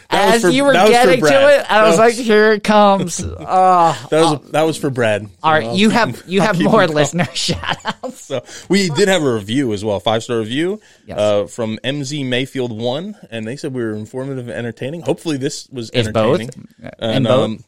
That 0.09 0.35
as 0.35 0.41
for- 0.41 0.49
you 0.49 0.63
were 0.63 0.73
that 0.73 0.87
was 0.87 0.97
for 0.97 1.05
getting 1.05 1.25
to 1.25 1.59
it, 1.59 1.65
I 1.71 1.81
was, 1.83 1.91
was- 1.91 1.97
like, 1.99 2.13
"Here 2.15 2.53
it 2.53 2.63
comes!" 2.63 3.21
Oh, 3.23 4.07
That 4.09 4.21
was 4.21 4.51
that 4.51 4.61
was 4.63 4.77
for 4.77 4.89
Brad. 4.89 5.27
all 5.43 5.51
right, 5.51 5.75
you 5.75 5.89
have 5.89 6.23
you 6.27 6.39
have 6.47 6.59
more 6.61 6.87
listener 6.87 7.25
shout 7.33 7.77
outs. 7.85 8.21
So 8.21 8.43
we 8.69 8.89
did 8.89 9.09
have 9.09 9.21
a 9.23 9.33
review 9.33 9.73
as 9.73 9.83
well, 9.83 9.99
five 9.99 10.23
star 10.23 10.37
review 10.39 10.79
Yes. 11.05 11.19
uh, 11.19 11.45
from 11.47 11.77
MZ 11.83 12.25
Mayfield 12.25 12.71
one, 12.77 13.17
and 13.31 13.45
they 13.45 13.57
said 13.57 13.73
we 13.73 13.83
were 13.83 13.95
informative 13.95 14.47
and 14.47 14.51
entertaining. 14.57 15.01
Hopefully, 15.01 15.37
this 15.37 15.67
was 15.69 15.89
Is 15.89 16.07
both? 16.09 16.39
entertaining. 16.39 16.67
Uh, 16.83 16.89
And 16.99 17.15
and 17.17 17.25
both? 17.25 17.43
um, 17.43 17.63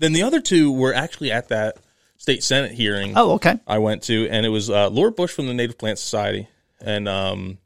then 0.00 0.12
the 0.12 0.22
other 0.24 0.40
two 0.40 0.72
were 0.72 0.92
actually 0.92 1.30
at 1.30 1.48
that 1.50 1.76
state 2.16 2.42
senate 2.42 2.72
hearing. 2.72 3.12
Oh, 3.16 3.32
okay. 3.34 3.58
I 3.66 3.78
went 3.78 4.02
to, 4.04 4.28
and 4.28 4.44
it 4.44 4.48
was 4.48 4.70
uh, 4.70 4.88
Laura 4.90 5.12
Bush 5.12 5.30
from 5.30 5.46
the 5.46 5.54
Native 5.54 5.78
Plant 5.78 5.98
Society, 5.98 6.48
and 6.80 7.08
um, 7.08 7.58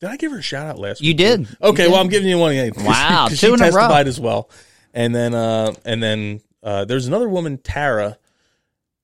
did 0.00 0.10
I 0.10 0.16
give 0.16 0.32
her 0.32 0.38
a 0.38 0.42
shout 0.42 0.66
out 0.66 0.78
last 0.78 1.00
week? 1.00 1.06
You 1.06 1.10
week? 1.12 1.46
did. 1.48 1.56
Okay, 1.62 1.84
You 1.84 1.90
well, 1.90 1.98
did. 2.02 2.04
I'm 2.06 2.10
giving 2.10 2.28
you 2.28 2.38
one 2.38 2.52
again. 2.52 2.72
Wow, 2.84 3.26
two 3.28 3.36
she 3.36 3.46
in 3.52 3.60
a 3.62 3.70
row. 3.70 3.88
as 3.90 4.20
well, 4.20 4.50
and 4.94 5.14
then 5.14 5.34
uh, 5.34 5.72
and 5.84 6.02
then 6.02 6.40
uh, 6.62 6.84
there's 6.84 7.06
another 7.06 7.28
woman, 7.28 7.58
Tara, 7.58 8.18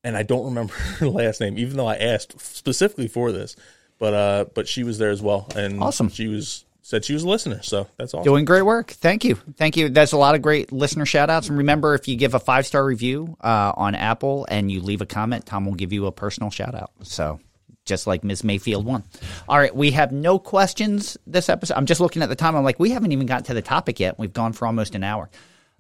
and 0.04 0.16
I 0.16 0.22
don't 0.22 0.46
remember 0.46 0.72
her 0.98 1.08
last 1.08 1.40
name, 1.40 1.58
even 1.58 1.76
though 1.76 1.86
I 1.86 1.96
asked 1.96 2.40
specifically 2.40 3.08
for 3.08 3.32
this, 3.32 3.56
but 3.98 4.14
uh, 4.14 4.44
but 4.54 4.68
she 4.68 4.84
was 4.84 4.98
there 4.98 5.10
as 5.10 5.22
well, 5.22 5.48
and 5.56 5.82
Awesome. 5.82 6.08
She 6.08 6.28
was 6.28 6.64
said 6.84 7.04
she 7.04 7.14
was 7.14 7.22
a 7.22 7.28
listener, 7.28 7.62
so 7.62 7.86
that's 7.96 8.12
awesome. 8.12 8.24
Doing 8.24 8.44
great 8.44 8.62
work. 8.62 8.90
Thank 8.90 9.24
you. 9.24 9.36
Thank 9.56 9.76
you. 9.76 9.88
That's 9.88 10.12
a 10.12 10.16
lot 10.18 10.34
of 10.34 10.42
great 10.42 10.72
listener 10.72 11.06
shout 11.06 11.30
outs. 11.30 11.48
And 11.48 11.56
remember, 11.58 11.94
if 11.94 12.08
you 12.08 12.16
give 12.16 12.34
a 12.34 12.40
five 12.40 12.66
star 12.66 12.84
review 12.84 13.36
uh, 13.40 13.72
on 13.76 13.94
Apple 13.94 14.46
and 14.50 14.70
you 14.70 14.80
leave 14.82 15.00
a 15.00 15.06
comment, 15.06 15.46
Tom 15.46 15.64
will 15.64 15.74
give 15.74 15.92
you 15.92 16.06
a 16.06 16.12
personal 16.12 16.50
shout 16.50 16.74
out. 16.74 16.90
So 17.02 17.38
just 17.84 18.06
like 18.06 18.22
Ms. 18.24 18.44
Mayfield 18.44 18.84
won. 18.84 19.04
All 19.48 19.58
right. 19.58 19.74
We 19.74 19.90
have 19.92 20.12
no 20.12 20.38
questions 20.38 21.16
this 21.26 21.48
episode. 21.48 21.74
I'm 21.76 21.86
just 21.86 22.00
looking 22.00 22.22
at 22.22 22.28
the 22.28 22.36
time. 22.36 22.54
I'm 22.56 22.64
like, 22.64 22.78
we 22.78 22.90
haven't 22.90 23.12
even 23.12 23.26
got 23.26 23.46
to 23.46 23.54
the 23.54 23.62
topic 23.62 23.98
yet. 24.00 24.18
We've 24.18 24.32
gone 24.32 24.52
for 24.52 24.66
almost 24.66 24.94
an 24.94 25.02
hour. 25.04 25.30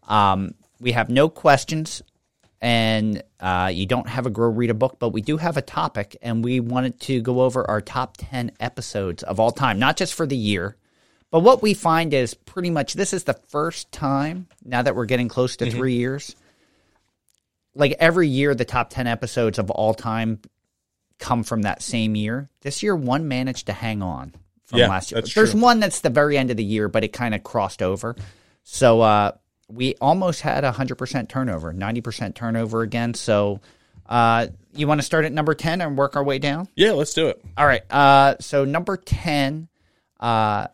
Um, 0.08 0.54
we 0.80 0.92
have 0.92 1.08
no 1.08 1.28
questions. 1.28 2.02
And 2.60 3.22
uh, 3.40 3.72
you 3.74 3.86
don't 3.86 4.08
have 4.08 4.26
a 4.26 4.30
grow 4.30 4.48
read 4.48 4.70
a 4.70 4.74
book, 4.74 4.98
but 5.00 5.08
we 5.08 5.20
do 5.20 5.36
have 5.36 5.56
a 5.56 5.62
topic, 5.62 6.16
and 6.22 6.44
we 6.44 6.60
wanted 6.60 7.00
to 7.00 7.20
go 7.20 7.40
over 7.40 7.68
our 7.68 7.80
top 7.80 8.14
10 8.18 8.52
episodes 8.60 9.24
of 9.24 9.40
all 9.40 9.50
time, 9.50 9.80
not 9.80 9.96
just 9.96 10.14
for 10.14 10.28
the 10.28 10.36
year, 10.36 10.76
but 11.32 11.40
what 11.40 11.60
we 11.60 11.74
find 11.74 12.14
is 12.14 12.34
pretty 12.34 12.70
much 12.70 12.94
this 12.94 13.12
is 13.12 13.24
the 13.24 13.34
first 13.34 13.90
time 13.90 14.46
now 14.64 14.80
that 14.80 14.94
we're 14.94 15.06
getting 15.06 15.26
close 15.26 15.56
Mm-hmm. 15.56 15.70
to 15.72 15.76
three 15.76 15.94
years. 15.94 16.36
Like 17.74 17.96
every 17.98 18.28
year, 18.28 18.54
the 18.54 18.64
top 18.64 18.90
10 18.90 19.08
episodes 19.08 19.58
of 19.58 19.68
all 19.70 19.92
time 19.94 20.38
come 21.18 21.42
from 21.44 21.62
that 21.62 21.82
same 21.82 22.14
year. 22.16 22.48
This 22.62 22.82
year, 22.82 22.94
one 22.96 23.28
managed 23.28 23.66
to 23.66 23.72
hang 23.72 24.02
on 24.02 24.34
from 24.66 24.78
Yeah, 24.80 24.88
last 24.88 25.12
year. 25.12 25.20
There's 25.22 25.52
true. 25.52 25.60
one 25.60 25.80
that's 25.80 26.00
the 26.00 26.10
very 26.10 26.36
end 26.38 26.50
of 26.50 26.56
the 26.56 26.64
year, 26.64 26.88
but 26.88 27.04
it 27.04 27.12
kind 27.12 27.34
of 27.34 27.42
crossed 27.42 27.82
over. 27.82 28.16
So 28.64 29.00
uh, 29.00 29.32
we 29.68 29.94
almost 30.00 30.40
had 30.42 30.64
a 30.64 30.72
100% 30.72 31.28
turnover, 31.28 31.72
90% 31.72 32.34
turnover 32.34 32.82
again. 32.82 33.14
So 33.14 33.60
uh, 34.06 34.48
you 34.74 34.86
want 34.86 35.00
to 35.00 35.04
start 35.04 35.24
at 35.24 35.32
number 35.32 35.54
10 35.54 35.80
and 35.80 35.96
work 35.96 36.16
our 36.16 36.24
way 36.24 36.38
down? 36.38 36.68
Yeah, 36.76 36.92
let's 36.92 37.14
do 37.14 37.28
it. 37.28 37.42
All 37.56 37.66
right. 37.66 37.82
Uh, 37.90 38.36
so 38.40 38.64
number 38.64 38.96
ten, 38.96 39.68
uh, 40.20 40.66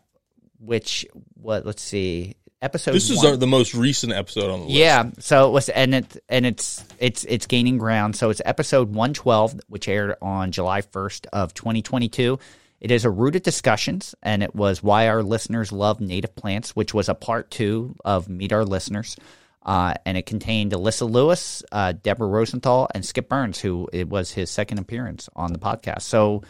which 0.59 1.05
what? 1.35 1.65
Let's 1.65 1.81
see. 1.81 2.35
Episode. 2.61 2.93
This 2.93 3.09
is 3.09 3.23
our, 3.23 3.37
the 3.37 3.47
most 3.47 3.73
recent 3.73 4.11
episode 4.11 4.51
on 4.51 4.59
the 4.59 4.65
list. 4.65 4.77
yeah. 4.77 5.09
So 5.19 5.47
it 5.47 5.51
was, 5.51 5.69
and 5.69 5.95
it 5.95 6.23
and 6.27 6.45
it's 6.45 6.83
it's 6.99 7.23
it's 7.23 7.47
gaining 7.47 7.77
ground. 7.77 8.17
So 8.17 8.29
it's 8.29 8.41
episode 8.43 8.93
one 8.93 9.13
twelve, 9.13 9.57
which 9.67 9.87
aired 9.87 10.15
on 10.21 10.51
July 10.51 10.81
first 10.81 11.25
of 11.31 11.53
twenty 11.53 11.81
twenty 11.81 12.09
two. 12.09 12.37
It 12.81 12.91
is 12.91 13.05
a 13.05 13.09
rooted 13.09 13.43
discussions, 13.43 14.13
and 14.21 14.43
it 14.43 14.55
was 14.55 14.83
why 14.83 15.07
our 15.07 15.23
listeners 15.23 15.71
love 15.71 16.01
native 16.01 16.35
plants, 16.35 16.75
which 16.75 16.93
was 16.93 17.09
a 17.09 17.15
part 17.15 17.49
two 17.51 17.95
of 18.03 18.29
Meet 18.29 18.53
Our 18.53 18.65
Listeners. 18.65 19.15
Uh, 19.61 19.93
and 20.05 20.17
it 20.17 20.25
contained 20.25 20.71
Alyssa 20.71 21.09
Lewis, 21.09 21.61
uh, 21.71 21.91
Deborah 21.91 22.27
Rosenthal, 22.27 22.87
and 22.95 23.05
Skip 23.05 23.27
Burns, 23.27 23.59
who 23.59 23.89
it 23.91 24.07
was 24.07 24.31
his 24.31 24.49
second 24.49 24.79
appearance 24.79 25.29
on 25.35 25.51
the 25.51 25.59
podcast. 25.59 26.03
So 26.03 26.43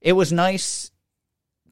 it 0.00 0.12
was 0.12 0.32
nice 0.32 0.92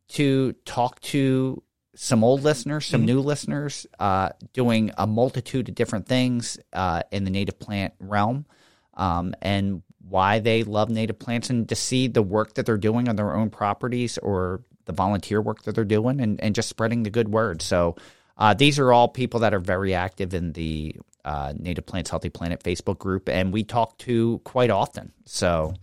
to 0.08 0.52
talk 0.64 1.00
to 1.00 1.62
some 2.02 2.24
old 2.24 2.42
listeners, 2.42 2.86
some 2.86 3.04
new 3.04 3.20
listeners, 3.20 3.86
uh, 3.98 4.30
doing 4.54 4.90
a 4.96 5.06
multitude 5.06 5.68
of 5.68 5.74
different 5.74 6.06
things 6.06 6.58
uh, 6.72 7.02
in 7.10 7.24
the 7.24 7.30
native 7.30 7.58
plant 7.58 7.92
realm, 8.00 8.46
um, 8.94 9.34
and 9.42 9.82
why 10.08 10.38
they 10.38 10.64
love 10.64 10.88
native 10.88 11.18
plants, 11.18 11.50
and 11.50 11.68
to 11.68 11.74
see 11.74 12.08
the 12.08 12.22
work 12.22 12.54
that 12.54 12.64
they're 12.64 12.78
doing 12.78 13.06
on 13.06 13.16
their 13.16 13.36
own 13.36 13.50
properties 13.50 14.16
or 14.16 14.62
the 14.86 14.94
volunteer 14.94 15.42
work 15.42 15.62
that 15.64 15.74
they're 15.74 15.84
doing, 15.84 16.22
and, 16.22 16.40
and 16.40 16.54
just 16.54 16.70
spreading 16.70 17.02
the 17.02 17.10
good 17.10 17.28
word. 17.28 17.60
So 17.60 17.96
uh, 18.38 18.54
these 18.54 18.78
are 18.78 18.94
all 18.94 19.06
people 19.06 19.40
that 19.40 19.52
are 19.52 19.60
very 19.60 19.92
active 19.92 20.32
in 20.32 20.54
the 20.54 20.96
uh, 21.26 21.52
Native 21.54 21.84
Plants 21.84 22.08
Healthy 22.08 22.30
Planet 22.30 22.62
Facebook 22.64 22.96
group, 22.96 23.28
and 23.28 23.52
we 23.52 23.62
talk 23.62 23.98
to 23.98 24.38
quite 24.44 24.70
often. 24.70 25.12
So 25.26 25.74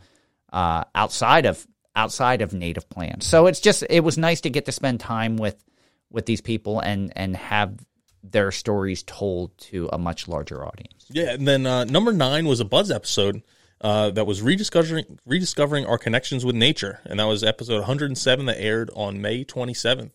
uh, 0.52 0.84
outside 0.96 1.46
of 1.46 1.68
outside 1.96 2.42
of 2.42 2.54
native 2.54 2.90
plants. 2.90 3.28
So 3.28 3.46
it's 3.46 3.60
just 3.60 3.84
it 3.88 4.04
was 4.04 4.18
nice 4.18 4.42
to 4.42 4.50
get 4.50 4.66
to 4.66 4.72
spend 4.72 5.00
time 5.00 5.38
with 5.38 5.64
with 6.12 6.26
these 6.26 6.42
people 6.42 6.80
and 6.80 7.12
and 7.16 7.36
have 7.36 7.86
their 8.24 8.52
stories 8.52 9.04
told 9.04 9.58
to 9.58 9.90
a 9.94 9.98
much 9.98 10.28
larger 10.28 10.66
audience. 10.66 11.06
Yeah, 11.10 11.32
and 11.32 11.48
then 11.48 11.66
uh, 11.66 11.86
number 11.86 12.12
nine 12.12 12.48
was 12.48 12.60
a 12.60 12.66
Buzz 12.66 12.92
episode 12.92 13.42
uh, 13.82 14.10
that 14.12 14.26
was 14.26 14.42
rediscovering 14.42 15.20
rediscovering 15.26 15.86
our 15.86 15.98
connections 15.98 16.44
with 16.46 16.56
nature, 16.56 17.00
and 17.06 17.20
that 17.20 17.26
was 17.26 17.44
episode 17.44 17.78
107 17.78 18.46
that 18.46 18.60
aired 18.60 18.90
on 18.96 19.22
May 19.22 19.46
27th 19.46 20.12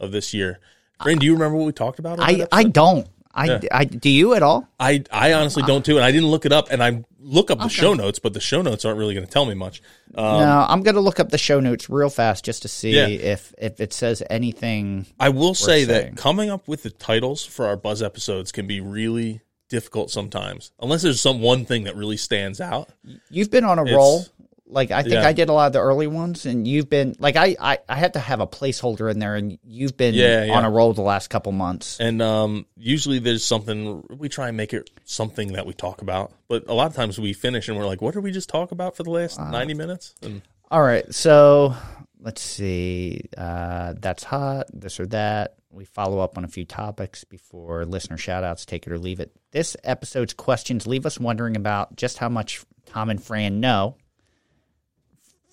of 0.00 0.12
this 0.12 0.34
year. 0.34 0.60
Brandon, 1.02 1.20
do 1.20 1.26
you 1.26 1.32
remember 1.32 1.56
what 1.56 1.66
we 1.66 1.72
talked 1.72 1.98
about? 1.98 2.18
I 2.20 2.46
I 2.50 2.64
don't. 2.64 3.06
I, 3.34 3.46
Yeah. 3.46 3.60
I 3.72 3.84
do 3.84 4.08
you 4.08 4.34
at 4.34 4.42
all? 4.42 4.68
I 4.78 5.02
I 5.10 5.32
honestly 5.32 5.62
don't 5.64 5.84
too, 5.84 5.96
and 5.96 6.04
I 6.04 6.12
didn't 6.12 6.28
look 6.28 6.46
it 6.46 6.52
up, 6.52 6.70
and 6.70 6.82
I 6.82 7.04
look 7.18 7.50
up 7.50 7.58
the 7.58 7.68
show 7.68 7.94
notes, 7.94 8.18
but 8.18 8.32
the 8.34 8.40
show 8.40 8.62
notes 8.62 8.84
aren't 8.84 8.98
really 8.98 9.14
going 9.14 9.26
to 9.26 9.32
tell 9.32 9.46
me 9.46 9.54
much. 9.54 9.82
Uh, 10.14 10.22
no, 10.22 10.66
I'm 10.68 10.82
going 10.82 10.94
to 10.94 11.00
look 11.00 11.18
up 11.18 11.30
the 11.30 11.38
show 11.38 11.58
notes 11.58 11.88
real 11.90 12.10
fast 12.10 12.44
just 12.44 12.62
to 12.62 12.68
see 12.68 12.90
Yeah. 12.94 13.06
if 13.08 13.52
if 13.58 13.80
it 13.80 13.92
says 13.92 14.22
anything. 14.30 15.06
I 15.18 15.30
will 15.30 15.54
say 15.54 15.84
saying. 15.84 16.14
that 16.14 16.20
coming 16.20 16.50
up 16.50 16.68
with 16.68 16.82
the 16.82 16.90
titles 16.90 17.44
for 17.44 17.66
our 17.66 17.76
Buzz 17.76 18.02
episodes 18.02 18.52
can 18.52 18.66
be 18.66 18.80
really 18.80 19.40
difficult 19.70 20.10
sometimes, 20.10 20.70
unless 20.78 21.02
there's 21.02 21.20
some 21.20 21.40
one 21.40 21.64
thing 21.64 21.84
that 21.84 21.96
really 21.96 22.18
stands 22.18 22.60
out. 22.60 22.90
You've 23.30 23.50
been 23.50 23.64
on 23.64 23.78
a 23.78 23.84
roll. 23.84 24.26
Like 24.66 24.90
I 24.90 25.02
think 25.02 25.14
yeah. 25.14 25.26
I 25.26 25.32
did 25.34 25.48
a 25.48 25.52
lot 25.52 25.66
of 25.66 25.72
the 25.74 25.80
early 25.80 26.06
ones, 26.06 26.46
and 26.46 26.66
you've 26.66 26.88
been 26.88 27.14
like 27.18 27.36
I 27.36 27.54
I, 27.60 27.78
I 27.88 27.96
had 27.96 28.14
to 28.14 28.18
have 28.18 28.40
a 28.40 28.46
placeholder 28.46 29.10
in 29.10 29.18
there, 29.18 29.34
and 29.36 29.58
you've 29.62 29.96
been 29.96 30.14
Yeah, 30.14 30.44
yeah. 30.44 30.54
on 30.54 30.64
a 30.64 30.70
roll 30.70 30.94
the 30.94 31.02
last 31.02 31.28
couple 31.28 31.52
months. 31.52 32.00
And 32.00 32.22
um, 32.22 32.64
usually 32.76 33.18
there's 33.18 33.44
something 33.44 34.02
we 34.10 34.28
try 34.28 34.48
and 34.48 34.56
make 34.56 34.72
it 34.72 34.88
something 35.04 35.52
that 35.52 35.66
we 35.66 35.74
talk 35.74 36.00
about, 36.00 36.32
but 36.48 36.66
a 36.68 36.72
lot 36.72 36.86
of 36.86 36.94
times 36.94 37.18
we 37.18 37.34
finish 37.34 37.68
and 37.68 37.76
we're 37.76 37.86
like, 37.86 38.00
"What 38.00 38.14
did 38.14 38.22
we 38.24 38.32
just 38.32 38.48
talk 38.48 38.72
about 38.72 38.96
for 38.96 39.02
the 39.02 39.10
last 39.10 39.38
Uh, 39.38 39.50
ninety 39.50 39.74
minutes?" 39.74 40.14
And 40.22 40.40
All 40.70 40.82
right, 40.82 41.12
so 41.14 41.74
let's 42.18 42.40
see. 42.40 43.20
Uh, 43.36 43.92
that's 44.00 44.24
hot. 44.24 44.66
This 44.72 44.98
or 44.98 45.06
that. 45.08 45.56
We 45.70 45.84
follow 45.84 46.20
up 46.20 46.38
on 46.38 46.44
a 46.44 46.48
few 46.48 46.64
topics 46.64 47.24
before 47.24 47.84
listener 47.84 48.16
shoutouts. 48.16 48.64
Take 48.64 48.86
it 48.86 48.92
or 48.92 48.98
leave 48.98 49.20
it. 49.20 49.32
This 49.50 49.76
episode's 49.84 50.32
questions 50.32 50.86
leave 50.86 51.04
us 51.04 51.20
wondering 51.20 51.56
about 51.56 51.96
just 51.96 52.16
how 52.18 52.28
much 52.28 52.64
Tom 52.86 53.10
and 53.10 53.22
Fran 53.22 53.60
know. 53.60 53.96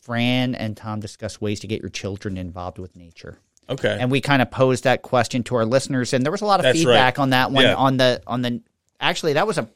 Fran 0.01 0.55
and 0.55 0.75
Tom 0.75 0.99
discuss 0.99 1.39
ways 1.39 1.59
to 1.61 1.67
get 1.67 1.81
your 1.81 1.89
children 1.89 2.37
involved 2.37 2.79
with 2.79 2.95
nature. 2.95 3.37
okay, 3.69 3.97
and 3.99 4.11
we 4.11 4.19
kind 4.21 4.41
of 4.41 4.49
posed 4.51 4.83
that 4.85 5.01
question 5.01 5.43
to 5.43 5.55
our 5.55 5.65
listeners 5.65 6.13
and 6.13 6.23
there 6.25 6.31
was 6.31 6.41
a 6.41 6.45
lot 6.45 6.59
of 6.59 6.63
That's 6.63 6.77
feedback 6.79 7.17
right. 7.17 7.21
on 7.21 7.29
that 7.31 7.51
one 7.51 7.63
Yeah. 7.63 7.75
on 7.75 7.97
the 7.97 8.21
on 8.27 8.41
the 8.41 8.61
actually 8.99 9.33
that 9.33 9.45
was 9.47 9.57
a 9.57 9.69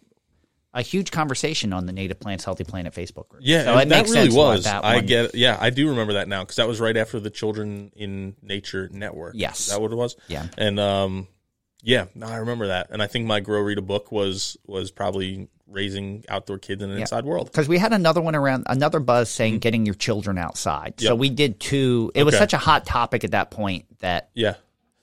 a 0.74 0.82
huge 0.82 1.10
conversation 1.10 1.72
on 1.72 1.86
the 1.86 1.94
native 1.94 2.20
plants 2.20 2.44
healthy 2.44 2.66
planet 2.66 2.94
facebook 2.94 3.30
group 3.30 3.42
yeah, 3.46 3.64
so 3.64 3.78
it 3.78 3.88
that 3.88 4.10
really 4.10 4.36
was. 4.36 4.66
that 4.66 4.84
I 4.84 5.00
get, 5.00 5.34
yeah, 5.34 5.58
I 5.58 5.70
do 5.70 5.88
remember 5.90 6.14
that 6.14 6.28
now 6.28 6.42
because 6.44 6.58
that 6.58 6.68
was 6.68 6.82
right 6.82 6.98
after 6.98 7.18
the 7.20 7.30
Children 7.30 7.92
in 7.96 8.36
Nature 8.42 8.90
Network. 8.92 9.36
Yes. 9.38 9.60
is 9.62 9.68
that 9.68 9.80
what 9.82 9.94
it 9.94 9.96
was? 9.96 10.18
Yeah. 10.28 10.48
and 10.58 10.78
um, 10.80 11.28
yeah, 11.82 12.06
I 12.22 12.38
remember 12.38 12.68
that, 12.68 12.88
and 12.90 13.02
I 13.02 13.08
think 13.08 13.26
my 13.26 13.40
grow 13.40 13.62
read 13.62 13.78
a 13.78 13.82
book 13.84 14.12
was 14.12 14.58
was 14.66 14.92
probably 14.92 15.48
raising 15.68 16.24
outdoor 16.30 16.58
kids 16.60 16.84
in 16.84 16.92
an 16.92 16.98
inside 17.00 17.26
world. 17.26 17.48
because 17.52 17.68
we 17.68 17.78
had 17.78 17.92
another 17.94 18.22
one 18.22 18.36
around 18.36 18.64
another 18.68 19.00
buzz 19.00 19.30
saying 19.30 19.60
getting 19.60 19.86
your 19.86 19.96
children 19.96 20.38
outside 20.38 20.94
so 21.00 21.12
Mm-hmm. 21.12 21.20
We 21.20 21.30
did 21.30 21.60
two 21.60 22.12
it 22.14 22.24
was 22.24 22.38
such 22.38 22.54
a 22.54 22.58
hot 22.58 22.86
topic 22.86 23.24
at 23.24 23.32
that 23.32 23.50
point 23.52 23.86
that 24.00 24.30
Yeah. 24.34 24.56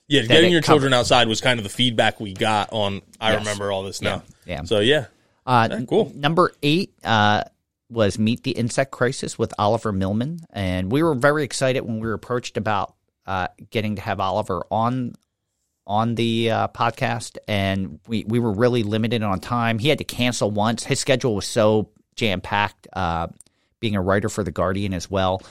Yeah, 0.07 0.21
getting 0.23 0.51
your 0.51 0.61
covered. 0.61 0.73
children 0.79 0.93
outside 0.93 1.27
was 1.27 1.41
kind 1.41 1.59
of 1.59 1.63
the 1.63 1.69
feedback 1.69 2.19
we 2.19 2.33
got 2.33 2.69
on 2.71 3.01
I 3.19 3.31
Yes. 3.31 3.39
remember 3.39 3.71
all 3.71 3.83
this 3.83 4.01
now. 4.01 4.23
Yeah, 4.45 4.53
yeah. 4.55 4.63
So 4.63 4.79
yeah. 4.79 5.05
Uh, 5.45 5.67
Yeah, 5.71 5.81
cool. 5.87 6.11
n- 6.13 6.21
Number 6.21 6.53
eight 6.61 6.93
uh, 7.03 7.43
was 7.89 8.17
Meet 8.17 8.43
the 8.43 8.51
Insect 8.51 8.91
Crisis 8.91 9.37
with 9.37 9.53
Oliver 9.57 9.91
Milman. 9.91 10.39
And 10.51 10.91
we 10.91 11.03
were 11.03 11.13
very 11.15 11.43
excited 11.43 11.81
when 11.81 11.95
we 11.99 12.07
were 12.07 12.13
approached 12.13 12.57
about 12.57 12.95
uh, 13.25 13.47
getting 13.69 13.95
to 13.97 14.01
have 14.01 14.19
Oliver 14.19 14.63
on 14.71 15.13
on 15.85 16.15
the 16.15 16.51
uh, 16.51 16.67
podcast. 16.69 17.37
And 17.47 17.99
we, 18.07 18.23
we 18.25 18.39
were 18.39 18.51
really 18.53 18.83
limited 18.83 19.21
on 19.23 19.39
time. 19.39 19.79
He 19.79 19.89
had 19.89 19.97
to 19.99 20.03
cancel 20.03 20.49
once. 20.51 20.83
His 20.83 20.99
schedule 20.99 21.35
was 21.35 21.45
so 21.45 21.89
jam 22.15 22.41
packed, 22.41 22.87
uh, 22.93 23.27
being 23.79 23.95
a 23.95 24.01
writer 24.01 24.29
for 24.29 24.43
The 24.43 24.51
Guardian 24.51 24.93
as 24.93 25.09
well. 25.11 25.41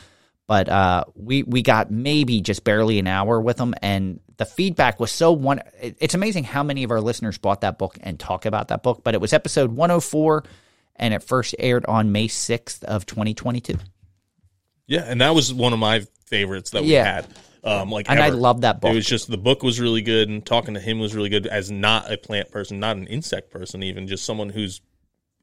But 0.46 0.68
uh, 0.68 1.04
we, 1.14 1.42
we 1.44 1.62
got 1.62 1.90
maybe 1.90 2.40
just 2.40 2.64
barely 2.64 2.98
an 2.98 3.06
hour 3.06 3.40
with 3.40 3.58
him. 3.58 3.74
And 3.82 4.20
the 4.38 4.44
feedback 4.44 4.98
was 5.00 5.12
so 5.12 5.32
one. 5.32 5.60
it- 5.80 5.96
It's 6.00 6.14
amazing 6.14 6.44
how 6.44 6.62
many 6.62 6.82
of 6.84 6.90
our 6.90 7.00
listeners 7.00 7.38
bought 7.38 7.60
that 7.60 7.78
book 7.78 7.96
and 8.00 8.18
talk 8.18 8.44
about 8.46 8.68
that 8.68 8.82
book. 8.82 9.02
But 9.04 9.14
it 9.14 9.20
was 9.20 9.32
episode 9.32 9.70
104, 9.72 10.44
and 10.96 11.14
it 11.14 11.22
first 11.22 11.54
aired 11.58 11.84
on 11.86 12.10
May 12.12 12.28
6th 12.28 12.82
of 12.84 13.06
2022. 13.06 13.76
Yeah, 14.86 15.04
and 15.06 15.20
that 15.20 15.34
was 15.34 15.52
one 15.54 15.72
of 15.72 15.78
my 15.78 16.00
favorites 16.26 16.70
that 16.70 16.82
we 16.82 16.88
Yeah. 16.94 17.04
had. 17.04 17.26
Um, 17.64 17.90
like 17.90 18.10
And 18.10 18.18
I 18.18 18.30
love 18.30 18.62
that 18.62 18.80
book. 18.80 18.90
It 18.90 18.94
was 18.94 19.06
just 19.06 19.30
the 19.30 19.38
book 19.38 19.62
was 19.62 19.78
really 19.78 20.02
good, 20.02 20.28
and 20.28 20.44
talking 20.44 20.74
to 20.74 20.80
him 20.80 20.98
was 20.98 21.14
really 21.14 21.28
good 21.28 21.46
as 21.46 21.70
not 21.70 22.10
a 22.12 22.18
plant 22.18 22.50
person, 22.50 22.80
not 22.80 22.96
an 22.96 23.06
insect 23.06 23.50
person, 23.50 23.82
even 23.82 24.08
just 24.08 24.24
someone 24.24 24.48
who's 24.48 24.80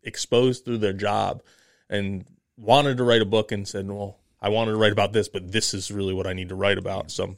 exposed 0.04 0.66
through 0.66 0.80
their 0.80 0.94
job 0.94 1.42
and 1.90 2.26
wanted 2.58 2.98
to 2.98 3.04
write 3.04 3.22
a 3.22 3.26
book 3.26 3.52
and 3.52 3.68
said, 3.68 3.90
"Well, 3.90 4.18
I 4.42 4.50
wanted 4.50 4.72
to 4.72 4.78
write 4.78 4.92
about 4.92 5.14
this, 5.14 5.30
but 5.30 5.52
this 5.52 5.74
is 5.74 5.92
really 5.92 6.14
what 6.14 6.28
I 6.28 6.34
need 6.34 6.50
to 6.50 6.56
write 6.56 6.78
about." 6.78 7.10
So, 7.10 7.38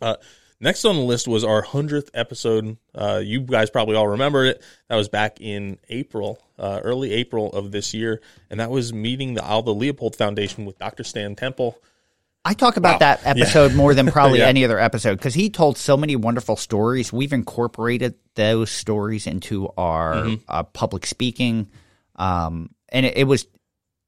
uh, 0.00 0.16
next 0.58 0.86
on 0.86 0.96
the 0.96 1.02
list 1.02 1.28
was 1.28 1.44
our 1.44 1.60
hundredth 1.60 2.10
episode. 2.14 2.78
Uh, 2.94 3.20
you 3.22 3.40
guys 3.42 3.68
probably 3.68 3.94
all 3.94 4.08
remember 4.08 4.46
it. 4.46 4.62
That 4.88 4.96
was 4.96 5.10
back 5.10 5.38
in 5.38 5.78
April, 5.90 6.40
uh, 6.58 6.80
early 6.82 7.12
April 7.12 7.52
of 7.52 7.72
this 7.72 7.92
year, 7.92 8.22
and 8.48 8.58
that 8.58 8.70
was 8.70 8.90
meeting 8.90 9.34
the 9.34 9.44
Aldo 9.44 9.74
Leopold 9.74 10.16
Foundation 10.16 10.64
with 10.64 10.78
Dr. 10.78 11.04
Stan 11.04 11.36
Temple. 11.36 11.78
I 12.48 12.54
talk 12.54 12.76
about 12.78 12.94
Wow. 12.94 12.98
that 13.00 13.20
episode 13.24 13.74
more 13.74 13.92
than 13.94 14.06
probably 14.10 14.38
Yeah. 14.38 14.46
any 14.46 14.64
other 14.64 14.78
episode 14.78 15.16
because 15.16 15.34
he 15.34 15.50
told 15.50 15.76
so 15.76 15.96
many 15.96 16.16
wonderful 16.16 16.56
stories. 16.56 17.12
We've 17.12 17.32
incorporated 17.32 18.14
those 18.34 18.70
stories 18.70 19.26
into 19.26 19.68
our 19.76 20.14
Mm-hmm. 20.14 20.34
uh, 20.48 20.62
public 20.62 21.04
speaking, 21.06 21.68
um, 22.16 22.70
and 22.88 23.04
it, 23.06 23.18
it 23.18 23.24
was 23.24 23.46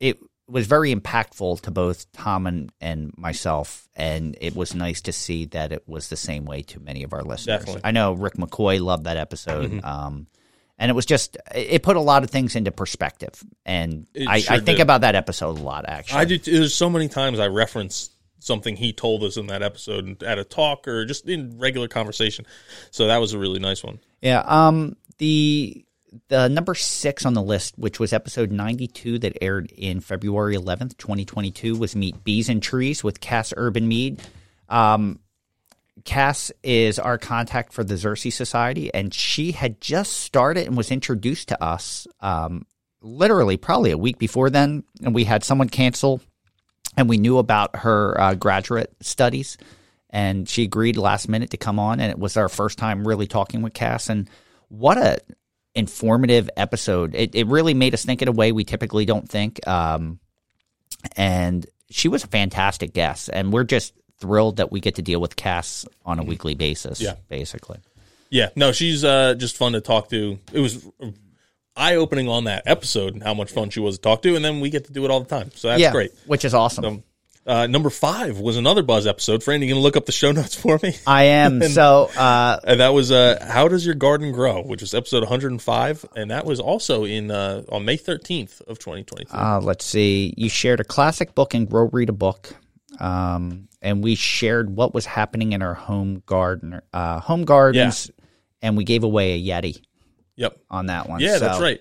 it 0.01 0.19
was 0.49 0.67
very 0.67 0.93
impactful 0.95 1.61
to 1.61 1.71
both 1.71 2.11
Tom 2.13 2.47
and, 2.47 2.73
and 2.81 3.13
myself, 3.17 3.89
and 3.95 4.37
it 4.41 4.57
was 4.57 4.75
nice 4.75 5.01
to 5.03 5.13
see 5.13 5.45
that 5.45 5.71
it 5.71 5.87
was 5.87 6.09
the 6.09 6.17
same 6.17 6.45
way 6.45 6.63
to 6.63 6.81
many 6.81 7.05
of 7.05 7.13
our 7.13 7.23
listeners. 7.23 7.59
Definitely. 7.61 7.83
I 7.85 7.91
know 7.93 8.15
Rick 8.15 8.35
McCoy 8.35 8.81
loved 8.81 9.05
that 9.05 9.17
episode. 9.17 9.71
Mm-hmm. 9.71 9.85
Um, 9.87 10.27
and 10.79 10.91
it 10.91 10.95
was 10.95 11.05
just, 11.07 11.37
it 11.55 11.83
put 11.83 11.97
a 11.97 12.01
lot 12.01 12.25
of 12.25 12.31
things 12.31 12.57
into 12.57 12.73
perspective. 12.73 13.35
And 13.67 14.07
I, 14.27 14.41
sure 14.41 14.55
I 14.55 14.57
think 14.61 14.79
did. 14.79 14.81
about 14.81 15.03
that 15.03 15.15
episode 15.15 15.59
a 15.59 15.63
lot, 15.63 15.85
actually. 15.87 16.19
I 16.21 16.25
did. 16.25 16.43
There's 16.45 16.75
so 16.75 16.89
many 16.89 17.07
times 17.09 17.39
I 17.39 17.49
reference 17.49 18.09
something 18.41 18.75
he 18.75 18.93
told 18.93 19.23
us 19.23 19.37
in 19.37 19.47
that 19.47 19.63
episode 19.63 20.23
at 20.25 20.39
a 20.39 20.45
talk 20.45 20.89
or 20.89 21.07
just 21.07 21.29
in 21.29 21.57
regular 21.59 21.87
conversation. 21.87 22.45
So 22.91 23.07
that 23.07 23.19
was 23.19 23.33
a 23.33 23.39
really 23.39 23.61
nice 23.61 23.85
one. 23.85 24.01
Yeah. 24.21 24.43
Um. 24.45 24.97
The 25.19 25.85
the 26.27 26.49
number 26.49 26.75
six 26.75 27.25
on 27.25 27.35
the 27.35 27.43
list, 27.43 27.79
which 27.79 28.01
was 28.01 28.13
episode 28.13 28.51
ninety 28.51 28.89
two 28.89 29.21
that 29.21 29.39
aired 29.41 29.71
in 29.71 30.01
February 30.01 30.57
eleventh, 30.57 30.97
twenty 30.97 31.25
twenty 31.25 31.53
two, 31.53 31.77
was 31.77 31.95
Meet 31.95 32.25
Bees 32.25 32.49
and 32.49 32.61
Trees 32.61 33.05
with 33.05 33.21
Cass 33.21 33.55
Urban 33.57 33.87
Mead. 33.87 34.21
Um. 34.69 35.21
Cass 36.03 36.51
is 36.63 36.99
our 36.99 37.19
contact 37.19 37.75
for 37.75 37.85
the 37.85 37.93
Xerces 37.93 38.33
Society, 38.33 38.91
and 38.95 39.13
she 39.13 39.53
had 39.53 39.83
just 39.83 40.15
started 40.15 40.67
and 40.67 40.75
was 40.75 40.91
introduced 40.91 41.49
to 41.49 41.63
us. 41.63 42.07
Um, 42.21 42.65
literally, 43.03 43.59
probably 43.59 43.91
a 43.91 43.99
week 43.99 44.17
before 44.17 44.49
then, 44.49 44.85
and 45.03 45.15
we 45.15 45.25
had 45.25 45.45
someone 45.45 45.69
cancel, 45.69 46.23
and 46.97 47.09
we 47.09 47.19
knew 47.19 47.39
about 47.39 47.77
her 47.77 48.21
uh, 48.21 48.35
graduate 48.35 48.95
studies, 49.01 49.59
and 50.11 50.49
she 50.49 50.65
agreed 50.65 50.97
last 50.97 51.29
minute 51.29 51.51
to 51.51 51.57
come 51.57 51.79
on, 51.79 52.01
and 52.01 52.11
it 52.11 52.19
was 52.19 52.37
our 52.37 52.49
first 52.49 52.79
time 52.79 53.07
really 53.07 53.27
talking 53.27 53.63
with 53.63 53.75
Cass, 53.75 54.09
and 54.09 54.29
what 54.69 54.99
a 54.99 55.19
informative 55.75 56.51
episode! 56.57 57.15
It 57.15 57.35
it 57.35 57.47
really 57.47 57.75
made 57.75 57.95
us 57.95 58.05
think 58.05 58.23
in 58.23 58.29
a 58.29 58.33
way 58.33 58.53
we 58.53 58.65
typically 58.65 59.05
don't 59.05 59.29
think. 59.29 59.67
Um, 59.67 60.19
and 61.17 61.67
she 61.91 62.09
was 62.09 62.25
a 62.25 62.29
fantastic 62.29 62.93
guest, 62.93 63.31
and 63.33 63.53
we're 63.53 63.65
just 63.65 63.95
thrilled 64.19 64.57
that 64.59 64.71
we 64.71 64.81
get 64.81 64.97
to 64.97 65.03
deal 65.03 65.21
with 65.21 65.35
Cass 65.35 65.87
on 66.05 66.19
a 66.19 66.23
weekly 66.23 66.55
basis. 66.55 67.01
Yeah. 67.01 67.15
basically. 67.29 67.79
Yeah, 68.29 68.51
no, 68.55 68.71
she's 68.71 69.03
uh, 69.03 69.35
just 69.35 69.57
fun 69.57 69.73
to 69.73 69.81
talk 69.81 70.09
to. 70.11 70.39
It 70.53 70.61
was 70.61 70.87
eye 71.77 71.97
opening 71.97 72.29
on 72.29 72.45
that 72.45 72.63
episode 72.67 73.15
and 73.15 73.23
how 73.23 73.35
much 73.35 73.51
fun 73.51 73.71
she 73.71 73.81
was 73.81 73.97
to 73.97 74.03
talk 74.03 74.23
to, 74.23 74.37
and 74.37 74.45
then 74.45 74.61
we 74.61 74.71
get 74.71 74.87
to 74.87 74.93
do 74.93 75.05
it 75.05 75.11
all 75.11 75.21
the 75.21 75.29
time. 75.29 75.51
So 75.55 75.69
that's 75.69 75.81
yeah, 75.81 75.93
great. 75.93 76.13
which 76.27 76.45
is 76.45 76.55
awesome. 76.55 76.85
Um, 76.85 77.05
uh, 77.47 77.67
number 77.67 77.89
five 77.89 78.39
was 78.39 78.57
another 78.59 78.83
Buzz 78.83 79.07
episode. 79.07 79.43
Fran, 79.43 79.63
you 79.63 79.69
gonna 79.69 79.81
look 79.81 79.97
up 79.97 80.07
the 80.07 80.13
show 80.13 80.31
notes 80.41 80.55
for 80.55 80.79
me? 80.83 80.95
I 81.07 81.25
am 81.25 81.63
so. 81.69 82.11
Uh, 82.17 82.61
And 82.65 82.81
that 82.81 82.93
was 82.93 83.11
uh, 83.11 83.45
"How 83.49 83.67
Does 83.67 83.85
Your 83.85 83.95
Garden 83.95 84.33
Grow," 84.33 84.63
which 84.63 84.83
was 84.83 84.95
episode 84.95 85.23
105, 85.23 86.05
and 86.15 86.31
that 86.31 86.45
was 86.45 86.61
also 86.61 87.05
in 87.05 87.31
uh, 87.31 87.63
on 87.71 87.85
May 87.85 87.97
13th 87.97 88.61
of 88.63 88.79
2022. 88.79 89.35
Uh, 89.35 89.61
let's 89.63 89.85
see. 89.85 90.35
You 90.37 90.49
shared 90.49 90.81
a 90.81 90.85
classic 90.85 91.35
book 91.35 91.55
and 91.55 91.69
Grow 91.69 91.89
Read 91.91 92.09
a 92.09 92.13
Book. 92.13 92.55
Um, 92.99 93.69
and 93.81 94.05
we 94.05 94.15
shared 94.15 94.69
what 94.69 94.93
was 94.93 95.07
happening 95.07 95.53
in 95.53 95.63
our 95.63 95.73
home 95.75 96.23
garden, 96.27 96.81
uh, 96.93 97.21
home 97.21 97.45
gardens, 97.47 98.11
and 98.61 98.77
we 98.77 98.85
gave 98.85 99.05
away 99.05 99.33
a 99.33 99.43
Yeti 99.43 99.81
yep. 100.41 100.59
on 100.71 100.87
that 100.87 101.09
one. 101.09 101.21
Yeah, 101.21 101.35
So- 101.35 101.41
that's 101.41 101.61
right. 101.61 101.81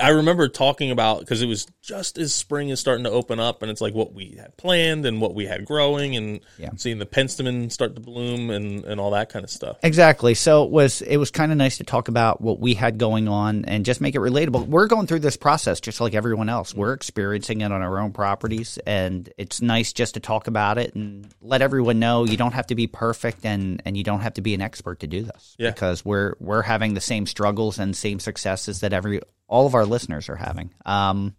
I 0.00 0.10
remember 0.10 0.48
talking 0.48 0.90
about 0.90 1.20
because 1.20 1.42
it 1.42 1.46
was 1.46 1.66
just 1.82 2.16
as 2.18 2.34
spring 2.34 2.68
is 2.68 2.78
starting 2.78 3.04
to 3.04 3.10
open 3.10 3.40
up, 3.40 3.62
and 3.62 3.70
it's 3.70 3.80
like 3.80 3.94
what 3.94 4.12
we 4.14 4.36
had 4.38 4.56
planned 4.56 5.04
and 5.06 5.20
what 5.20 5.34
we 5.34 5.46
had 5.46 5.64
growing, 5.64 6.14
and 6.16 6.40
Yeah. 6.58 6.70
seeing 6.76 6.98
the 6.98 7.06
penstemon 7.06 7.72
start 7.72 7.94
to 7.96 8.00
bloom 8.00 8.50
and 8.50 8.84
and 8.84 9.00
all 9.00 9.10
that 9.12 9.30
kind 9.30 9.44
of 9.44 9.50
stuff. 9.50 9.78
Exactly. 9.82 10.34
So 10.34 10.64
it 10.64 10.70
was 10.70 11.02
it 11.02 11.16
was 11.16 11.30
kind 11.30 11.50
of 11.50 11.58
nice 11.58 11.78
to 11.78 11.84
talk 11.84 12.08
about 12.08 12.40
what 12.40 12.60
we 12.60 12.74
had 12.74 12.98
going 12.98 13.26
on 13.26 13.64
and 13.64 13.84
just 13.84 14.00
make 14.00 14.14
it 14.14 14.20
relatable. 14.20 14.66
We're 14.66 14.86
going 14.86 15.06
through 15.06 15.20
this 15.20 15.36
process 15.36 15.80
just 15.80 16.00
like 16.00 16.14
everyone 16.14 16.48
else. 16.48 16.74
We're 16.74 16.92
experiencing 16.92 17.60
it 17.62 17.72
on 17.72 17.82
our 17.82 17.98
own 17.98 18.12
properties 18.12 18.78
and 18.86 19.28
it's 19.38 19.60
nice 19.60 19.92
just 19.92 20.14
to 20.14 20.20
talk 20.20 20.46
about 20.46 20.78
it 20.78 20.94
and 20.94 21.26
let 21.42 21.62
everyone 21.62 21.98
know 21.98 22.24
you 22.24 22.36
don't 22.36 22.52
have 22.54 22.68
to 22.68 22.74
be 22.74 22.86
perfect 22.86 23.44
and 23.44 23.82
and 23.84 23.96
you 23.96 24.04
don't 24.04 24.20
have 24.20 24.34
to 24.34 24.40
be 24.42 24.54
an 24.54 24.60
expert 24.62 25.00
to 25.00 25.06
do 25.06 25.22
this. 25.22 25.56
Yeah. 25.58 25.70
Because 25.70 26.04
we're 26.04 26.34
we're 26.38 26.62
having 26.62 26.94
the 26.94 27.00
same 27.00 27.26
struggles 27.26 27.78
and 27.78 27.96
same 27.96 28.20
successes 28.20 28.80
that 28.80 28.92
every 28.92 29.20
all 29.50 29.66
of 29.66 29.74
our 29.74 29.84
listeners 29.84 30.30
are 30.30 30.36
having. 30.36 30.72
Um 30.86 31.34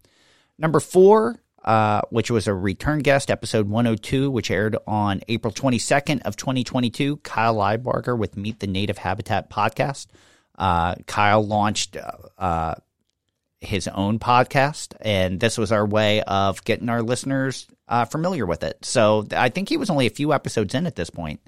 Number 0.61 0.79
four, 0.79 1.41
uh, 1.63 2.01
which 2.11 2.29
was 2.29 2.47
a 2.47 2.53
return 2.53 2.99
guest, 2.99 3.31
episode 3.31 3.67
102, 3.67 4.29
which 4.29 4.51
aired 4.51 4.77
on 4.85 5.21
April 5.27 5.51
22nd 5.51 6.21
of 6.21 6.35
2022. 6.35 7.17
Kyle 7.17 7.55
Lybarger 7.55 8.15
with 8.15 8.37
Meet 8.37 8.59
the 8.59 8.67
Native 8.67 8.99
Habitat 8.99 9.49
podcast. 9.49 10.05
Uh, 10.57 10.93
Kyle 11.07 11.43
launched 11.43 11.97
uh, 11.97 12.11
uh, 12.37 12.75
his 13.59 13.87
own 13.87 14.19
podcast, 14.19 14.93
and 15.01 15.39
this 15.39 15.57
was 15.57 15.71
our 15.71 15.85
way 15.85 16.21
of 16.21 16.63
getting 16.63 16.89
our 16.89 17.01
listeners 17.01 17.65
uh, 17.87 18.05
familiar 18.05 18.45
with 18.45 18.63
it. 18.63 18.85
So 18.85 19.25
I 19.31 19.49
think 19.49 19.67
he 19.67 19.77
was 19.77 19.89
only 19.89 20.05
a 20.05 20.11
few 20.11 20.33
episodes 20.33 20.75
in 20.75 20.85
at 20.85 20.95
this 20.95 21.09
point. 21.09 21.39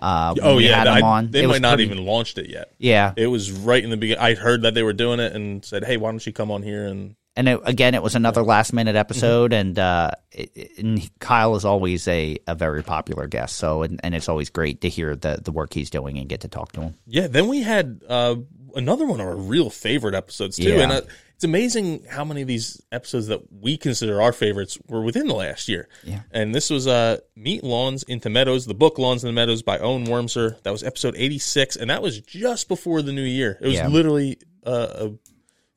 Uh, 0.00 0.34
Oh 0.42 0.58
yeah, 0.58 0.82
I- 0.84 1.00
on. 1.02 1.30
they 1.30 1.44
It 1.44 1.48
might 1.48 1.60
not 1.62 1.76
pretty- 1.76 1.92
even 1.92 2.04
launched 2.06 2.38
it 2.38 2.48
yet. 2.48 2.72
Yeah, 2.78 3.12
It 3.16 3.26
was 3.26 3.52
right 3.52 3.82
in 3.84 3.90
the 3.90 3.96
beginning. 3.96 4.22
I 4.22 4.34
heard 4.34 4.62
that 4.62 4.74
they 4.74 4.82
were 4.82 4.92
doing 4.94 5.20
it 5.20 5.34
and 5.34 5.64
said, 5.64 5.84
"Hey, 5.84 5.96
why 5.98 6.10
don't 6.10 6.24
you 6.26 6.32
come 6.32 6.50
on 6.50 6.62
here?" 6.62 6.86
And 6.86 7.16
and 7.36 7.48
it, 7.48 7.60
again, 7.64 7.94
it 7.94 8.02
was 8.02 8.14
another 8.16 8.42
last 8.42 8.72
minute 8.72 8.96
episode, 8.96 9.52
and, 9.52 9.78
uh, 9.78 10.10
it, 10.32 10.50
it- 10.54 10.78
and 10.78 11.08
Kyle 11.20 11.54
is 11.54 11.64
always 11.64 12.08
a, 12.08 12.36
a 12.48 12.54
very 12.56 12.82
popular 12.82 13.28
guest. 13.28 13.56
So, 13.56 13.82
and, 13.82 14.00
and 14.02 14.14
it's 14.16 14.28
always 14.28 14.50
great 14.50 14.80
to 14.80 14.88
hear 14.88 15.14
the 15.14 15.38
the 15.42 15.52
work 15.52 15.72
he's 15.72 15.90
doing 15.90 16.18
and 16.18 16.28
get 16.28 16.40
to 16.40 16.48
talk 16.48 16.72
to 16.72 16.80
him. 16.80 16.94
yeah, 17.06 17.26
then 17.28 17.46
we 17.48 17.62
had 17.62 18.02
uh, 18.08 18.36
another 18.74 19.06
one 19.06 19.20
of 19.20 19.26
our 19.26 19.36
real 19.36 19.70
favorite 19.70 20.14
episodes 20.14 20.56
too, 20.56 20.70
Yeah. 20.72 20.82
and 20.82 20.92
uh, 20.92 21.00
it's 21.40 21.44
amazing 21.46 22.04
how 22.04 22.22
many 22.22 22.42
of 22.42 22.48
these 22.48 22.82
episodes 22.92 23.28
that 23.28 23.40
we 23.50 23.78
consider 23.78 24.20
our 24.20 24.30
favorites 24.30 24.76
were 24.88 25.00
within 25.00 25.26
the 25.26 25.34
last 25.34 25.68
year. 25.68 25.88
Yeah. 26.04 26.20
and 26.32 26.54
this 26.54 26.68
was 26.68 26.86
uh, 26.86 27.16
"Meet 27.34 27.64
Lawns 27.64 28.02
into 28.02 28.28
Meadows," 28.28 28.66
the 28.66 28.74
book 28.74 28.98
"Lawns 28.98 29.24
into 29.24 29.32
Meadows" 29.32 29.62
by 29.62 29.78
Owen 29.78 30.04
Wormser. 30.06 30.62
That 30.64 30.70
was 30.70 30.82
episode 30.82 31.14
eighty-six, 31.16 31.76
and 31.76 31.88
that 31.88 32.02
was 32.02 32.20
just 32.20 32.68
before 32.68 33.00
the 33.00 33.12
new 33.14 33.22
year. 33.24 33.56
It 33.58 33.68
was 33.68 33.74
Yeah. 33.76 33.88
literally 33.88 34.36
uh, 34.66 34.68
uh, 34.68 35.08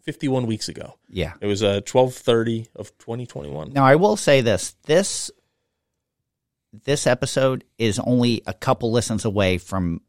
fifty-one 0.01 0.47
weeks 0.47 0.67
ago. 0.67 0.95
Yeah. 1.07 1.31
It 1.39 1.47
was 1.47 1.63
uh, 1.63 1.79
twelve 1.85 2.13
thirty 2.13 2.67
of 2.75 2.97
twenty 2.97 3.25
twenty-one. 3.25 3.71
Now, 3.71 3.85
I 3.85 3.95
will 3.95 4.17
say 4.17 4.41
this: 4.41 4.75
this 4.85 5.31
this 6.83 7.07
episode 7.07 7.63
is 7.77 7.99
only 7.99 8.41
a 8.45 8.53
couple 8.53 8.91
listens 8.91 9.23
away 9.23 9.59
from 9.59 10.01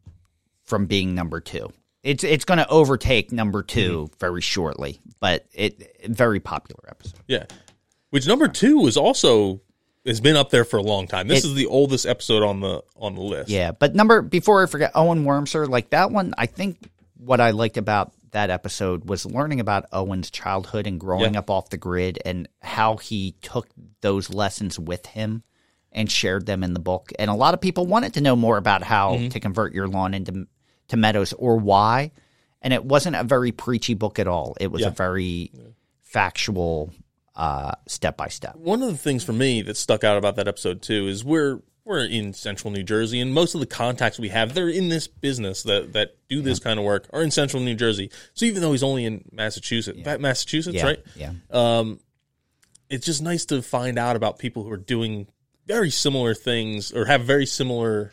from 0.64 0.86
being 0.86 1.14
number 1.14 1.40
two. 1.40 1.72
It's 2.04 2.22
it's 2.22 2.44
going 2.44 2.58
to 2.58 2.68
overtake 2.68 3.32
number 3.32 3.62
2 3.62 4.10
very 4.20 4.40
shortly, 4.42 5.00
but 5.20 5.46
it 5.52 6.04
very 6.06 6.38
popular 6.38 6.84
episode. 6.88 7.18
Yeah. 7.26 7.44
Which 8.10 8.26
number 8.28 8.46
two 8.46 8.86
is 8.86 8.96
also 8.96 9.60
has 10.06 10.20
been 10.20 10.36
up 10.36 10.50
there 10.50 10.64
for 10.64 10.76
a 10.76 10.82
long 10.82 11.08
time. 11.08 11.26
This 11.26 11.44
It- 11.44 11.48
is 11.48 11.54
the 11.54 11.66
oldest 11.66 12.06
episode 12.06 12.42
on 12.44 12.60
the 12.60 12.82
on 12.96 13.14
the 13.16 13.22
list. 13.22 13.50
Yeah, 13.50 13.72
but 13.72 13.94
number 13.96 14.22
before 14.22 14.62
I 14.62 14.66
forget, 14.66 14.92
Owen 14.94 15.24
Wormser, 15.24 15.68
like 15.68 15.90
that 15.90 16.10
one. 16.12 16.32
I 16.38 16.46
think 16.46 16.90
what 17.16 17.40
I 17.40 17.50
liked 17.52 17.76
about 17.78 18.12
that 18.32 18.50
episode 18.50 19.08
was 19.08 19.24
learning 19.24 19.60
about 19.60 19.86
Owen's 19.92 20.30
childhood 20.30 20.86
and 20.86 21.00
growing 21.00 21.32
Yeah. 21.34 21.38
up 21.40 21.50
off 21.50 21.70
the 21.70 21.76
grid 21.78 22.18
and 22.24 22.48
how 22.60 22.96
he 22.98 23.34
took 23.42 23.66
those 24.02 24.28
lessons 24.28 24.78
with 24.78 25.06
him 25.06 25.42
and 25.90 26.10
shared 26.10 26.44
them 26.46 26.62
in 26.64 26.74
the 26.74 26.80
book. 26.80 27.12
And 27.18 27.30
a 27.30 27.34
lot 27.34 27.54
of 27.54 27.60
people 27.60 27.86
wanted 27.86 28.12
to 28.14 28.20
know 28.20 28.34
more 28.36 28.58
about 28.58 28.82
how 28.82 29.14
Mm-hmm. 29.14 29.28
to 29.28 29.40
convert 29.40 29.72
your 29.72 29.86
lawn 29.88 30.12
into 30.14 30.46
to 30.88 30.96
meadows 30.96 31.32
or 31.32 31.56
why. 31.56 32.10
And 32.62 32.72
it 32.72 32.84
wasn't 32.84 33.16
a 33.16 33.24
very 33.24 33.52
preachy 33.52 33.94
book 33.94 34.18
at 34.18 34.26
all. 34.26 34.56
It 34.60 34.70
was 34.70 34.82
Yeah. 34.82 34.88
a 34.88 34.90
very 34.90 35.50
factual 36.02 36.92
uh, 37.36 37.72
step 37.88 38.16
by 38.16 38.28
step. 38.28 38.54
One 38.56 38.82
of 38.82 38.88
the 38.90 38.96
things 38.96 39.24
for 39.24 39.32
me 39.32 39.62
that 39.62 39.76
stuck 39.76 40.04
out 40.04 40.16
about 40.16 40.36
that 40.36 40.46
episode 40.48 40.82
too 40.82 41.08
is 41.08 41.24
we're 41.24 41.60
we're 41.84 42.04
in 42.06 42.32
central 42.32 42.70
New 42.72 42.82
Jersey, 42.82 43.20
and 43.20 43.34
most 43.34 43.54
of 43.54 43.60
the 43.60 43.66
contacts 43.66 44.18
we 44.18 44.30
have, 44.30 44.54
they're 44.54 44.70
in 44.70 44.88
this 44.88 45.06
business 45.06 45.64
that 45.64 45.92
that 45.94 46.16
do 46.30 46.40
this 46.40 46.58
kind 46.58 46.78
of 46.78 46.84
work 46.84 47.06
are 47.12 47.22
in 47.22 47.30
central 47.30 47.62
New 47.62 47.74
Jersey. 47.74 48.10
So 48.34 48.46
even 48.46 48.62
though 48.62 48.72
he's 48.72 48.82
only 48.84 49.04
in 49.04 49.24
Massachusetts, 49.32 49.98
Massachusetts, 50.20 50.76
Yeah, 50.76 50.84
right? 50.84 51.04
Yeah. 51.16 51.32
Um, 51.50 52.00
It's 52.88 53.04
just 53.04 53.20
nice 53.22 53.44
to 53.46 53.60
find 53.62 53.98
out 53.98 54.14
about 54.16 54.38
people 54.38 54.62
who 54.62 54.70
are 54.70 54.76
doing 54.76 55.26
very 55.66 55.90
similar 55.90 56.34
things 56.34 56.92
or 56.92 57.06
have 57.06 57.22
very 57.24 57.46
similar 57.46 58.12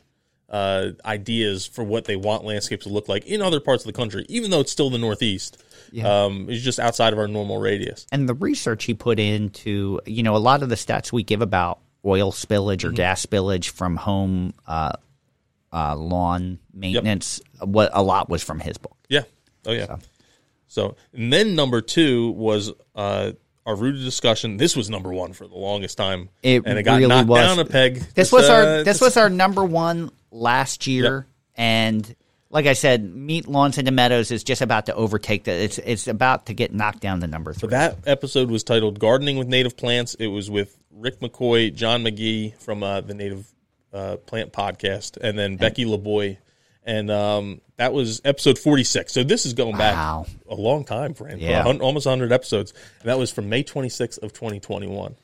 uh, 0.51 0.89
ideas 1.05 1.65
for 1.65 1.83
what 1.83 2.05
they 2.05 2.15
want 2.17 2.43
landscapes 2.43 2.83
to 2.85 2.89
look 2.91 3.07
like 3.09 3.25
in 3.25 3.41
other 3.41 3.59
parts 3.59 3.83
of 3.83 3.87
the 3.87 3.93
country, 3.97 4.25
even 4.29 4.51
though 4.51 4.59
it's 4.59 4.71
still 4.71 4.89
the 4.91 4.97
Northeast. 4.99 5.63
Um, 6.05 6.49
it's 6.49 6.63
just 6.63 6.79
outside 6.79 7.11
of 7.13 7.19
our 7.19 7.27
normal 7.27 7.57
radius. 7.59 8.05
and 8.11 8.27
the 8.29 8.33
research 8.33 8.85
he 8.85 8.93
put 8.93 9.19
into 9.19 9.99
you 10.05 10.23
know 10.23 10.35
a 10.35 10.39
lot 10.39 10.61
of 10.63 10.69
the 10.69 10.75
stats 10.75 11.11
we 11.11 11.23
give 11.23 11.41
about 11.41 11.79
oil 12.05 12.31
spillage 12.31 12.83
or 12.83 12.87
Mm-hmm. 12.87 12.95
gas 12.95 13.25
spillage 13.25 13.69
from 13.71 13.95
home 13.97 14.53
uh, 14.67 14.93
uh, 15.73 15.95
lawn 15.97 16.59
maintenance 16.73 17.41
what 17.59 17.89
a 17.93 18.01
lot 18.01 18.29
was 18.29 18.41
from 18.43 18.59
his 18.61 18.77
book 18.77 18.95
Yeah. 19.09 19.23
Oh 19.65 19.71
yeah. 19.73 19.97
So, 20.67 20.95
and 21.13 21.31
then 21.33 21.55
number 21.55 21.81
two 21.81 22.31
was 22.31 22.71
uh, 22.95 23.33
our 23.65 23.75
rooted 23.75 24.03
discussion. 24.03 24.57
This 24.57 24.75
was 24.75 24.89
number 24.89 25.13
one 25.13 25.33
for 25.33 25.47
the 25.47 25.55
longest 25.55 25.97
time, 25.97 26.29
It 26.43 26.63
and 26.65 26.77
it 26.79 26.83
got 26.83 26.95
really 26.97 27.07
knocked 27.07 27.29
was. 27.29 27.39
down 27.39 27.59
a 27.59 27.65
peg. 27.65 28.03
this 28.15 28.31
was 28.31 28.49
our 28.49 28.61
uh, 28.63 28.83
this 28.83 29.01
was 29.01 29.17
our 29.17 29.29
number 29.29 29.63
one 29.63 30.11
last 30.31 30.87
year 30.87 31.27
and 31.55 32.15
like 32.49 32.65
I 32.65 32.73
said, 32.73 33.03
Meet 33.15 33.47
Lawns 33.47 33.77
into 33.77 33.91
Meadows 33.91 34.29
is 34.29 34.43
just 34.43 34.61
about 34.61 34.87
to 34.87 34.93
overtake 34.95 35.45
the. 35.45 35.51
It's 35.53 35.77
it's 35.77 36.07
about 36.07 36.47
to 36.47 36.53
get 36.53 36.73
knocked 36.73 36.99
down 36.99 37.21
to 37.21 37.27
number 37.27 37.53
three. 37.53 37.69
That 37.69 37.99
episode 38.05 38.51
was 38.51 38.63
titled 38.65 38.99
"Gardening 38.99 39.37
with 39.37 39.47
Native 39.47 39.77
Plants." 39.77 40.15
It 40.15 40.27
was 40.27 40.49
with 40.51 40.77
Rick 40.93 41.21
McCoy, 41.21 41.73
John 41.73 42.03
Magee 42.03 42.53
from 42.59 42.83
uh, 42.83 42.99
the 43.01 43.13
Native 43.13 43.47
uh, 43.93 44.17
Plant 44.17 44.51
Podcast, 44.51 45.15
and 45.21 45.39
then 45.39 45.55
Becky 45.55 45.85
LeBoy, 45.85 46.37
and 46.83 47.09
um, 47.11 47.61
that 47.77 47.93
was 47.93 48.21
episode 48.25 48.57
forty-six. 48.57 49.13
So 49.13 49.23
this 49.23 49.45
is 49.45 49.53
going 49.53 49.77
back 49.77 49.95
Wow. 49.95 50.25
a 50.49 50.55
long 50.55 50.83
time, 50.83 51.13
for 51.13 51.29
Yeah. 51.29 51.63
almost 51.63 52.07
hundred 52.07 52.31
episodes, 52.31 52.73
and 53.01 53.09
that 53.09 53.17
was 53.19 53.31
from 53.31 53.49
May 53.49 53.63
twenty-sixth 53.63 54.21
of 54.23 54.33
twenty 54.33 54.59
twenty-one. 54.59 55.15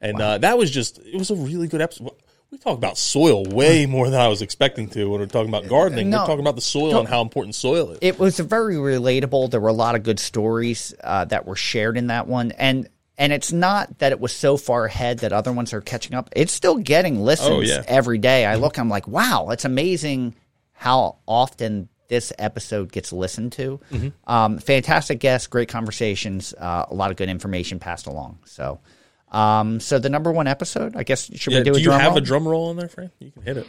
And 0.00 0.20
uh, 0.20 0.38
that 0.38 0.58
was 0.58 0.70
just 0.70 0.98
it 0.98 1.16
was 1.16 1.30
a 1.30 1.36
really 1.36 1.68
good 1.68 1.80
episode. 1.80 2.10
We 2.50 2.58
talk 2.58 2.76
about 2.78 2.96
soil 2.98 3.44
way 3.44 3.84
more 3.86 4.08
than 4.08 4.20
I 4.20 4.28
was 4.28 4.40
expecting 4.40 4.88
to 4.90 5.10
when 5.10 5.18
we're 5.18 5.26
talking 5.26 5.48
about 5.48 5.66
gardening. 5.68 6.10
No. 6.10 6.18
we're 6.20 6.26
talking 6.26 6.40
about 6.40 6.54
the 6.54 6.60
soil 6.60 7.00
and 7.00 7.08
how 7.08 7.20
important 7.20 7.56
soil 7.56 7.90
is. 7.90 7.98
it 8.00 8.16
was 8.18 8.38
very 8.38 8.76
relatable. 8.76 9.50
There 9.50 9.60
were 9.60 9.70
a 9.70 9.72
lot 9.72 9.96
of 9.96 10.04
good 10.04 10.20
stories 10.20 10.94
uh, 11.02 11.24
that 11.26 11.46
were 11.46 11.56
shared 11.56 11.96
in 11.96 12.08
that 12.08 12.28
one, 12.28 12.52
and 12.52 12.88
and 13.18 13.32
it's 13.32 13.52
not 13.52 13.98
that 13.98 14.12
it 14.12 14.20
was 14.20 14.32
so 14.32 14.56
far 14.56 14.84
ahead 14.84 15.20
that 15.20 15.32
other 15.32 15.52
ones 15.52 15.72
are 15.72 15.80
catching 15.80 16.14
up. 16.14 16.28
It's 16.36 16.52
still 16.52 16.76
getting 16.76 17.24
listens 17.24 17.50
Oh, 17.50 17.60
yeah. 17.60 17.82
every 17.88 18.18
day. 18.18 18.44
I 18.44 18.54
look, 18.56 18.78
I'm 18.78 18.88
like, 18.88 19.08
wow, 19.08 19.48
it's 19.50 19.64
amazing 19.64 20.34
how 20.84 21.16
often 21.26 21.88
this 22.08 22.30
episode 22.38 22.92
gets 22.92 23.10
listened 23.12 23.52
to. 23.52 23.80
Mm-hmm. 23.90 24.30
Um, 24.30 24.58
fantastic 24.58 25.18
guests, 25.18 25.46
great 25.46 25.70
conversations, 25.70 26.52
uh, 26.58 26.84
a 26.90 26.94
lot 26.94 27.10
of 27.10 27.16
good 27.16 27.30
information 27.30 27.78
passed 27.78 28.06
along. 28.06 28.38
So. 28.44 28.80
Um, 29.32 29.80
so 29.80 29.98
the 29.98 30.10
number 30.10 30.30
one 30.30 30.46
episode, 30.46 30.94
I 30.94 31.02
guess, 31.02 31.28
should 31.34 31.54
Yeah, 31.54 31.60
we 31.60 31.64
do, 31.64 31.70
do 31.72 31.76
a 31.76 31.80
you 31.80 31.84
drum 31.86 32.00
have 32.00 32.10
roll? 32.10 32.18
a 32.18 32.20
drum 32.20 32.46
roll 32.48 32.68
on 32.68 32.76
there, 32.76 32.88
Fran? 32.88 33.10
You 33.18 33.32
can 33.32 33.42
hit 33.42 33.56
it. 33.56 33.66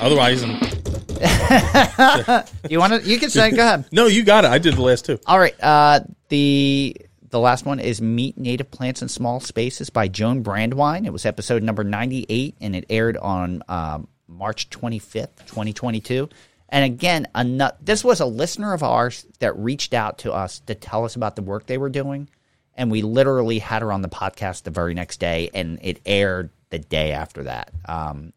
Otherwise, 0.00 0.42
um, 0.42 0.50
You 2.70 2.78
want 2.78 2.92
to? 2.94 3.02
You 3.08 3.18
can 3.18 3.28
say. 3.28 3.50
Go 3.50 3.62
ahead. 3.62 3.86
no, 3.92 4.06
you 4.06 4.24
got 4.24 4.44
it. 4.44 4.50
I 4.50 4.58
did 4.58 4.74
the 4.74 4.82
last 4.82 5.04
two. 5.04 5.18
All 5.26 5.38
right. 5.38 5.54
Uh, 5.60 6.00
the 6.28 6.96
the 7.28 7.40
last 7.40 7.66
one 7.66 7.80
is 7.80 8.00
Meet 8.00 8.38
Native 8.38 8.70
Plants 8.70 9.02
in 9.02 9.08
Small 9.08 9.40
Spaces 9.40 9.90
by 9.90 10.08
Joan 10.08 10.42
Brandwine. 10.42 11.04
It 11.06 11.12
was 11.12 11.26
episode 11.26 11.62
number 11.62 11.84
ninety 11.84 12.24
eight, 12.30 12.54
and 12.60 12.74
it 12.74 12.86
aired 12.88 13.18
on 13.18 13.62
um, 13.68 14.08
March 14.28 14.70
twenty 14.70 14.98
fifth, 14.98 15.46
twenty 15.46 15.72
twenty 15.72 16.00
two. 16.00 16.28
And 16.68 16.84
again, 16.84 17.28
a 17.34 17.44
nut, 17.44 17.78
this 17.80 18.02
was 18.02 18.20
a 18.20 18.26
listener 18.26 18.72
of 18.72 18.82
ours 18.82 19.24
that 19.38 19.56
reached 19.56 19.94
out 19.94 20.18
to 20.18 20.32
us 20.32 20.60
to 20.66 20.74
tell 20.74 21.04
us 21.04 21.14
about 21.14 21.36
the 21.36 21.42
work 21.42 21.66
they 21.66 21.78
were 21.78 21.88
doing, 21.88 22.28
and 22.74 22.90
we 22.90 23.02
literally 23.02 23.60
had 23.60 23.82
her 23.82 23.92
on 23.92 24.02
the 24.02 24.08
podcast 24.08 24.64
the 24.64 24.70
very 24.70 24.92
next 24.92 25.20
day, 25.20 25.48
and 25.54 25.78
it 25.82 26.00
aired 26.04 26.50
the 26.70 26.80
day 26.80 27.12
after 27.12 27.44
that. 27.44 27.72
Um, 27.84 28.32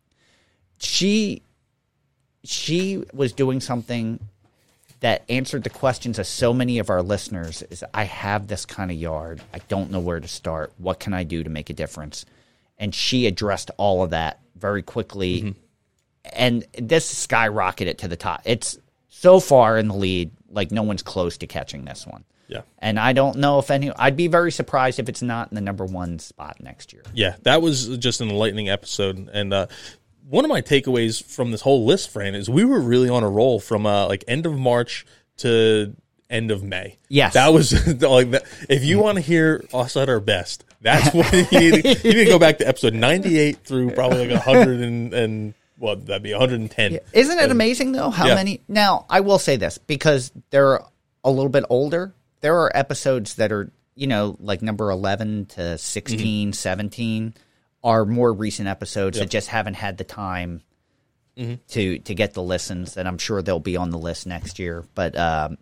she 0.78 1.42
she 2.44 3.04
was 3.14 3.34
doing 3.34 3.60
something 3.60 4.20
that 5.00 5.24
answered 5.30 5.64
the 5.64 5.70
questions 5.70 6.20
of 6.20 6.28
so 6.28 6.54
many 6.54 6.78
of 6.78 6.90
our 6.90 7.02
listeners 7.02 7.64
is 7.64 7.84
I 7.94 8.04
have 8.04 8.48
this 8.48 8.66
kind 8.66 8.92
of 8.92 8.98
yard. 8.98 9.42
I 9.54 9.60
don't 9.70 9.92
know 9.92 10.00
where 10.00 10.20
to 10.20 10.28
start. 10.28 10.74
What 10.78 11.00
can 11.00 11.14
I 11.14 11.24
do 11.24 11.44
to 11.44 11.50
make 11.50 11.70
a 11.70 11.74
difference? 11.74 12.26
And 12.78 12.94
she 12.94 13.26
addressed 13.26 13.72
all 13.78 14.04
of 14.04 14.12
that 14.12 14.40
very 14.56 14.82
quickly. 14.84 15.56
And 16.34 16.65
this 16.78 17.28
skyrocketed 17.28 17.97
to 17.99 18.07
the 18.07 18.15
top. 18.17 18.41
It's 18.45 18.78
so 19.07 19.39
far 19.39 19.78
in 19.78 19.88
the 19.88 19.95
lead, 19.95 20.32
like 20.49 20.72
no 20.72 20.84
one's 20.84 21.03
close 21.03 21.38
to 21.39 21.47
catching 21.47 21.86
this 21.86 22.05
one. 22.05 22.24
Yeah. 22.47 22.61
And 22.80 22.99
I 22.99 23.13
don't 23.13 23.38
know 23.38 23.59
if 23.59 23.70
any, 23.70 23.91
I'd 23.95 24.17
be 24.17 24.28
very 24.28 24.51
surprised 24.51 24.99
if 24.99 25.07
it's 25.07 25.22
not 25.22 25.51
in 25.51 25.55
the 25.55 25.61
number 25.61 25.86
one 25.86 26.17
spot 26.20 26.57
next 26.59 26.93
year. 26.93 27.03
Yeah, 27.13 27.36
that 27.43 27.61
was 27.61 27.97
just 27.97 28.22
an 28.22 28.30
enlightening 28.30 28.70
episode. 28.70 29.30
And 29.32 29.53
uh, 29.53 29.67
one 30.28 30.45
of 30.45 30.49
my 30.49 30.61
takeaways 30.61 31.24
from 31.24 31.51
this 31.51 31.61
whole 31.61 31.86
list, 31.86 32.09
Fran, 32.09 32.34
is 32.34 32.49
we 32.49 32.65
were 32.65 32.80
really 32.80 33.09
on 33.09 33.24
a 33.24 33.30
roll 33.30 33.59
from 33.59 33.86
uh, 33.86 34.07
like 34.07 34.24
end 34.28 34.47
of 34.47 34.57
March 34.57 35.05
to 35.38 35.95
end 36.30 36.49
of 36.51 36.63
May. 36.63 36.97
Yes. 37.07 37.34
that 37.34 37.53
was 37.53 37.72
like 38.01 38.32
that. 38.32 38.45
If 38.67 38.84
you 38.84 38.99
want 38.99 39.17
to 39.17 39.22
hear 39.22 39.63
us 39.74 39.95
at 39.95 40.09
our 40.09 40.20
best, 40.20 40.65
that's 40.82 41.13
what 41.13 41.32
you 41.51 41.72
need. 41.72 41.84
To, 41.84 42.07
you 42.07 42.13
need 42.13 42.26
to 42.26 42.32
go 42.32 42.39
back 42.39 42.57
to 42.59 42.67
episode 42.67 42.93
ninety 42.93 43.38
eight 43.38 43.63
through 43.63 43.91
probably 43.91 44.28
like 44.28 44.41
hundred 44.41 44.82
and 44.82 45.53
well, 45.80 45.96
that'd 45.96 46.22
be 46.24 46.32
one 46.34 46.42
hundred 46.42 46.60
and 46.60 46.70
ten. 46.72 47.00
Isn't 47.14 47.40
it 47.40 47.50
amazing 47.52 47.94
though 47.94 48.10
how 48.10 48.28
Yeah. 48.28 48.36
many? 48.36 48.62
Now 48.68 49.06
I 49.10 49.22
will 49.22 49.40
say 49.40 49.56
this 49.56 49.78
because 49.78 50.32
they're 50.52 50.82
a 51.24 51.32
little 51.32 51.50
bit 51.50 51.64
older. 51.70 52.14
There 52.42 52.58
are 52.60 52.72
episodes 52.76 53.36
that 53.36 53.52
are 53.52 53.72
you 53.96 54.08
know 54.08 54.38
like 54.40 54.62
number 54.62 54.90
eleven 54.92 55.46
to 55.48 55.78
16, 55.78 56.54
17 56.54 57.34
are 57.84 58.06
more 58.06 58.32
recent 58.34 58.68
episodes 58.68 59.18
that 59.20 59.30
just 59.30 59.48
haven't 59.48 59.76
had 59.76 59.98
the 59.98 60.04
time 60.04 60.62
to 61.70 62.00
to 62.00 62.14
get 62.16 62.34
the 62.34 62.44
listens, 62.44 62.98
and 62.98 63.08
I'm 63.08 63.18
sure 63.18 63.42
they'll 63.42 63.60
be 63.62 63.78
on 63.78 63.90
the 63.92 63.98
list 63.98 64.28
next 64.28 64.60
year. 64.60 64.84
But 64.94 65.18
um, 65.18 65.58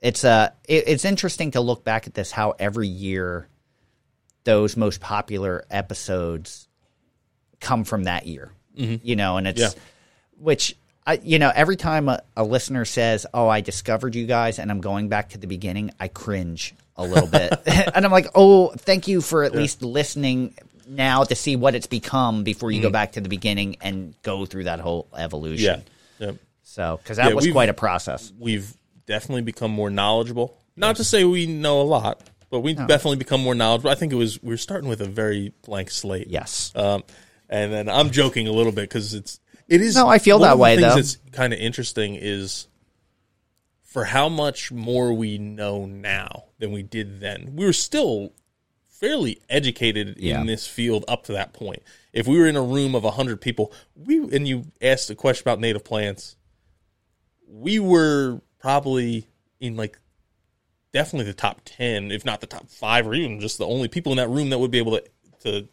it's 0.00 0.22
uh 0.24 0.50
it, 0.68 0.84
it's 0.86 1.04
interesting 1.04 1.50
to 1.52 1.60
look 1.60 1.82
back 1.82 2.06
at 2.06 2.14
this 2.14 2.30
how 2.30 2.54
every 2.58 2.86
year 2.86 3.48
those 4.44 4.76
most 4.76 5.00
popular 5.00 5.64
episodes 5.70 6.68
come 7.60 7.82
from 7.84 8.04
that 8.04 8.26
year. 8.26 8.52
You 8.74 9.16
know, 9.16 9.36
and 9.36 9.46
it's 9.46 9.60
Yeah. 9.60 9.68
which 10.38 10.76
I, 11.06 11.14
you 11.22 11.38
know, 11.38 11.50
every 11.54 11.76
time 11.76 12.08
a, 12.08 12.22
a 12.36 12.44
listener 12.44 12.84
says, 12.84 13.26
"Oh, 13.34 13.48
I 13.48 13.60
discovered 13.60 14.14
you 14.14 14.26
guys," 14.26 14.58
and 14.58 14.70
I'm 14.70 14.80
going 14.80 15.08
back 15.08 15.30
to 15.30 15.38
the 15.38 15.46
beginning, 15.46 15.90
I 15.98 16.08
cringe 16.08 16.74
a 16.96 17.04
little 17.04 17.26
bit, 17.28 17.52
and 17.94 18.04
I'm 18.04 18.12
like, 18.12 18.28
"Oh, 18.34 18.68
thank 18.70 19.08
you 19.08 19.20
for 19.20 19.42
at 19.44 19.52
least 19.54 19.82
listening 19.82 20.54
now 20.88 21.24
to 21.24 21.34
see 21.34 21.56
what 21.56 21.74
it's 21.74 21.86
become 21.86 22.44
before 22.44 22.70
you 22.70 22.80
go 22.82 22.90
back 22.90 23.12
to 23.12 23.20
the 23.20 23.28
beginning 23.28 23.76
and 23.80 24.14
go 24.22 24.46
through 24.46 24.64
that 24.64 24.78
whole 24.80 25.08
evolution." 25.16 25.82
Yeah, 26.18 26.26
yeah. 26.26 26.32
So, 26.62 26.98
because 27.02 27.16
that 27.18 27.28
Yeah, 27.28 27.34
was 27.34 27.50
quite 27.50 27.68
a 27.68 27.74
process. 27.74 28.32
we've 28.38 28.72
definitely 29.06 29.42
become 29.42 29.70
more 29.72 29.90
knowledgeable. 29.90 30.56
Not 30.76 30.96
to 30.96 31.04
say 31.04 31.24
we 31.24 31.46
know 31.46 31.80
a 31.80 31.84
lot, 31.84 32.22
but 32.48 32.60
we've 32.60 32.76
definitely 32.76 33.16
become 33.16 33.42
more 33.42 33.54
knowledgeable. 33.54 33.90
I 33.90 33.94
think 33.96 34.12
it 34.12 34.16
was 34.16 34.40
we 34.42 34.50
were 34.50 34.56
starting 34.56 34.88
with 34.88 35.00
a 35.02 35.06
very 35.08 35.52
blank 35.66 35.90
slate. 35.90 36.28
Yes. 36.28 36.72
Um, 36.76 37.02
and 37.52 37.72
then 37.72 37.88
I'm 37.88 38.10
joking 38.10 38.48
a 38.48 38.52
little 38.52 38.72
bit 38.72 38.88
because 38.88 39.12
it's 39.14 39.38
it 39.68 39.80
is. 39.80 39.94
No, 39.94 40.08
I 40.08 40.18
feel 40.18 40.40
that 40.40 40.58
way, 40.58 40.76
though. 40.76 40.94
That's 40.94 41.18
kind 41.32 41.52
of 41.52 41.58
interesting 41.58 42.16
is 42.16 42.66
for 43.84 44.04
how 44.04 44.28
much 44.28 44.72
more 44.72 45.12
we 45.12 45.36
know 45.38 45.84
now 45.84 46.44
than 46.58 46.72
we 46.72 46.82
did 46.82 47.20
then. 47.20 47.52
We 47.54 47.66
were 47.66 47.72
still 47.74 48.32
fairly 48.88 49.40
educated 49.50 50.16
Yeah. 50.18 50.40
in 50.40 50.46
this 50.46 50.66
field 50.66 51.04
up 51.08 51.24
to 51.24 51.32
that 51.32 51.52
point. 51.52 51.82
If 52.12 52.26
we 52.26 52.38
were 52.38 52.46
in 52.46 52.56
a 52.56 52.62
room 52.62 52.94
of 52.94 53.04
hundred 53.04 53.40
people, 53.40 53.72
we 53.94 54.18
and 54.34 54.48
you 54.48 54.64
asked 54.80 55.10
a 55.10 55.14
question 55.14 55.42
about 55.44 55.60
native 55.60 55.84
plants, 55.84 56.36
we 57.46 57.78
were 57.78 58.40
probably 58.58 59.28
in 59.60 59.76
like 59.76 59.98
definitely 60.92 61.26
the 61.26 61.34
top 61.34 61.60
10 61.64 62.10
if 62.10 62.24
not 62.24 62.40
the 62.40 62.46
top 62.46 62.68
5 62.68 63.06
or 63.06 63.14
even 63.14 63.40
just 63.40 63.56
the 63.58 63.66
only 63.66 63.88
people 63.88 64.12
in 64.12 64.18
that 64.18 64.28
room 64.28 64.50
that 64.50 64.58
would 64.58 64.70
be 64.70 64.78
able 64.78 64.92
to 64.98 65.04
to 65.42 65.68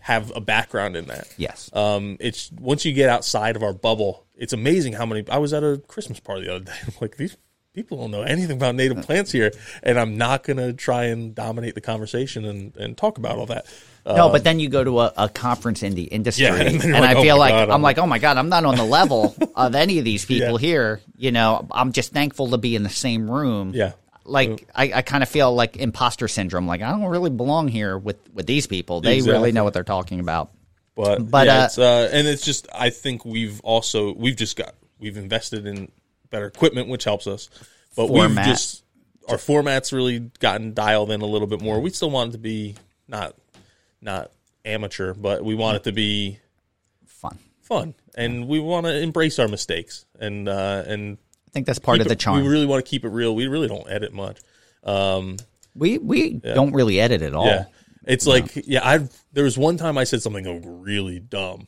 have 0.00 0.32
a 0.34 0.40
background 0.40 0.96
in 0.96 1.06
that 1.06 1.28
Yes. 1.36 1.70
um 1.74 2.16
it's 2.20 2.50
once 2.52 2.84
you 2.84 2.92
get 2.92 3.08
outside 3.10 3.54
of 3.56 3.62
our 3.62 3.72
bubble 3.74 4.24
it's 4.34 4.52
amazing 4.54 4.94
how 4.94 5.04
many 5.06 5.24
i 5.30 5.36
was 5.38 5.52
at 5.52 5.62
a 5.62 5.76
christmas 5.88 6.18
party 6.20 6.46
the 6.46 6.54
other 6.56 6.64
day 6.64 6.72
i'm 6.86 6.94
like 7.00 7.16
these 7.18 7.36
people 7.74 7.98
don't 7.98 8.10
know 8.10 8.22
anything 8.22 8.56
about 8.56 8.74
native 8.74 9.02
plants 9.02 9.30
here 9.30 9.52
and 9.82 9.98
i'm 10.00 10.16
not 10.16 10.42
gonna 10.42 10.72
try 10.72 11.04
and 11.04 11.34
dominate 11.34 11.74
the 11.74 11.80
conversation 11.82 12.44
and 12.46 12.74
and 12.76 12.96
talk 12.96 13.18
about 13.18 13.38
all 13.38 13.46
that 13.46 13.66
no, 14.06 14.30
but 14.30 14.42
then 14.44 14.58
you 14.58 14.70
go 14.70 14.82
to 14.82 15.00
a, 15.00 15.12
a 15.18 15.28
conference 15.28 15.82
in 15.82 15.94
the 15.94 16.04
industry, 16.04 16.46
Yeah, 16.46 16.54
and 16.62 16.82
and, 16.82 16.92
like, 16.94 17.02
I 17.02 17.14
"Oh 17.14 17.22
feel 17.22 17.36
my 17.36 17.38
like 17.40 17.52
God, 17.52 17.62
I'm, 17.68 17.70
I'm 17.74 17.82
like, 17.82 17.98
oh 17.98 18.06
my 18.06 18.18
god, 18.18 18.38
I'm 18.38 18.48
not 18.48 18.64
on 18.64 18.74
the 18.76 18.82
level 18.84 19.36
of 19.54 19.74
any 19.74 19.98
of 19.98 20.06
these 20.06 20.24
people 20.24 20.58
Yeah. 20.58 20.66
here. 20.66 21.00
You 21.18 21.30
know, 21.32 21.68
I'm 21.70 21.92
just 21.92 22.10
thankful 22.10 22.48
to 22.48 22.58
be 22.58 22.74
in 22.74 22.82
the 22.82 22.88
same 22.88 23.30
room. 23.30 23.72
Yeah. 23.74 23.92
Like 24.24 24.68
I, 24.74 24.92
I 24.94 25.02
kind 25.02 25.22
of 25.22 25.28
feel 25.28 25.54
like 25.54 25.76
imposter 25.76 26.28
syndrome. 26.28 26.66
Like 26.66 26.82
I 26.82 26.90
don't 26.90 27.04
really 27.06 27.30
belong 27.30 27.68
here 27.68 27.98
with 27.98 28.16
with 28.32 28.46
these 28.46 28.66
people. 28.66 29.00
They 29.00 29.22
really 29.22 29.52
know 29.52 29.64
what 29.64 29.74
they're 29.74 29.84
talking 29.84 30.20
about. 30.20 30.52
But, 30.94 31.30
But, 31.30 31.46
yeah, 31.46 31.60
uh, 31.60 31.64
it's, 31.64 31.78
uh, 31.78 32.10
and 32.12 32.26
it's 32.26 32.44
just 32.44 32.68
I 32.74 32.90
think 32.90 33.24
we've 33.24 33.60
also 33.62 34.12
we've 34.14 34.36
just 34.36 34.56
got 34.56 34.74
we've 34.98 35.16
invested 35.16 35.66
in 35.66 35.90
better 36.30 36.46
equipment, 36.46 36.88
which 36.88 37.04
helps 37.04 37.26
us. 37.26 37.48
But 37.96 38.08
Format. 38.08 38.36
we've 38.36 38.54
just 38.54 38.84
our 39.28 39.36
formats 39.36 39.92
really 39.92 40.30
gotten 40.40 40.74
dialed 40.74 41.10
in 41.10 41.20
a 41.20 41.26
little 41.26 41.46
bit 41.46 41.60
more. 41.60 41.80
We 41.80 41.90
still 41.90 42.10
want 42.10 42.30
it 42.30 42.32
to 42.32 42.38
be 42.38 42.74
not 43.08 43.34
not 44.00 44.30
amateur, 44.64 45.14
but 45.14 45.44
we 45.44 45.54
want 45.54 45.76
it 45.76 45.84
to 45.84 45.92
be 45.92 46.38
Fun. 47.06 47.38
fun, 47.62 47.94
and 48.14 48.48
we 48.48 48.60
want 48.60 48.86
to 48.86 48.98
embrace 48.98 49.38
our 49.38 49.48
mistakes 49.48 50.04
and 50.18 50.48
uh, 50.48 50.84
and 50.86 51.18
I 51.50 51.52
think 51.52 51.66
that's 51.66 51.78
part 51.78 51.96
keep 51.96 52.02
of 52.02 52.08
the 52.08 52.12
it- 52.14 52.20
charm. 52.20 52.42
We 52.42 52.48
really 52.48 52.66
want 52.66 52.84
to 52.84 52.88
keep 52.88 53.04
it 53.04 53.08
real. 53.08 53.34
We 53.34 53.46
really 53.48 53.68
don't 53.68 53.88
edit 53.90 54.12
much. 54.12 54.38
Um, 54.84 55.36
We 55.74 55.98
we 55.98 56.34
don't 56.34 56.72
really 56.72 57.00
edit 57.00 57.22
at 57.22 57.34
all. 57.34 57.46
yeah, 57.46 57.64
it's 58.04 58.26
like 58.26 58.52
yeah. 58.66 58.86
I 58.88 59.08
there 59.32 59.44
was 59.44 59.58
one 59.58 59.76
time 59.76 59.98
I 59.98 60.04
said 60.04 60.22
something 60.22 60.82
really 60.82 61.18
dumb, 61.20 61.66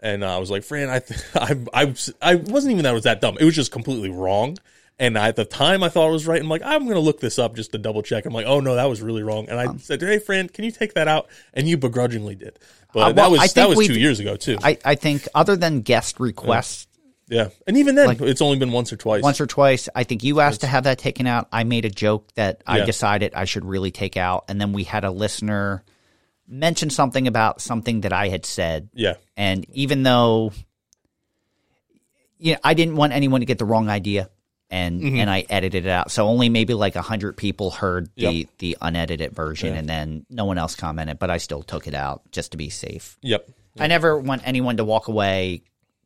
and 0.00 0.24
I 0.24 0.38
was 0.38 0.50
like, 0.50 0.62
"Fran, 0.62 0.88
I 0.90 0.98
th- 1.00 1.20
I 1.34 1.56
I 1.72 1.94
I 2.22 2.34
wasn't 2.36 2.72
even 2.72 2.84
that 2.84 2.90
it 2.90 2.94
was 2.94 3.04
that 3.04 3.20
dumb. 3.20 3.36
It 3.40 3.44
was 3.44 3.54
just 3.54 3.72
completely 3.72 4.10
wrong." 4.10 4.56
And 4.96 5.18
at 5.18 5.34
the 5.34 5.44
time, 5.44 5.82
I 5.82 5.88
thought 5.88 6.08
it 6.08 6.12
was 6.12 6.24
right. 6.24 6.40
I'm 6.40 6.48
like, 6.48 6.62
I'm 6.64 6.84
going 6.84 6.94
to 6.94 7.00
look 7.00 7.18
this 7.18 7.36
up 7.36 7.56
just 7.56 7.72
to 7.72 7.78
double 7.78 8.00
check. 8.02 8.26
I'm 8.26 8.32
like, 8.32 8.46
oh 8.46 8.60
no, 8.60 8.76
that 8.76 8.84
was 8.84 9.02
really 9.02 9.24
wrong. 9.24 9.48
And 9.48 9.58
I 9.58 9.74
said, 9.78 10.00
hey, 10.00 10.20
Fran, 10.20 10.48
can 10.48 10.64
you 10.64 10.70
take 10.70 10.94
that 10.94 11.08
out? 11.08 11.26
And 11.52 11.66
you 11.68 11.76
begrudgingly 11.76 12.36
did. 12.36 12.60
But 12.92 13.00
Uh, 13.00 13.12
that 13.14 13.28
was 13.28 13.52
that 13.54 13.68
was 13.68 13.88
two 13.88 13.98
years 13.98 14.20
ago 14.20 14.36
too. 14.36 14.56
I, 14.62 14.78
I 14.84 14.94
think 14.94 15.26
other 15.34 15.56
than 15.56 15.80
guest 15.80 16.20
requests 16.20 16.86
yeah, 16.92 16.93
and 17.30 17.76
even 17.76 17.94
then, 17.94 18.06
Like- 18.06 18.20
it's 18.20 18.42
only 18.42 18.58
been 18.58 18.72
once 18.72 18.92
or 18.92 18.96
twice. 18.96 19.22
once 19.22 19.40
or 19.40 19.46
twice, 19.46 19.88
I 19.94 20.04
think 20.04 20.22
you 20.22 20.40
asked 20.40 20.60
to 20.62 20.66
have 20.66 20.84
that 20.84 20.98
taken 20.98 21.26
out. 21.26 21.48
I 21.52 21.64
made 21.64 21.84
a 21.84 21.90
joke 21.90 22.28
that 22.34 22.62
I 22.66 22.80
decided 22.84 23.32
I 23.34 23.44
should 23.44 23.64
really 23.64 23.90
take 23.90 24.16
out, 24.16 24.44
and 24.48 24.60
then 24.60 24.72
we 24.72 24.84
had 24.84 25.04
a 25.04 25.10
listener 25.10 25.82
mention 26.46 26.90
something 26.90 27.26
about 27.26 27.60
something 27.62 28.02
that 28.02 28.12
I 28.12 28.28
had 28.28 28.44
said. 28.44 28.90
yeah, 28.92 29.14
And 29.36 29.64
even 29.72 30.02
though 30.02 30.52
you 32.38 32.52
know, 32.52 32.58
I 32.62 32.74
didn't 32.74 32.96
want 32.96 33.12
anyone 33.12 33.40
to 33.40 33.46
get 33.46 33.58
the 33.58 33.64
wrong 33.64 33.88
idea 33.88 34.28
and 34.70 35.00
Mm-hmm. 35.00 35.16
and 35.20 35.30
I 35.30 35.46
edited 35.48 35.86
it 35.86 35.88
out. 35.88 36.10
So 36.10 36.26
only 36.26 36.48
maybe 36.48 36.74
like 36.74 36.96
a 36.96 37.02
hundred 37.02 37.36
people 37.36 37.70
heard 37.70 38.10
the 38.16 38.22
Yep. 38.22 38.46
the 38.58 38.76
unedited 38.82 39.32
version 39.34 39.72
Yeah. 39.72 39.78
and 39.78 39.88
then 39.88 40.26
no 40.28 40.44
one 40.44 40.58
else 40.58 40.74
commented, 40.74 41.18
but 41.18 41.30
I 41.30 41.38
still 41.38 41.62
took 41.62 41.86
it 41.86 41.94
out 41.94 42.30
just 42.32 42.50
to 42.52 42.56
be 42.58 42.68
safe. 42.70 43.16
yep. 43.22 43.48
I 43.78 43.86
never 43.88 44.18
want 44.18 44.42
anyone 44.44 44.76
to 44.76 44.84
walk 44.84 45.08
away 45.08 45.62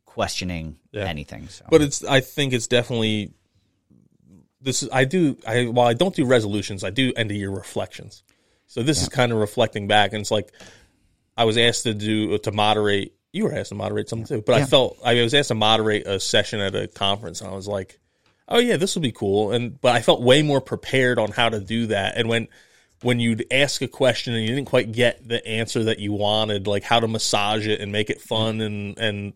questioning 0.09 0.75
Yeah. 0.91 1.05
anything. 1.05 1.47
So 1.49 1.65
But 1.69 1.81
it's 1.81 2.03
I 2.03 2.19
think 2.19 2.51
it's 2.53 2.67
definitely 2.67 3.31
this 4.59 4.81
is 4.83 4.89
I 4.91 5.05
do 5.05 5.37
I 5.47 5.65
while 5.65 5.87
I 5.87 5.93
don't 5.93 6.15
do 6.15 6.25
resolutions, 6.25 6.83
I 6.83 6.89
do 6.89 7.13
end 7.15 7.29
of 7.29 7.37
year 7.37 7.51
reflections. 7.51 8.23
So 8.65 8.81
this 8.83 9.01
is 9.01 9.09
kind 9.09 9.31
of 9.31 9.37
reflecting 9.37 9.87
back 9.87 10.13
and 10.13 10.21
it's 10.21 10.31
like 10.31 10.51
I 11.37 11.45
was 11.45 11.57
asked 11.57 11.83
to 11.83 11.93
do 11.93 12.33
uh, 12.33 12.37
to 12.39 12.51
moderate 12.51 13.13
you 13.31 13.43
were 13.43 13.53
asked 13.53 13.69
to 13.69 13.75
moderate 13.75 14.09
something 14.09 14.25
too. 14.25 14.43
But 14.43 14.55
I 14.55 14.65
felt 14.65 14.97
I 15.05 15.13
was 15.21 15.35
asked 15.35 15.49
to 15.49 15.55
moderate 15.55 16.07
a 16.07 16.19
session 16.19 16.59
at 16.59 16.73
a 16.73 16.87
conference 16.87 17.41
and 17.41 17.49
I 17.49 17.53
was 17.53 17.67
like, 17.67 17.99
Oh 18.47 18.57
yeah, 18.57 18.77
this 18.77 18.95
will 18.95 19.03
be 19.03 19.11
cool. 19.11 19.51
And 19.51 19.79
but 19.79 19.95
I 19.95 20.01
felt 20.01 20.23
way 20.23 20.41
more 20.41 20.59
prepared 20.59 21.19
on 21.19 21.31
how 21.31 21.49
to 21.49 21.59
do 21.59 21.87
that. 21.87 22.17
And 22.17 22.27
when 22.27 22.47
when 23.03 23.19
you'd 23.19 23.45
ask 23.51 23.81
a 23.83 23.87
question 23.87 24.33
and 24.33 24.41
you 24.41 24.49
didn't 24.49 24.67
quite 24.67 24.91
get 24.91 25.25
the 25.25 25.45
answer 25.47 25.83
that 25.85 25.99
you 25.99 26.13
wanted, 26.13 26.67
like 26.67 26.83
how 26.83 26.99
to 26.99 27.07
massage 27.07 27.67
it 27.67 27.79
and 27.79 27.91
make 27.91 28.09
it 28.09 28.19
fun 28.21 28.55
mm-hmm. 28.55 28.61
and 28.61 28.97
and 28.97 29.33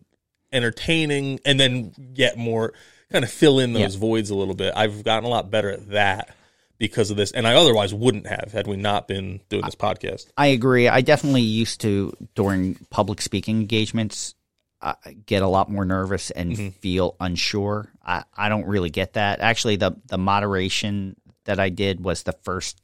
entertaining 0.54 1.40
and 1.44 1.58
then 1.60 1.92
get 2.14 2.38
more 2.38 2.72
kind 3.12 3.24
of 3.24 3.30
fill 3.30 3.58
in 3.58 3.72
those 3.74 3.94
Yeah. 3.94 4.00
voids 4.00 4.30
a 4.30 4.34
little 4.34 4.54
bit. 4.54 4.72
I've 4.76 5.04
gotten 5.04 5.24
a 5.24 5.28
lot 5.28 5.50
better 5.50 5.70
at 5.70 5.90
that 5.90 6.34
because 6.78 7.10
of 7.10 7.16
this 7.16 7.30
and 7.32 7.46
I 7.46 7.54
otherwise 7.54 7.92
wouldn't 7.94 8.26
have 8.26 8.50
had 8.52 8.66
we 8.66 8.76
not 8.76 9.06
been 9.06 9.40
doing 9.48 9.64
this 9.64 9.74
podcast. 9.76 10.26
I 10.36 10.48
agree. 10.48 10.88
I 10.88 11.00
definitely 11.02 11.42
used 11.42 11.80
to 11.82 12.12
during 12.34 12.76
public 12.90 13.20
speaking 13.20 13.60
engagements 13.60 14.34
uh, 14.82 14.94
get 15.24 15.42
a 15.42 15.48
lot 15.48 15.70
more 15.70 15.84
nervous 15.84 16.30
and 16.30 16.52
Mm-hmm. 16.52 16.68
feel 16.80 17.16
unsure. 17.20 17.90
I, 18.04 18.24
I 18.36 18.48
don't 18.48 18.66
really 18.66 18.90
get 18.90 19.14
that. 19.14 19.40
Actually, 19.40 19.76
the 19.76 19.96
the 20.08 20.18
moderation 20.18 21.16
that 21.44 21.58
I 21.60 21.68
did 21.70 22.04
was 22.04 22.22
the 22.24 22.32
first 22.42 22.80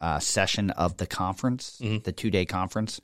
uh, 0.00 0.18
session 0.18 0.70
of 0.70 0.96
the 0.98 1.06
conference, 1.06 1.78
Mm-hmm. 1.82 2.02
the 2.04 2.12
two 2.12 2.30
day 2.30 2.44
conference. 2.44 3.00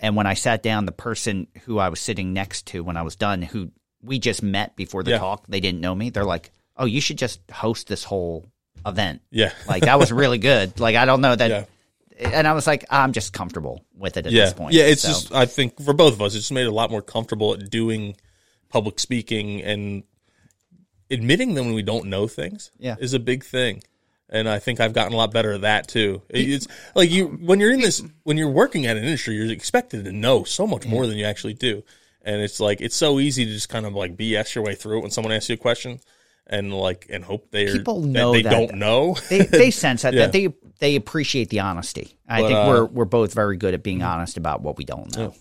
And 0.00 0.14
when 0.16 0.26
I 0.26 0.34
sat 0.34 0.62
down, 0.62 0.86
the 0.86 0.92
person 0.92 1.48
who 1.64 1.78
I 1.78 1.88
was 1.88 2.00
sitting 2.00 2.32
next 2.32 2.66
to 2.68 2.82
when 2.84 2.96
I 2.96 3.02
was 3.02 3.16
done, 3.16 3.42
who 3.42 3.70
we 4.02 4.18
just 4.18 4.42
met 4.42 4.76
before 4.76 5.02
the 5.02 5.10
Yeah. 5.12 5.18
talk, 5.18 5.46
they 5.48 5.60
didn't 5.60 5.80
know 5.80 5.94
me. 5.94 6.10
They're 6.10 6.24
like, 6.24 6.52
"Oh, 6.76 6.84
you 6.84 7.00
should 7.00 7.18
just 7.18 7.40
host 7.50 7.88
this 7.88 8.04
whole 8.04 8.46
event." 8.86 9.22
Yeah. 9.30 9.52
Like 9.66 9.82
that 9.82 9.98
was 9.98 10.12
really 10.12 10.38
good. 10.38 10.78
Like 10.78 10.94
I 10.96 11.04
don't 11.04 11.20
know 11.20 11.34
that 11.34 11.50
Yeah. 11.50 12.28
and 12.30 12.46
I 12.46 12.52
was 12.52 12.66
like, 12.66 12.84
I'm 12.90 13.12
just 13.12 13.32
comfortable 13.32 13.84
with 13.96 14.16
it 14.16 14.26
at 14.26 14.32
yeah. 14.32 14.44
this 14.44 14.54
point. 14.54 14.74
Yeah, 14.74 14.84
it's 14.84 15.02
So, 15.02 15.08
just 15.08 15.32
I 15.34 15.46
think 15.46 15.80
for 15.82 15.92
both 15.92 16.12
of 16.12 16.22
us, 16.22 16.34
it's 16.34 16.44
just 16.44 16.52
made 16.52 16.62
it 16.62 16.68
a 16.68 16.72
lot 16.72 16.90
more 16.92 17.02
comfortable 17.02 17.54
at 17.54 17.68
doing 17.70 18.16
public 18.68 19.00
speaking 19.00 19.62
and 19.62 20.04
admitting 21.10 21.54
that 21.54 21.62
when 21.64 21.72
we 21.74 21.82
don't 21.82 22.06
know 22.06 22.28
things 22.28 22.70
Yeah. 22.78 22.96
is 23.00 23.14
a 23.14 23.18
big 23.18 23.44
thing. 23.44 23.82
And 24.30 24.48
I 24.48 24.58
think 24.58 24.78
I've 24.78 24.92
gotten 24.92 25.14
a 25.14 25.16
lot 25.16 25.32
better 25.32 25.52
at 25.52 25.62
that 25.62 25.88
too. 25.88 26.20
It's 26.28 26.66
like 26.94 27.10
you 27.10 27.26
when 27.28 27.60
you're 27.60 27.72
in 27.72 27.80
this 27.80 28.02
when 28.24 28.36
you're 28.36 28.50
working 28.50 28.84
at 28.86 28.96
an 28.96 29.04
industry, 29.04 29.34
you're 29.36 29.50
expected 29.50 30.04
to 30.04 30.12
know 30.12 30.44
so 30.44 30.66
much 30.66 30.86
more 30.86 31.06
than 31.06 31.16
you 31.16 31.24
actually 31.24 31.54
do. 31.54 31.82
And 32.22 32.42
it's 32.42 32.60
like 32.60 32.80
it's 32.82 32.96
so 32.96 33.20
easy 33.20 33.46
to 33.46 33.50
just 33.50 33.68
kind 33.70 33.86
of 33.86 33.94
like 33.94 34.16
BS 34.16 34.54
your 34.54 34.64
way 34.64 34.74
through 34.74 34.98
it 34.98 35.02
when 35.02 35.10
someone 35.10 35.32
asks 35.32 35.48
you 35.48 35.54
a 35.54 35.56
question 35.58 36.00
and 36.46 36.74
like 36.74 37.06
and 37.08 37.24
hope 37.24 37.50
they 37.50 37.72
People 37.72 38.00
know 38.02 38.32
they 38.32 38.42
that. 38.42 38.50
don't 38.50 38.74
know. 38.78 39.16
they 39.30 39.40
they 39.46 39.70
sense 39.84 40.02
that, 40.02 40.12
Yeah. 40.12 40.26
that 40.26 40.32
they 40.32 40.48
they 40.78 40.96
appreciate 40.96 41.48
the 41.48 41.60
honesty. 41.60 42.18
I 42.28 42.42
But, 42.42 42.46
think 42.48 42.58
uh, 42.58 42.64
we're 42.68 42.84
we're 42.84 43.04
both 43.06 43.32
very 43.32 43.56
good 43.56 43.72
at 43.72 43.82
being 43.82 44.02
honest 44.02 44.36
about 44.36 44.60
what 44.60 44.76
we 44.76 44.84
don't 44.84 45.14
know. 45.16 45.34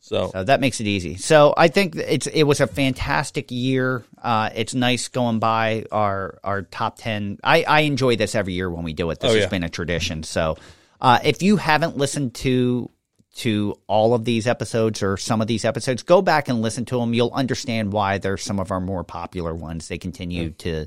So 0.00 0.30
So 0.32 0.44
that 0.44 0.60
makes 0.60 0.80
it 0.80 0.86
easy. 0.86 1.16
So 1.16 1.52
I 1.56 1.68
think 1.68 1.96
it's 1.96 2.26
it 2.26 2.44
was 2.44 2.60
a 2.60 2.66
fantastic 2.66 3.50
year. 3.50 4.04
Uh, 4.22 4.50
it's 4.54 4.74
nice 4.74 5.08
going 5.08 5.38
by 5.38 5.84
our 5.92 6.38
our 6.44 6.62
top 6.62 6.96
ten. 6.98 7.38
I, 7.44 7.62
I 7.64 7.80
enjoy 7.80 8.16
this 8.16 8.34
every 8.34 8.54
year 8.54 8.70
when 8.70 8.84
we 8.84 8.92
do 8.92 9.10
it. 9.10 9.20
This 9.20 9.30
Oh, 9.30 9.34
has 9.34 9.44
yeah. 9.44 9.48
been 9.48 9.64
a 9.64 9.68
tradition. 9.68 10.22
So 10.22 10.56
uh, 11.00 11.18
if 11.24 11.42
you 11.42 11.56
haven't 11.56 11.96
listened 11.96 12.34
to 12.36 12.90
to 13.36 13.78
all 13.86 14.14
of 14.14 14.24
these 14.24 14.46
episodes 14.48 15.02
or 15.02 15.16
some 15.16 15.40
of 15.40 15.46
these 15.46 15.64
episodes, 15.64 16.02
go 16.02 16.22
back 16.22 16.48
and 16.48 16.60
listen 16.62 16.84
to 16.86 16.98
them. 16.98 17.14
You'll 17.14 17.30
understand 17.32 17.92
why 17.92 18.18
they're 18.18 18.36
some 18.36 18.58
of 18.58 18.70
our 18.72 18.80
more 18.80 19.04
popular 19.04 19.54
ones. 19.54 19.86
They 19.88 19.98
continue 19.98 20.50
to 20.50 20.86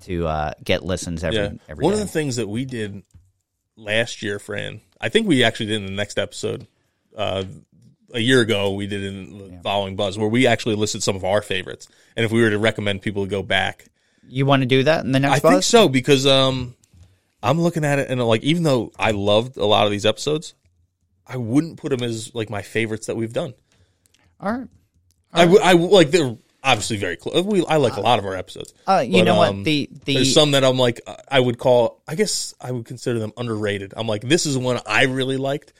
to 0.00 0.26
uh, 0.26 0.52
get 0.64 0.84
listens 0.84 1.22
every 1.22 1.38
Yeah. 1.38 1.52
every 1.68 1.84
One 1.84 1.94
day. 1.94 2.00
of 2.00 2.06
the 2.06 2.12
things 2.12 2.36
that 2.36 2.48
we 2.48 2.64
did 2.64 3.02
last 3.76 4.22
year, 4.22 4.38
Fran, 4.38 4.80
I 5.00 5.08
think 5.08 5.26
we 5.28 5.44
actually 5.44 5.66
did 5.66 5.76
in 5.76 5.86
the 5.86 5.92
next 5.92 6.18
episode. 6.18 6.66
Uh, 7.16 7.44
a 8.12 8.20
year 8.20 8.40
ago, 8.40 8.72
we 8.72 8.86
did 8.86 9.02
in 9.02 9.38
the 9.38 9.60
following 9.62 9.96
buzz 9.96 10.18
where 10.18 10.28
we 10.28 10.46
actually 10.46 10.74
listed 10.76 11.02
some 11.02 11.16
of 11.16 11.24
our 11.24 11.42
favorites, 11.42 11.88
and 12.16 12.24
if 12.24 12.32
we 12.32 12.42
were 12.42 12.50
to 12.50 12.58
recommend 12.58 13.02
people 13.02 13.24
to 13.24 13.30
go 13.30 13.42
back, 13.42 13.86
you 14.28 14.46
want 14.46 14.62
to 14.62 14.66
do 14.66 14.82
that 14.84 15.04
in 15.04 15.12
the 15.12 15.20
next 15.20 15.38
I 15.38 15.40
buzz? 15.40 15.50
think 15.52 15.62
so 15.64 15.88
because 15.88 16.26
um, 16.26 16.74
I'm 17.42 17.60
looking 17.60 17.84
at 17.84 17.98
it 17.98 18.08
and 18.10 18.22
like 18.22 18.42
even 18.42 18.62
though 18.62 18.92
I 18.98 19.10
loved 19.10 19.56
a 19.56 19.66
lot 19.66 19.84
of 19.86 19.90
these 19.90 20.06
episodes, 20.06 20.54
I 21.26 21.36
wouldn't 21.36 21.78
put 21.78 21.90
them 21.90 22.02
as 22.02 22.34
like 22.34 22.48
my 22.50 22.62
favorites 22.62 23.06
that 23.06 23.16
we've 23.16 23.32
done. 23.32 23.54
All 24.40 24.52
right. 24.52 24.68
I 25.32 25.46
would 25.46 25.62
I 25.62 25.72
like 25.72 26.10
they're 26.10 26.36
obviously 26.62 26.98
very 26.98 27.16
close. 27.16 27.44
We 27.44 27.64
I 27.66 27.76
like 27.76 27.96
a 27.96 28.00
lot 28.00 28.18
of 28.18 28.26
our 28.26 28.36
episodes. 28.36 28.74
Uh, 28.86 29.02
you 29.06 29.18
But, 29.18 29.24
know 29.24 29.42
um, 29.42 29.56
what? 29.58 29.64
The 29.64 29.88
the 30.04 30.14
There's 30.14 30.34
some 30.34 30.52
that 30.52 30.62
I'm 30.62 30.78
like, 30.78 31.00
I 31.28 31.40
would 31.40 31.58
call, 31.58 32.02
I 32.06 32.14
guess 32.14 32.54
I 32.60 32.70
would 32.70 32.84
consider 32.84 33.18
them 33.18 33.32
underrated. 33.36 33.94
I'm 33.96 34.06
like, 34.06 34.22
this 34.22 34.46
is 34.46 34.56
one 34.58 34.78
I 34.86 35.04
really 35.04 35.38
liked, 35.38 35.72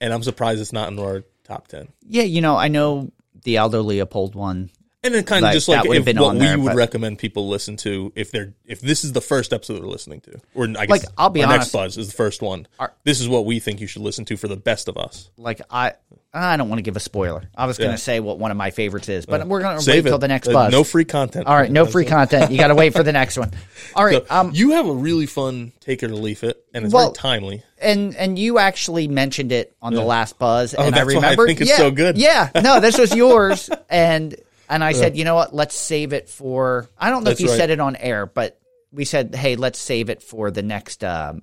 and 0.00 0.12
I'm 0.12 0.22
surprised 0.22 0.60
it's 0.60 0.72
not 0.72 0.90
in 0.90 0.98
our 0.98 1.22
top 1.44 1.68
10. 1.68 1.88
yeah, 2.06 2.22
you 2.22 2.40
know, 2.40 2.56
I 2.56 2.68
know 2.68 3.12
the 3.44 3.58
Aldo 3.58 3.82
Leopold 3.82 4.34
one. 4.34 4.70
And 5.04 5.14
then 5.14 5.22
kind 5.24 5.44
of 5.44 5.48
Like, 5.48 5.52
just 5.54 5.68
like 5.68 5.80
if 5.84 6.16
what 6.16 6.32
we 6.34 6.38
there, 6.40 6.58
would 6.58 6.70
but- 6.70 6.76
recommend 6.76 7.18
people 7.18 7.48
listen 7.48 7.76
to 7.78 8.10
if 8.16 8.30
they're 8.30 8.54
if 8.66 8.80
this 8.80 9.04
is 9.04 9.12
the 9.12 9.20
first 9.20 9.52
episode 9.52 9.74
they're 9.80 9.82
listening 9.86 10.20
to, 10.22 10.40
or 10.54 10.64
I 10.64 10.86
guess 10.86 10.88
Like, 10.88 11.02
I'll 11.18 11.28
be 11.30 11.42
honest. 11.42 11.58
next 11.58 11.72
buzz 11.72 11.98
is 11.98 12.06
the 12.08 12.14
first 12.16 12.40
one. 12.42 12.66
Our- 12.80 12.92
this 13.04 13.20
is 13.20 13.28
what 13.28 13.44
we 13.44 13.60
think 13.60 13.80
you 13.80 13.86
should 13.86 14.02
listen 14.02 14.24
to 14.24 14.36
for 14.38 14.48
the 14.48 14.56
best 14.56 14.88
of 14.88 14.96
us. 14.96 15.28
Like 15.36 15.60
I, 15.70 15.92
I 16.32 16.56
don't 16.56 16.68
want 16.70 16.78
to 16.78 16.82
give 16.82 16.96
a 16.96 17.00
spoiler. 17.00 17.44
I 17.54 17.66
was 17.66 17.76
going 17.78 17.90
Yeah. 17.90 17.96
to 17.96 18.02
say 18.02 18.18
what 18.18 18.38
one 18.38 18.50
of 18.50 18.56
my 18.56 18.70
favorites 18.70 19.08
is, 19.10 19.26
but 19.26 19.46
we're 19.46 19.60
going 19.60 19.78
to 19.78 19.90
wait 19.90 20.02
till 20.02 20.16
it. 20.16 20.20
the 20.20 20.26
next 20.28 20.48
Uh, 20.48 20.52
buzz. 20.52 20.72
No 20.72 20.82
free 20.82 21.04
content. 21.04 21.46
All 21.46 21.54
right, 21.54 21.70
no 21.70 21.84
free 21.86 22.06
content. 22.06 22.50
You 22.50 22.58
got 22.58 22.68
to 22.68 22.74
wait 22.74 22.94
for 22.94 23.02
the 23.02 23.12
next 23.12 23.36
one. 23.38 23.50
All 23.94 24.04
right. 24.04 24.26
So, 24.26 24.34
Um, 24.34 24.50
you 24.54 24.70
have 24.72 24.88
a 24.88 24.92
really 24.92 25.26
fun 25.26 25.72
take 25.80 26.02
it 26.02 26.10
or 26.10 26.14
leave 26.16 26.42
it, 26.42 26.64
and 26.72 26.86
it's 26.86 26.94
Well, 26.94 27.08
very 27.08 27.14
timely. 27.14 27.62
and 27.78 28.16
and 28.16 28.38
you 28.38 28.58
actually 28.58 29.06
mentioned 29.06 29.52
it 29.52 29.76
on 29.82 29.92
the 29.92 30.00
last 30.02 30.38
buzz, 30.38 30.72
and 30.72 30.82
I 30.82 31.02
Oh, 31.02 31.04
why 31.04 31.12
I 31.12 31.14
remember. 31.16 31.46
think 31.46 31.60
it's 31.60 31.70
yeah, 31.70 31.76
so 31.76 31.90
good. 31.90 32.16
Yeah. 32.16 32.48
No, 32.62 32.80
this 32.80 32.96
was 32.98 33.14
yours, 33.14 33.68
and 33.90 34.34
and 34.68 34.82
I 34.84 34.92
said, 34.92 35.16
you 35.16 35.24
know 35.24 35.34
what? 35.34 35.54
Let's 35.54 35.74
save 35.74 36.12
it 36.12 36.28
for. 36.28 36.88
I 36.98 37.10
don't 37.10 37.24
know 37.24 37.30
That's 37.30 37.40
if 37.40 37.44
you 37.44 37.50
right. 37.50 37.58
said 37.58 37.70
it 37.70 37.80
on 37.80 37.96
air, 37.96 38.26
but 38.26 38.60
we 38.92 39.04
said, 39.04 39.34
hey, 39.34 39.56
let's 39.56 39.78
save 39.78 40.08
it 40.10 40.22
for 40.22 40.50
the 40.50 40.62
next 40.62 41.02
um, 41.04 41.42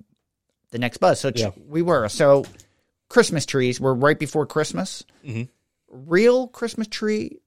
the 0.70 0.78
next 0.78 0.98
buzz. 0.98 1.20
So 1.20 1.30
Yeah. 1.34 1.50
we 1.68 1.82
were 1.82 2.08
so 2.08 2.44
Christmas 3.08 3.44
trees. 3.46 3.80
We're 3.80 3.94
right 3.94 4.18
before 4.18 4.46
Christmas. 4.46 5.04
Mm-hmm. 5.24 5.42
Real 6.10 6.48
Christmas 6.48 6.86
tree, 6.88 7.40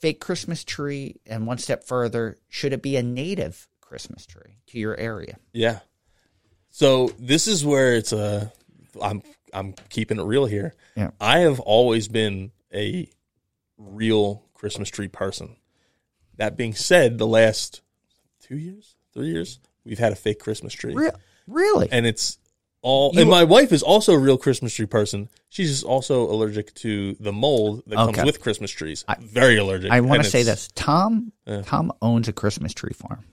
fake 0.00 0.20
Christmas 0.20 0.62
tree, 0.64 1.16
and 1.26 1.46
one 1.46 1.58
step 1.58 1.84
further, 1.84 2.36
should 2.48 2.72
it 2.74 2.82
be 2.82 2.96
a 2.96 3.02
native 3.02 3.66
Christmas 3.80 4.26
tree 4.26 4.58
to 4.66 4.78
your 4.78 4.94
area? 4.96 5.38
Yeah. 5.52 5.80
So 6.70 7.10
this 7.18 7.46
is 7.46 7.64
where 7.64 7.94
it's 7.94 8.12
a. 8.12 8.52
I'm 9.00 9.22
I'm 9.54 9.74
keeping 9.88 10.18
it 10.18 10.24
real 10.24 10.44
here. 10.46 10.74
Yeah. 10.96 11.10
I 11.20 11.40
have 11.40 11.60
always 11.60 12.08
been 12.08 12.52
a 12.74 13.08
real 13.78 14.42
Christmas 14.62 14.88
tree 14.90 15.08
person. 15.08 15.56
That 16.36 16.56
being 16.56 16.72
said, 16.72 17.18
the 17.18 17.26
last 17.26 17.82
two 18.40 18.56
years, 18.56 18.94
three 19.12 19.26
years, 19.26 19.58
we've 19.84 19.98
had 19.98 20.12
a 20.12 20.14
fake 20.14 20.38
Christmas 20.38 20.72
tree, 20.72 20.94
Re- 20.94 21.10
really? 21.48 21.88
and 21.90 22.06
it's 22.06 22.38
all. 22.80 23.18
and 23.18 23.28
my 23.28 23.42
wife 23.42 23.72
is 23.72 23.82
also 23.82 24.12
a 24.12 24.18
real 24.18 24.38
Christmas 24.38 24.72
tree 24.72 24.86
person. 24.86 25.28
She's 25.48 25.68
just 25.68 25.84
also 25.84 26.22
allergic 26.30 26.72
to 26.76 27.14
the 27.18 27.32
mold 27.32 27.82
that 27.88 27.98
Okay. 27.98 28.12
comes 28.12 28.24
with 28.26 28.40
Christmas 28.40 28.70
trees. 28.70 29.04
Very 29.18 29.56
allergic. 29.58 29.90
I 29.90 29.98
want 30.00 30.22
to 30.22 30.30
say 30.30 30.44
this. 30.44 30.68
Tom 30.76 31.32
Tom 31.64 31.90
owns 32.00 32.28
a 32.28 32.32
Christmas 32.32 32.72
tree 32.72 32.94
farm. 32.94 33.24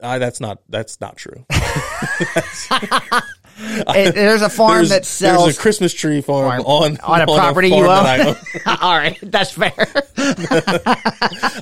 Uh, 0.00 0.18
that's 0.18 0.38
not. 0.38 0.60
That's 0.68 1.00
not 1.00 1.16
true. 1.16 1.46
It- 3.60 4.14
there's 4.14 4.42
a 4.42 4.48
farm 4.48 4.76
There's, 4.76 4.88
that 4.90 5.04
sells 5.04 5.44
there's 5.44 5.58
a 5.58 5.60
Christmas 5.60 5.92
tree 5.92 6.20
farm 6.20 6.62
farm 6.62 6.66
on 6.66 6.98
on 6.98 7.20
a 7.22 7.26
property 7.26 7.70
farm 7.70 7.82
you 7.84 7.90
own. 7.90 8.28
own. 8.28 8.36
All 8.80 8.96
right, 8.96 9.18
that's 9.22 9.50
fair. 9.52 9.72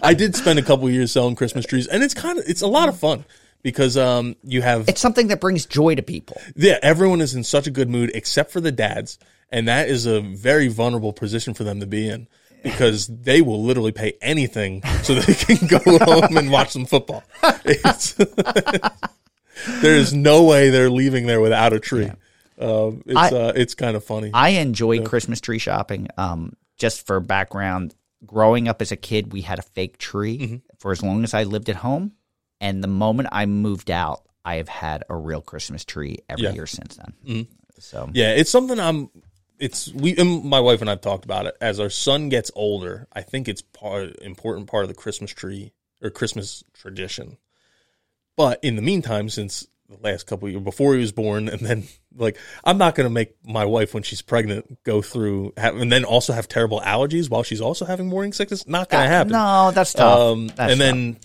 I 0.03 0.15
did 0.17 0.35
spend 0.37 0.59
a 0.59 0.63
couple 0.63 0.89
years 0.91 1.13
selling 1.13 1.35
Christmas 1.37 1.65
trees, 1.67 1.87
and 1.87 2.03
it's 2.03 2.15
kind 2.15 2.39
of 2.39 2.45
it's 2.49 2.63
a 2.63 2.67
lot 2.67 2.89
of 2.89 2.99
fun 2.99 3.25
because 3.63 3.97
um 3.97 4.37
you 4.43 4.63
have 4.63 4.89
It's 4.89 5.01
something 5.01 5.29
that 5.29 5.41
brings 5.41 5.67
joy 5.67 5.95
to 5.95 6.03
people. 6.03 6.41
yeah 6.55 6.79
everyone 6.83 7.21
is 7.21 7.35
in 7.35 7.45
such 7.45 7.67
a 7.67 7.71
good 7.71 7.89
mood 7.89 8.11
except 8.15 8.51
for 8.51 8.61
the 8.61 8.73
dads, 8.73 9.19
and 9.51 9.67
that 9.69 9.89
is 9.89 10.07
a 10.07 10.21
very 10.21 10.69
vulnerable 10.69 11.13
position 11.13 11.55
for 11.55 11.65
them 11.65 11.81
to 11.81 11.87
be 11.87 12.09
in 12.09 12.29
because 12.63 13.07
they 13.07 13.41
will 13.43 13.63
literally 13.63 13.93
pay 13.93 14.15
anything 14.21 14.83
so 15.03 15.15
they 15.15 15.35
can 15.35 15.67
go 15.69 15.79
home 16.05 16.37
and 16.37 16.51
watch 16.51 16.71
some 16.71 16.85
football. 16.85 17.23
There 19.81 19.97
is 19.97 20.13
no 20.15 20.45
way 20.45 20.71
they're 20.71 20.91
leaving 20.91 21.27
there 21.27 21.41
without 21.41 21.73
a 21.73 21.81
tree. 21.81 22.11
Um, 22.59 23.03
it's 23.07 23.17
I- 23.17 23.31
uh, 23.31 23.53
it's 23.55 23.75
kind 23.75 23.97
of 23.97 24.05
funny. 24.05 24.31
I 24.33 24.51
enjoy 24.51 25.03
Christmas 25.05 25.41
tree 25.41 25.59
shopping. 25.59 26.09
Um, 26.17 26.55
just 26.79 27.07
for 27.07 27.21
background, 27.21 27.95
growing 28.25 28.69
up 28.69 28.81
as 28.83 28.93
a 28.93 28.97
kid, 28.97 29.33
we 29.33 29.43
had 29.43 29.59
a 29.59 29.63
fake 29.63 29.99
tree 29.99 30.39
Mm-hmm. 30.39 30.57
for 30.79 30.93
as 30.93 31.03
long 31.03 31.25
as 31.25 31.35
I 31.35 31.43
lived 31.45 31.69
at 31.69 31.77
home, 31.77 32.13
and 32.61 32.83
the 32.83 32.89
moment 32.89 33.29
I 33.33 33.47
moved 33.47 33.91
out, 33.91 34.23
I 34.45 34.57
have 34.57 34.69
had 34.69 35.05
a 35.11 35.17
real 35.17 35.41
Christmas 35.43 35.85
tree 35.85 36.19
every 36.29 36.45
Yeah. 36.45 36.49
Mm-hmm. 36.51 36.57
year 36.57 36.67
since 36.67 36.97
then. 36.97 37.47
So 37.79 38.09
Yeah, 38.15 38.33
it's 38.33 38.51
something 38.51 38.79
I'm. 38.81 39.11
It's 39.59 39.93
we. 39.93 40.15
My 40.15 40.61
wife 40.61 40.81
and 40.83 40.89
I've 40.91 41.01
talked 41.01 41.25
about 41.25 41.47
it. 41.47 41.57
As 41.61 41.81
our 41.81 41.89
son 41.91 42.29
gets 42.29 42.51
older, 42.55 43.07
I 43.13 43.23
think 43.23 43.49
it's 43.49 43.63
part 43.63 44.17
important 44.21 44.67
part 44.71 44.85
of 44.85 44.89
the 44.89 44.95
Christmas 44.95 45.31
tree 45.33 45.73
or 46.03 46.11
Christmas 46.11 46.63
tradition. 46.75 47.39
But 48.37 48.61
in 48.63 48.77
the 48.77 48.83
meantime, 48.83 49.29
since 49.29 49.67
the 49.89 49.97
last 50.03 50.27
couple 50.27 50.47
of 50.49 50.53
years 50.53 50.63
before 50.65 50.95
he 50.95 51.01
was 51.01 51.13
born, 51.13 51.49
and 51.49 51.61
then 51.61 51.85
like 52.15 52.37
I'm 52.65 52.79
not 52.79 52.95
going 52.95 53.07
to 53.07 53.13
make 53.13 53.35
my 53.45 53.65
wife 53.65 53.95
when 53.95 54.03
she's 54.03 54.21
pregnant 54.23 54.83
go 54.85 55.01
through 55.03 55.53
have, 55.57 55.77
and 55.77 55.91
then 55.91 56.05
also 56.05 56.33
have 56.33 56.49
terrible 56.49 56.81
allergies 56.81 57.31
while 57.31 57.43
she's 57.43 57.61
also 57.61 57.85
having 57.85 58.09
morning 58.09 58.33
sickness. 58.33 58.67
Not 58.67 58.89
going 58.91 59.05
to 59.05 59.09
happen. 59.09 59.33
no, 59.33 59.71
that's 59.73 59.93
tough. 59.93 60.19
Um, 60.19 60.49
That's 60.49 60.73
and 60.73 60.81
then 60.81 61.17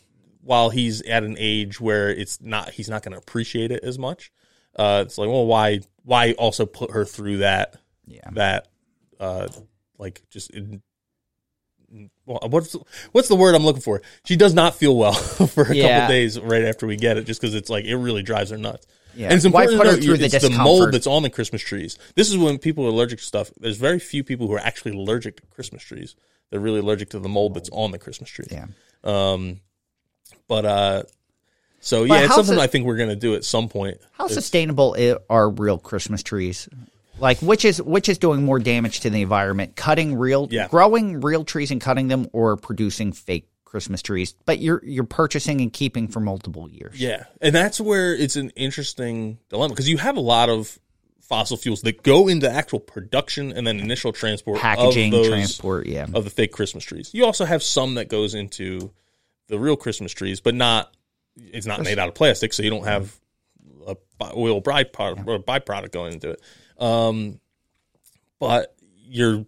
while 0.43 0.69
he's 0.69 1.01
at 1.03 1.23
an 1.23 1.35
age 1.39 1.79
where 1.81 2.09
it's 2.09 2.41
not, 2.41 2.69
he's 2.71 2.89
not 2.89 3.03
going 3.03 3.11
to 3.13 3.17
appreciate 3.17 3.71
it 3.71 3.83
as 3.83 3.99
much. 3.99 4.31
Uh, 4.75 5.03
it's 5.05 5.17
like, 5.17 5.27
well, 5.29 5.45
why, 5.45 5.81
why 6.03 6.31
also 6.33 6.65
put 6.65 6.91
her 6.91 7.05
through 7.05 7.37
that, 7.37 7.75
Yeah. 8.07 8.29
that, 8.31 8.67
uh, 9.19 9.49
like 9.99 10.21
just, 10.31 10.51
what's 12.25 12.75
what's 13.11 13.27
the 13.27 13.35
word 13.35 13.55
I'm 13.55 13.63
looking 13.65 13.81
for? 13.81 14.01
She 14.25 14.35
does 14.35 14.53
not 14.53 14.75
feel 14.75 14.95
well 14.95 15.13
for 15.13 15.63
a 15.63 15.75
Yeah. 15.75 15.99
couple 16.01 16.15
days 16.15 16.39
right 16.39 16.63
after 16.63 16.87
we 16.87 16.95
get 16.95 17.17
it, 17.17 17.25
just 17.25 17.41
because 17.41 17.55
it's 17.55 17.69
like 17.69 17.85
it 17.85 17.95
really 17.95 18.23
drives 18.23 18.51
her 18.51 18.57
nuts. 18.57 18.87
Yeah. 19.13 19.25
And 19.25 19.35
it's 19.35 19.43
important 19.45 19.77
to 19.77 19.83
note 19.83 20.01
through 20.03 20.17
the 20.17 20.27
the 20.29 20.49
mold 20.57 20.93
that's 20.93 21.07
on 21.07 21.21
the 21.23 21.29
Christmas 21.29 21.61
trees. 21.61 21.97
This 22.15 22.29
is 22.29 22.37
when 22.37 22.57
people 22.59 22.85
are 22.85 22.89
allergic 22.89 23.19
to 23.19 23.25
stuff. 23.25 23.51
There's 23.59 23.75
very 23.77 23.99
few 23.99 24.23
people 24.23 24.47
who 24.47 24.53
are 24.53 24.59
actually 24.59 24.95
allergic 24.97 25.37
to 25.41 25.47
Christmas 25.47 25.83
trees. 25.83 26.15
They're 26.49 26.61
really 26.61 26.79
allergic 26.79 27.09
to 27.09 27.19
the 27.19 27.27
mold 27.29 27.53
that's 27.55 27.69
on 27.73 27.91
the 27.91 27.99
Christmas 27.99 28.29
tree. 28.29 28.45
yeah. 28.49 28.67
Um, 29.03 29.59
but 30.47 30.65
uh, 30.65 31.03
so 31.81 32.07
But 32.07 32.13
yeah, 32.19 32.25
it's 32.25 32.35
something 32.35 32.57
it- 32.57 32.61
I 32.61 32.67
think 32.67 32.85
we're 32.85 32.97
gonna 32.97 33.15
do 33.17 33.35
at 33.35 33.43
some 33.43 33.67
point. 33.67 33.97
How 34.13 34.27
sustainable 34.27 34.95
are 35.29 35.49
real 35.49 35.77
Christmas 35.77 36.23
trees? 36.23 36.69
Like 37.21 37.39
which 37.39 37.63
is 37.65 37.81
which 37.81 38.09
is 38.09 38.17
doing 38.17 38.43
more 38.43 38.59
damage 38.59 39.01
to 39.01 39.09
the 39.09 39.21
environment? 39.21 39.75
Cutting 39.75 40.15
real, 40.15 40.47
Yeah. 40.51 40.67
growing 40.67 41.21
real 41.21 41.43
trees 41.45 41.71
and 41.71 41.79
cutting 41.79 42.07
them, 42.07 42.27
or 42.33 42.57
producing 42.57 43.11
fake 43.13 43.47
Christmas 43.63 44.01
trees? 44.01 44.33
But 44.45 44.59
you're 44.59 44.81
you're 44.83 45.03
purchasing 45.05 45.61
and 45.61 45.71
keeping 45.71 46.07
for 46.07 46.19
multiple 46.19 46.69
years. 46.69 46.99
Yeah, 46.99 47.23
and 47.41 47.53
that's 47.55 47.79
where 47.79 48.13
it's 48.13 48.35
an 48.35 48.49
interesting 48.55 49.37
dilemma 49.49 49.73
because 49.73 49.87
you 49.89 49.97
have 49.97 50.17
a 50.17 50.21
lot 50.21 50.49
of 50.49 50.77
fossil 51.21 51.55
fuels 51.55 51.81
that 51.83 52.03
go 52.03 52.27
into 52.27 52.51
actual 52.51 52.79
production 52.81 53.53
and 53.53 53.65
then 53.65 53.79
initial 53.79 54.11
transport, 54.11 54.59
Packaging, 54.59 55.11
those, 55.11 55.29
transport, 55.29 55.87
yeah. 55.87 56.05
of 56.13 56.25
the 56.25 56.29
fake 56.29 56.51
Christmas 56.51 56.83
trees. 56.83 57.09
You 57.13 57.25
also 57.25 57.45
have 57.45 57.63
some 57.63 57.95
that 57.95 58.09
goes 58.09 58.33
into 58.33 58.91
the 59.47 59.57
real 59.57 59.77
Christmas 59.77 60.11
trees, 60.11 60.41
but 60.41 60.55
not. 60.55 60.93
It's 61.37 61.65
not 61.65 61.81
made 61.81 61.97
out 61.97 62.09
of 62.09 62.15
plastic, 62.15 62.51
so 62.51 62.61
you 62.63 62.69
don't 62.69 62.83
have 62.83 63.17
a 63.91 64.31
oil 64.35 64.61
byproduct 64.61 65.27
or 65.27 65.39
byproduct 65.39 65.91
going 65.91 66.13
into 66.13 66.31
it. 66.31 66.41
Um, 66.77 67.39
but 68.39 68.75
you're 68.95 69.45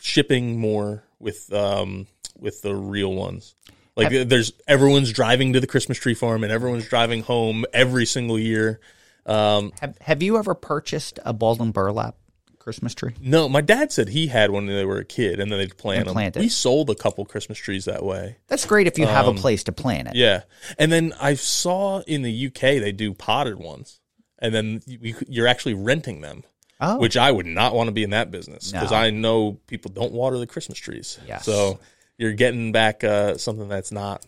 shipping 0.00 0.58
more 0.58 1.04
with 1.18 1.52
um, 1.52 2.06
with 2.38 2.62
the 2.62 2.74
real 2.74 3.12
ones. 3.14 3.54
Like 3.96 4.28
there's 4.28 4.52
everyone's 4.66 5.12
driving 5.12 5.52
to 5.52 5.60
the 5.60 5.66
Christmas 5.66 5.98
tree 5.98 6.14
farm 6.14 6.42
and 6.42 6.52
everyone's 6.52 6.88
driving 6.88 7.22
home 7.22 7.64
every 7.72 8.06
single 8.06 8.38
year. 8.38 8.80
Um, 9.24 9.72
Have 9.80 9.96
Have 10.00 10.22
you 10.22 10.36
ever 10.36 10.54
purchased 10.54 11.18
a 11.24 11.32
balled 11.32 11.60
and 11.60 11.72
burlap 11.72 12.16
Christmas 12.64 12.94
tree? 12.94 13.12
no, 13.20 13.48
my 13.48 13.60
dad 13.60 13.92
said 13.92 14.08
he 14.08 14.26
had 14.26 14.50
one 14.50 14.66
when 14.66 14.74
they 14.74 14.84
were 14.84 14.98
a 14.98 15.04
kid, 15.04 15.38
and 15.38 15.52
then 15.52 15.58
they'd 15.58 15.76
plant 15.76 15.98
And 16.00 16.06
them. 16.08 16.14
plant 16.14 16.36
it. 16.36 16.40
We 16.40 16.48
sold 16.48 16.90
a 16.90 16.94
couple 16.94 17.24
Christmas 17.26 17.58
trees 17.58 17.84
that 17.84 18.02
way. 18.02 18.38
That's 18.48 18.64
great 18.66 18.86
if 18.86 18.98
you 18.98 19.06
have 19.06 19.28
a 19.28 19.34
place 19.34 19.62
to 19.64 19.72
plant 19.72 20.08
it. 20.08 20.12
Um, 20.12 20.16
Yeah, 20.16 20.42
and 20.78 20.90
then 20.90 21.12
I 21.20 21.34
saw 21.34 22.00
in 22.00 22.22
the 22.22 22.46
UK 22.46 22.60
they 22.80 22.90
do 22.92 23.12
potted 23.14 23.58
ones, 23.58 24.00
and 24.40 24.54
then 24.54 24.80
you, 24.86 25.14
you're 25.28 25.46
actually 25.46 25.74
renting 25.74 26.22
them. 26.22 26.42
Oh. 26.80 26.98
Which 26.98 27.16
I 27.16 27.30
would 27.30 27.46
not 27.46 27.74
want 27.74 27.86
to 27.86 27.92
be 27.92 28.02
in 28.02 28.10
that 28.10 28.32
business 28.32 28.72
because 28.72 28.90
No. 28.90 28.96
I 28.96 29.10
know 29.10 29.52
people 29.68 29.92
don't 29.92 30.12
water 30.12 30.38
the 30.38 30.46
Christmas 30.46 30.76
trees. 30.76 31.18
Yes. 31.26 31.44
So 31.44 31.78
you're 32.18 32.32
getting 32.32 32.72
back 32.72 33.04
uh, 33.04 33.36
something 33.38 33.68
that's 33.68 33.92
not 33.92 34.26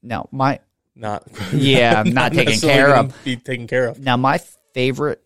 No, 0.00 0.28
my 0.30 0.60
not 0.94 1.26
Yeah, 1.52 2.04
not 2.06 2.30
taken 2.32 2.44
necessarily 2.52 2.78
care 2.78 2.94
gonna 2.94 3.08
of. 3.08 3.24
Be 3.24 3.36
taken 3.36 3.66
care 3.66 3.88
of. 3.88 3.98
now 3.98 4.16
my 4.16 4.38
favorite 4.72 5.20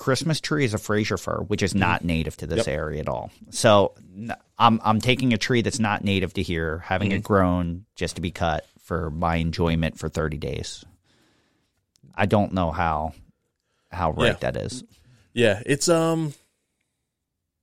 Christmas 0.00 0.40
tree 0.40 0.64
is 0.64 0.72
a 0.72 0.78
Fraser 0.78 1.18
fir, 1.18 1.42
which 1.42 1.62
is 1.62 1.74
not 1.74 2.02
native 2.02 2.34
to 2.38 2.46
this 2.46 2.66
area 2.66 3.00
at 3.00 3.08
all. 3.08 3.30
So 3.50 3.94
I'm 4.58 4.80
I'm 4.82 4.98
taking 4.98 5.34
a 5.34 5.38
tree 5.38 5.60
that's 5.60 5.78
not 5.78 6.02
native 6.02 6.32
to 6.34 6.42
here, 6.42 6.78
having 6.78 7.12
it 7.12 7.22
grown 7.22 7.84
just 7.96 8.16
to 8.16 8.22
be 8.22 8.30
cut 8.30 8.66
for 8.82 9.10
my 9.10 9.36
enjoyment 9.36 9.98
for 9.98 10.08
30 10.08 10.38
days. 10.38 10.84
I 12.14 12.24
don't 12.24 12.54
know 12.54 12.70
how 12.70 13.12
how 13.92 14.12
right 14.12 14.28
Yeah. 14.28 14.50
that 14.50 14.56
is. 14.56 14.84
Yeah, 15.34 15.62
it's 15.66 15.86
um, 15.88 16.32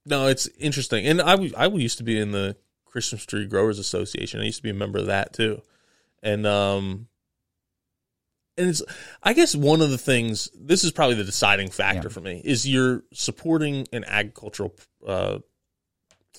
no, 0.06 0.28
it's 0.28 0.46
interesting, 0.58 1.06
and 1.06 1.20
I 1.20 1.32
w- 1.32 1.52
I 1.56 1.66
used 1.66 1.98
to 1.98 2.04
be 2.04 2.18
in 2.20 2.30
the 2.30 2.56
Christmas 2.84 3.26
Tree 3.26 3.46
Growers 3.46 3.80
Association. 3.80 4.40
I 4.40 4.44
used 4.44 4.58
to 4.58 4.62
be 4.62 4.70
a 4.70 4.74
member 4.74 5.00
of 5.00 5.06
that 5.06 5.32
too, 5.32 5.60
and 6.22 6.46
um, 6.46 7.08
and 8.58 8.68
it's 8.68 8.82
I 9.22 9.32
guess 9.32 9.54
one 9.54 9.80
of 9.80 9.90
the 9.90 9.98
things 9.98 10.50
this 10.54 10.84
is 10.84 10.92
probably 10.92 11.14
the 11.16 11.24
deciding 11.24 11.70
factor 11.70 12.08
Yeah. 12.08 12.12
for 12.12 12.20
me 12.20 12.42
is 12.44 12.68
you're 12.68 13.04
supporting 13.12 13.86
an 13.92 14.04
agricultural 14.04 14.74
uh, 15.06 15.38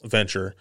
venture. 0.03 0.55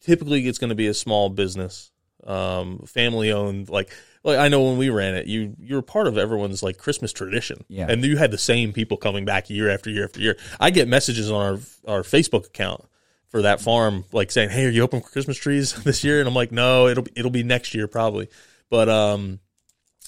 Typically, 0.00 0.46
it's 0.48 0.58
going 0.58 0.70
to 0.70 0.74
be 0.76 0.88
a 0.88 0.94
small 0.94 1.28
business, 1.28 1.92
um, 2.26 2.80
family 2.86 3.30
owned. 3.32 3.68
Like, 3.68 3.90
like 4.24 4.36
I 4.38 4.48
know 4.48 4.62
when 4.62 4.76
we 4.78 4.90
ran 4.90 5.14
it, 5.14 5.26
you 5.26 5.54
you 5.60 5.76
were 5.76 5.82
part 5.82 6.06
of 6.08 6.18
everyone's 6.18 6.62
like 6.62 6.76
Christmas 6.78 7.12
tradition, 7.12 7.64
Yeah. 7.68 7.86
and 7.88 8.04
you 8.04 8.16
had 8.16 8.30
the 8.32 8.38
same 8.38 8.72
people 8.72 8.96
coming 8.96 9.24
back 9.24 9.48
year 9.48 9.70
after 9.70 9.90
year 9.90 10.04
after 10.04 10.20
year. 10.20 10.36
I 10.58 10.70
get 10.70 10.88
messages 10.88 11.30
on 11.30 11.40
our 11.86 11.94
our 11.96 12.02
Facebook 12.02 12.46
account 12.46 12.84
for 13.28 13.42
that 13.42 13.60
farm, 13.60 14.04
like 14.12 14.30
saying, 14.32 14.50
"Hey, 14.50 14.66
are 14.66 14.70
you 14.70 14.82
open 14.82 15.00
for 15.00 15.08
Christmas 15.08 15.36
trees 15.38 15.72
this 15.84 16.02
year?" 16.02 16.18
And 16.18 16.28
I'm 16.28 16.34
like, 16.34 16.50
"No, 16.50 16.88
it'll 16.88 17.06
it'll 17.14 17.30
be 17.30 17.44
next 17.44 17.74
year 17.74 17.86
probably." 17.86 18.28
But 18.70 18.88
um, 18.88 19.38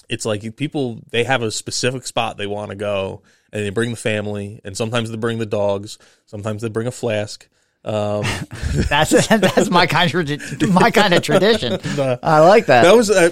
it's 0.09 0.25
like 0.25 0.55
people 0.55 0.99
they 1.09 1.23
have 1.23 1.41
a 1.41 1.51
specific 1.51 2.05
spot 2.07 2.37
they 2.37 2.47
want 2.47 2.69
to 2.71 2.75
go, 2.75 3.21
and 3.51 3.63
they 3.65 3.69
bring 3.69 3.91
the 3.91 3.97
family, 3.97 4.61
and 4.63 4.75
sometimes 4.75 5.09
they 5.11 5.17
bring 5.17 5.37
the 5.39 5.45
dogs, 5.45 5.97
sometimes 6.25 6.61
they 6.61 6.69
bring 6.69 6.87
a 6.87 6.91
flask. 6.91 7.47
Um, 7.83 8.23
That's 8.89 9.27
that's 9.27 9.69
my 9.69 9.85
kind 9.85 10.11
of 10.13 10.69
my 10.73 10.89
kind 10.89 11.13
of 11.13 11.21
tradition. 11.21 11.73
I 12.23 12.39
like 12.39 12.65
that. 12.65 12.81
that 12.83 12.95
was 12.95 13.11
uh, 13.11 13.29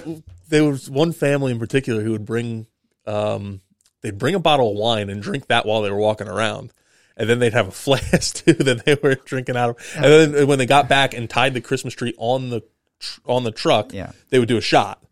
there 0.48 0.64
was 0.64 0.88
one 0.88 1.10
family 1.12 1.50
in 1.50 1.58
particular 1.58 2.02
who 2.02 2.12
would 2.12 2.24
bring 2.24 2.66
um 3.06 3.60
they'd 4.02 4.16
bring 4.16 4.34
a 4.36 4.38
bottle 4.38 4.70
of 4.70 4.76
wine 4.78 5.10
and 5.10 5.20
drink 5.20 5.48
that 5.48 5.66
while 5.66 5.82
they 5.82 5.90
were 5.90 5.96
walking 5.98 6.28
around 6.28 6.72
and 7.16 7.28
then 7.28 7.38
they'd 7.40 7.52
have 7.52 7.68
a 7.68 7.70
flask 7.84 8.44
too 8.44 8.52
that 8.54 8.84
they 8.84 8.96
were 9.02 9.14
drinking 9.16 9.56
out 9.56 9.70
of 9.70 9.92
and 9.96 10.34
then 10.34 10.46
when 10.46 10.58
they 10.58 10.66
got 10.66 10.88
back 10.88 11.12
and 11.14 11.28
tied 11.28 11.52
the 11.52 11.60
christmas 11.60 11.92
tree 11.94 12.14
on 12.16 12.48
the 12.50 12.62
tr- 13.00 13.20
on 13.26 13.42
the 13.44 13.50
truck 13.50 13.92
Yeah. 13.92 14.12
they 14.30 14.38
would 14.38 14.48
do 14.48 14.56
a 14.56 14.60
shot 14.62 15.03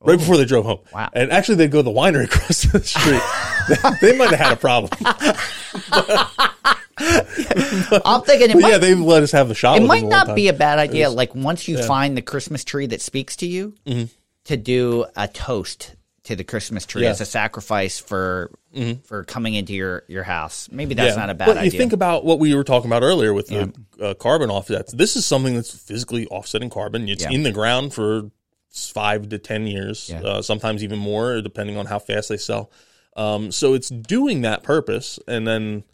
right 0.00 0.18
before 0.18 0.36
they 0.36 0.44
drove 0.44 0.64
home 0.64 0.78
Wow. 0.92 1.10
and 1.12 1.30
actually 1.32 1.56
they'd 1.56 1.70
go 1.70 1.78
to 1.78 1.82
the 1.82 1.90
winery 1.90 2.24
across 2.32 2.62
the 2.62 2.82
street 2.82 3.20
they 4.00 4.16
might 4.16 4.30
have 4.30 4.38
had 4.38 4.52
a 4.52 4.56
problem 4.56 4.90
I'm 7.00 8.22
thinking 8.22 8.50
it 8.50 8.60
might, 8.60 8.70
yeah, 8.70 8.78
they've 8.78 8.98
let 8.98 9.22
us 9.22 9.32
have 9.32 9.48
the 9.48 9.54
shot. 9.54 9.76
it 9.78 9.84
might 9.86 10.04
not 10.04 10.34
be 10.34 10.48
a 10.48 10.52
bad 10.52 10.78
idea. 10.78 11.10
Like 11.10 11.34
once 11.34 11.68
you 11.68 11.80
find 11.82 12.16
the 12.16 12.22
Christmas 12.22 12.64
tree 12.64 12.86
that 12.86 13.00
speaks 13.00 13.36
to 13.36 13.46
you, 13.46 13.74
to 14.44 14.56
do 14.56 15.04
a 15.16 15.28
toast 15.28 15.94
to 16.24 16.34
the 16.36 16.44
Christmas 16.44 16.84
tree 16.86 17.00
Mm-hmm. 17.02 17.04
Yeah. 17.04 17.10
as 17.10 17.20
a 17.20 17.24
sacrifice 17.26 17.98
for 17.98 18.50
for 19.04 19.24
coming 19.24 19.54
into 19.54 19.72
your 19.74 20.02
your 20.08 20.24
house. 20.24 20.68
Maybe 20.72 20.94
that's 20.94 21.16
not 21.16 21.30
a 21.30 21.34
bad 21.34 21.46
but 21.46 21.56
idea. 21.58 21.70
you 21.72 21.78
think 21.78 21.92
about 21.92 22.24
what 22.24 22.38
we 22.38 22.54
were 22.54 22.64
talking 22.64 22.90
about 22.90 23.02
earlier 23.02 23.32
with 23.32 23.46
the 23.48 23.72
uh, 24.02 24.14
carbon 24.14 24.50
offsets. 24.50 24.92
This 24.92 25.14
is 25.16 25.24
something 25.24 25.54
that's 25.54 25.72
physically 25.76 26.26
offsetting 26.28 26.70
carbon. 26.70 27.08
It's 27.08 27.22
Yeah. 27.22 27.30
in 27.30 27.42
the 27.44 27.52
ground 27.52 27.94
for 27.94 28.30
five 28.70 29.28
to 29.30 29.38
ten 29.38 29.66
years, 29.66 30.10
Yeah. 30.10 30.20
uh, 30.20 30.42
sometimes 30.42 30.82
even 30.84 30.98
more, 30.98 31.40
depending 31.40 31.76
on 31.76 31.86
how 31.86 31.98
fast 31.98 32.28
they 32.28 32.36
sell. 32.36 32.70
Um, 33.16 33.50
so 33.50 33.74
it's 33.74 33.88
doing 33.88 34.42
that 34.42 34.62
purpose, 34.62 35.18
and 35.26 35.46
then 35.46 35.84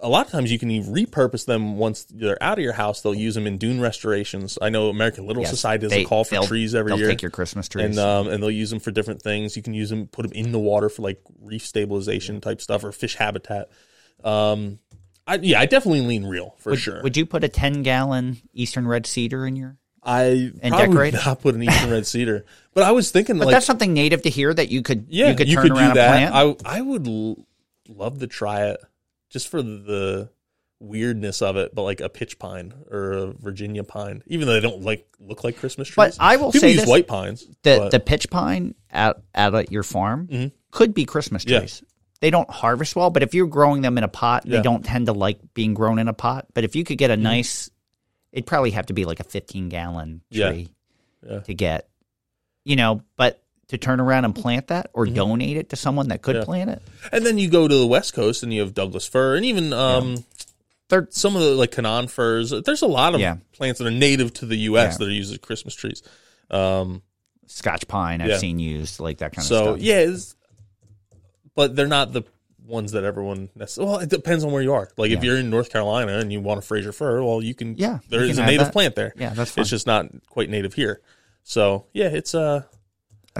a 0.00 0.08
lot 0.08 0.26
of 0.26 0.32
times 0.32 0.50
you 0.50 0.58
can 0.58 0.70
even 0.70 0.92
repurpose 0.92 1.46
them 1.46 1.76
once 1.76 2.04
they're 2.04 2.40
out 2.42 2.58
of 2.58 2.64
your 2.64 2.72
house. 2.72 3.00
They'll 3.02 3.14
use 3.14 3.34
them 3.36 3.46
in 3.46 3.56
dune 3.56 3.80
restorations. 3.80 4.58
I 4.60 4.68
know 4.68 4.88
American 4.88 5.26
Little 5.26 5.42
Yes, 5.44 5.50
Society 5.50 5.82
does 5.82 5.90
they- 5.92 6.02
a 6.02 6.06
call 6.06 6.24
for 6.24 6.42
trees 6.44 6.74
every 6.74 6.90
they'll 6.90 6.98
year. 6.98 7.08
take 7.08 7.22
your 7.22 7.30
Christmas 7.30 7.68
trees. 7.68 7.84
and 7.86 7.98
um, 7.98 8.28
and 8.28 8.42
they'll 8.42 8.50
use 8.50 8.70
them 8.70 8.80
for 8.80 8.90
different 8.90 9.22
things. 9.22 9.56
You 9.56 9.62
can 9.62 9.74
use 9.74 9.90
them, 9.90 10.06
put 10.08 10.22
them 10.24 10.32
in 10.32 10.50
the 10.52 10.58
water 10.58 10.88
for 10.88 11.02
like 11.02 11.20
reef 11.40 11.64
stabilization 11.64 12.40
type 12.40 12.60
stuff 12.60 12.82
or 12.84 12.90
fish 12.92 13.14
habitat. 13.16 13.68
Um, 14.24 14.78
I, 15.26 15.36
yeah, 15.36 15.60
I 15.60 15.66
definitely 15.66 16.00
lean 16.00 16.24
real 16.26 16.56
for 16.58 16.70
would, 16.70 16.78
sure. 16.80 17.00
would 17.02 17.16
you 17.16 17.24
put 17.24 17.44
a 17.44 17.48
ten 17.48 17.82
gallon 17.84 18.38
Eastern 18.52 18.86
Red 18.88 19.06
Cedar 19.06 19.46
in 19.46 19.54
your? 19.56 19.78
I 20.02 20.50
and 20.62 20.72
probably 20.72 20.86
decorate? 20.88 21.14
not 21.14 21.40
put 21.40 21.54
an 21.54 21.62
Eastern 21.62 21.90
red 21.90 22.06
cedar, 22.06 22.44
but 22.74 22.84
I 22.84 22.90
was 22.92 23.10
thinking 23.10 23.38
But 23.38 23.46
like 23.46 23.54
that's 23.54 23.66
something 23.66 23.92
native 23.92 24.22
to 24.22 24.30
here 24.30 24.52
that 24.52 24.68
you 24.70 24.82
could 24.82 25.06
yeah, 25.08 25.30
you 25.30 25.36
could 25.36 25.48
turn 25.48 25.70
around 25.70 25.84
do 25.86 25.90
a 25.92 25.94
that. 25.94 26.32
plant. 26.32 26.62
I 26.64 26.78
I 26.78 26.80
would 26.80 27.06
l- 27.06 27.46
love 27.88 28.18
to 28.20 28.26
try 28.26 28.66
it 28.66 28.80
just 29.30 29.48
for 29.48 29.62
the 29.62 30.30
weirdness 30.80 31.40
of 31.42 31.56
it, 31.56 31.74
but 31.74 31.82
like 31.82 32.00
a 32.00 32.08
pitch 32.08 32.38
pine 32.38 32.74
or 32.90 33.12
a 33.12 33.26
Virginia 33.32 33.84
pine, 33.84 34.22
even 34.26 34.48
though 34.48 34.54
they 34.54 34.60
don't 34.60 34.82
like 34.82 35.06
look 35.20 35.44
like 35.44 35.56
Christmas 35.58 35.88
trees. 35.88 35.96
But 35.96 36.16
I 36.18 36.36
will 36.36 36.50
People 36.50 36.68
say 36.68 36.72
use 36.72 36.80
this, 36.82 36.88
white 36.88 37.06
pines. 37.06 37.46
the 37.62 37.78
but- 37.78 37.90
the 37.92 38.00
pitch 38.00 38.28
pine 38.30 38.74
out 38.92 39.22
out 39.34 39.54
at 39.54 39.70
your 39.70 39.84
farm 39.84 40.26
mm-hmm. 40.26 40.48
could 40.72 40.94
be 40.94 41.04
Christmas 41.04 41.44
Yeah. 41.46 41.60
trees. 41.60 41.82
They 42.20 42.30
don't 42.30 42.48
harvest 42.48 42.94
well, 42.94 43.10
but 43.10 43.24
if 43.24 43.34
you're 43.34 43.48
growing 43.48 43.82
them 43.82 43.98
in 43.98 44.04
a 44.04 44.08
pot, 44.08 44.46
Yeah. 44.46 44.56
they 44.58 44.62
don't 44.62 44.84
tend 44.84 45.06
to 45.06 45.12
like 45.12 45.38
being 45.54 45.74
grown 45.74 45.98
in 45.98 46.06
a 46.08 46.12
pot. 46.12 46.46
But 46.54 46.62
if 46.64 46.76
you 46.76 46.84
could 46.84 46.98
get 46.98 47.10
a 47.10 47.14
mm-hmm. 47.14 47.22
nice, 47.24 47.70
it'd 48.32 48.46
probably 48.46 48.70
have 48.72 48.86
to 48.86 48.92
be 48.92 49.04
like 49.04 49.20
a 49.20 49.24
15 49.24 49.68
gallon 49.68 50.22
Yeah. 50.30 50.48
tree 50.50 50.68
Yeah. 51.28 51.40
to 51.40 51.54
get, 51.54 51.88
you 52.64 52.76
know. 52.76 53.02
But 53.16 53.42
to 53.68 53.78
turn 53.78 54.00
around 54.00 54.24
and 54.24 54.34
plant 54.34 54.66
that 54.68 54.90
or 54.92 55.06
donate 55.06 55.56
it 55.56 55.70
to 55.70 55.76
someone 55.76 56.08
that 56.08 56.20
could 56.22 56.36
Yeah. 56.36 56.44
plant 56.44 56.70
it, 56.70 56.82
And 57.12 57.24
then 57.24 57.38
you 57.38 57.48
go 57.48 57.66
to 57.68 57.74
the 57.74 57.86
West 57.86 58.12
Coast 58.14 58.42
and 58.42 58.52
you 58.52 58.60
have 58.60 58.74
Douglas 58.74 59.06
fir 59.06 59.36
and 59.36 59.44
even 59.46 59.72
um, 59.72 60.24
some 61.10 61.36
of 61.36 61.42
the 61.42 61.54
like 61.54 61.70
Canaan 61.72 62.08
firs. 62.08 62.50
There's 62.64 62.82
a 62.82 62.86
lot 62.86 63.14
of 63.14 63.20
Yeah. 63.20 63.36
plants 63.52 63.78
that 63.78 63.86
are 63.86 63.90
native 63.90 64.32
to 64.34 64.46
the 64.46 64.56
U.S. 64.56 64.94
Yeah. 64.94 64.98
that 64.98 65.04
are 65.08 65.12
used 65.14 65.32
as 65.32 65.38
Christmas 65.38 65.74
trees. 65.74 66.02
Um, 66.50 67.00
Scotch 67.46 67.86
pine. 67.88 68.20
I've 68.20 68.28
Yeah. 68.28 68.38
seen 68.38 68.58
used 68.58 69.00
like 69.00 69.18
that 69.18 69.32
kind 69.34 69.46
so 69.46 69.56
of 69.56 69.62
stuff. 69.62 69.78
So 69.80 69.84
yeah, 69.84 70.16
but 71.54 71.76
they're 71.76 71.86
not 71.86 72.12
the 72.12 72.22
ones 72.66 72.92
that 72.92 73.04
everyone. 73.04 73.48
Necessarily, 73.54 73.92
well, 73.92 74.00
it 74.00 74.08
depends 74.10 74.44
on 74.44 74.52
where 74.52 74.62
you 74.62 74.72
are. 74.72 74.88
Like 74.96 75.10
if 75.10 75.22
you're 75.24 75.36
in 75.38 75.50
North 75.50 75.70
Carolina 75.70 76.18
and 76.18 76.32
you 76.32 76.40
want 76.40 76.58
a 76.58 76.62
Fraser 76.62 76.92
fir, 76.92 77.22
well, 77.22 77.42
you 77.42 77.54
can. 77.54 77.76
Yeah, 77.76 77.98
there 78.08 78.22
is 78.22 78.38
a 78.38 78.44
native 78.46 78.66
that. 78.66 78.72
plant 78.72 78.94
there. 78.94 79.12
Yeah, 79.16 79.30
that's 79.34 79.50
fine. 79.52 79.62
It's 79.62 79.70
just 79.70 79.86
not 79.86 80.06
quite 80.28 80.48
native 80.50 80.74
here. 80.74 81.00
So 81.42 81.86
yeah, 81.92 82.08
it's 82.08 82.34
uh. 82.34 82.62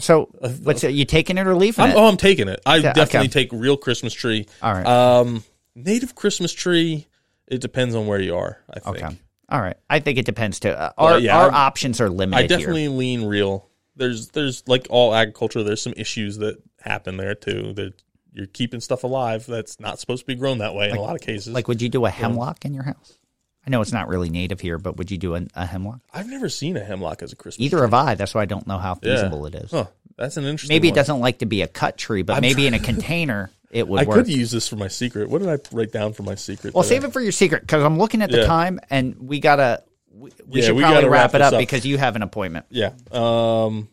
So, 0.01 0.31
what's 0.63 0.83
it, 0.85 0.93
you 0.93 1.05
taking 1.05 1.37
it 1.37 1.47
or 1.47 1.55
leaving 1.55 1.85
I'm, 1.85 1.91
it? 1.91 1.97
oh, 1.97 2.07
I'm 2.09 2.17
taking 2.17 2.49
it. 2.49 2.61
I 2.65 2.77
Yeah, 2.77 2.95
definitely 2.95 3.29
okay. 3.29 3.45
take 3.45 3.53
real 3.53 3.77
Christmas 3.77 4.15
tree. 4.15 4.47
All 4.63 4.73
right. 4.73 4.87
Um, 4.87 5.45
native 5.75 6.15
Christmas 6.15 6.51
tree. 6.53 7.07
It 7.47 7.61
depends 7.61 7.95
on 7.95 8.07
where 8.07 8.19
you 8.19 8.35
are. 8.37 8.59
I 8.71 8.79
think. 8.81 9.03
okay. 9.05 9.19
All 9.51 9.61
right. 9.61 9.77
I 9.91 10.01
think 10.01 10.17
it 10.17 10.25
depends 10.25 10.61
too. 10.61 10.71
Uh, 10.71 10.93
our 10.97 11.19
yeah, 11.19 11.37
our 11.37 11.45
I'm- 11.45 11.55
options 11.55 12.01
are 12.01 12.09
limited 12.09 12.45
I 12.45 12.47
definitely 12.47 12.83
here. 12.83 12.91
lean 12.91 13.25
real. 13.27 13.69
There's 13.95 14.29
there's 14.29 14.67
like 14.67 14.87
all 14.89 15.15
agriculture. 15.15 15.63
There's 15.63 15.83
some 15.83 15.93
issues 15.99 16.39
that 16.39 16.57
happen 16.81 17.19
there 17.19 17.35
too. 17.35 17.75
That 17.75 17.93
you're 18.33 18.47
keeping 18.47 18.81
stuff 18.81 19.05
alive 19.05 19.47
that's 19.47 19.79
not 19.81 19.99
supposed 20.01 20.23
to 20.23 20.27
be 20.27 20.35
grown 20.35 20.59
that 20.59 20.75
way 20.75 20.91
in 20.91 20.97
a 20.97 21.01
lot 21.01 21.15
of 21.15 21.21
cases. 21.21 21.53
Like, 21.53 21.69
would 21.69 21.83
you 21.83 21.89
do 21.89 22.05
a 22.07 22.11
hemlock 22.11 22.65
in 22.65 22.75
your 22.75 22.85
house? 22.85 23.19
I 23.67 23.71
know 23.71 23.81
it's 23.81 23.93
not 23.93 24.09
really 24.09 24.29
native 24.31 24.61
here, 24.61 24.77
but 24.79 24.97
would 24.97 25.11
you 25.11 25.19
do 25.19 25.37
a, 25.37 25.43
a 25.55 25.67
hemlock? 25.67 26.01
I've 26.13 26.29
never 26.29 26.49
seen 26.49 26.77
a 26.77 26.85
hemlock 26.85 27.23
as 27.23 27.33
a 27.33 27.37
Christmas. 27.37 27.65
Either 27.65 27.77
tree. 27.79 27.85
have 27.85 27.95
I. 27.95 28.15
That's 28.17 28.35
why 28.35 28.43
I 28.43 28.47
don't 28.47 28.67
know 28.67 28.79
how 28.79 28.99
Yeah. 29.03 29.15
feasible 29.17 29.47
it 29.47 29.55
is. 29.55 29.71
Huh, 29.71 29.87
that's 30.17 30.37
an 30.37 30.45
interesting. 30.45 30.75
Maybe 30.75 30.89
it 30.89 30.93
one. 30.93 30.97
doesn't 30.97 31.21
like 31.21 31.39
to 31.41 31.47
be 31.47 31.63
a 31.63 31.69
cut 31.69 31.97
tree, 31.97 32.23
but 32.23 32.41
maybe 32.41 32.67
in 32.67 32.75
a 32.75 32.79
container 32.91 33.51
it 33.71 33.87
would 33.87 33.99
work. 34.01 34.07
I 34.07 34.09
work. 34.09 34.27
could 34.27 34.29
use 34.35 34.51
this 34.51 34.67
for 34.69 34.75
my 34.77 34.89
secret. 34.89 35.29
What 35.31 35.43
did 35.43 35.49
I 35.49 35.59
write 35.71 35.93
down 35.93 36.13
for 36.13 36.25
my 36.25 36.35
secret? 36.35 36.75
well, 36.75 36.83
today? 36.83 36.97
save 36.97 37.05
it 37.05 37.13
for 37.13 37.21
your 37.21 37.31
secret 37.33 37.61
because 37.63 37.85
I'm 37.85 37.99
looking 37.99 38.21
at 38.23 38.31
the 38.31 38.39
Yeah. 38.39 38.47
time 38.47 38.81
and 38.91 39.17
we 39.29 39.39
gotta. 39.39 39.85
We, 40.13 40.31
we 40.47 40.61
Yeah, 40.61 40.67
should 40.67 40.77
we 40.77 40.83
probably 40.83 41.05
wrap, 41.05 41.33
wrap 41.33 41.35
it 41.37 41.41
up, 41.43 41.53
up. 41.55 41.59
because 41.61 41.87
you 41.87 41.99
have 41.99 42.17
an 42.17 42.23
appointment. 42.23 42.67
Yeah. 42.69 42.91
Um, 43.13 43.89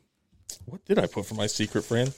what 0.65 0.83
did 0.85 0.97
I 0.97 1.05
put 1.05 1.25
for 1.27 1.35
my 1.35 1.45
secret, 1.47 1.83
Fran? 1.83 2.09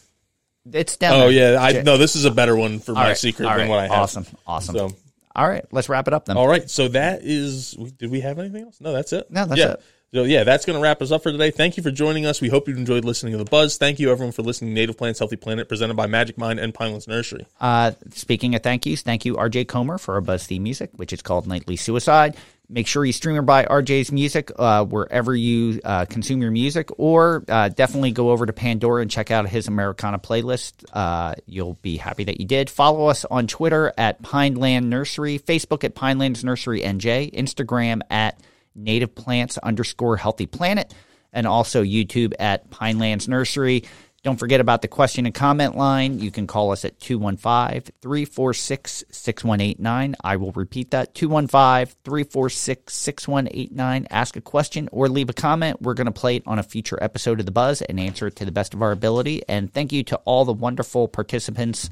It's 0.72 0.98
down. 0.98 1.16
Oh 1.16 1.32
there. 1.32 1.54
yeah, 1.54 1.62
I 1.62 1.82
no. 1.82 1.98
This 1.98 2.16
is 2.16 2.26
a 2.26 2.32
better 2.32 2.56
one 2.56 2.80
for 2.80 2.92
All 2.92 2.96
my 2.96 3.10
right, 3.10 3.18
secret 3.18 3.46
all 3.48 3.58
than 3.58 3.62
right, 3.62 3.70
what 3.70 3.80
I 3.80 3.84
have. 3.84 3.92
Awesome, 4.04 4.26
awesome. 4.46 4.76
So, 4.76 4.90
All 5.36 5.48
right, 5.48 5.66
let's 5.72 5.90
wrap 5.90 6.08
it 6.08 6.14
up 6.14 6.26
then. 6.26 6.38
all 6.38 6.48
right. 6.48 6.70
So 6.70 6.88
that 6.90 7.22
is. 7.24 7.72
Did 7.98 8.12
we 8.12 8.22
have 8.22 8.38
anything 8.38 8.64
else? 8.66 8.80
No, 8.80 8.94
that's 8.94 9.12
it. 9.14 9.30
No, 9.32 9.46
that's 9.46 9.60
yeah. 9.60 9.72
it. 9.74 9.82
So 10.14 10.24
yeah, 10.24 10.44
that's 10.44 10.66
going 10.66 10.78
to 10.78 10.84
wrap 10.84 11.02
us 11.02 11.10
up 11.10 11.24
for 11.24 11.32
today. 11.32 11.52
Thank 11.52 11.78
you 11.78 11.84
for 11.84 11.92
joining 11.92 12.26
us. 12.26 12.42
We 12.42 12.50
hope 12.50 12.68
you 12.68 12.76
enjoyed 12.76 13.06
listening 13.06 13.32
to 13.32 13.38
the 13.38 13.46
Buzz. 13.46 13.78
Thank 13.78 13.98
you 13.98 14.12
everyone 14.12 14.34
for 14.34 14.42
listening 14.42 14.74
Native 14.74 14.98
Plants 14.98 15.20
Healthy 15.20 15.38
Planet, 15.38 15.70
presented 15.70 15.96
by 15.96 16.08
Magic 16.08 16.38
Mind 16.38 16.60
and 16.60 16.74
Pinelands 16.74 17.08
Nursery. 17.08 17.48
Uh, 17.62 17.94
speaking 18.14 18.54
of 18.54 18.62
thank 18.62 18.86
yous, 18.86 19.04
thank 19.04 19.24
you 19.24 19.36
RJ 19.36 19.70
Comer 19.70 19.98
for 19.98 20.16
our 20.16 20.22
Buzz 20.22 20.46
theme 20.46 20.64
music, 20.64 20.90
which 20.98 21.14
is 21.14 21.22
called 21.22 21.48
Nightly 21.48 21.78
Suicide. 21.78 22.36
Make 22.68 22.88
sure 22.88 23.06
you 23.06 23.14
stream 23.14 23.38
or 23.38 23.42
buy 23.42 23.64
RJ's 23.64 24.12
music 24.12 24.52
uh, 24.58 24.84
wherever 24.84 25.34
you 25.34 25.80
uh, 25.86 26.04
consume 26.04 26.42
your 26.42 26.52
music, 26.52 26.90
or 26.98 27.46
uh, 27.48 27.70
definitely 27.70 28.12
go 28.12 28.32
over 28.32 28.46
to 28.46 28.52
Pandora 28.52 29.04
and 29.04 29.10
check 29.10 29.32
out 29.32 29.48
his 29.48 29.70
Americana 29.70 30.20
playlist. 30.20 30.84
Uh, 30.92 31.36
you'll 31.46 31.76
be 31.76 31.96
happy 31.96 32.26
that 32.26 32.42
you 32.42 32.46
did. 32.46 32.70
Follow 32.70 33.08
us 33.08 33.24
on 33.24 33.48
Twitter 33.48 33.94
at 33.98 34.22
Pineland 34.22 34.90
Nursery, 34.90 35.40
Facebook 35.40 35.86
at 35.86 35.96
Pinelands 35.96 36.44
Nursery 36.44 36.82
NJ, 36.82 37.34
Instagram 37.34 38.02
at 38.10 38.38
Native 38.76 39.16
Plants 39.16 39.58
underscore 39.58 40.18
Healthy 40.18 40.48
Planet, 40.48 40.94
and 41.34 41.48
also 41.48 41.84
YouTube 41.84 42.34
at 42.40 42.70
Pinelands 42.70 43.28
Nursery. 43.28 43.84
Don't 44.24 44.38
forget 44.38 44.62
about 44.62 44.84
the 44.84 44.88
question 44.88 45.26
and 45.26 45.34
comment 45.34 45.76
line. 45.76 46.20
You 46.20 46.30
can 46.30 46.46
call 46.46 46.72
us 46.72 46.86
at 46.86 47.00
215 47.00 47.92
346 48.02 49.04
6189. 49.10 50.16
I 50.24 50.36
will 50.36 50.52
repeat 50.52 50.92
that 50.92 51.16
215 51.16 51.96
346 52.04 52.94
6189. 52.94 54.08
Ask 54.12 54.36
a 54.36 54.42
question 54.42 54.90
or 54.92 55.10
leave 55.10 55.32
a 55.32 55.34
comment. 55.34 55.82
We're 55.82 55.96
going 55.96 56.06
to 56.06 56.12
play 56.12 56.36
it 56.36 56.44
on 56.46 56.60
a 56.60 56.64
future 56.64 57.00
episode 57.02 57.40
of 57.40 57.48
The 57.48 57.52
Buzz 57.52 57.82
and 57.82 58.00
answer 58.00 58.28
it 58.28 58.36
to 58.36 58.46
the 58.46 58.52
best 58.52 58.76
of 58.76 58.84
our 58.84 58.92
ability. 58.92 59.42
And 59.48 59.74
thank 59.74 59.92
you 59.92 60.04
to 60.04 60.18
all 60.18 60.46
the 60.46 60.54
wonderful 60.54 61.08
participants 61.08 61.90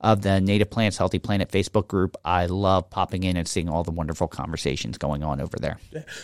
of 0.00 0.22
the 0.22 0.40
Native 0.40 0.70
Plants 0.70 0.96
Healthy 0.96 1.18
Planet 1.18 1.50
Facebook 1.50 1.88
group. 1.88 2.16
I 2.24 2.46
love 2.46 2.88
popping 2.90 3.24
in 3.24 3.36
and 3.36 3.46
seeing 3.46 3.68
all 3.68 3.84
the 3.84 3.90
wonderful 3.90 4.28
conversations 4.28 4.96
going 4.98 5.22
on 5.22 5.40
over 5.40 5.58
there. 5.58 5.78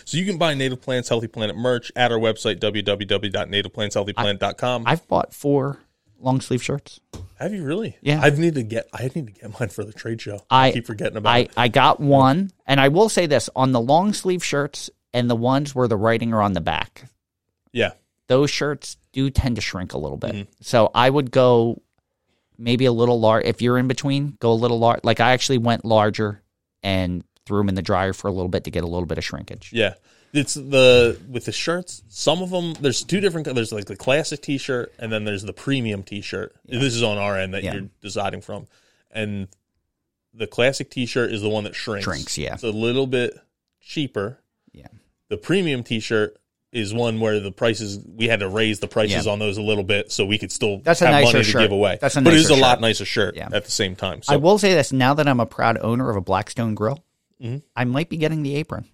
So 0.05 0.17
you 0.17 0.25
can 0.25 0.37
buy 0.37 0.53
Native 0.55 0.81
Plants 0.81 1.09
Healthy 1.09 1.27
Planet 1.27 1.55
merch 1.55 1.91
at 1.95 2.11
our 2.11 2.17
website 2.17 2.59
www.nativeplantshealthyplanet.com. 2.59 4.83
I've 4.85 5.07
bought 5.07 5.33
four 5.33 5.79
long 6.19 6.41
sleeve 6.41 6.63
shirts. 6.63 6.99
have 7.35 7.53
you 7.53 7.63
really? 7.63 7.95
Yeah. 8.01 8.19
I 8.21 8.31
need 8.31 8.55
to 8.55 8.63
get. 8.63 8.87
I 8.91 9.03
need 9.03 9.27
to 9.27 9.33
get 9.33 9.59
mine 9.59 9.69
for 9.69 9.83
the 9.83 9.93
trade 9.93 10.19
show. 10.21 10.41
I 10.49 10.69
I 10.69 10.71
keep 10.71 10.87
forgetting 10.87 11.17
about 11.17 11.35
I, 11.35 11.39
it. 11.39 11.51
I 11.55 11.67
got 11.67 11.99
one, 11.99 12.49
and 12.65 12.81
I 12.81 12.87
will 12.87 13.09
say 13.09 13.27
this 13.27 13.49
on 13.55 13.71
the 13.71 13.81
long 13.81 14.13
sleeve 14.13 14.43
shirts 14.43 14.89
and 15.13 15.29
the 15.29 15.35
ones 15.35 15.75
where 15.75 15.87
the 15.87 15.97
writing 15.97 16.33
are 16.33 16.41
on 16.41 16.53
the 16.53 16.61
back. 16.61 17.03
Yeah. 17.71 17.91
Those 18.27 18.49
shirts 18.49 18.97
do 19.13 19.29
tend 19.29 19.55
to 19.55 19.61
shrink 19.61 19.93
a 19.93 19.97
little 19.97 20.17
bit. 20.17 20.31
Mm-hmm. 20.31 20.51
So 20.61 20.91
I 20.93 21.09
would 21.09 21.31
go 21.31 21.81
maybe 22.57 22.85
a 22.85 22.91
little 22.91 23.19
large. 23.19 23.45
If 23.45 23.61
you're 23.61 23.77
in 23.77 23.87
between, 23.87 24.37
go 24.39 24.51
a 24.51 24.53
little 24.53 24.79
large. 24.79 25.01
Like 25.03 25.19
I 25.19 25.31
actually 25.31 25.57
went 25.59 25.85
larger 25.85 26.41
and 26.83 27.23
threw 27.45 27.59
them 27.59 27.69
in 27.69 27.75
the 27.75 27.81
dryer 27.81 28.13
for 28.13 28.27
a 28.27 28.31
little 28.31 28.49
bit 28.49 28.65
to 28.65 28.71
get 28.71 28.83
a 28.83 28.87
little 28.87 29.05
bit 29.05 29.17
of 29.17 29.23
shrinkage. 29.23 29.71
Yeah. 29.73 29.93
It's 30.33 30.55
the 30.55 31.17
with 31.29 31.45
the 31.45 31.51
shirts. 31.53 32.03
Some 32.09 32.41
of 32.41 32.49
them 32.49 32.73
there's 32.73 33.03
two 33.03 33.21
different. 33.21 33.47
There's 33.55 33.71
like 33.71 33.85
the 33.85 33.95
classic 33.95 34.41
T-shirt, 34.41 34.93
and 34.99 35.11
then 35.11 35.23
there's 35.23 35.43
the 35.43 35.53
premium 35.53 36.03
T-shirt. 36.03 36.53
This 36.65 36.93
is 36.95 37.01
on 37.01 37.17
our 37.17 37.37
end 37.39 37.53
that 37.53 37.63
Yeah. 37.63 37.73
you're 37.75 37.89
deciding 38.01 38.41
from, 38.41 38.67
and 39.09 39.47
the 40.33 40.45
classic 40.45 40.91
T-shirt 40.91 41.31
is 41.31 41.41
the 41.41 41.49
one 41.49 41.63
that 41.63 41.75
shrinks. 41.75 42.03
Shrinks, 42.03 42.37
yeah. 42.37 42.55
It's 42.55 42.63
a 42.63 42.71
little 42.71 43.07
bit 43.07 43.39
cheaper. 43.79 44.39
Yeah. 44.73 44.87
The 45.29 45.37
premium 45.37 45.81
T-shirt 45.83 46.37
is 46.73 46.93
one 46.93 47.19
where 47.19 47.39
the 47.39 47.51
prices 47.51 47.99
we 48.05 48.27
had 48.27 48.41
to 48.41 48.49
raise 48.49 48.79
the 48.79 48.87
prices 48.87 49.25
Yeah. 49.25 49.31
on 49.31 49.39
those 49.39 49.57
a 49.57 49.61
little 49.61 49.83
bit 49.85 50.11
so 50.11 50.25
we 50.25 50.37
could 50.37 50.51
still 50.51 50.79
That's 50.79 51.01
a 51.01 51.05
have 51.07 51.13
nicer 51.13 51.25
money 51.37 51.45
to 51.45 51.49
shirt. 51.51 51.61
give 51.61 51.71
away. 51.71 51.97
That's 52.01 52.15
a 52.17 52.21
but 52.21 52.33
it 52.33 52.39
is 52.39 52.47
a 52.47 52.53
nicer 52.53 52.61
lot 52.61 52.81
nicer 52.81 53.05
shirt 53.05 53.35
Yeah. 53.37 53.49
at 53.53 53.63
the 53.65 53.71
same 53.71 53.95
time. 53.95 54.21
So 54.21 54.33
I 54.33 54.35
will 54.37 54.57
say 54.57 54.73
this 54.73 54.91
now 54.91 55.13
that 55.13 55.27
I'm 55.27 55.39
a 55.39 55.45
proud 55.45 55.77
owner 55.79 56.09
of 56.09 56.15
a 56.17 56.21
Blackstone 56.21 56.75
grill, 56.75 57.03
Mm-hmm. 57.41 57.57
I 57.75 57.85
might 57.85 58.09
be 58.09 58.17
getting 58.17 58.41
the 58.43 58.55
apron. 58.55 58.85